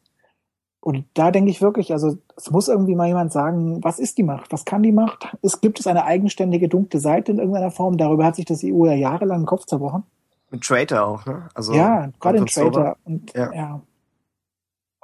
[0.80, 4.24] Und da denke ich wirklich, also es muss irgendwie mal jemand sagen, was ist die
[4.24, 4.52] Macht?
[4.52, 5.36] Was kann die Macht?
[5.42, 7.98] Es, gibt es eine eigenständige dunkle Seite in irgendeiner Form?
[7.98, 10.04] Darüber hat sich das EU ja jahrelang den Kopf zerbrochen.
[10.52, 11.50] Mit Traitor auch, ne?
[11.56, 12.46] Also ja, gerade in.
[12.46, 12.98] Traitor.
[13.04, 13.52] Und Ja.
[13.52, 13.82] ja.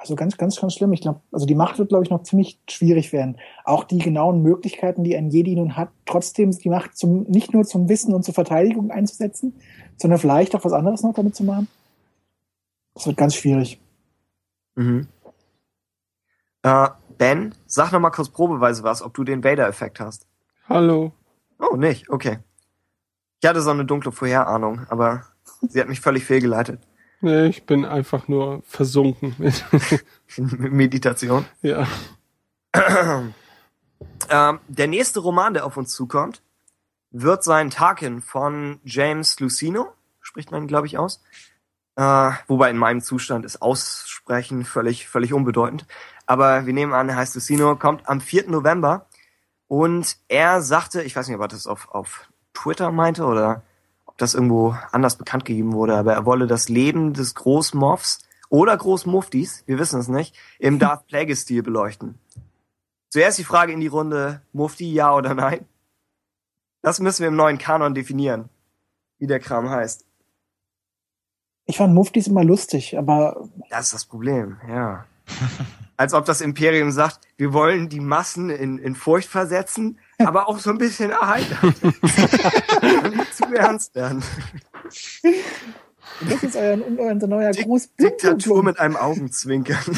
[0.02, 0.92] Also ganz, ganz, ganz schlimm.
[0.92, 3.36] Ich glaube, also die Macht wird, glaube ich, noch ziemlich schwierig werden.
[3.64, 7.62] Auch die genauen Möglichkeiten, die ein Jedi nun hat, trotzdem die Macht zum, nicht nur
[7.64, 9.54] zum Wissen und zur Verteidigung einzusetzen,
[9.96, 11.68] sondern vielleicht auch was anderes noch damit zu machen.
[12.94, 13.80] Das wird ganz schwierig.
[14.74, 15.06] Mhm.
[16.64, 20.26] Äh, ben, sag noch mal kurz probeweise was, ob du den Vader-Effekt hast.
[20.68, 21.12] Hallo.
[21.60, 22.10] Oh, nicht?
[22.10, 22.40] Okay.
[23.40, 25.26] Ich hatte so eine dunkle Vorherahnung, aber
[25.68, 26.80] sie hat mich völlig fehlgeleitet.
[27.22, 29.34] Nee, ich bin einfach nur versunken.
[30.36, 31.46] Meditation.
[31.62, 31.86] ja.
[34.30, 36.42] Ähm, der nächste Roman, der auf uns zukommt,
[37.10, 41.22] wird sein Tarkin von James Lucino, spricht man, glaube ich, aus.
[41.96, 45.86] Äh, wobei in meinem Zustand ist Aussprechen völlig, völlig unbedeutend.
[46.26, 48.48] Aber wir nehmen an, er heißt Lucino, kommt am 4.
[48.48, 49.06] November.
[49.68, 53.62] Und er sagte, ich weiß nicht, ob er das auf, auf Twitter meinte oder
[54.22, 59.64] das irgendwo anders bekannt gegeben wurde, aber er wolle das Leben des Großmoffs oder Großmuftis,
[59.66, 62.18] wir wissen es nicht, im Darth Plagueis-Stil beleuchten.
[63.10, 65.66] Zuerst die Frage in die Runde, Mufti, ja oder nein?
[66.80, 68.48] Das müssen wir im neuen Kanon definieren,
[69.18, 70.06] wie der Kram heißt.
[71.66, 75.04] Ich fand Muftis immer lustig, aber Das ist das Problem, ja.
[75.96, 80.58] Als ob das Imperium sagt, wir wollen die Massen in, in Furcht versetzen, aber auch
[80.58, 81.74] so ein bisschen erheitern.
[81.82, 84.22] Nicht zu ernst werden.
[86.20, 87.94] das ist euer, unser neuer Dik- Gruß.
[87.96, 89.84] Diktatur mit einem Augenzwinkern.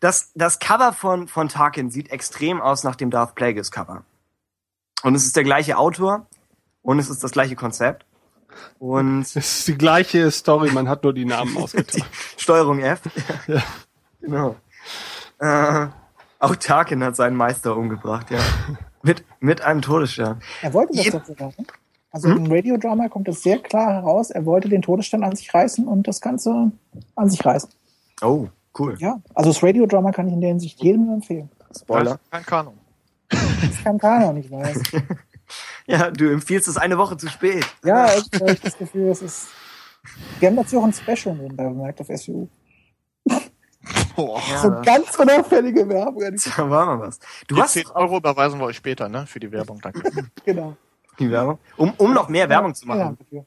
[0.00, 4.04] Das, das Cover von, von Tarkin sieht extrem aus nach dem Darth Plagueis Cover.
[5.02, 6.26] Und es ist der gleiche Autor
[6.82, 8.04] und es ist das gleiche Konzept.
[8.78, 12.04] Und Es ist die gleiche Story, man hat nur die Namen ausgetauscht.
[12.36, 13.00] Steuerung F.
[13.46, 13.62] Ja.
[14.20, 14.56] Genau.
[15.38, 15.88] Äh,
[16.42, 18.38] auch Tarkin hat seinen Meister umgebracht, ja.
[19.04, 20.40] Mit, mit einem Todesstern.
[20.62, 21.48] Er wollte das Je- doch sogar.
[21.58, 21.64] Ne?
[22.12, 22.44] Also Hm?
[22.46, 26.06] im Radiodrama kommt es sehr klar heraus, er wollte den Todesstern an sich reißen und
[26.06, 26.70] das Ganze
[27.16, 27.68] an sich reißen.
[28.22, 28.46] Oh,
[28.78, 28.94] cool.
[29.00, 31.48] Ja, also das Radiodrama kann ich in der Hinsicht jedem empfehlen.
[31.76, 32.20] Spoiler.
[32.30, 32.74] Kein Kanon.
[33.28, 34.80] Das kann keiner nicht weiß.
[35.86, 37.66] Ja, du empfiehlst es eine Woche zu spät.
[37.84, 39.48] Ja, echt, habe ich das Gefühl, es ist.
[40.38, 42.46] Wir haben dazu auch ein Special nebenbei bemerkt auf SU.
[44.16, 44.40] Boah.
[44.60, 46.22] So Ja, ganz unauffällige Werbung.
[46.56, 47.18] da war mal was.
[47.46, 49.26] Du Die hast 10 Euro überweisen wir euch später, ne?
[49.26, 50.02] Für die Werbung, danke.
[50.44, 50.76] Genau.
[51.18, 53.18] die Werbung, um, um noch mehr Werbung zu Ja, machen.
[53.18, 53.44] dafür.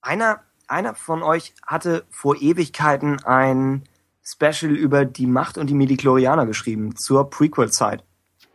[0.00, 3.84] Einer, einer von euch hatte vor Ewigkeiten ein
[4.24, 8.04] Special über die Macht und die Mediklorianer geschrieben zur Prequel-Zeit.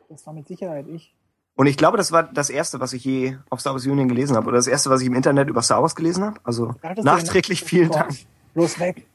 [0.10, 1.14] Das war mit Sicherheit ich.
[1.56, 4.36] Und ich glaube, das war das erste, was ich je auf Star Wars Union gelesen
[4.38, 4.48] habe.
[4.48, 6.40] Oder das erste, was ich im Internet über Star Wars gelesen habe.
[6.44, 8.12] Also nachträglich ja- vielen Dank.
[8.54, 9.06] Bloß weg.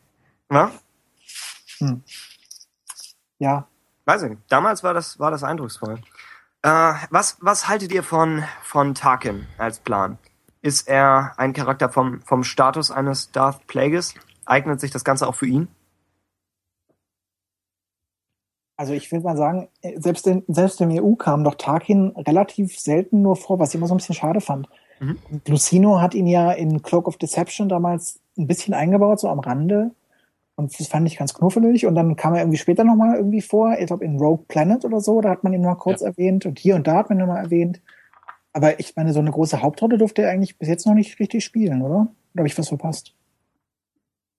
[1.86, 1.99] Ja?
[3.39, 3.69] Ja.
[4.05, 4.43] Weiß ich nicht.
[4.49, 6.01] Damals war das, war das eindrucksvoll.
[6.62, 10.19] Äh, was, was haltet ihr von, von Tarkin als Plan?
[10.61, 14.15] Ist er ein Charakter vom, vom Status eines Darth Plagueis?
[14.44, 15.69] Eignet sich das Ganze auch für ihn?
[18.77, 23.23] Also ich will mal sagen, selbst, in, selbst im EU kam doch Tarkin relativ selten
[23.23, 24.69] nur vor, was ich immer so ein bisschen schade fand.
[24.99, 25.19] Mhm.
[25.47, 29.93] Lucino hat ihn ja in Cloak of Deception damals ein bisschen eingebaut, so am Rande.
[30.55, 31.87] Und das fand ich ganz knuffelig.
[31.87, 33.77] Und dann kam er irgendwie später nochmal irgendwie vor.
[33.79, 36.47] Ich glaube in Rogue Planet oder so, da hat man ihn noch kurz erwähnt.
[36.47, 37.81] Und hier und da hat man ihn nochmal erwähnt.
[38.53, 41.45] Aber ich meine, so eine große Hauptrolle durfte er eigentlich bis jetzt noch nicht richtig
[41.45, 42.09] spielen, oder?
[42.35, 43.15] Oder habe ich was verpasst?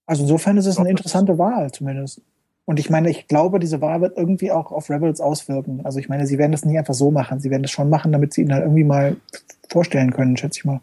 [0.05, 2.21] Also insofern ist es eine interessante Wahl zumindest.
[2.65, 5.81] Und ich meine, ich glaube, diese Wahl wird irgendwie auch auf Rebels auswirken.
[5.83, 7.39] Also ich meine, sie werden das nie einfach so machen.
[7.39, 9.17] Sie werden das schon machen, damit sie ihn halt irgendwie mal
[9.69, 10.79] vorstellen können, schätze ich mal.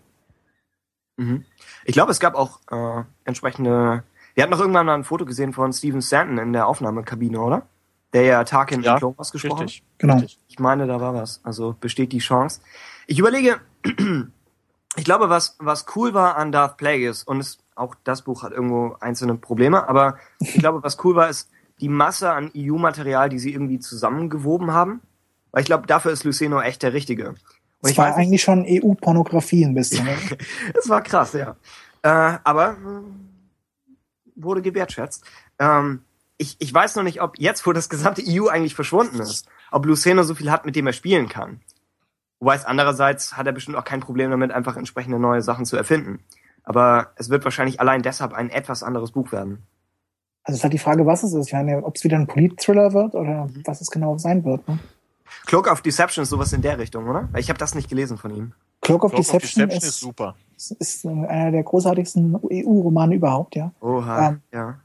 [1.16, 1.44] Mhm.
[1.84, 4.02] Ich glaube, es gab auch äh, entsprechende.
[4.40, 7.66] Wir hatten noch irgendwann mal ein Foto gesehen von Steven Stanton in der Aufnahmekabine, oder?
[8.14, 9.64] Der ja Tarkin Ja, in Clone Wars gesprochen hat.
[9.66, 9.84] Richtig.
[9.98, 10.14] Genau.
[10.14, 10.38] Richtig.
[10.48, 11.42] Ich meine, da war was.
[11.44, 12.62] Also besteht die Chance.
[13.06, 13.60] Ich überlege,
[14.96, 18.52] ich glaube, was, was cool war an Darth Plagueis, und es, auch das Buch hat
[18.52, 21.50] irgendwo einzelne Probleme, aber ich glaube, was cool war, ist
[21.82, 25.02] die Masse an EU-Material, die sie irgendwie zusammengewoben haben.
[25.52, 27.28] Weil ich glaube, dafür ist Luceno echt der Richtige.
[27.28, 27.38] Und
[27.82, 30.06] Das ich war weiß eigentlich schon EU-Pornografie ein bisschen.
[30.06, 30.16] Ne?
[30.78, 31.56] es war krass, ja.
[32.00, 33.29] Äh, aber äh,
[34.42, 35.24] wurde gewertschätzt.
[35.58, 36.02] Ähm,
[36.38, 39.84] ich, ich weiß noch nicht, ob jetzt, wo das gesamte EU eigentlich verschwunden ist, ob
[39.84, 41.60] Luceno so viel hat, mit dem er spielen kann.
[42.40, 45.76] Wobei es andererseits hat er bestimmt auch kein Problem damit, einfach entsprechende neue Sachen zu
[45.76, 46.20] erfinden.
[46.62, 49.66] Aber es wird wahrscheinlich allein deshalb ein etwas anderes Buch werden.
[50.42, 51.48] Also es ist halt die Frage, was es ist.
[51.48, 54.66] Ich meine, ob es wieder ein Polit-Thriller wird oder was es genau sein wird.
[54.66, 54.78] Ne?
[55.46, 57.28] Cloak of Deception ist sowas in der Richtung, oder?
[57.32, 58.52] Weil ich habe das nicht gelesen von ihm.
[58.80, 60.34] Cloak of Cloak of Deception, Deception ist ist, super.
[60.60, 63.72] Ist, ist einer der großartigsten EU-Romane überhaupt, ja.
[63.80, 64.80] Oha, Ähm, ja.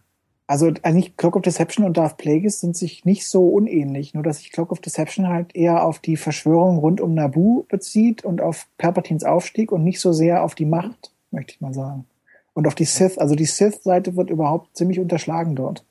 [0.47, 4.37] Also eigentlich Cloak of Deception und Darth Plagueis sind sich nicht so unähnlich, nur dass
[4.37, 8.67] sich Cloak of Deception halt eher auf die Verschwörung rund um Naboo bezieht und auf
[8.77, 12.05] Palpatines Aufstieg und nicht so sehr auf die Macht, möchte ich mal sagen.
[12.53, 15.83] Und auf die Sith, also die Sith-Seite wird überhaupt ziemlich unterschlagen dort.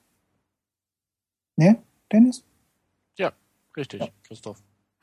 [1.57, 1.77] Ne,
[2.13, 2.45] Dennis?
[3.77, 4.59] Richtig, Christoph.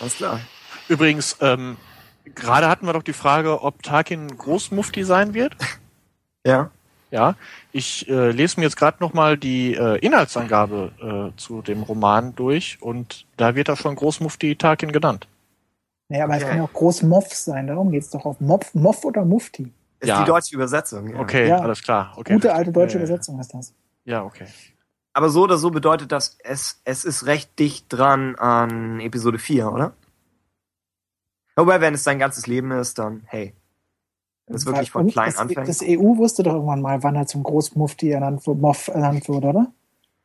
[0.00, 0.40] Alles klar.
[0.88, 1.76] Übrigens, ähm,
[2.34, 5.56] gerade hatten wir doch die Frage, ob Tarkin Großmufti sein wird.
[6.46, 6.70] Ja.
[7.10, 7.34] Ja,
[7.72, 12.78] ich äh, lese mir jetzt gerade nochmal die äh, Inhaltsangabe äh, zu dem Roman durch
[12.80, 15.26] und da wird er schon Großmufti Tarkin genannt.
[16.08, 16.50] Naja, aber es Okay.
[16.50, 19.72] kann ja auch Groß Moff sein, darum geht's doch auf Moff, Moff oder Mufti.
[19.98, 20.20] Ist Ja.
[20.20, 21.10] die deutsche Übersetzung.
[21.14, 21.18] Ja.
[21.20, 21.58] Okay, Ja.
[21.58, 22.12] alles klar.
[22.16, 23.08] Okay, Gute alte deutsche Ja, ja, ja.
[23.08, 23.74] Übersetzung ist das.
[24.04, 24.46] Ja, okay.
[25.12, 29.72] Aber so oder so bedeutet das, es, es ist recht dicht dran an Episode 4,
[29.72, 29.92] oder?
[31.56, 33.54] Wobei, wenn es sein ganzes Leben ist, dann, hey.
[34.46, 35.68] Wenn es wirklich von klein das, anfängt.
[35.68, 39.48] Das EU wusste doch irgendwann mal, wann er zum Großmufti ernannt, wurde- Moff ernannt wurde,
[39.48, 39.72] oder?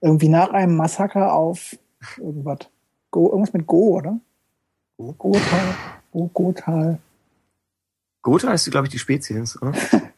[0.01, 1.76] Irgendwie nach einem Massaker auf
[2.18, 2.60] irgendwas.
[3.10, 4.19] Go, irgendwas mit Go, oder?
[4.98, 5.14] Go?
[5.18, 5.76] Gotal.
[6.11, 7.00] Go, Gotal.
[8.22, 9.74] Gotha ist, glaube ich, die Spezies, oder?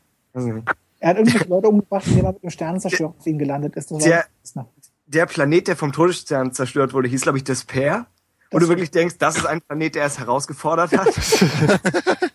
[1.00, 3.92] Er hat irgendwelche Leute umgebracht, indem er mit einem Sternenzerstörer auf ihn gelandet ist.
[3.92, 4.26] Der-
[5.06, 8.08] der Planet, der vom Todesstern zerstört wurde, hieß, glaube ich, Despair.
[8.54, 11.14] Wo Das- du wirklich denkst, das ist ein Planet, der es herausgefordert hat.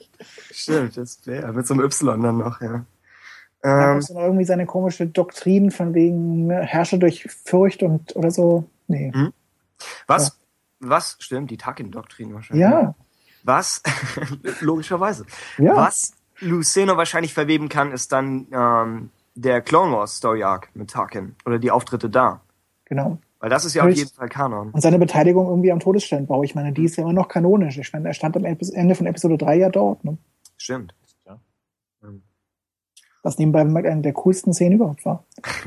[0.50, 1.52] Stimmt, Despair.
[1.52, 2.84] Mit so einem Y dann noch, ja.
[3.64, 8.30] Ähm, gab's noch irgendwie seine komische Doktrin von wegen ne, Herrsche durch Furcht und oder
[8.30, 8.64] so.
[8.86, 9.10] Nee.
[9.12, 9.32] Hm.
[10.06, 10.38] was,
[10.80, 12.62] was, stimmt, die Tarkin-Doktrin wahrscheinlich.
[12.62, 12.94] Ja,
[13.44, 13.82] Was,
[14.60, 15.26] logischerweise.
[15.58, 15.74] ja.
[15.74, 21.34] Was Luceno wahrscheinlich verweben kann, ist dann ähm, der Clone Wars Story Arc mit Tarkin
[21.44, 22.40] oder die Auftritte da.
[22.84, 23.18] Genau.
[23.40, 24.70] Weil das ist ja auf jeden Fall Kanon.
[24.72, 26.42] Und seine Beteiligung irgendwie am Todessternbau.
[26.42, 27.78] Ich meine, die ist ja immer noch kanonisch.
[27.78, 30.04] Ich meine, er stand am Ende von Episode 3 ja dort.
[30.04, 30.18] Ne?
[30.56, 30.94] Stimmt.
[31.24, 31.38] Ja.
[32.02, 32.22] Ähm,
[33.22, 35.24] Was nebenbei eine der coolsten Szenen überhaupt war.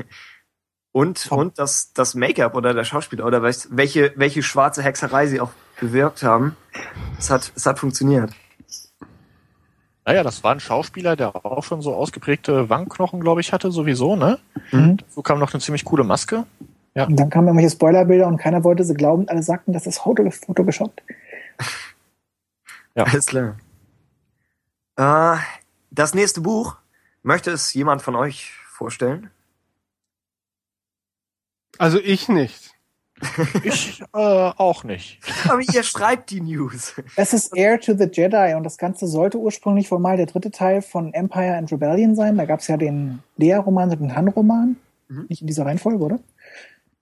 [0.94, 1.38] Und, Top.
[1.38, 5.52] und das, das Make-up oder der Schauspieler oder was- welche, welche schwarze Hexerei sie auch
[5.80, 6.54] bewirkt haben.
[7.18, 8.30] Es hat, es hat funktioniert.
[10.04, 14.16] Naja, das war ein Schauspieler, der auch schon so ausgeprägte Wangenknochen, glaube ich, hatte, sowieso,
[14.16, 14.38] ne?
[14.70, 14.98] Mhm.
[15.08, 16.44] So kam noch eine ziemlich coole Maske.
[16.94, 19.28] Und dann kamen irgendwelche Spoilerbilder und keiner wollte sie glauben.
[19.28, 21.02] Alle sagten, das ist geshoppt.
[22.94, 23.04] Ja.
[23.04, 23.56] Alles klar.
[24.96, 25.38] Äh,
[25.90, 26.76] das nächste Buch,
[27.22, 29.30] möchte es jemand von euch vorstellen?
[31.78, 32.74] Also ich nicht.
[33.64, 35.20] Ich äh, auch nicht.
[35.48, 36.94] Aber ihr schreibt die News.
[37.16, 40.50] Es ist Heir to the Jedi und das Ganze sollte ursprünglich wohl mal der dritte
[40.50, 42.36] Teil von Empire and Rebellion sein.
[42.36, 44.76] Da gab es ja den Lea-Roman und den Han-Roman.
[45.08, 45.26] Mhm.
[45.28, 46.18] Nicht in dieser Reihenfolge, oder?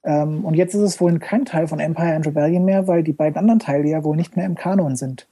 [0.02, 3.12] Ähm, und jetzt ist es wohl kein Teil von Empire and Rebellion mehr, weil die
[3.12, 5.26] beiden anderen Teile ja wohl nicht mehr im Kanon sind.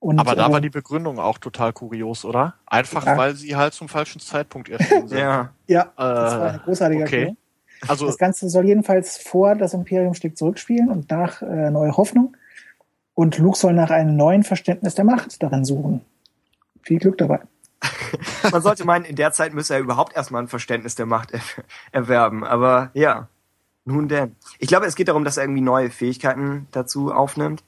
[0.00, 2.54] Und, Aber da äh, war die Begründung auch total kurios, oder?
[2.66, 3.16] Einfach Ja.
[3.16, 5.18] weil sie halt zum falschen Zeitpunkt erschienen sind.
[5.18, 5.50] Ja.
[5.66, 7.14] Ja, das war Äh, eine großartige okay.
[7.16, 7.36] Erklärung.
[7.86, 12.36] Also Das Ganze soll jedenfalls vor das Imperium schlägt zurückspielen und nach äh, Neue Hoffnung.
[13.14, 16.02] Und Luke soll nach einem neuen Verständnis der Macht darin suchen.
[16.82, 17.40] Viel Glück dabei.
[18.52, 21.40] Man sollte meinen, in der Zeit müsse er überhaupt erstmal ein Verständnis der Macht er
[21.92, 22.44] erwerben.
[22.44, 23.28] Aber ja,
[23.88, 24.36] nun denn.
[24.58, 27.64] Ich glaube, es geht darum, dass er irgendwie neue Fähigkeiten dazu aufnimmt.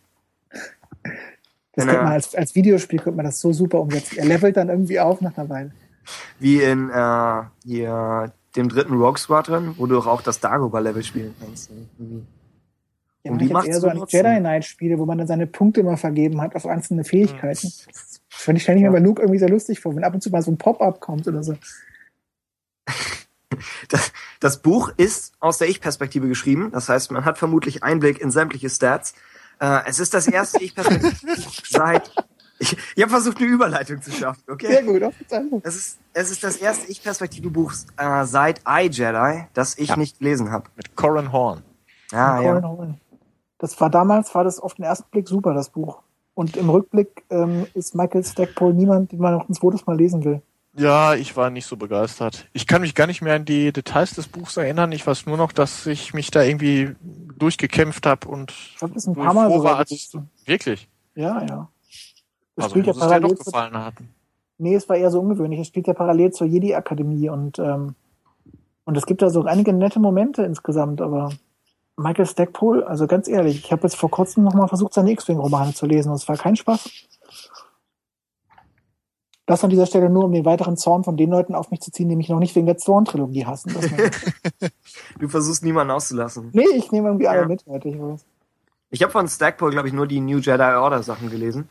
[1.72, 4.18] Das könnte man als, als Videospiel könnte man das so super umsetzen.
[4.18, 5.72] Er levelt dann irgendwie auf nach einer Weile.
[6.38, 11.34] Wie in äh, hier, dem dritten Rogue Squadron, wo du doch auch das Dagobah-Level spielen
[11.40, 11.70] kannst.
[11.70, 12.26] Irgendwie.
[13.22, 14.04] Ja, man die Macht eher so an.
[14.08, 17.68] Jedi Knight Spiele, wo man dann seine Punkte immer vergeben hat auf einzelne Fähigkeiten.
[17.68, 17.86] Hm.
[17.86, 20.30] Das finde ich, ich mir bei Luke irgendwie sehr lustig vor, wenn ab und zu
[20.30, 21.56] mal so ein Pop-up kommt oder so.
[23.88, 26.70] Das, das Buch ist aus der Ich-Perspektive geschrieben.
[26.72, 29.14] Das heißt, man hat vermutlich Einblick in sämtliche Stats.
[29.60, 31.12] Äh, es ist das erste Ich-Perspektive
[31.68, 32.10] seit.
[32.58, 34.66] Ich, ich habe versucht, eine Überleitung zu schaffen, okay?
[34.66, 35.62] Sehr gut, Auszeichnung.
[35.64, 39.96] Es ist, es ist das erste Ich-Perspektive-Buch äh, seit iJedi, das ich Ja.
[39.96, 40.64] nicht gelesen habe.
[40.76, 41.62] mit Corin Horn.
[42.12, 42.62] Ah, Colin ja.
[42.68, 42.94] Howell.
[43.58, 46.02] Das war damals, war das auf den ersten Blick super, das Buch.
[46.34, 50.24] Und im Rückblick ähm, ist Michael Stackpole niemand, den man noch ein zweites Mal lesen
[50.24, 50.42] will.
[50.76, 52.46] Ja, ich war nicht so begeistert.
[52.52, 54.92] Ich kann mich gar nicht mehr an die Details des Buchs erinnern.
[54.92, 56.94] Ich weiß nur noch, dass ich mich da irgendwie
[57.38, 60.30] durchgekämpft habe und Ich glaube, das ist ein paar Mal froh war, als gewesen.
[60.44, 60.88] wirklich.
[61.16, 61.68] Ja, ja.
[62.54, 64.08] Das Also spielt ja parallel doch zu, gefallen hatten.
[64.58, 65.58] Nee, es war eher so ungewöhnlich.
[65.60, 67.94] Es spielt ja parallel zur Jedi-Akademie und, ähm,
[68.84, 71.30] und es gibt da so einige nette Momente insgesamt, aber
[71.96, 75.86] Michael Stackpole, also ganz ehrlich, ich habe jetzt vor kurzem nochmal versucht, seine X-Wing-Romane zu
[75.86, 76.88] lesen und es war kein Spaß.
[79.50, 81.90] Das an dieser Stelle nur, um den weiteren Zorn von den Leuten auf mich zu
[81.90, 83.74] ziehen, die mich noch nicht wegen der Zorn-Trilogie hassen.
[85.18, 86.50] Du versuchst niemanden auszulassen.
[86.52, 87.48] nee, ich nehme irgendwie alle Ja.
[87.48, 88.24] mit heute, ich weiß.
[88.90, 91.68] Ich habe von Stackpole, glaube ich, nur die New Jedi Order Sachen gelesen.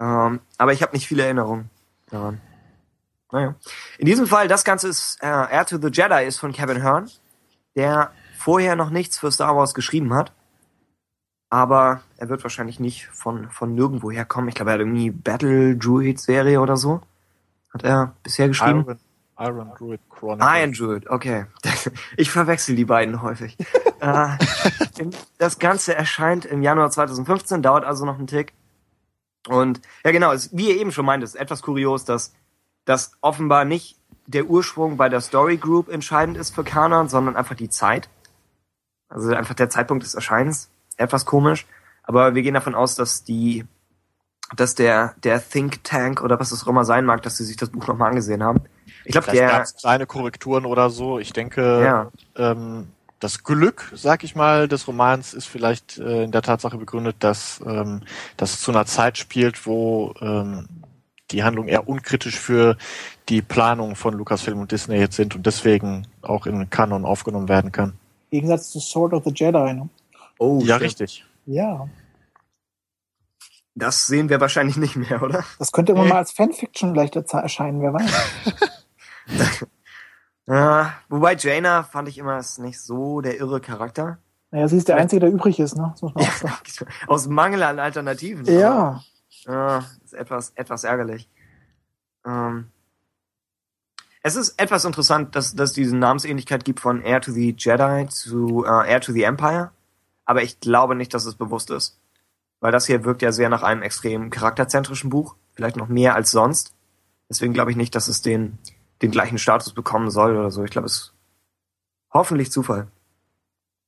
[0.00, 1.70] Ähm, aber ich habe nicht viele Erinnerungen
[2.10, 2.40] daran.
[3.30, 3.54] Naja.
[3.98, 7.08] In diesem Fall, das Ganze ist äh, Air to the Jedi ist von Kevin Hearn,
[7.76, 10.32] der vorher noch nichts für Star Wars geschrieben hat.
[11.54, 14.48] Aber er wird wahrscheinlich nicht von, von nirgendwo herkommen.
[14.48, 17.00] Ich glaube, er hat irgendwie Battle Druid Serie oder so.
[17.72, 18.84] Hat er bisher geschrieben.
[18.84, 18.98] Iron,
[19.38, 20.48] Iron Druid Chronicle.
[20.48, 21.46] Iron Druid, okay.
[22.16, 23.56] Ich verwechsel die beiden häufig.
[24.00, 24.36] äh,
[25.38, 28.52] das Ganze erscheint im Januar 2015, dauert also noch einen Tick.
[29.46, 32.34] Und ja genau, es, wie ihr eben schon meintest, etwas kurios, dass
[32.84, 37.54] das offenbar nicht der Ursprung bei der Story Group entscheidend ist für Kanon, sondern einfach
[37.54, 38.08] die Zeit.
[39.08, 40.68] Also einfach der Zeitpunkt des Erscheinens.
[40.96, 41.66] Etwas komisch.
[42.02, 43.64] Aber wir gehen davon aus, dass die,
[44.54, 47.56] dass der, der Think Tank oder was es auch immer sein mag, dass sie sich
[47.56, 48.60] das Buch nochmal angesehen haben.
[49.04, 51.18] Ich glaube, der, es kleine Korrekturen oder so.
[51.18, 52.10] Ich denke, Ja.
[52.36, 52.88] ähm,
[53.20, 57.60] das Glück, sag ich mal, des Romans ist vielleicht äh, in der Tatsache begründet, dass
[57.64, 58.02] ähm,
[58.36, 60.68] das zu einer Zeit spielt, wo ähm,
[61.30, 62.76] die Handlung eher unkritisch für
[63.30, 67.48] die Planung von Lucasfilm und Disney jetzt sind und deswegen auch in den Kanon aufgenommen
[67.48, 67.94] werden kann.
[68.30, 69.88] Im Gegensatz zu Sword of the Jedi, ne?
[70.38, 70.80] Oh, ja, stimmt.
[70.82, 71.24] richtig.
[71.46, 71.88] Ja.
[73.74, 75.44] Das sehen wir wahrscheinlich nicht mehr, oder?
[75.58, 79.64] Das könnte immer mal als Fanfiction vielleicht erscheinen, wer weiß.
[80.46, 84.18] Ja, wobei Jaina fand ich immer ist nicht so der irre Charakter.
[84.50, 85.90] Naja, sie ist der Einzige, der übrig ist, ne?
[85.92, 86.56] Das muss man auch sagen.
[87.06, 88.44] Aus Mangel an Alternativen.
[88.46, 89.02] Ja.
[89.46, 91.28] Ja, ist etwas, etwas ärgerlich.
[92.26, 92.70] Ähm,
[94.22, 98.06] es ist etwas interessant, dass dass es diese Namensähnlichkeit gibt von Air to the Jedi
[98.08, 99.72] zu äh, Air to the Empire.
[100.24, 101.98] Aber ich glaube nicht, dass es bewusst ist.
[102.60, 105.36] Weil das hier wirkt ja sehr nach einem extrem charakterzentrischen Buch.
[105.52, 106.72] Vielleicht noch mehr als sonst.
[107.28, 108.58] Deswegen glaube ich nicht, dass es den,
[109.02, 110.64] den gleichen Status bekommen soll oder so.
[110.64, 111.14] Ich glaube, es ist
[112.12, 112.88] hoffentlich Zufall.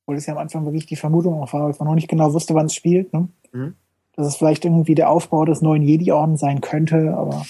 [0.03, 2.33] Obwohl es ja am Anfang wirklich die Vermutung auch war, weil man noch nicht genau
[2.33, 3.27] wusste, wann es spielt, ne?
[3.51, 3.75] Mhm.
[4.13, 7.45] Dass es vielleicht irgendwie der Aufbau des neuen Jedi-Orden sein könnte, aber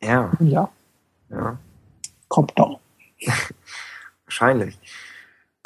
[0.00, 0.68] Ja, ja,
[1.30, 1.58] ja.
[2.28, 2.78] kommt noch.
[4.24, 4.78] Wahrscheinlich.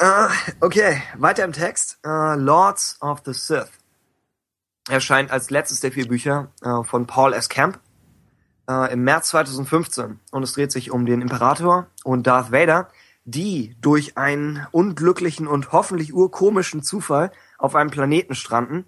[0.02, 0.28] Äh,
[0.60, 2.00] okay, weiter im Text.
[2.04, 3.70] Äh, Lords of the Sith
[4.88, 7.48] erscheint als letztes der vier Bücher äh, von Paul S.
[7.48, 7.78] Camp
[8.90, 12.88] im März 2015 und es dreht sich um den Imperator und Darth Vader,
[13.24, 18.86] die durch einen unglücklichen und hoffentlich urkomischen Zufall auf einem Planeten stranden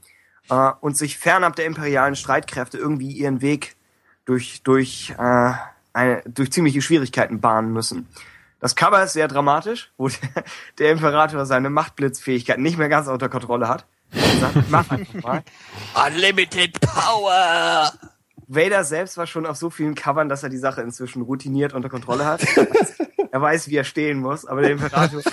[0.80, 3.74] und sich fernab der imperialen Streitkräfte irgendwie ihren Weg
[4.24, 8.08] durch durch eine, durch ziemliche Schwierigkeiten bahnen müssen.
[8.64, 10.18] Das Cover ist sehr dramatisch, wo der,
[10.78, 13.84] der Imperator seine Machtblitzfähigkeit nicht mehr ganz unter Kontrolle hat.
[14.40, 15.42] Sagt, mach einfach mal.
[16.06, 17.92] Unlimited Power!
[18.46, 21.90] Vader selbst war schon auf so vielen Covern, dass er die Sache inzwischen routiniert unter
[21.90, 22.40] Kontrolle hat.
[23.30, 25.20] er weiß, wie er stehen muss, aber der Imperator.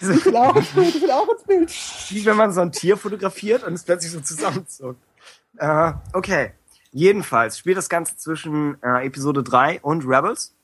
[0.00, 1.70] Ich will auch ins Bild, ich will auch ins Bild.
[2.08, 4.98] wie wenn man so ein Tier fotografiert und es plötzlich so zusammenzuckt.
[5.58, 6.52] Äh, okay.
[6.92, 10.54] Jedenfalls spielt das Ganze zwischen äh, Episode 3 und Rebels.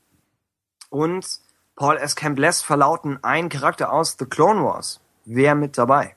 [0.95, 1.27] Und
[1.75, 2.15] Paul S.
[2.15, 5.01] Campbell verlauten einen Charakter aus The Clone Wars.
[5.25, 6.15] Wer mit dabei?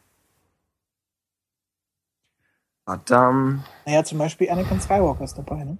[2.86, 3.64] Verdammt.
[3.88, 5.78] Naja, zum Beispiel Anakin Skywalker ist dabei, ne?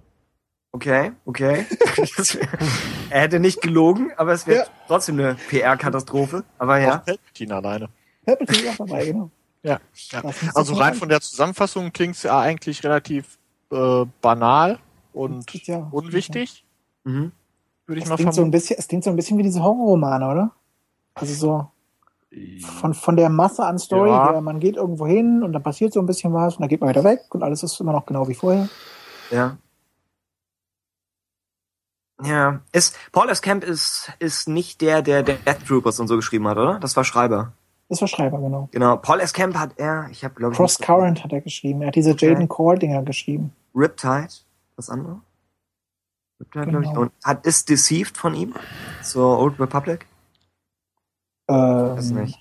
[0.72, 1.64] Okay, okay.
[3.10, 4.66] Er hätte nicht gelogen, aber es wäre Ja.
[4.88, 6.44] trotzdem eine PR-Katastrophe.
[6.58, 6.98] Aber ja.
[6.98, 7.88] Auch Palpatine alleine.
[8.26, 9.30] Palpatine ist auch dabei, genau.
[9.62, 9.78] Ja.
[10.10, 10.22] ja.
[10.54, 13.38] Also rein von der Zusammenfassung klingt's ja eigentlich relativ
[13.70, 14.80] äh, banal
[15.12, 16.64] und Ja, unwichtig,
[17.04, 17.30] Mhm.
[17.88, 19.62] Würde ich Es mal klingt, so ein bisschen, es klingt so ein bisschen wie diese
[19.62, 20.50] Horrorromane, oder?
[21.14, 21.66] Also so
[22.60, 24.32] von, von der Masse an Story Ja.
[24.32, 26.80] her, man geht irgendwo hin und dann passiert so ein bisschen was und dann geht
[26.80, 28.68] man wieder weg und alles ist immer noch genau wie vorher.
[29.30, 29.56] Ja.
[32.22, 33.40] Ja, ist, Paul S.
[33.42, 36.78] Camp ist, ist nicht der, der Death Troopers und so geschrieben hat, oder?
[36.80, 37.52] Das war Schreiber.
[37.88, 38.68] Das war Schreiber, genau.
[38.72, 38.96] Genau.
[38.98, 39.32] Paul S.
[39.32, 41.80] Camp hat er, ich habe glaube ich Cross Current hat er geschrieben.
[41.82, 42.30] Er hat diese Okay.
[42.30, 43.52] Jaden Core-Dinger geschrieben.
[43.74, 44.28] Riptide,
[44.76, 45.20] was andere?
[46.50, 47.00] Genau.
[47.00, 48.54] Und hat ist Deceived von ihm?
[49.02, 50.06] So Old Republic?
[51.48, 52.38] Ähm, nicht.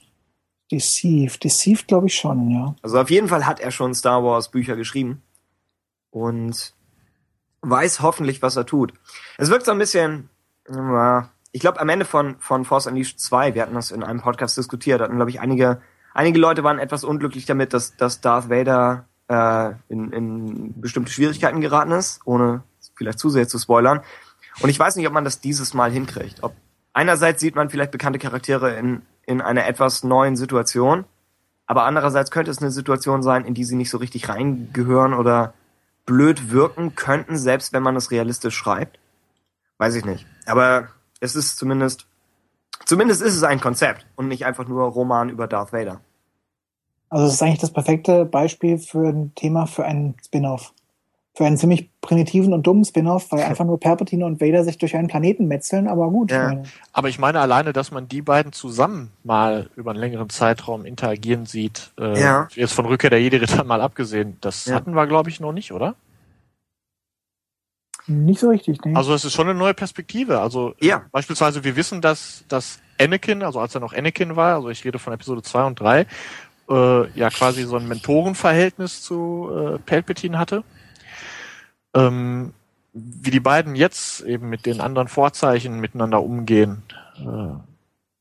[0.71, 1.43] Deceived.
[1.43, 2.75] Deceived glaube ich schon, ja.
[2.81, 5.21] Also auf jeden Fall hat er schon Star Wars Bücher geschrieben
[6.11, 6.73] und
[7.61, 8.93] weiß hoffentlich, was er tut.
[9.37, 10.29] Es wirkt so ein bisschen,
[11.51, 14.57] ich glaube am Ende von, von Force Unleashed 2, wir hatten das in einem Podcast
[14.57, 15.81] diskutiert, hatten glaube ich einige,
[16.13, 21.61] einige Leute waren etwas unglücklich damit, dass, dass Darth Vader äh, in, in bestimmte Schwierigkeiten
[21.61, 22.63] geraten ist, ohne
[22.97, 24.01] vielleicht zu sehr zu spoilern.
[24.61, 26.43] Und ich weiß nicht, ob man das dieses Mal hinkriegt.
[26.43, 26.55] Ob
[26.93, 31.05] einerseits sieht man vielleicht bekannte Charaktere in, in einer etwas neuen Situation,
[31.67, 35.53] aber andererseits könnte es eine Situation sein, in die sie nicht so richtig reingehören oder
[36.05, 38.97] blöd wirken könnten, selbst wenn man es realistisch schreibt.
[39.77, 40.25] Weiß ich nicht.
[40.45, 40.87] Aber
[41.19, 42.07] es ist zumindest,
[42.85, 46.01] zumindest ist es ein Konzept und nicht einfach nur Roman über Darth Vader.
[47.09, 50.73] Also es ist eigentlich das perfekte Beispiel für ein Thema für einen Spin-off.
[51.37, 54.95] Für einen ziemlich primitiven und dummen Spin-off, weil einfach nur Palpatine und Vader sich durch
[54.95, 56.31] einen Planeten metzeln, aber gut.
[56.31, 56.47] Ja.
[56.47, 60.83] meine, Aber ich meine alleine, dass man die beiden zusammen mal über einen längeren Zeitraum
[60.83, 62.47] interagieren sieht, äh, Ja.
[62.55, 64.73] jetzt von Rückkehr der Jedi-Ritter mal abgesehen, das Ja.
[64.73, 65.93] hatten wir, glaube ich, noch nicht, oder?
[68.07, 68.95] Nicht so richtig, ne?
[68.95, 70.39] Also es ist schon eine neue Perspektive.
[70.39, 71.05] Also Ja.
[71.11, 74.97] beispielsweise, wir wissen, dass, dass Anakin, also als er noch Anakin war, also ich rede
[74.97, 76.07] von Episode 2 und 3,
[76.67, 80.63] äh, ja quasi so ein Mentorenverhältnis zu äh, Palpatine hatte.
[81.97, 82.53] Ähm,
[82.93, 86.83] wie die beiden jetzt eben mit den anderen Vorzeichen miteinander umgehen,
[87.17, 87.23] äh,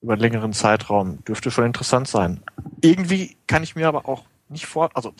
[0.03, 2.43] über einen längeren Zeitraum, dürfte schon interessant sein.
[2.81, 5.15] Irgendwie kann ich mir aber auch nicht vor, also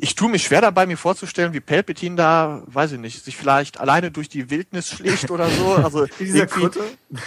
[0.00, 3.78] ich tue mich schwer dabei, mir vorzustellen, wie Palpatine da, weiß ich nicht, sich vielleicht
[3.80, 5.74] alleine durch die Wildnis schlägt oder so.
[5.82, 6.80] Also Wie dieser irgendwie- Kutte?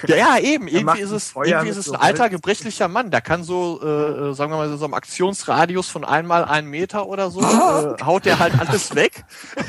[0.07, 0.67] ja, ja, eben.
[0.67, 2.31] Irgendwie ist es, Feuer irgendwie ist es so ein alter, Holz.
[2.31, 3.11] gebrechlicher Mann.
[3.11, 3.87] Der kann so, äh,
[4.29, 8.25] äh, sagen wir mal, so einem Aktionsradius von einmal einen Meter oder so, äh, haut
[8.25, 9.23] der halt alles weg.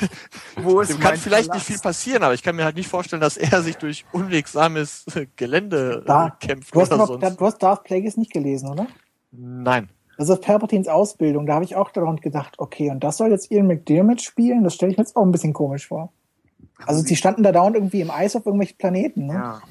[0.57, 1.69] Wo ist Dem kann mein vielleicht Palast?
[1.69, 5.05] nicht viel passieren, aber ich kann mir halt nicht vorstellen, dass er sich durch unwegsames
[5.15, 7.41] äh, Gelände äh, Da- kämpft du, hast oder aber, sonst.
[7.41, 8.87] du hast Darth Plagueis nicht gelesen, oder?
[9.33, 9.89] Nein.
[10.17, 11.47] Das ist Palpatines Ausbildung.
[11.47, 14.65] Da habe ich auch daran gedacht, okay, und das soll jetzt Ian McDermott spielen?
[14.65, 16.13] Das stelle ich mir jetzt auch ein bisschen komisch vor.
[16.85, 19.27] Also sie standen da dauernd irgendwie im Eis auf irgendwelchen Planeten.
[19.27, 19.35] Ne?
[19.35, 19.63] Ja.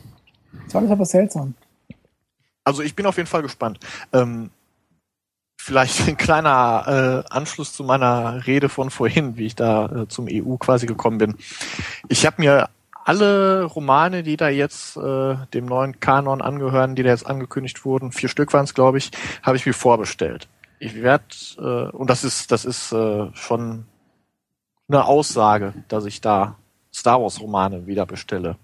[0.66, 1.56] Das war alles aber seltsam.
[2.64, 3.80] Also ich bin auf jeden Fall gespannt.
[4.12, 4.50] Ähm,
[5.58, 10.28] vielleicht ein kleiner äh, Anschluss zu meiner Rede von vorhin, wie ich da äh, zum
[10.30, 11.36] EU quasi gekommen bin.
[12.08, 12.70] Ich habe mir
[13.06, 18.12] alle Romane, die da jetzt äh, dem neuen Kanon angehören, die da jetzt angekündigt wurden,
[18.12, 19.12] vier Stück waren es, glaube ich,
[19.44, 20.48] habe ich mir vorbestellt.
[20.80, 21.24] Ich werde
[21.58, 23.86] äh, und das ist das ist äh, schon
[24.88, 26.58] eine Aussage, dass ich da
[26.94, 28.58] Star Wars Romane wieder bestelle.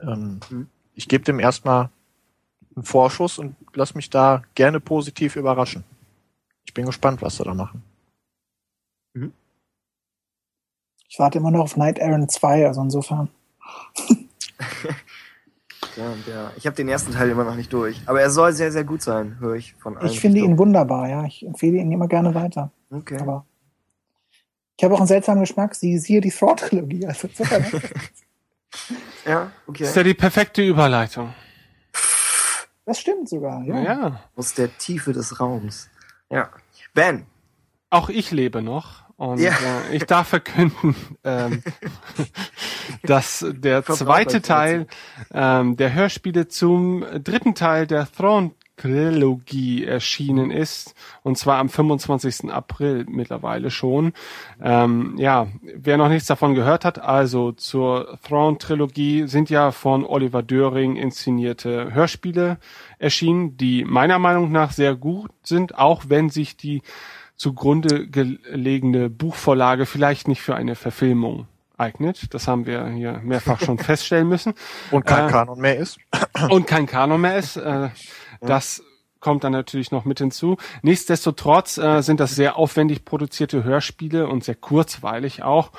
[0.00, 0.68] Ähm, Mhm.
[0.94, 1.90] Ich gebe dem erstmal
[2.74, 5.84] einen Vorschuss und lass mich da gerne positiv überraschen.
[6.66, 7.84] Ich bin gespannt, was sie da machen.
[11.08, 13.30] Ich warte immer noch auf Night Aaron 2, also insofern.
[15.96, 16.52] Ja, ja.
[16.56, 18.00] Ich habe den ersten Teil immer noch nicht durch.
[18.06, 20.06] Aber er soll sehr, sehr gut sein, höre ich von allen.
[20.08, 21.24] Ich finde ihn wunderbar, ja.
[21.24, 22.70] Ich empfehle ihn immer gerne weiter.
[22.90, 23.18] Okay.
[23.20, 23.44] Aber
[24.76, 25.74] ich habe auch einen seltsamen Geschmack.
[25.74, 27.06] Sie siehe die Thrawn-Trilogie.
[27.06, 27.28] Also
[29.26, 29.80] Ja, okay.
[29.80, 31.34] Das ist ja die perfekte Überleitung.
[32.86, 33.82] das stimmt sogar, ja.
[33.82, 34.20] Ja.
[34.36, 35.90] Aus der Tiefe des Raums.
[36.30, 36.50] Ja.
[36.94, 37.26] Ben.
[37.90, 39.50] Auch ich lebe noch Und Ja.
[39.50, 41.62] äh, ich darf verkünden, ähm,
[43.02, 44.86] dass der zweite Teil
[45.34, 52.48] ähm, der Hörspiele zum dritten Teil der Throne Trilogie erschienen ist, und zwar am 25.
[52.52, 54.12] April mittlerweile schon.
[54.62, 60.06] Ähm, ja, wer noch nichts davon gehört hat, also zur Throne Trilogie sind ja von
[60.06, 62.58] Oliver Döring inszenierte Hörspiele
[63.00, 66.82] erschienen, die meiner Meinung nach sehr gut sind, auch wenn sich die
[67.38, 71.46] zugrunde gelegene Buchvorlage vielleicht nicht für eine Verfilmung
[71.78, 72.34] eignet.
[72.34, 74.54] Das haben wir hier mehrfach schon feststellen müssen.
[74.90, 75.98] Und kein Äh, Kanon mehr ist.
[76.50, 77.56] und kein Kanon mehr ist.
[77.56, 77.88] Äh,
[78.40, 78.82] das
[79.20, 80.56] kommt dann natürlich noch mit hinzu.
[80.82, 85.72] Nichtsdestotrotz äh, sind das sehr aufwendig produzierte Hörspiele und sehr kurzweilig auch.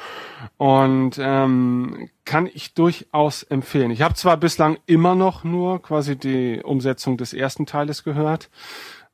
[0.57, 3.91] Und ähm, kann ich durchaus empfehlen.
[3.91, 8.49] Ich habe zwar bislang immer noch nur quasi die Umsetzung des ersten Teiles gehört.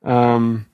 [0.03, 0.65] Ähm,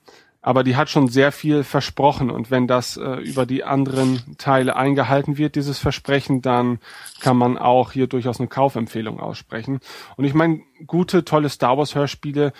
[0.42, 4.74] aber die hat schon sehr viel versprochen und wenn das äh, über die anderen Teile
[4.74, 6.80] eingehalten wird, dieses Versprechen, dann
[7.20, 9.78] kann man auch hier durchaus eine Kaufempfehlung aussprechen.
[10.16, 12.52] Und ich meine, gute, tolle Star Wars Hörspiele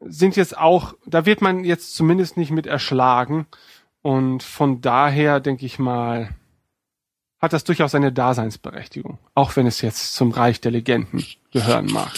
[0.00, 3.46] sind jetzt auch, da wird man jetzt zumindest nicht mit erschlagen
[4.02, 6.30] und von daher denke ich mal,
[7.40, 12.12] hat das durchaus seine Daseinsberechtigung, auch wenn es jetzt zum Reich der Legenden gehören mag.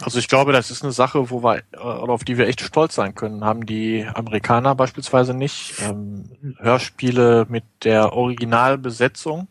[0.00, 2.60] Also ich glaube, das ist eine Sache, wo wir, äh, oder auf die wir echt
[2.60, 3.44] stolz sein können.
[3.44, 9.46] Haben die Amerikaner beispielsweise nicht ähm, Hörspiele mit der Originalbesetzung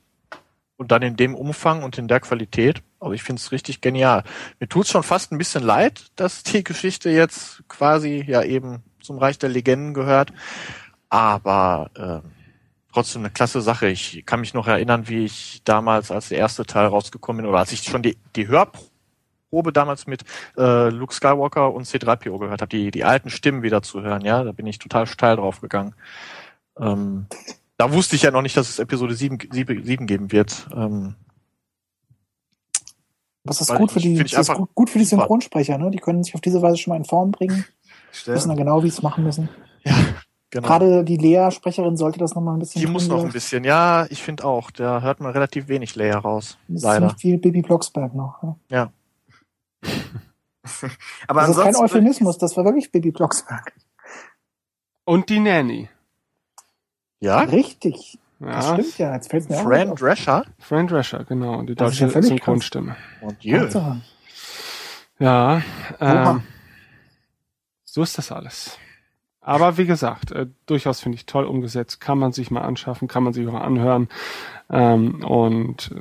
[0.75, 2.81] und dann in dem Umfang und in der Qualität.
[2.99, 4.23] Aber ich finde es richtig genial.
[4.59, 9.17] Mir tut's schon fast ein bisschen leid, dass die Geschichte jetzt quasi ja eben zum
[9.17, 10.33] Reich der Legenden gehört.
[11.09, 12.31] Aber ähm,
[12.91, 13.87] trotzdem eine klasse Sache.
[13.87, 17.59] Ich kann mich noch erinnern, wie ich damals, als der erste Teil rausgekommen bin, oder
[17.59, 18.94] als ich schon die, die Hörprobe
[19.61, 20.23] damals mit
[20.57, 24.43] äh, Luke Skywalker und C3PO gehört habe, die, die alten Stimmen wieder zu hören, ja,
[24.43, 25.95] da bin ich total steil drauf gegangen.
[26.79, 27.27] Ähm,
[27.77, 30.67] da wusste ich ja noch nicht, dass es Episode 7, 7, 7 geben wird.
[30.73, 31.15] Ähm,
[33.43, 35.05] Was ist gut für die, das ist gut, gut für die.
[35.05, 35.91] Synchronsprecher, ne?
[35.91, 37.65] Die können sich auf diese Weise schon mal in Form bringen,
[38.25, 39.49] wissen dann genau, wie sie es machen müssen.
[39.83, 39.93] ja,
[40.49, 40.67] genau.
[40.67, 44.23] Gerade die Lea-Sprecherin sollte das nochmal ein bisschen die muss noch ein bisschen, ja, ich
[44.23, 46.57] finde auch, da hört man relativ wenig Layer raus.
[46.67, 46.99] Das ist Leider.
[47.09, 48.41] ziemlich viel Baby Blocksberg noch.
[48.41, 48.55] Ne?
[48.69, 48.91] Ja.
[51.27, 53.73] Aber Das ist kein Euphemismus, das war wirklich Baby Blocksberg.
[55.03, 55.89] Und die Nanny.
[57.19, 57.41] Ja?
[57.41, 58.19] Richtig.
[58.39, 59.99] Das Ja, stimmt ja, jetzt fällt mir Fran auf.
[59.99, 60.45] Drescher?
[60.59, 62.95] Fran Drescher, genau, die Das ja deutsche völlig Synchronstimme.
[63.21, 63.41] Und.
[63.41, 64.01] Tatsache.
[65.19, 65.61] Ja,
[66.01, 66.43] ähm,
[67.85, 68.77] so ist das alles.
[69.39, 73.23] Aber wie gesagt, äh, durchaus finde ich toll umgesetzt, kann man sich mal anschaffen, kann
[73.23, 74.09] man sich auch anhören.
[74.69, 75.95] Ähm, und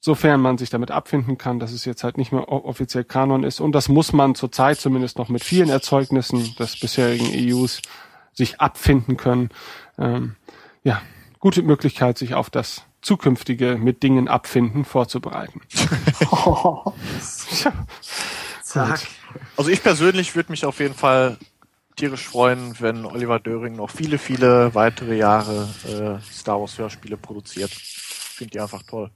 [0.00, 3.60] sofern man sich damit abfinden kann, dass es jetzt halt nicht mehr offiziell Kanon ist.
[3.60, 7.82] Und das muss man zurzeit zumindest noch mit vielen Erzeugnissen des bisherigen EUs
[8.32, 9.50] sich abfinden können.
[9.98, 10.36] Ähm,
[10.84, 11.02] ja,
[11.40, 15.60] gute Möglichkeit, sich auf das zukünftige mit Dingen abfinden vorzubereiten.
[15.70, 17.72] Tja,
[18.62, 19.00] Zack.
[19.56, 21.38] Also ich persönlich würde mich auf jeden Fall
[21.96, 27.70] tierisch freuen, wenn Oliver Döring noch viele, viele weitere Jahre äh, Star Wars Hörspiele produziert.
[27.72, 29.10] Finde die einfach toll.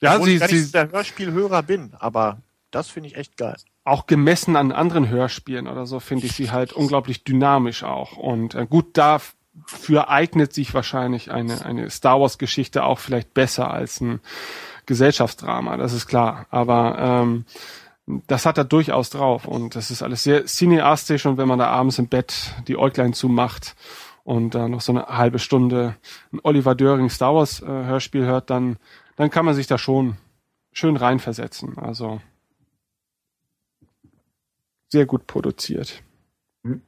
[0.00, 2.38] Ja Obwohl sie, ich gar nicht sie, der Hörspielhörer bin, aber
[2.70, 3.56] das finde ich echt geil.
[3.84, 8.16] auch gemessen an anderen Hörspielen oder so finde ich sie halt unglaublich dynamisch auch.
[8.16, 13.70] Und äh, gut, dafür eignet sich wahrscheinlich eine, eine Star Wars Geschichte auch vielleicht besser
[13.70, 14.20] als ein
[14.86, 16.46] Gesellschaftsdrama, das ist klar.
[16.50, 17.44] Aber ähm,
[18.26, 21.66] das hat er durchaus drauf und das ist alles sehr cineastisch und wenn man da
[21.68, 23.74] abends im Bett die Äuglein zumacht
[24.22, 25.96] und dann noch so eine halbe Stunde
[26.32, 28.76] ein Oliver Döring Star Wars äh, Hörspiel hört, dann,
[29.16, 30.16] dann kann man sich da schon
[30.72, 31.78] schön reinversetzen.
[31.78, 32.20] Also
[34.88, 36.02] sehr gut produziert.
[36.62, 36.82] Mhm.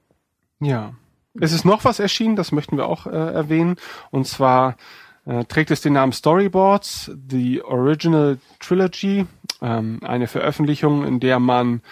[0.60, 0.94] Ja.
[1.40, 3.76] Es ist noch was erschienen, das möchten wir auch äh, erwähnen.
[4.10, 4.76] Und zwar
[5.24, 9.26] äh, trägt es den Namen Storyboards, The Original Trilogy,
[9.60, 11.82] ähm, eine Veröffentlichung, in der man,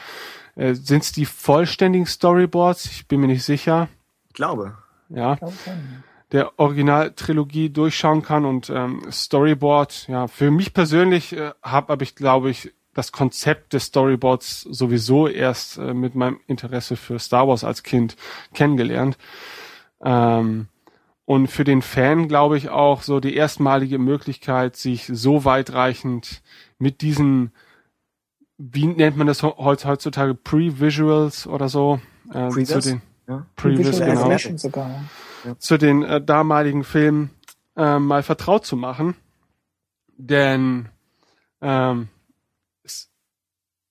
[0.57, 2.87] äh, sind es die vollständigen Storyboards?
[2.87, 3.89] Ich bin mir nicht sicher.
[4.29, 4.77] Ich glaube.
[5.09, 6.03] Ja, Glaub schon.
[6.33, 12.15] Der Originaltrilogie durchschauen kann und ähm, Storyboard, ja, für mich persönlich äh, habe hab ich,
[12.17, 17.63] glaube ich, das Konzept des Storyboards sowieso erst äh, mit meinem Interesse für Star Wars
[17.63, 18.17] als Kind
[18.55, 19.19] kennengelernt.
[20.03, 20.69] Ähm,
[21.27, 26.43] und für den Fan, glaube ich, auch so die erstmalige Möglichkeit, sich so weitreichend
[26.79, 27.53] mit diesen,
[28.59, 32.85] wie nennt man das he- heutzutage, Pre-Visuals oder so, äh, zu Previs?
[32.85, 33.47] den Ja.
[33.57, 35.05] Previs, Visual genau sogar.
[35.59, 37.31] Zu den äh, damaligen Filmen
[37.77, 39.15] äh, mal vertraut zu machen.
[40.17, 40.89] Denn
[41.61, 42.09] ähm,
[42.83, 43.11] es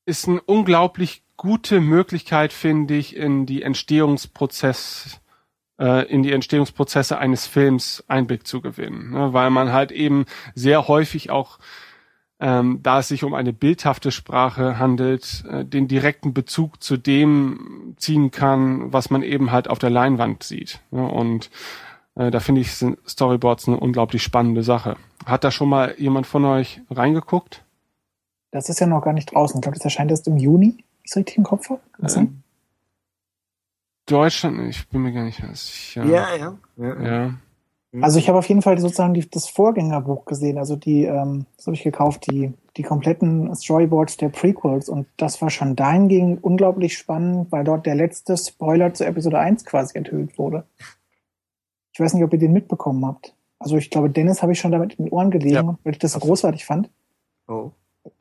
[0.06, 5.19] ist eine unglaublich gute Möglichkeit, finde ich, in die Entstehungsprozess
[5.80, 9.34] äh, in die Entstehungsprozesse eines Films Einblick zu gewinnen, ne?
[9.34, 11.59] weil man halt eben sehr häufig auch
[12.45, 17.95] ähm, da es sich um eine bildhafte Sprache handelt, äh, den direkten Bezug zu dem
[17.98, 20.80] ziehen kann, was man eben halt auf der Leinwand sieht.
[20.91, 21.03] Ne?
[21.07, 21.49] Und
[22.14, 24.95] äh, da finde ich sind Storyboards eine unglaublich spannende Sache.
[25.25, 27.64] Hat da schon mal jemand von euch reingeguckt?
[28.51, 29.57] Das ist ja noch gar nicht draußen.
[29.57, 31.82] Ich glaube, das erscheint erst im Juni, wenn ich es richtig im Kopf habe.
[31.99, 32.43] Äh, sein?
[34.06, 36.06] Deutschland, ich bin mir gar nicht sicher.
[36.06, 36.57] Ja, ja.
[36.77, 37.01] ja.
[37.01, 37.33] ja.
[38.01, 41.67] Also ich habe auf jeden Fall sozusagen die, das Vorgängerbuch gesehen, also die, ähm, das
[41.67, 46.98] habe ich gekauft, die, die kompletten Storyboards der Prequels und das war schon dahingehend unglaublich
[46.98, 50.65] spannend, weil dort der letzte Spoiler zu Episode 1 quasi enthüllt wurde.
[51.93, 53.33] Ich weiß nicht, ob ihr den mitbekommen habt.
[53.59, 55.77] Also ich glaube, Dennis habe ich schon damit in den Ohren gelegen, Ja.
[55.83, 56.90] weil ich das so großartig fand.
[57.48, 57.72] Oh.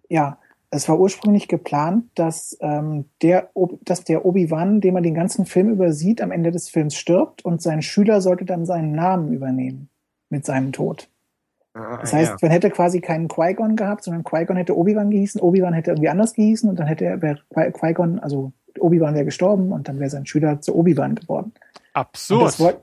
[0.08, 0.38] Ja,
[0.74, 3.50] es war ursprünglich geplant, dass, ähm, der,
[3.82, 7.62] dass der Obi-Wan, den man den ganzen Film übersieht, am Ende des Films stirbt und
[7.62, 9.88] sein Schüler sollte dann seinen Namen übernehmen
[10.30, 11.08] mit seinem Tod.
[11.74, 12.36] Ah, Das heißt, ja.
[12.42, 16.34] man hätte quasi keinen Qui-Gon gehabt, sondern Qui-Gon hätte Obi-Wan gehießen, Obi-Wan hätte irgendwie anders
[16.34, 20.60] gehießen und dann hätte er, Qui-Gon, also Obi-Wan wäre gestorben und dann wäre sein Schüler
[20.60, 21.52] zu Obi-Wan geworden.
[21.54, 21.60] Und
[21.92, 22.42] Absurd.
[22.42, 22.78] Das wollt,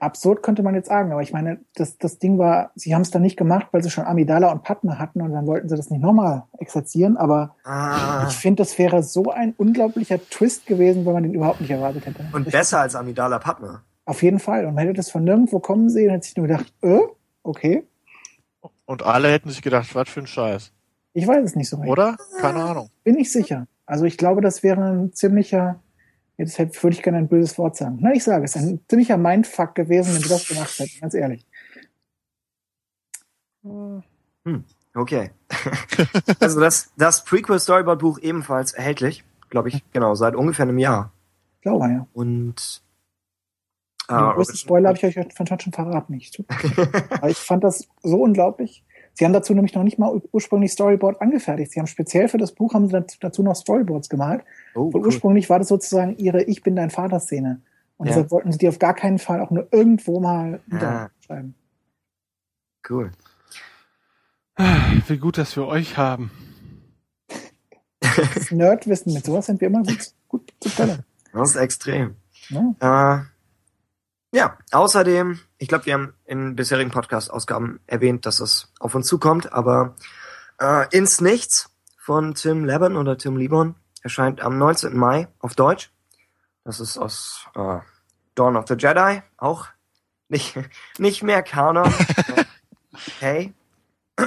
[0.00, 3.10] absurd könnte man jetzt sagen, aber ich meine, das, das Ding war, sie haben es
[3.10, 5.90] dann nicht gemacht, weil sie schon Amidala und Padme hatten und dann wollten sie das
[5.90, 11.12] nicht nochmal exerzieren, aber Ah, ich finde, das wäre so ein unglaublicher Twist gewesen, wenn
[11.14, 12.24] man den überhaupt nicht erwartet hätte.
[12.32, 13.80] und Ich- besser als Amidala Padme.
[14.04, 14.66] Auf jeden Fall.
[14.66, 17.00] Und man hätte das von nirgendwo kommen sehen, hätte sich nur gedacht, äh,
[17.42, 17.84] okay,
[18.84, 20.72] Und alle hätten sich gedacht, was für ein Scheiß.
[21.12, 21.90] ich weiß es nicht so recht.
[21.90, 22.16] Oder?
[22.40, 22.88] Keine Ahnung.
[23.02, 23.66] Bin ich sicher.
[23.84, 25.80] Also ich glaube, das wäre ein ziemlicher,
[26.38, 27.98] jetzt hätte, würde ich gerne ein böses Wort sagen.
[28.00, 31.46] Na, ich sage es, ein ziemlicher Mindfuck gewesen, wenn sie das gemacht hätten, ganz ehrlich.
[34.94, 35.30] Okay.
[36.40, 41.12] also das, das Prequel Storyboard Buch ebenfalls erhältlich, glaube ich, genau, seit ungefähr einem Jahr.
[41.56, 42.06] Ich glaube, ja.
[42.12, 42.82] Und
[44.08, 46.14] Den ah, größten Spoiler habe ich euch von schon verraten.
[46.14, 46.32] Ich,
[47.26, 48.84] ich fand das so unglaublich.
[49.18, 51.72] Sie haben dazu nämlich noch nicht mal ursprünglich Storyboard angefertigt.
[51.72, 54.44] Sie haben speziell für das Buch haben sie dazu noch Storyboards gemalt.
[54.74, 55.06] oh, Und cool.
[55.06, 57.62] ursprünglich war das sozusagen ihre Ich bin dein Vater Szene.
[57.96, 58.12] Und Ja.
[58.12, 61.08] deshalb wollten sie die auf gar keinen Fall auch nur irgendwo mal Ah.
[61.18, 61.54] niederschreiben.
[62.90, 63.10] cool.
[65.08, 66.30] Wie gut, dass wir euch haben.
[68.00, 71.04] Das Nerdwissen, mit sowas sind wir immer gut, gut zu stellen.
[71.32, 72.16] Das ist extrem.
[72.50, 72.74] Ne?
[72.80, 73.18] Äh,
[74.36, 79.50] ja, außerdem, ich glaube, wir haben in bisherigen Podcast-Ausgaben erwähnt, dass es auf uns zukommt,
[79.54, 79.96] aber
[80.60, 84.94] äh, Ins Nichts von Tim Lebon oder Tim Libon erscheint am 19.
[84.94, 85.90] Mai auf Deutsch.
[86.64, 87.78] Das ist aus äh,
[88.34, 89.68] Dawn of the Jedi, auch
[90.28, 90.54] nicht,
[90.98, 91.90] nicht mehr Kanon.
[93.20, 93.54] hey.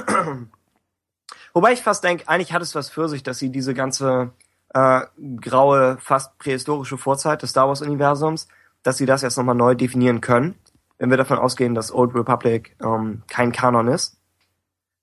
[1.52, 4.32] Wobei ich fast denke, eigentlich hat es was für sich, dass sie diese ganze
[4.74, 5.02] äh,
[5.40, 8.48] graue, fast prähistorische Vorzeit des Star Wars-Universums,
[8.82, 10.54] dass sie das erst nochmal neu definieren können,
[10.98, 14.18] wenn wir davon ausgehen, dass Old Republic ähm, kein Kanon ist.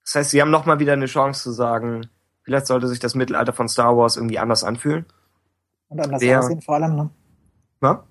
[0.04, 2.08] Das heißt, sie haben nochmal wieder eine Chance zu sagen,
[2.44, 5.06] vielleicht sollte sich das Mittelalter von Star Wars irgendwie anders anfühlen.
[5.90, 6.96] Und anders Wer- aussehen vor allem.
[6.96, 7.10] Ne?
[7.82, 8.04] Ja?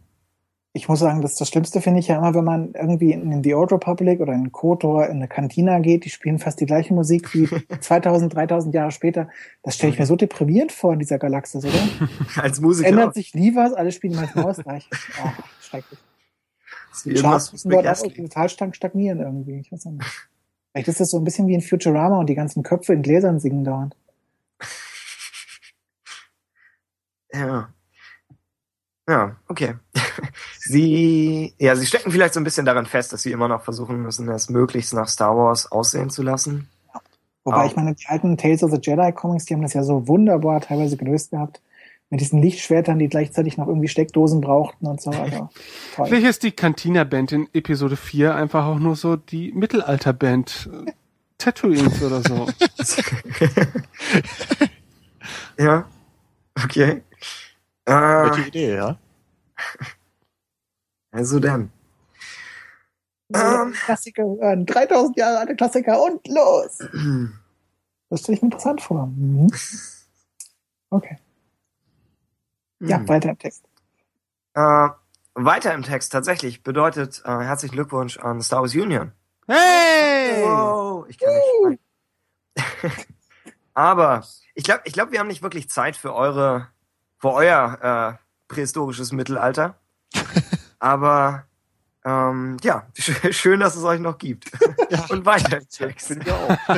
[0.77, 3.55] Ich muss sagen, das, das Schlimmste finde ich ja immer, wenn man irgendwie in, The
[3.55, 7.33] Old Republic oder in KOTOR in eine Kantina geht, die spielen fast die gleiche Musik
[7.33, 7.49] wie
[7.81, 9.31] 2000, 3000 Jahre später.
[9.63, 11.79] Das stelle ich mir so deprimierend vor in dieser Galaxis, oder?
[12.43, 12.91] Als Musiker.
[12.91, 14.89] Ändert sich nie was, alle spielen das gleich.
[15.25, 15.31] Oh,
[15.63, 15.99] schrecklich.
[18.15, 19.61] total stark stagnieren irgendwie.
[19.61, 20.29] Ich weiß nicht.
[20.73, 23.41] Vielleicht ist das so ein bisschen wie in Futurama und die ganzen Köpfe in Gläsern
[23.41, 23.97] singen dauernd.
[27.33, 27.71] Ja.
[29.09, 29.75] Ja, okay.
[30.59, 34.03] sie, ja, sie stecken vielleicht so ein bisschen daran fest, dass sie immer noch versuchen
[34.03, 36.69] müssen, es möglichst nach Star Wars aussehen zu lassen.
[37.45, 37.71] Wobei Auch.
[37.71, 40.61] ich meine, die alten Tales of the Jedi Comics, die haben das ja so wunderbar
[40.61, 41.61] teilweise gelöst gehabt.
[42.11, 45.11] Mit diesen Lichtschwertern, die gleichzeitig noch irgendwie Steckdosen brauchten und so.
[45.17, 45.49] Also,
[45.95, 46.07] toll.
[46.07, 50.71] Vielleicht ist die Cantina-Band in Episode 4 einfach auch nur so die Mittelalter-Band.
[50.87, 50.93] äh,
[51.39, 52.49] Tatooines oder so.
[55.63, 55.85] ja.
[56.65, 57.03] Okay.
[57.87, 58.99] Äh, Gute Idee, ja.
[61.13, 61.71] also dann.
[63.29, 63.39] So,
[63.85, 64.67] Klassiker hören.
[64.67, 66.79] 3000 Jahre alte Klassiker und los!
[68.09, 69.09] Das stelle ich mir interessant vor.
[69.09, 69.49] Mhm.
[70.91, 71.19] Okay.
[72.79, 73.09] Ja, Hm.
[73.09, 73.65] weiter im Text.
[74.55, 74.89] Äh,
[75.35, 79.11] weiter im Text tatsächlich bedeutet äh, herzlichen Glückwunsch an Star Wars Union.
[79.49, 80.41] Hey!
[80.45, 81.35] Wow, ich kann
[81.69, 81.81] nicht.
[83.75, 84.25] Aber
[84.55, 86.69] ich glaube, ich glaub, wir haben nicht wirklich Zeit für eure,
[87.19, 89.75] für euer äh, prähistorisches Mittelalter.
[90.79, 91.45] Aber
[92.05, 94.51] ähm, ja, sch- schön, dass es euch noch gibt.
[95.11, 96.77] Und weiter auch.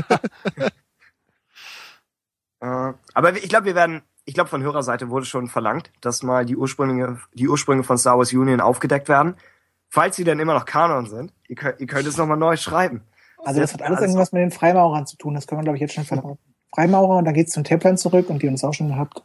[2.61, 6.45] Äh, aber ich glaube, wir werden, ich glaube, von Hörerseite wurde schon verlangt, dass mal
[6.45, 9.37] die Ursprünge, die Ursprünge von Star Wars Union aufgedeckt werden.
[9.91, 13.03] falls sie denn immer noch Kanon sind, ihr könnt, ihr könnt es nochmal neu schreiben.
[13.45, 15.35] Also das hat alles Alles irgendwas mit den Freimaurern zu tun.
[15.35, 16.39] Das können wir, glaube ich, jetzt schon verraten.
[16.75, 19.23] Freimaurer und dann geht's zum Templern zurück und die uns auch schon gehabt.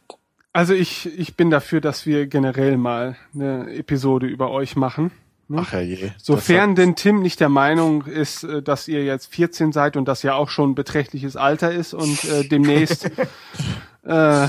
[0.54, 5.10] Also ich, ich bin dafür, dass wir generell mal eine Episode über euch machen.
[5.48, 5.62] ne?
[5.66, 6.12] Ach je.
[6.16, 10.22] Sofern denn Tim nicht der Meinung ist, äh, dass ihr jetzt 14 seid und das
[10.22, 13.06] ja auch schon ein beträchtliches Alter ist und äh, demnächst
[14.04, 14.46] äh,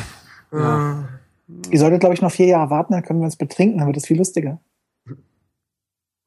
[0.51, 1.09] ja.
[1.71, 3.97] Ihr solltet, glaube ich, noch vier Jahre warten, dann können wir uns betrinken, dann wird
[3.97, 4.59] es viel lustiger.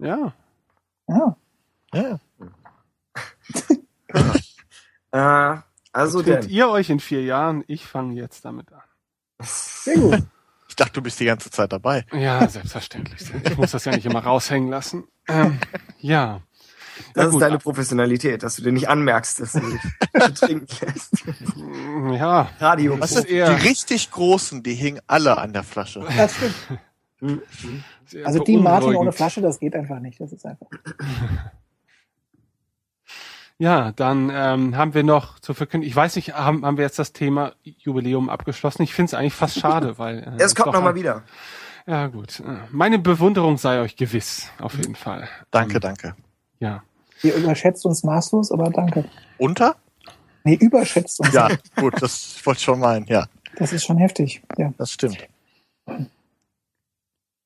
[0.00, 0.34] ja.
[1.08, 1.36] Ja.
[1.94, 2.18] Ja.
[5.10, 5.56] Äh,
[5.90, 6.50] also Trennt denn.
[6.50, 7.64] ihr euch in vier Jahren?
[7.66, 8.82] Ich fange jetzt damit an.
[9.40, 10.22] Sehr gut.
[10.68, 12.04] Ich dachte, du bist die ganze Zeit dabei.
[12.12, 13.22] Ja, selbstverständlich.
[13.44, 15.04] Ich muss das ja nicht immer raushängen lassen.
[15.28, 15.58] Ähm,
[15.98, 16.40] ja.
[17.14, 17.42] Das Ja, ist gut.
[17.42, 19.80] deine Professionalität, dass du dir nicht anmerkst, dass du dich
[20.12, 21.24] betrinken lässt.
[22.18, 22.50] Ja.
[22.58, 22.98] Radio.
[23.00, 26.04] Was ist eher- die richtig großen, die hingen alle an der Flasche.
[26.16, 26.54] Das stimmt.
[28.06, 29.12] Sehr Also die Martin ohne.
[29.12, 30.20] Flasche, das geht einfach nicht.
[30.20, 30.66] Das ist einfach.
[33.60, 35.86] Ja, dann ähm, haben wir noch zu verkünden.
[35.88, 38.82] Ich weiß nicht, haben, haben wir jetzt das Thema Jubiläum abgeschlossen?
[38.82, 41.24] Ich finde es eigentlich fast schade, weil äh, Es kommt nochmal wieder.
[41.86, 42.38] Ja, gut.
[42.40, 45.28] Äh, Meine Bewunderung sei euch gewiss, auf jeden Fall.
[45.50, 46.14] Danke, danke.
[46.60, 46.84] Ja.
[47.22, 49.04] Ihr überschätzt uns maßlos, aber danke.
[49.38, 49.74] Unter?
[50.44, 51.32] Nee, überschätzt uns.
[51.32, 53.06] Ja, gut, das wollte ich schon meinen.
[53.06, 54.40] Ja, Das ist schon heftig.
[54.56, 54.72] Ja.
[54.78, 55.26] das stimmt.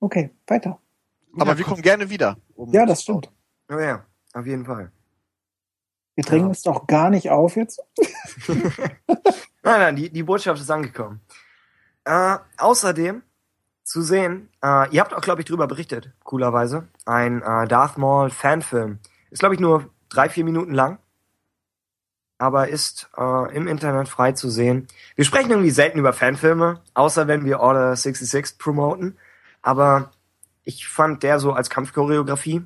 [0.01, 0.79] Okay, weiter.
[1.39, 2.37] Aber Ja, wir kommen gerne wieder.
[2.55, 3.31] um- Ja, das stimmt.
[3.73, 4.93] Oh ja, auf jeden Fall.
[6.15, 6.49] Wir drängen Ja.
[6.49, 7.81] uns doch gar nicht auf jetzt.
[9.65, 11.21] Nein, nein, die, die Botschaft ist angekommen.
[12.05, 13.23] Äh, außerdem
[13.85, 18.31] zu sehen, äh, ihr habt auch, glaube ich, drüber berichtet, coolerweise, ein äh, Darth Maul
[18.31, 18.99] Fanfilm.
[19.31, 20.99] Ist, glaube ich, nur drei, vier Minuten lang,
[22.39, 24.89] aber ist äh, im Internet frei zu sehen.
[25.15, 29.17] Wir sprechen irgendwie selten über Fanfilme, außer wenn wir Order 66 promoten,
[29.63, 30.11] aber
[30.65, 32.65] ich fand der so als Kampfchoreografie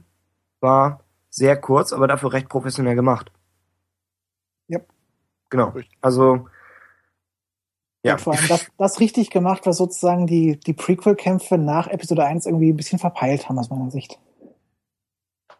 [0.60, 3.30] war sehr kurz, aber dafür recht professionell gemacht.
[5.50, 5.72] Genau.
[6.00, 6.46] Also
[8.06, 12.24] ja, Und vor allem das, das richtig gemacht, was sozusagen die, die Prequel-Kämpfe nach Episode
[12.24, 14.20] 1 irgendwie ein bisschen verpeilt haben aus meiner Sicht.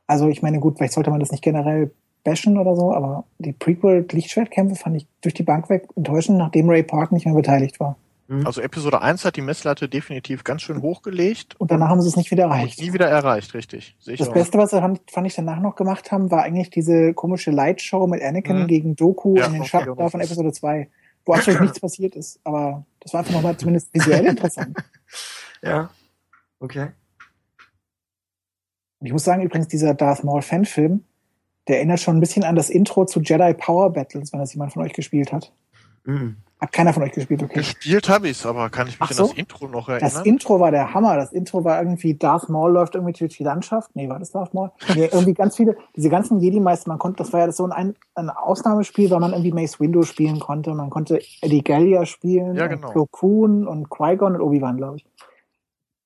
[0.07, 1.91] Also ich meine, gut, vielleicht sollte man das nicht generell
[2.23, 6.85] bashen oder so, aber die Prequel-Lichtschwertkämpfe fand ich durch die Bank weg enttäuschend, nachdem Ray
[6.85, 7.97] Park nicht mehr beteiligt war.
[8.45, 12.17] Also Episode 1 hat die Messlatte definitiv ganz schön hochgelegt Und danach haben sie es
[12.17, 12.81] nicht wieder erreicht.
[12.81, 13.95] nie wieder erreicht, richtig.
[14.01, 14.33] Sehe Das.
[14.33, 18.07] Beste, was sie fand, fand ich danach noch gemacht haben, war eigentlich diese komische Lightshow
[18.09, 18.67] mit Anakin Mhm.
[18.67, 20.89] gegen Doku Ja, in den okay, Schatten da von Episode 2,
[21.25, 22.41] wo absolut nichts passiert ist.
[22.43, 24.77] Aber das war einfach nochmal zumindest visuell interessant.
[25.63, 25.91] Ja.
[26.59, 26.89] Okay.
[28.99, 31.05] Und ich muss sagen, übrigens, dieser Darth Maul Fanfilm,
[31.69, 34.73] der erinnert schon ein bisschen an das Intro zu Jedi Power Battles, wenn das jemand
[34.73, 35.53] von euch gespielt hat.
[36.07, 36.37] Mhm.
[36.59, 37.59] Hat keiner von euch gespielt, okay.
[37.59, 39.23] Gespielt habe ich's, aber kann ich mich Ach an so?
[39.25, 40.25] das Intro noch Das erinnern?
[40.25, 41.15] Intro war der Hammer.
[41.17, 43.91] Das Intro war irgendwie, Darth Maul läuft irgendwie durch die Landschaft.
[43.95, 44.71] Nee, war das Darth Maul?
[44.95, 48.31] Nee, irgendwie ganz viele, diese ganzen Jedi-Meister, man konnte, das war ja so ein, ein
[48.31, 50.73] Ausnahmespiel, weil man irgendwie Mace Windu spielen konnte.
[50.73, 52.91] Man konnte Eddie Gallia spielen, Ja, und genau.
[52.91, 55.07] Plo Koon und Qui-Gon und Obi-Wan, glaube ich.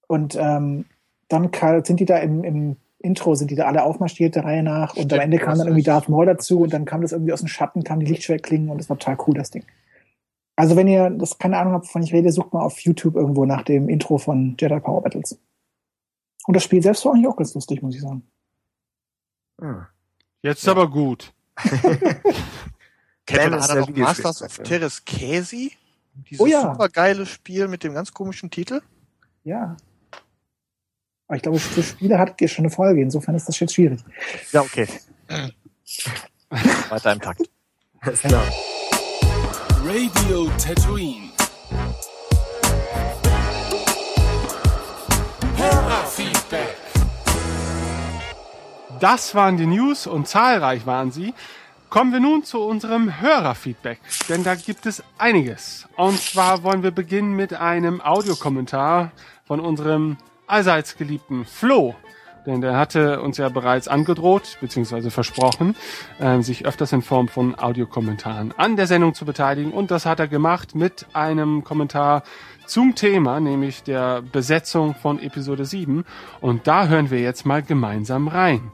[0.08, 0.86] Und ähm,
[1.28, 1.50] dann
[1.84, 4.96] sind die da im, im Intro, sind die da alle aufmarschiert der Reihe nach.
[4.96, 7.12] Und am Stimmt, Ende kam das dann irgendwie Darth Maul dazu und dann kam das
[7.12, 9.62] irgendwie aus dem Schatten, kamen die Lichtschwertklingen und das war total cool, das Ding.
[10.60, 13.46] Also wenn ihr das keine Ahnung habt, wovon ich rede, sucht mal auf YouTube irgendwo
[13.46, 15.40] nach dem Intro von Jedi Power Battles.
[16.46, 18.30] Und das Spiel selbst war eigentlich auch ganz lustig, muss ich sagen.
[19.62, 19.86] Ah.
[20.42, 21.32] Jetzt aber gut.
[21.56, 21.94] Kennt
[23.30, 24.64] der noch Masters of Videospielspieler.
[24.68, 25.72] Teres Käsi?
[26.28, 26.60] Dieses Oh ja.
[26.72, 28.82] super geile Spiel mit dem ganz komischen Titel?
[29.44, 29.78] Ja.
[31.26, 34.04] Aber ich glaube, für Spiele hattet ihr schon eine Folge, insofern ist das jetzt schwierig.
[34.52, 34.86] Ja, okay.
[36.50, 37.48] Weiter im Takt.
[38.00, 38.44] Alles klar.
[39.92, 41.30] Radio Tatooine.
[45.56, 46.76] Hörerfeedback.
[49.00, 51.34] Das waren die News und zahlreich waren sie.
[51.88, 55.88] Kommen wir nun zu unserem Hörerfeedback, denn da gibt es einiges.
[55.96, 59.10] Und zwar wollen wir beginnen mit einem Audiokommentar
[59.44, 61.96] von unserem allseits geliebten Flo.
[62.46, 65.76] Denn der hatte uns ja bereits angedroht, beziehungsweise versprochen,
[66.18, 69.72] äh, sich öfters in Form von Audiokommentaren an der Sendung zu beteiligen.
[69.72, 72.22] Und das hat er gemacht mit einem Kommentar
[72.66, 76.04] zum Thema, nämlich der Besetzung von Episode 7.
[76.40, 78.72] Und da hören wir jetzt mal gemeinsam rein.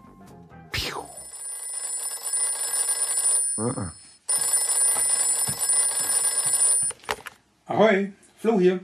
[0.71, 0.99] Piu.
[3.59, 3.93] Ah.
[7.67, 8.81] Ahoi, Flo hier.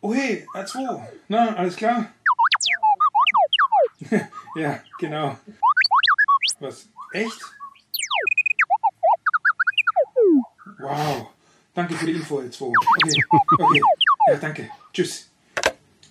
[0.00, 1.00] Oh hey, R2.
[1.28, 2.06] Na, alles klar?
[4.56, 5.38] ja, genau.
[6.60, 6.88] Was?
[7.12, 7.40] Echt?
[10.78, 11.28] Wow.
[11.74, 12.62] Danke für die Info, R2.
[12.62, 13.24] Okay,
[13.58, 13.80] okay.
[14.28, 14.70] Ja, danke.
[14.92, 15.30] Tschüss.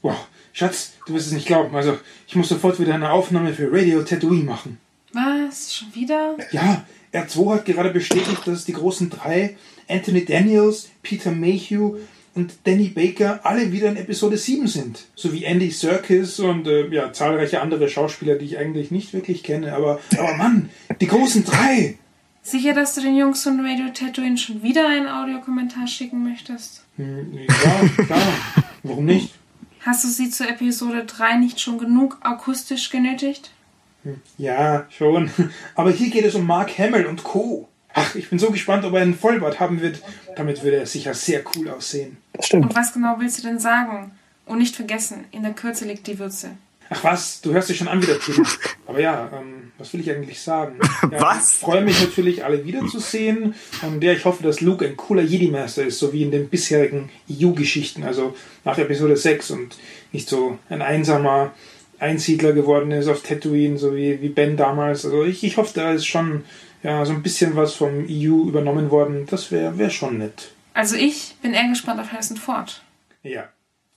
[0.01, 0.27] Wow.
[0.53, 1.75] Schatz, du wirst es nicht glauben.
[1.75, 1.97] Also,
[2.27, 4.79] ich muss sofort wieder eine Aufnahme für Radio Tatooine machen.
[5.11, 5.73] Was?
[5.73, 6.37] Schon wieder?
[6.51, 9.57] Ja, R2 hat gerade bestätigt, dass die großen drei,
[9.87, 11.97] Anthony Daniels, Peter Mayhew
[12.35, 15.05] und Danny Baker, alle wieder in Episode 7 sind.
[15.15, 19.73] Sowie Andy Serkis und äh, ja, zahlreiche andere Schauspieler, die ich eigentlich nicht wirklich kenne.
[19.73, 20.69] Aber, aber Mann,
[21.01, 21.97] die großen drei!
[22.43, 26.83] Sicher, dass du den Jungs von Radio Tatooine schon wieder einen Audiokommentar schicken möchtest?
[26.97, 28.21] Hm, ja, klar.
[28.83, 29.33] Warum nicht?
[29.81, 33.51] Hast du sie zur Episode 3 nicht schon genug akustisch genötigt?
[34.03, 35.31] Hm, Ja, schon.
[35.73, 37.67] Aber hier geht es um Mark Hamill und Co.
[37.97, 40.01] Ach, ich bin so gespannt, ob er einen Vollbart haben wird.
[40.35, 42.17] Damit würde er sicher sehr cool aussehen.
[42.33, 42.65] Das stimmt.
[42.65, 44.11] Und was genau willst du denn sagen?
[44.45, 46.51] Und nicht vergessen, in der Kürze liegt die Würze.
[46.89, 48.45] Ach was, du hörst dich schon an wieder, Tim.
[48.87, 50.75] Aber ja, ähm, was will ich eigentlich sagen?
[51.11, 51.53] Ja, Was?
[51.53, 53.55] Ich freue mich natürlich, alle wiederzusehen.
[53.81, 57.09] Und ja, ich hoffe, dass Luke ein cooler Jedi-Master ist, so wie in den bisherigen
[57.31, 59.77] EU-Geschichten, also nach Episode 6 und
[60.11, 61.53] nicht so ein einsamer
[61.97, 65.05] Einsiedler geworden ist auf Tatooine, so wie, wie Ben damals.
[65.05, 66.43] Also ich, ich hoffe, da ist schon
[66.85, 69.25] ja, so ein bisschen was vom EU übernommen worden.
[69.29, 70.51] Das wäre wär schon nett.
[70.73, 72.81] Also ich bin eher gespannt auf Harrison Ford.
[73.23, 73.45] Ja,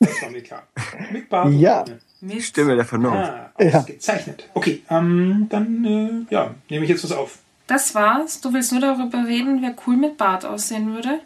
[0.01, 0.67] das war mir klar.
[1.13, 1.47] Mit Bart.
[1.47, 1.85] und Ja.
[2.21, 2.49] Mist.
[2.49, 3.17] Stimme der Vernunft.
[3.31, 3.79] Ah, Ja.
[3.79, 4.49] ausgezeichnet.
[4.55, 5.85] Okay, ähm, dann
[6.31, 7.39] äh, ja, nehme ich jetzt was auf.
[7.69, 8.41] Das war's.
[8.41, 11.21] Du willst nur darüber reden, wer cool mit Bart aussehen würde?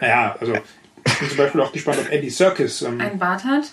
[0.00, 2.82] Naja, also ich bin zum Beispiel auch gespannt, ob Eddie Serkis.
[2.82, 3.64] Ähm, Ein Bart hat?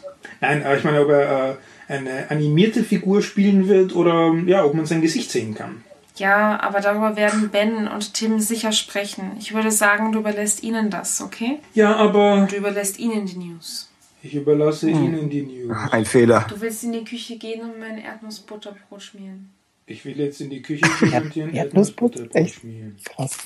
[0.41, 4.73] nein, äh, ich meine, ob er äh, eine animierte Figur spielen wird oder ja, ob
[4.73, 5.83] man sein Gesicht sehen kann.
[6.15, 9.35] Ja, aber darüber werden Ben und Tim sicher sprechen.
[9.39, 11.59] Ich würde sagen, du überlässt ihnen das, okay?
[11.73, 13.89] Ja, aber Du überlässt ihnen die News.
[14.21, 15.75] ich überlasse Ihnen die News.
[15.91, 16.45] Ein Fehler.
[16.49, 19.49] Du willst in die Küche gehen und mein Erdnussbutterbrot schmieren.
[19.87, 22.19] Ich will jetzt in die Küche gehen und hier ein Erdnussbutter?
[22.21, 22.55] Erdnussbutterbrot Echt?
[22.61, 22.95] schmieren.
[23.03, 23.37] Krass.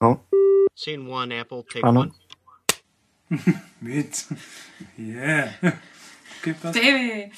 [0.00, 0.16] Oh,
[0.76, 2.12] Scene one, Apple, take Spannung.
[3.30, 3.40] one.
[3.80, 4.24] Mit.
[4.98, 5.48] Yeah.
[6.44, 6.72] Okay, was?
[6.72, 7.30] Baby!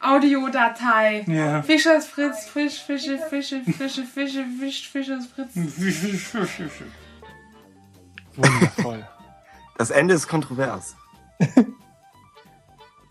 [0.00, 1.24] Audiodatei.
[1.26, 1.62] Ja.
[1.62, 5.54] Fischers Fritz, Fisch, Fische, Fische, Fische, Fische, Fisch, Fischers Fritz.
[8.36, 9.06] Wundervoll.
[9.78, 10.96] das Ende ist kontrovers.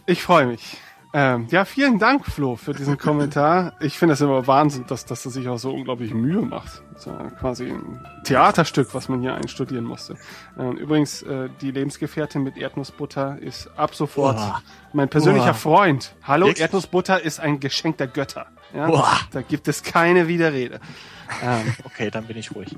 [0.08, 0.78] Ich freue mich.
[1.18, 3.72] Ähm, ja, vielen Dank, Flo, für diesen Kommentar.
[3.80, 6.84] Ich finde es immer Wahnsinn, dass, dass er sich auch so unglaublich Mühe macht.
[6.92, 10.18] Das ist ja quasi ein Theaterstück, was man hier einstudieren musste.
[10.60, 14.62] Ähm, übrigens, äh, die Lebensgefährtin mit Erdnussbutter ist ab sofort Boah.
[14.92, 15.54] mein persönlicher Boah.
[15.54, 16.14] Freund.
[16.22, 16.64] Hallo, Wirklich?
[16.64, 18.48] Erdnussbutter ist ein Geschenk der Götter.
[18.74, 18.88] Ja?
[18.88, 19.18] Boah.
[19.32, 20.82] Da gibt es keine Widerrede.
[21.42, 22.76] Ähm, Okay, dann bin ich ruhig.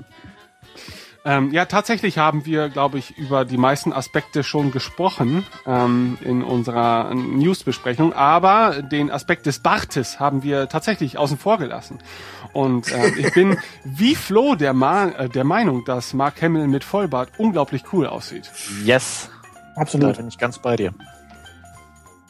[1.24, 6.42] Ähm, ja, tatsächlich haben wir, glaube ich, über die meisten Aspekte schon gesprochen ähm, in
[6.42, 11.98] unserer News-Besprechung, aber den Aspekt des Bartes haben wir tatsächlich außen vor gelassen.
[12.52, 16.84] Und äh, ich bin wie Flo der, Ma äh, der Meinung, dass Mark Hamill mit
[16.84, 18.50] Vollbart unglaublich cool aussieht.
[18.84, 19.30] Yes.
[19.74, 20.16] Da Absolut.
[20.16, 20.94] bin ich ganz bei dir.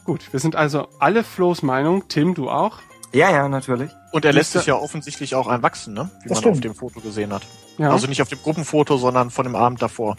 [0.05, 2.09] Gut, wir sind also alle Flo's Meinung.
[2.09, 2.81] Tim, du auch?
[3.13, 3.91] Ja, ja, natürlich.
[4.13, 6.11] Und er lässt sich ja offensichtlich auch einwachsen, ne?
[6.23, 6.57] Wie Das man stimmt.
[6.57, 7.43] auf dem Foto gesehen hat.
[7.79, 7.91] Ja.
[7.91, 10.17] Also nicht auf dem Gruppenfoto, sondern von dem Abend davor.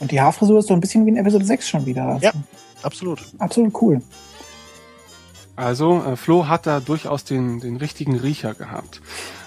[0.00, 2.04] Und die Haarfrisur ist so ein bisschen wie in Episode 6 schon wieder.
[2.06, 2.32] Also Ja.
[2.82, 3.22] Absolut.
[3.38, 4.02] Absolut cool.
[5.56, 9.00] Also, äh, Flo hat da durchaus den, den richtigen Riecher gehabt.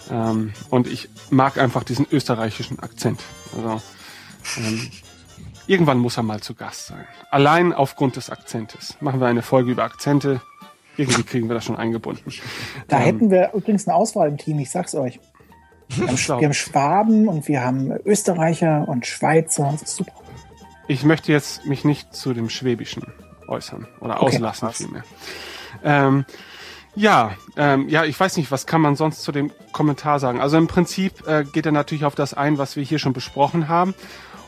[0.09, 3.19] Ähm, und ich mag einfach diesen österreichischen Akzent.
[3.55, 3.81] Also,
[4.57, 4.89] ähm,
[5.67, 7.05] irgendwann muss er mal zu Gast sein.
[7.29, 8.95] Allein aufgrund des Akzentes.
[9.01, 10.41] Machen wir eine Folge über Akzente.
[10.97, 12.33] Irgendwie kriegen wir das schon eingebunden.
[12.87, 15.19] Da Ähm, hätten wir übrigens eine Auswahl im Team, ich sag's euch.
[15.89, 19.69] Wir haben, wir haben Schwaben und wir haben Österreicher und Schweizer.
[19.71, 20.11] Das ist super.
[20.87, 23.03] Ich möchte jetzt mich nicht zu dem Schwäbischen
[23.47, 24.35] äußern oder Okay.
[24.35, 25.03] auslassen vielmehr.
[25.83, 26.25] Ähm,
[26.95, 30.41] ja, ähm, ja, ich weiß nicht, was kann man sonst zu dem Kommentar sagen?
[30.41, 33.67] Also im Prinzip äh, geht er natürlich auf das ein, was wir hier schon besprochen
[33.67, 33.93] haben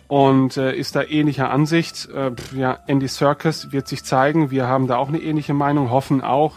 [0.10, 2.10] und äh, ist da ähnlicher Ansicht.
[2.10, 4.50] Äh, ja, Andy Serkis wird sich zeigen.
[4.50, 6.56] Wir haben da auch eine ähnliche Meinung, hoffen auch,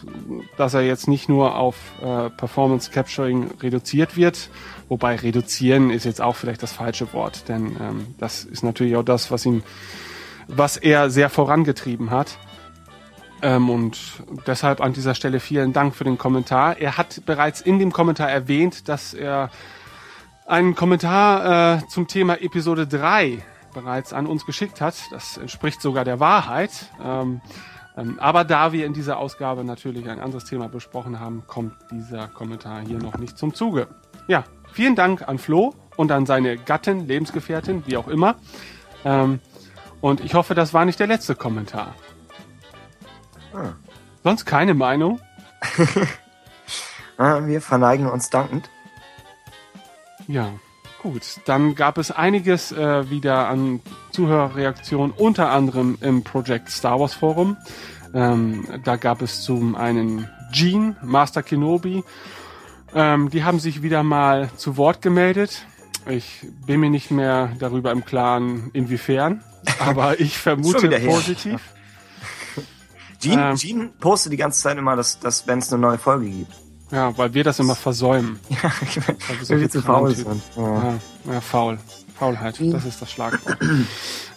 [0.57, 4.49] dass er jetzt nicht nur auf äh, Performance Capturing reduziert wird.
[4.89, 9.05] Wobei reduzieren ist jetzt auch vielleicht das falsche Wort, denn ähm, das ist natürlich auch
[9.05, 9.63] das, was ihn,
[10.49, 12.39] was er sehr vorangetrieben hat.
[13.43, 13.99] Ähm, und
[14.47, 16.79] deshalb an dieser Stelle vielen Dank für den Kommentar.
[16.79, 19.51] Er hat bereits in dem Kommentar erwähnt, dass er
[20.53, 24.95] einen Kommentar äh, zum Thema Episode 3 bereits an uns geschickt hat.
[25.11, 26.91] Das entspricht sogar der Wahrheit.
[27.03, 27.41] Ähm,
[27.97, 32.29] ähm, aber da wir in dieser Ausgabe natürlich ein anderes Thema besprochen haben, kommt dieser
[32.29, 33.89] Kommentar hier noch nicht zum Zuge.
[34.29, 38.37] Ja, vielen Dank an Flo und an seine Gattin, Lebensgefährtin, wie auch immer.
[39.07, 39.41] Ähm,
[40.03, 41.95] und ich hoffe, das war nicht der letzte Kommentar.
[43.55, 43.73] Ah.
[44.23, 45.19] Sonst keine Meinung?
[47.19, 48.69] Ah, Wir verneigen uns dankend.
[50.29, 50.53] Ja,
[51.03, 53.81] Gut, dann gab es einiges äh, wieder an
[54.13, 57.57] Zuhörerreaktionen, unter anderem im Project Star Wars Forum.
[58.15, 62.05] Ähm, da gab es zum einen Gene, Master Kenobi.
[62.95, 65.67] Ähm, die haben sich wieder mal zu Wort gemeldet.
[66.09, 69.43] Ich bin mir nicht mehr darüber im Klaren, inwiefern,
[69.81, 71.61] aber ich vermute positiv.
[73.21, 73.57] Gene, Ähm.
[73.57, 76.62] Gene postet die ganze Zeit immer, dass, dass wenn es eine neue Folge gibt.
[76.93, 78.39] Ja, weil wir das immer versäumen.
[78.51, 78.71] Ja,
[79.29, 80.43] Weil wir so viel zu faul sind.
[80.57, 80.63] Ja.
[80.63, 80.99] Ja,
[81.33, 81.79] ja, faul.
[82.17, 83.57] Faulheit, das ist das Schlagwort.
[83.63, 83.87] ähm,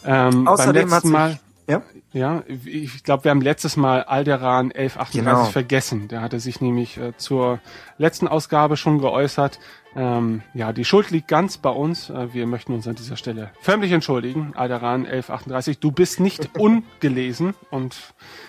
[0.05, 1.81] beim Außerdem hat letzten sich, Mal, ja?
[2.13, 5.43] ja, ich glaube, wir haben letztes Mal Alderan 1138 Genau.
[5.45, 6.07] vergessen.
[6.07, 7.59] Der hatte sich nämlich äh, zur
[7.97, 9.59] letzten Ausgabe schon geäußert.
[9.95, 12.09] Ähm, ja, die Schuld liegt ganz bei uns.
[12.09, 14.53] Äh, wir möchten uns an dieser Stelle förmlich entschuldigen.
[14.55, 17.95] Alderan 1138, du bist nicht ungelesen und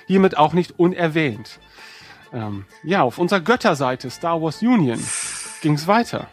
[0.06, 1.58] hiermit auch nicht unerwähnt.
[2.32, 5.00] Ähm, ja, auf unserer Götterseite Star Wars Union
[5.62, 6.28] ging's weiter.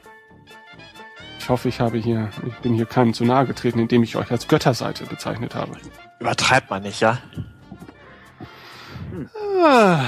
[1.39, 4.31] Ich hoffe, ich habe hier, ich bin hier keinem zu nahe getreten, indem ich euch
[4.31, 5.73] als Götterseite bezeichnet habe.
[6.19, 7.19] Übertreibt man nicht, ja?
[9.61, 10.05] Ah,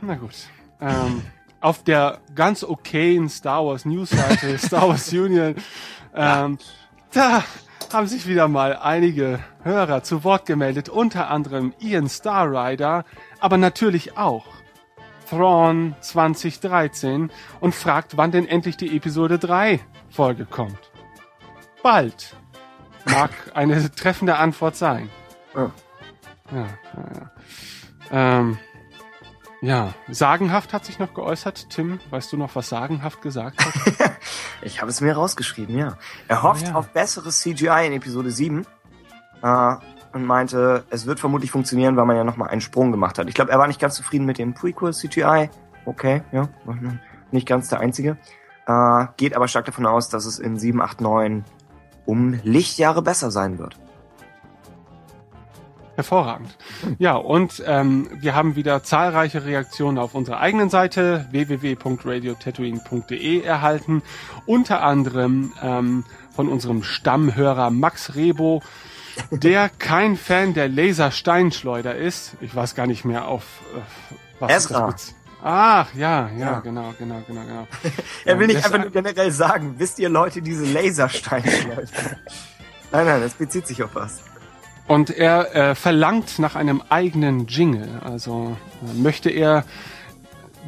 [0.00, 0.34] na gut.
[0.80, 1.22] Ähm,
[1.60, 5.56] auf der ganz okayen Star Wars News Seite Star Wars Union,
[6.14, 6.58] ähm,
[7.12, 7.42] da
[7.92, 13.04] haben sich wieder mal einige Hörer zu Wort gemeldet, unter anderem Ian Starrider,
[13.40, 14.46] aber natürlich auch
[15.28, 20.78] Thrawn 2013 und fragt, wann denn endlich die Episode 3 Folge kommt.
[21.82, 22.36] Bald.
[23.06, 25.08] Mag eine treffende Antwort sein.
[25.54, 25.70] Ja.
[26.50, 26.66] Ja, ja,
[27.20, 27.30] ja.
[28.40, 28.58] Ähm,
[29.60, 31.68] ja, sagenhaft hat sich noch geäußert.
[31.70, 34.12] Tim, weißt du noch, was sagenhaft gesagt hat?
[34.60, 35.96] Ich habe es mir rausgeschrieben, ja.
[36.26, 36.74] Er hofft Ja.
[36.74, 38.66] auf besseres CGI in Episode 7
[39.40, 39.74] äh,
[40.12, 43.28] und meinte, es wird vermutlich funktionieren, weil man ja nochmal einen Sprung gemacht hat.
[43.28, 45.50] Ich glaube, er war nicht ganz zufrieden mit dem Prequel CGI.
[45.84, 46.48] Okay, ja,
[47.30, 48.16] nicht ganz der Einzige.
[48.66, 51.44] Äh, geht aber stark davon aus, dass es in 7, 8, 9
[52.04, 53.76] um Lichtjahre besser sein wird.
[55.98, 56.56] Hervorragend.
[56.98, 64.02] Ja, und ähm, wir haben wieder zahlreiche Reaktionen auf unserer eigenen Seite www.radiotatooine.de erhalten.
[64.46, 68.62] Unter anderem ähm, von unserem Stammhörer Max Rebo,
[69.30, 72.32] der kein Fan der Lasersteinschleuder ist.
[72.40, 73.42] Ich weiß gar nicht mehr auf
[73.74, 73.80] äh,
[74.40, 74.86] was ist Ezra.
[74.86, 76.60] das bez- Ach, ja, ja, Ja.
[76.60, 77.66] genau, genau, genau, genau.
[78.24, 81.44] Er will nicht das- einfach nur generell sagen, wisst ihr Leute, diese Lasersteine?
[82.92, 84.22] nein, nein, das bezieht sich auf was.
[84.88, 88.00] Und er äh, verlangt nach einem eigenen Jingle.
[88.04, 89.64] Also äh, möchte er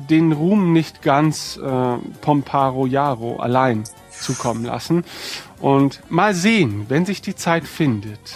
[0.09, 5.05] den Ruhm nicht ganz äh, Pomparo Jaro allein zukommen lassen.
[5.61, 8.35] Und mal sehen, wenn sich die Zeit findet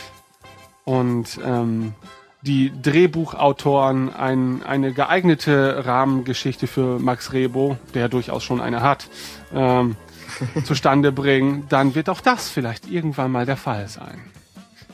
[0.84, 1.94] und ähm,
[2.42, 9.08] die Drehbuchautoren ein, eine geeignete Rahmengeschichte für Max Rebo, der durchaus schon eine hat,
[9.54, 9.96] ähm,
[10.64, 14.20] zustande bringen, dann wird auch das vielleicht irgendwann mal der Fall sein.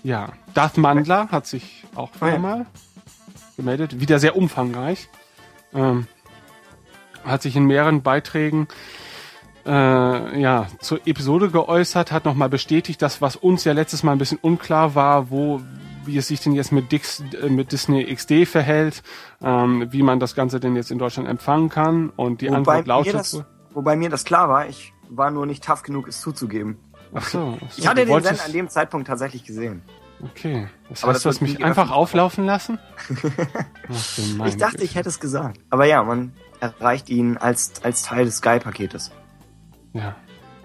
[0.05, 2.29] Ja, Darth Mandler hat sich auch Oh ja.
[2.29, 2.67] wieder mal
[3.57, 5.09] gemeldet, wieder sehr umfangreich.
[5.75, 6.07] Ähm,
[7.25, 8.69] hat sich in mehreren Beiträgen
[9.67, 14.19] äh, ja, zur Episode geäußert, hat nochmal bestätigt, dass was uns ja letztes Mal ein
[14.19, 15.61] bisschen unklar war, wo
[16.05, 19.03] wie es sich denn jetzt mit, Dix, äh, mit Disney XD verhält,
[19.43, 22.11] ähm, wie man das Ganze denn jetzt in Deutschland empfangen kann.
[22.11, 25.47] Und die Wobei Antwort mir, lautet das, wobei mir das klar war, ich war nur
[25.47, 26.79] nicht tough genug, es zuzugeben.
[27.15, 29.83] ach so, ach so Ich hatte den Sender an dem Zeitpunkt tatsächlich gesehen.
[30.23, 32.79] Okay, das Aber heißt, das du hast mich einfach auflaufen lassen?
[34.39, 34.85] Ach, ich dachte, Güte.
[34.85, 35.59] ich hätte es gesagt.
[35.71, 39.13] Aber ja, man erreicht ihn als, als Teil des Sky-Paketes.
[39.93, 40.17] Ja.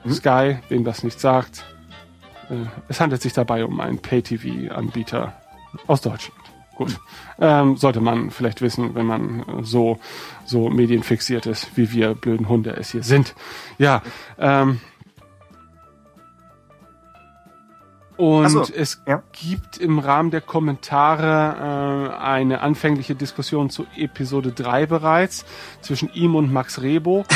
[0.04, 0.12] Hm?
[0.14, 1.66] Sky, wem das nicht sagt.
[2.50, 5.34] Äh, es handelt sich dabei um einen Pay-TV-Anbieter
[5.88, 6.40] aus Deutschland.
[6.76, 7.00] Gut.
[7.40, 9.98] Ähm, sollte man vielleicht wissen, wenn man so,
[10.46, 13.34] so medienfixiert ist, wie wir blöden Hunde es hier sind.
[13.78, 14.02] Ja.
[14.38, 14.82] Ähm,
[18.18, 19.22] und so, es ja.
[19.32, 25.46] gibt im Rahmen der Kommentare äh, eine anfängliche Diskussion zu Episode 3 bereits
[25.82, 27.26] zwischen ihm und Max Rebo.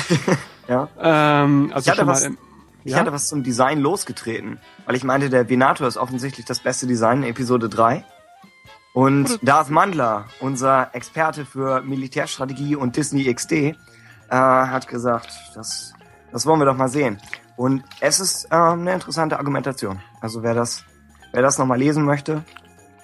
[0.67, 0.88] Ja.
[1.01, 2.38] Ähm, also Ich hatte schon mal was- im,
[2.83, 2.99] Ich Ja?
[2.99, 7.24] hatte was zum Design losgetreten, weil ich meinte, der Venator ist offensichtlich das beste Design
[7.24, 8.06] in Episode 3.
[8.93, 13.74] Und Darth Mandler, unser Experte für Militärstrategie und Disney XD, äh,
[14.30, 15.93] hat gesagt, das,
[16.32, 17.19] das wollen wir doch mal sehen.
[17.58, 19.99] Und es ist äh, eine interessante Argumentation.
[20.22, 20.83] Also wer das,
[21.31, 22.43] wer das nochmal lesen möchte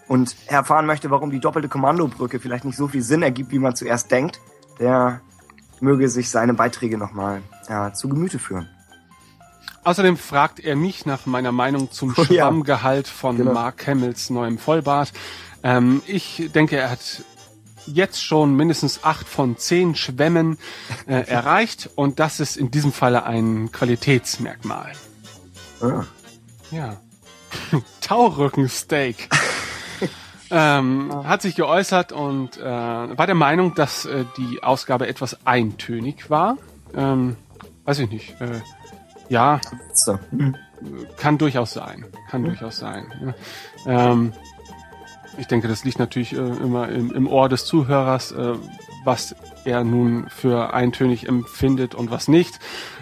[0.08, 3.76] und erfahren möchte, warum die doppelte Kommandobrücke vielleicht nicht so viel Sinn ergibt, wie man
[3.76, 4.40] zuerst denkt,
[4.80, 5.22] der
[5.80, 8.70] möge sich seine Beiträge nochmal äh, zu Gemüte führen.
[9.84, 12.46] Außerdem fragt er mich nach meiner Meinung zum Oh ja.
[12.46, 13.54] Schwammgehalt von Genau.
[13.54, 15.14] Mark Hamills neuem Vollbart.
[15.64, 17.24] Ähm, ich denke, er hat
[17.88, 20.58] jetzt schon mindestens acht von zehn Schwämmen
[21.08, 24.94] äh, erreicht und das ist in diesem Falle ein Qualitätsmerkmal.
[25.82, 26.04] Ah.
[26.72, 26.98] Ja.
[28.02, 29.30] Taurückensteak.
[30.52, 36.30] ähm, hat sich geäußert und äh, war der Meinung, dass äh, die Ausgabe etwas eintönig
[36.30, 36.58] war.
[36.96, 37.36] Ähm,
[37.86, 38.40] weiß ich nicht.
[38.42, 38.62] Äh,
[39.30, 39.60] ja,
[39.94, 40.20] So.
[40.32, 40.56] Hm.
[41.18, 42.06] kann durchaus sein.
[42.30, 43.36] Kann durchaus sein.
[43.86, 44.12] Ja.
[44.12, 44.34] Ähm,
[45.38, 48.54] ich denke, das liegt natürlich äh, immer im, im Ohr des Zuhörers, äh,
[49.04, 49.36] was
[49.66, 52.60] er nun für eintönig empfindet und was nicht.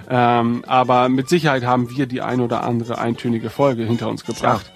[0.10, 4.72] Ähm, aber mit Sicherheit haben wir die ein oder andere eintönige Folge hinter uns gebracht.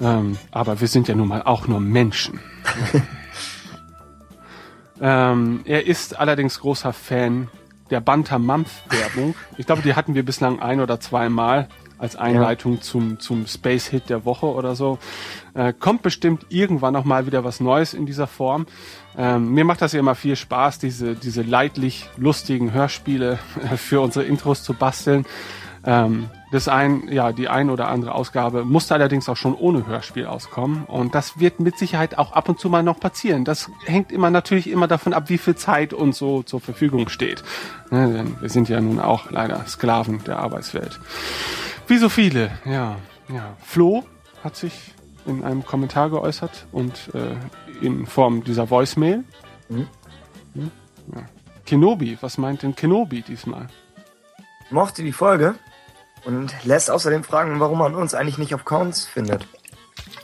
[0.00, 2.40] Ähm, aber wir sind ja nun mal auch nur Menschen.
[5.00, 7.48] ähm, er ist allerdings großer Fan
[7.90, 9.34] der Banter Mampf Werbung.
[9.58, 11.68] Ich glaube, die hatten wir bislang ein oder zweimal
[11.98, 14.98] als Einleitung zum, zum Space Hit der Woche oder so.
[15.54, 18.66] Äh, kommt bestimmt irgendwann noch mal wieder was Neues in dieser Form.
[19.16, 23.38] Ähm, mir macht das ja immer viel Spaß, diese, diese leidlich lustigen Hörspiele
[23.76, 25.26] für unsere Intros zu basteln.
[25.84, 30.26] Ähm, das ein, ja, die ein oder andere Ausgabe musste allerdings auch schon ohne Hörspiel
[30.26, 30.84] auskommen.
[30.84, 33.44] Und das wird mit Sicherheit auch ab und zu mal noch passieren.
[33.44, 37.42] Das hängt immer natürlich immer davon ab, wie viel Zeit uns so zur Verfügung steht.
[37.90, 41.00] Ne, denn wir sind ja nun auch leider Sklaven der Arbeitswelt.
[41.88, 42.96] Wie so viele, ja.
[43.28, 43.56] ja.
[43.62, 44.04] Flo
[44.44, 44.94] hat sich
[45.26, 47.36] in einem Kommentar geäußert und äh,
[47.84, 49.24] in Form dieser Voicemail.
[49.68, 49.86] Mhm.
[50.54, 50.70] Hm?
[51.14, 51.22] Ja.
[51.66, 53.68] Kenobi, was meint denn Kenobi diesmal?
[54.70, 55.54] Mochte die Folge
[56.24, 59.46] und lässt außerdem fragen, warum man uns eigentlich nicht auf Cons findet.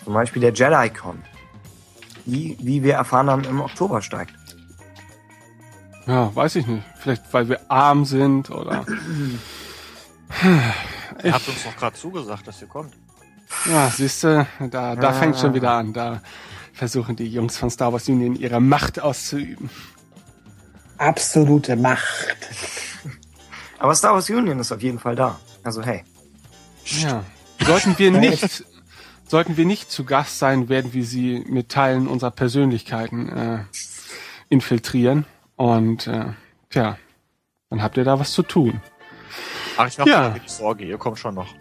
[0.05, 1.23] Zum Beispiel der Jedi-Con.
[2.25, 4.35] Die, wie wir erfahren haben, im Oktober steigt.
[6.07, 6.85] Ja, weiß ich nicht.
[6.97, 8.85] Vielleicht weil wir arm sind oder.
[11.25, 12.95] Ihr habt uns doch gerade zugesagt, dass ihr kommt.
[13.67, 15.13] Ja, siehst du, da, da Ja.
[15.13, 15.93] fängt schon wieder an.
[15.93, 16.21] Da
[16.73, 19.71] versuchen die Jungs von Star Wars Union ihre Macht auszuüben.
[20.99, 22.37] Absolute Macht.
[23.79, 25.39] Aber Star Wars Union ist auf jeden Fall da.
[25.63, 26.05] Also hey.
[26.85, 27.25] Ja.
[27.65, 28.65] Sollten wir nicht,
[29.27, 33.59] sollten wir nicht zu Gast sein, werden wir sie mit Teilen unserer Persönlichkeiten äh,
[34.49, 35.25] infiltrieren.
[35.57, 36.27] Und äh,
[36.71, 36.99] tja,
[37.71, 38.81] dann habt ihr da was zu tun.
[39.77, 40.29] Ach, ich mach Ja.
[40.31, 41.55] mir keine Sorge, ihr kommt schon noch.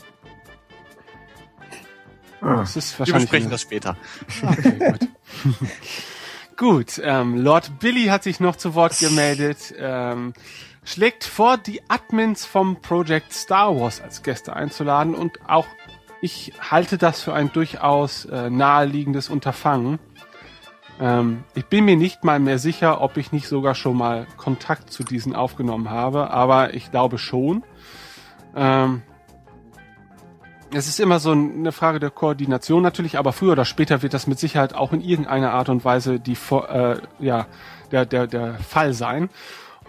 [2.41, 2.57] Ah.
[2.57, 3.98] Das ist Wir wahrscheinlich besprechen eine- das später.
[4.43, 5.57] Okay, gut.
[6.57, 9.74] gut, ähm, Lord Billy hat sich noch zu Wort gemeldet.
[9.77, 10.33] Ähm,
[10.83, 15.67] schlägt vor, die Admins vom Project Star Wars als Gäste einzuladen und auch
[16.22, 19.99] ich halte das für ein durchaus äh, naheliegendes Unterfangen.
[20.99, 24.91] Ähm, ich bin mir nicht mal mehr sicher, ob ich nicht sogar schon mal Kontakt
[24.91, 27.64] zu diesen aufgenommen habe, aber ich glaube schon.
[28.56, 29.03] Ähm,
[30.77, 34.27] es ist immer so eine Frage der Koordination natürlich, aber früher oder später wird das
[34.27, 37.45] mit Sicherheit auch in irgendeiner Art und Weise die äh, ja
[37.91, 39.30] der der der Fall sein.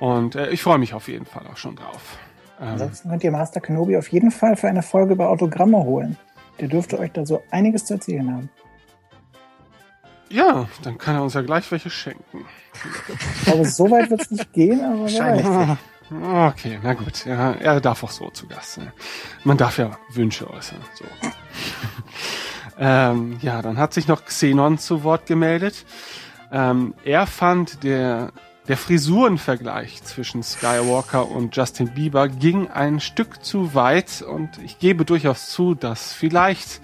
[0.00, 2.18] Und äh, ich freue mich auf jeden Fall auch schon drauf.
[2.60, 6.16] Ähm, Ansonsten könnt ihr Master Kenobi auf jeden Fall für eine Folge über Autogramme holen.
[6.60, 8.48] Der dürfte euch da so einiges zu erzählen haben.
[10.30, 12.44] ja, dann kann er uns ja gleich welche schenken.
[12.74, 15.46] Ich glaube, so weit wird es nicht gehen, aber Wahrscheinlich.
[16.10, 17.26] Okay, na gut.
[17.26, 18.92] Ja, er darf auch so zu Gast sein.
[19.44, 20.78] Man darf ja Wünsche äußern.
[20.94, 21.04] So.
[22.78, 25.84] ähm, ja, dann hat sich noch Xenon zu Wort gemeldet.
[26.50, 28.32] Ähm, er fand der,
[28.68, 35.04] der Frisurenvergleich zwischen Skywalker und Justin Bieber ging ein Stück zu weit und ich gebe
[35.04, 36.80] durchaus zu, dass vielleicht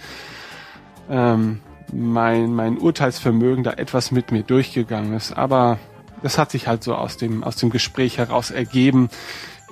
[1.08, 1.60] ähm,
[1.92, 5.32] mein, mein Urteilsvermögen da etwas mit mir durchgegangen ist.
[5.32, 5.78] Aber
[6.24, 9.10] das hat sich halt so aus dem, aus dem Gespräch heraus ergeben.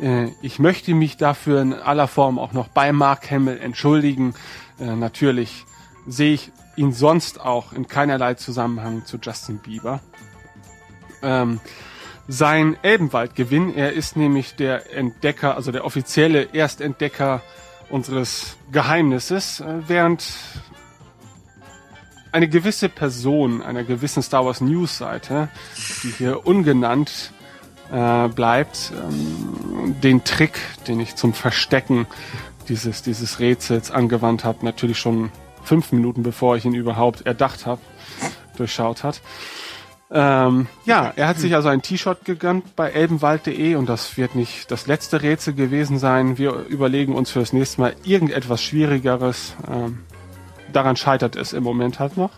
[0.03, 4.35] Äh, ich möchte mich dafür in aller Form auch noch bei Mark Hamill entschuldigen.
[4.79, 5.65] Äh, natürlich
[6.07, 10.01] sehe ich ihn sonst auch in keinerlei Zusammenhang zu Justin Bieber.
[11.23, 11.59] Ähm,
[12.29, 17.41] sein Elbenwaldgewinn, er ist nämlich der Entdecker, also der offizielle Erstentdecker
[17.89, 20.23] unseres Geheimnisses, äh, während
[22.33, 25.49] eine gewisse Person einer gewissen Star Wars News Seite,
[26.03, 27.33] die hier ungenannt
[27.93, 32.07] äh, bleibt, ähm, den Trick, den ich zum Verstecken
[32.69, 35.31] dieses, dieses Rätsels angewandt habe, natürlich schon
[35.63, 37.81] fünf Minuten bevor ich ihn überhaupt erdacht habe,
[38.57, 39.21] durchschaut hat.
[40.15, 44.71] Ähm, ja, er hat sich also ein T-Shirt gegönnt bei elbenwald.de und das wird nicht
[44.71, 46.37] das letzte Rätsel gewesen sein.
[46.37, 49.55] Wir überlegen uns für das nächste Mal irgendetwas Schwierigeres.
[49.71, 50.01] Ähm,
[50.73, 52.31] daran scheitert es im Moment halt noch.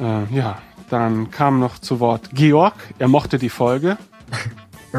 [0.00, 2.74] Äh, ja, dann kam noch zu Wort Georg.
[2.98, 3.96] Er mochte die Folge.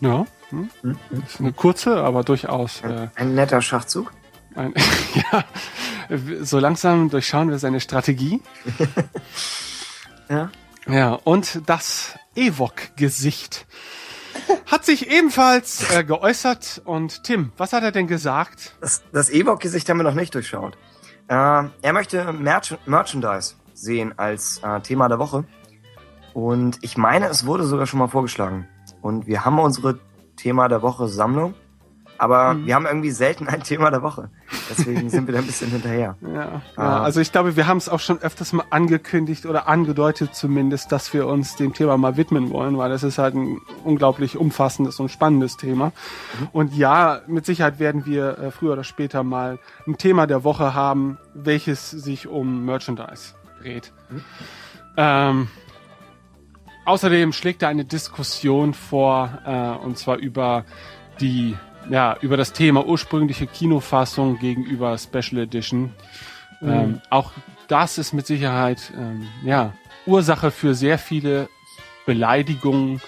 [0.00, 0.26] Ja.
[0.50, 0.70] Hm.
[1.26, 4.12] Ist eine kurze, aber durchaus äh, Ein netter Schachzug.
[4.54, 4.72] ein,
[5.32, 5.44] ja,
[6.40, 8.40] so langsam durchschauen wir seine Strategie.
[10.30, 10.50] Ja.
[10.86, 13.66] Ja, und das Evok-Gesicht.
[14.66, 16.82] hat sich ebenfalls äh, geäußert.
[16.84, 18.74] Und Tim, was hat er denn gesagt?
[18.80, 20.76] Das, das Ewok-Gesicht haben wir noch nicht durchschaut.
[21.28, 21.34] Äh,
[21.82, 25.44] er möchte Merch Merchandise sehen als äh, Thema der Woche.
[26.34, 28.66] Und ich meine, es wurde sogar schon mal vorgeschlagen.
[29.02, 29.98] Und wir haben unsere
[30.36, 31.54] Thema der Woche Sammlung.
[32.20, 32.66] Aber Mhm.
[32.66, 34.28] wir haben irgendwie selten ein Thema der Woche.
[34.68, 36.16] Deswegen sind wir da ein bisschen hinterher.
[36.22, 37.02] Ja, ja, Ah.
[37.02, 41.12] also ich glaube, wir haben es auch schon öfters mal angekündigt oder angedeutet zumindest, dass
[41.14, 45.10] wir uns dem Thema mal widmen wollen, weil das ist halt ein unglaublich umfassendes und
[45.10, 45.92] spannendes Thema.
[46.52, 50.74] Und ja, mit Sicherheit werden wir äh, früher oder später mal ein Thema der Woche
[50.74, 53.92] haben, welches sich um Merchandise dreht.
[54.96, 55.48] Ähm,
[56.84, 60.64] außerdem schlägt er eine Diskussion vor, äh, und zwar über
[61.20, 61.56] die
[61.88, 65.92] ja, über das Thema ursprüngliche Kinofassung gegenüber Special Edition.
[66.60, 67.32] Ähm, auch
[67.68, 69.72] das ist mit Sicherheit ähm, ja,
[70.06, 71.48] Ursache für sehr viele
[72.06, 73.00] Beleidigungen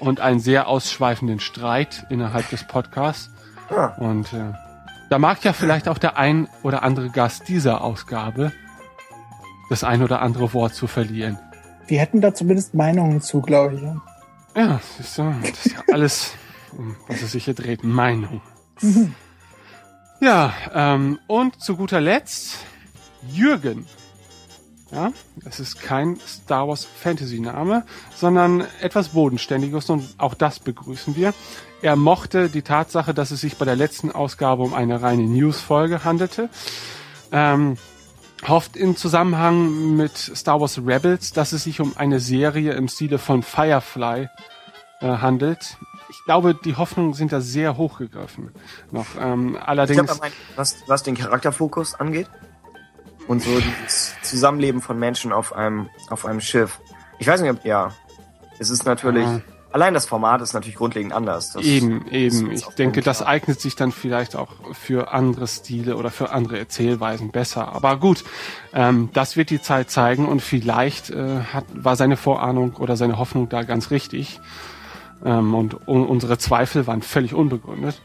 [0.00, 3.30] und einen sehr ausschweifenden Streit innerhalb des Podcasts.
[3.70, 3.94] Ja.
[3.96, 4.52] Und äh,
[5.08, 8.52] da mag ja vielleicht auch der ein oder andere Gast dieser Ausgabe
[9.68, 11.38] das ein oder andere Wort zu verlieren.
[11.86, 13.82] Wir hätten da zumindest Meinungen zu, glaube ich.
[13.82, 13.96] ja.
[14.56, 15.34] Ja, das ist ja
[15.92, 16.32] alles,
[16.76, 18.40] um was es sich hier dreht, Meinung.
[20.18, 22.56] Ja, ähm, und zu guter Letzt
[23.28, 23.86] Jürgen.
[24.90, 25.12] Ja,
[25.44, 31.34] es ist kein Star Wars Fantasy Name, sondern etwas Bodenständiges und auch das begrüßen wir.
[31.82, 36.04] Er mochte die Tatsache, dass es sich bei der letzten Ausgabe um eine reine News-Folge
[36.04, 36.48] handelte.
[37.32, 37.76] Ähm,
[38.46, 43.18] hofft in Zusammenhang mit Star Wars Rebels, dass es sich um eine Serie im Stile
[43.18, 44.28] von Firefly
[45.00, 45.76] äh, handelt.
[46.08, 48.50] Ich glaube, die Hoffnungen sind da sehr hochgegriffen.
[48.90, 50.10] Noch, ähm, Ich allerdings.
[50.10, 52.28] er meint, was, was den Charakterfokus angeht
[53.26, 56.78] und so dieses Zusammenleben von Menschen auf einem, auf einem Schiff.
[57.18, 57.92] Ich weiß nicht, ob, ja,
[58.58, 59.40] es ist natürlich, Ja.
[59.72, 61.52] allein das Format ist natürlich grundlegend anders.
[61.52, 62.52] Das Eben, eben.
[62.52, 67.30] Ich denke, das eignet sich dann vielleicht auch für andere Stile oder für andere Erzählweisen
[67.32, 67.72] besser.
[67.74, 68.24] Aber gut,
[68.72, 73.18] ähm, das wird die Zeit zeigen und vielleicht äh, hat, war seine Vorahnung oder seine
[73.18, 74.40] Hoffnung da ganz richtig.
[75.26, 78.00] Ähm, und un unsere Zweifel waren völlig unbegründet.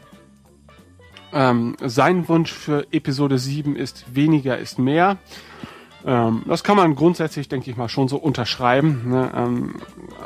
[1.34, 5.18] Ähm, sein Wunsch für Episode 7 ist weniger ist mehr.
[6.04, 9.10] Ähm, das kann man grundsätzlich, denke ich mal, schon so unterschreiben.
[9.10, 9.32] Ne?
[9.36, 9.76] Ähm,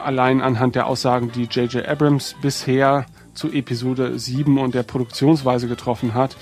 [0.03, 1.85] allein anhand der Aussagen, die J.J.
[1.85, 6.37] Abrams bisher zu Episode 7 und der Produktionsweise getroffen hat,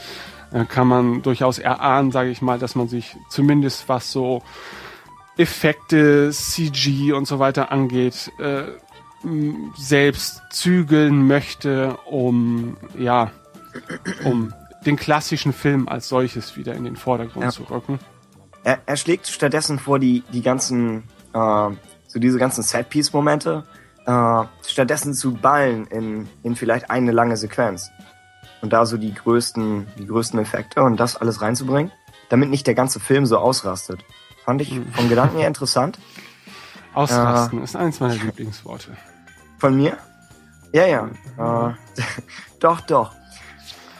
[0.51, 4.43] äh, kann man durchaus erahnen, sage ich mal, dass man sich zumindest was so
[5.35, 8.65] Effekte, CG und so weiter angeht, äh,
[9.77, 13.31] selbst zügeln möchte, um ja,
[14.23, 14.53] um
[14.85, 17.51] den klassischen Film als solches wieder in den Vordergrund Ja.
[17.51, 17.99] zu rücken.
[18.63, 21.03] Er, er schlägt stattdessen vor, die, die ganzen,
[21.33, 21.69] äh,
[22.07, 23.63] so diese ganzen Set-Piece-Momente,
[24.05, 27.89] äh, stattdessen zu ballen in, in vielleicht eine lange Sequenz.
[28.61, 31.91] Und da so die größten, die größten Effekte und das alles reinzubringen,
[32.29, 34.03] damit nicht der ganze Film so ausrastet.
[34.45, 35.97] Fand ich vom Gedanken her interessant.
[36.93, 38.95] Ausrasten ist eins meiner Lieblingsworte.
[39.63, 39.95] Von mir?
[40.73, 41.69] Ja, ja.
[41.69, 41.73] Äh,
[42.59, 43.13] doch, doch.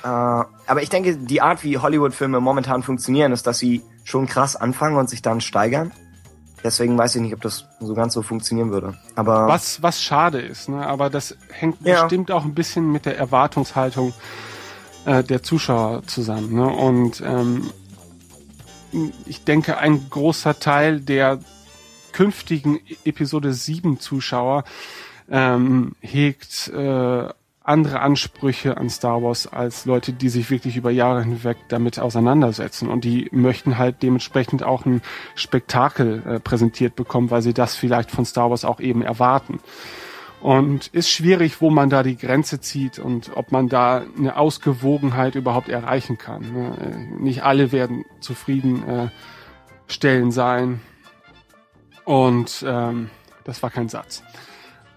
[0.04, 4.58] Äh, aber ich denke, die Art, wie Hollywood-Filme momentan funktionieren, ist, dass sie schon krass
[4.58, 5.94] anfangen und sich dann steigern.
[6.66, 8.98] Deswegen weiß ich nicht, ob das so ganz so funktionieren würde.
[9.16, 10.86] Aber Was, was schade ist, ne?
[10.86, 12.02] aber das hängt Ja.
[12.02, 14.14] bestimmt auch ein bisschen mit der Erwartungshaltung
[15.06, 16.54] äh, der Zuschauer zusammen.
[16.56, 16.68] Ne?
[16.68, 17.72] Und ähm,
[19.26, 21.40] ich denke, ein großer Teil der
[22.12, 24.66] künftigen E- Episode 7 Zuschauer
[25.30, 27.30] ähm, hegt äh,
[27.64, 32.90] andere Ansprüche an Star Wars als Leute, die sich wirklich über Jahre hinweg damit auseinandersetzen.
[32.90, 35.02] Und die möchten halt dementsprechend auch ein
[35.36, 39.60] Spektakel äh, präsentiert bekommen, weil sie das vielleicht von Star Wars auch eben erwarten.
[40.42, 45.36] Und ist schwierig, wo man da die Grenze zieht und ob man da eine Ausgewogenheit
[45.36, 46.52] überhaupt erreichen kann.
[46.52, 47.08] ne?
[47.18, 49.10] Nicht alle werden zufrieden
[49.88, 50.82] äh, sein.
[52.04, 53.10] Und ähm,
[53.46, 54.22] das war kein Satz.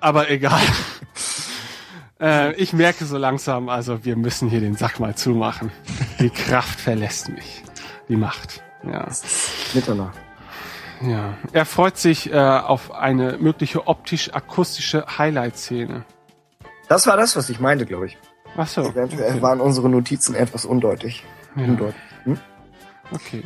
[0.00, 0.60] Aber egal.
[2.20, 5.70] äh, ich merke so langsam, also wir müssen hier den Sack mal zumachen.
[6.20, 7.62] Die Kraft verlässt mich.
[8.08, 8.62] Die Macht.
[8.84, 9.06] Ja.
[9.74, 10.16] Mitternacht.
[11.02, 16.04] Ja, er freut sich äh, auf eine mögliche optisch-akustische Highlight-Szene.
[16.88, 18.16] Das war das, was ich meinte, glaube ich.
[18.56, 18.82] Ach so.
[18.82, 21.22] Eventuell waren unsere Notizen etwas undeutlich.
[21.54, 22.02] Ja, Undeutlich.
[22.24, 22.38] Hm?
[23.12, 23.42] okay.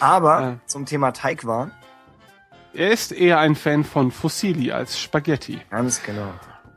[0.00, 0.56] Aber Ja.
[0.66, 1.70] zum Thema Teigwaren,
[2.76, 5.60] Er ist eher ein Fan von Fossili als Spaghetti.
[5.70, 6.28] ganz genau.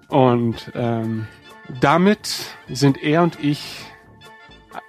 [0.07, 1.27] Und ähm,
[1.81, 3.85] damit sind er und ich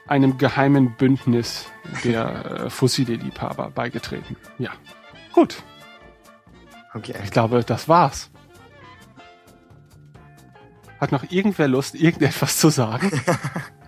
[0.06, 1.66] einem geheimen Bündnis
[2.05, 4.36] der äh, Fossile-Liebhaber beigetreten.
[4.58, 4.70] Ja.
[5.32, 5.62] Gut,
[6.92, 7.14] Okay.
[7.22, 8.30] ich glaube, das war's.
[11.00, 13.10] Hat noch irgendwer Lust, irgendetwas zu sagen?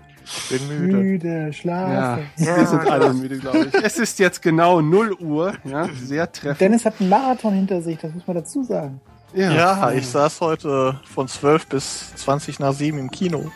[0.50, 0.96] Bin müde.
[0.96, 2.26] Müde, Ja, schlafen.
[2.36, 3.74] wir sind alle müde, glaube ich.
[3.84, 5.54] Es ist jetzt genau 0 Uhr.
[5.64, 6.60] Ja, sehr treffend.
[6.60, 9.00] Dennis hat einen Marathon hinter sich, das muss man dazu sagen.
[9.34, 13.50] Ja, ich saß heute von 12 bis 20 nach 7 im Kino.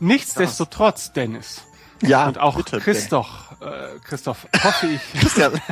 [0.00, 1.62] Nichtsdestotrotz, Dennis.
[2.06, 3.28] Ja, Und auch bitte, Christoph,
[3.60, 5.20] äh, Christoph, hoffe ich.
[5.20, 5.52] Christian.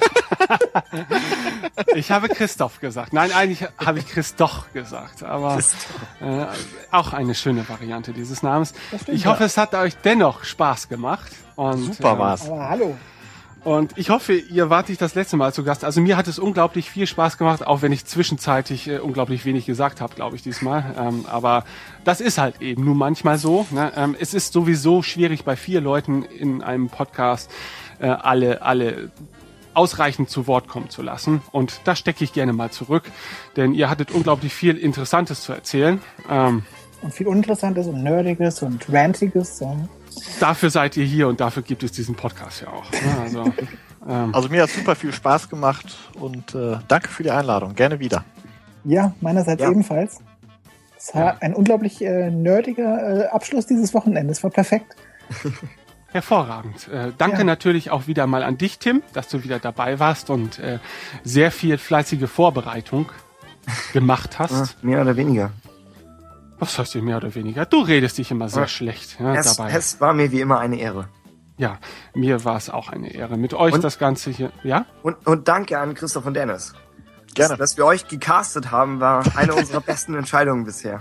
[1.94, 3.12] Ich habe Christoph gesagt.
[3.12, 5.58] Nein, eigentlich habe ich Christoph gesagt, aber
[6.20, 6.46] äh,
[6.90, 8.74] auch eine schöne Variante dieses Namens.
[9.06, 9.46] Ich hoffe, ja.
[9.46, 11.32] es hat euch dennoch Spaß gemacht.
[11.56, 12.46] Und, Super äh, war's.
[12.48, 12.96] Aber hallo.
[13.64, 15.84] Und ich hoffe, ihr wart nicht das letzte Mal zu Gast.
[15.84, 19.66] Also mir hat es unglaublich viel Spaß gemacht, auch wenn ich zwischenzeitlich äh, unglaublich wenig
[19.66, 20.94] gesagt habe, glaube ich, diesmal.
[20.98, 21.64] Ähm, aber
[22.04, 23.66] das ist halt eben nun manchmal so.
[23.70, 23.92] Ne?
[23.94, 27.50] Ähm, es ist sowieso schwierig, bei vier Leuten in einem Podcast
[28.00, 29.12] äh, alle, alle
[29.74, 31.40] ausreichend zu Wort kommen zu lassen.
[31.52, 33.04] Und da stecke ich gerne mal zurück,
[33.56, 36.00] denn ihr hattet unglaublich viel Interessantes zu erzählen.
[36.28, 36.64] Ähm,
[37.00, 39.58] Und viel Uninteressantes und Nerdiges und Rantiges.
[39.58, 39.88] So.
[40.40, 42.84] Dafür seid ihr hier und dafür gibt es diesen Podcast ja auch.
[43.22, 43.44] Also,
[44.08, 45.86] ähm, Also mir hat super viel Spaß gemacht
[46.18, 47.74] und äh, danke für die Einladung.
[47.74, 48.24] Gerne wieder.
[48.84, 49.70] Ja, meinerseits Ja.
[49.70, 50.18] ebenfalls.
[50.96, 54.42] Es war ein unglaublich äh, nerdiger äh, Abschluss dieses Wochenendes.
[54.42, 54.94] War perfekt.
[56.12, 56.88] Hervorragend.
[56.88, 57.44] Äh, danke Ja.
[57.44, 60.78] natürlich auch wieder mal an dich, Tim, dass du wieder dabei warst und äh,
[61.24, 63.06] sehr viel fleißige Vorbereitung
[63.92, 64.82] gemacht Ja, hast.
[64.84, 65.52] mehr oder weniger.
[66.62, 67.66] Was heißt hier mehr oder weniger?
[67.66, 68.68] Du redest dich immer sehr Ja.
[68.68, 69.72] schlecht ja, Es, dabei.
[69.72, 71.08] es war mir wie immer eine Ehre.
[71.58, 71.78] ja,
[72.14, 73.36] mir war es auch eine Ehre.
[73.36, 74.52] Mit euch Und- das Ganze hier.
[74.62, 74.86] Ja?
[75.02, 76.72] Und, und danke an Christoph und Dennis.
[77.34, 77.50] Gerne.
[77.56, 81.00] Dass, dass wir euch gecastet haben, war eine unserer besten Entscheidungen bisher.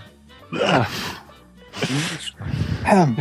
[2.86, 3.18] Ähm,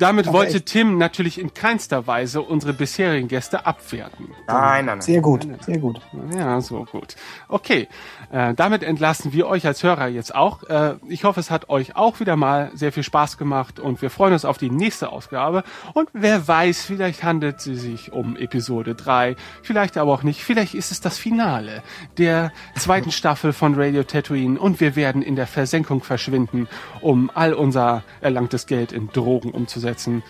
[0.00, 0.62] Damit Aber wollte.
[0.64, 4.28] Tim natürlich in keinster Weise unsere bisherigen Gäste abwerten.
[4.48, 5.00] Nein, nein, nein.
[5.00, 6.00] Sehr gut, sehr gut.
[6.36, 7.14] Ja, so gut.
[7.48, 7.88] Okay,
[8.34, 10.64] äh, damit entlassen wir euch als Hörer jetzt auch.
[10.64, 14.10] Äh, ich hoffe, es hat euch auch wieder mal sehr viel Spaß gemacht und wir
[14.10, 15.62] freuen uns auf die nächste Ausgabe.
[15.92, 20.42] Und wer weiß, vielleicht handelt sie sich um Episode 3, vielleicht aber auch nicht.
[20.42, 21.84] Vielleicht ist es das Finale
[22.18, 26.66] der zweiten Staffel von Radio Tatooine und wir werden in der Versenkung verschwinden,
[27.00, 30.24] um all unser erlangtes Geld in Drogen umzusetzen.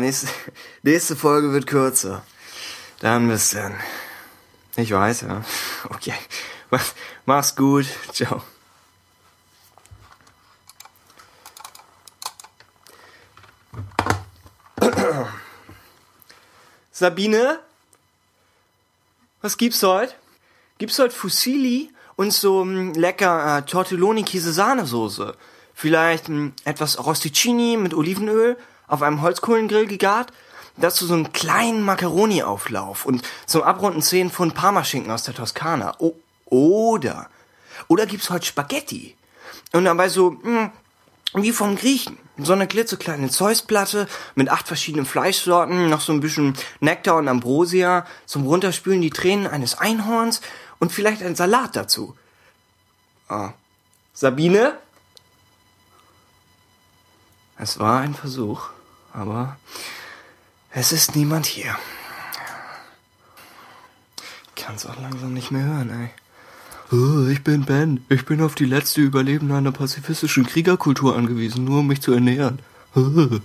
[0.00, 0.28] Nächste,
[0.82, 2.22] nächste Folge wird kürzer.
[3.00, 3.74] Dann ein bisschen.
[4.76, 5.44] Ich weiß, ja.
[5.90, 6.14] Okay.
[6.70, 6.92] Mach-
[7.26, 7.86] Mach's gut.
[8.12, 8.42] Ciao.
[16.92, 17.60] Sabine?
[19.40, 20.14] Was gibt's heute?
[20.78, 25.36] Gibt's heute Fusilli und so mm, lecker äh, Tortelloni Käse Sahnesoße?
[25.74, 28.56] Vielleicht mm, etwas Rosticini mit Olivenöl,
[28.88, 30.32] auf einem Holzkohlengrill gegart,
[30.76, 35.96] dazu so einen kleinen Macaroni-Auflauf und zum Abrunden 10 Pfund Parmaschinken aus der Toskana.
[35.98, 36.14] O
[36.46, 37.28] oder,
[37.88, 39.16] oder gibt's heute Spaghetti.
[39.72, 40.72] Und dabei so, mh,
[41.34, 42.18] wie vom Griechen.
[42.40, 48.06] So eine klitzekleine Zeusplatte mit acht verschiedenen Fleischsorten, noch so ein bisschen Nektar und Ambrosia,
[48.26, 50.40] zum Runterspülen die Tränen eines Einhorns
[50.78, 52.16] und vielleicht ein Salat dazu.
[53.28, 53.52] Ah.
[54.14, 54.78] Sabine?
[57.58, 58.70] Es war ein Versuch,
[59.12, 59.56] aber
[60.70, 61.76] es ist niemand hier.
[64.56, 66.10] Ich kann's auch langsam nicht mehr hören, ey.
[66.90, 68.04] Oh, ich bin Ben.
[68.08, 72.60] Ich bin auf die letzte Überlebende einer pazifistischen Kriegerkultur angewiesen, nur um mich zu ernähren.
[72.94, 73.40] Oh.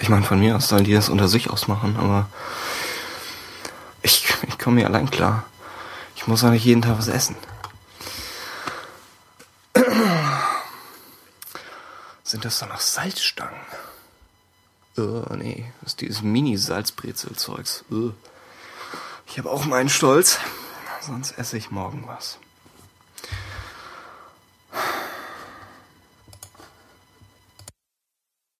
[0.00, 2.28] Ich meine, von mir aus sollen die das unter sich ausmachen, aber
[4.02, 5.44] ich, ich komme hier allein klar.
[6.16, 7.36] Ich muss auch nicht jeden Tag was essen.
[12.32, 13.60] Sind das doch noch Salzstangen?
[14.96, 17.84] Uh, nee, das ist dieses Mini-Salzbrezelzeugs.
[17.90, 18.12] Uh.
[19.26, 20.38] Ich habe auch meinen Stolz,
[21.02, 22.38] sonst esse ich morgen was.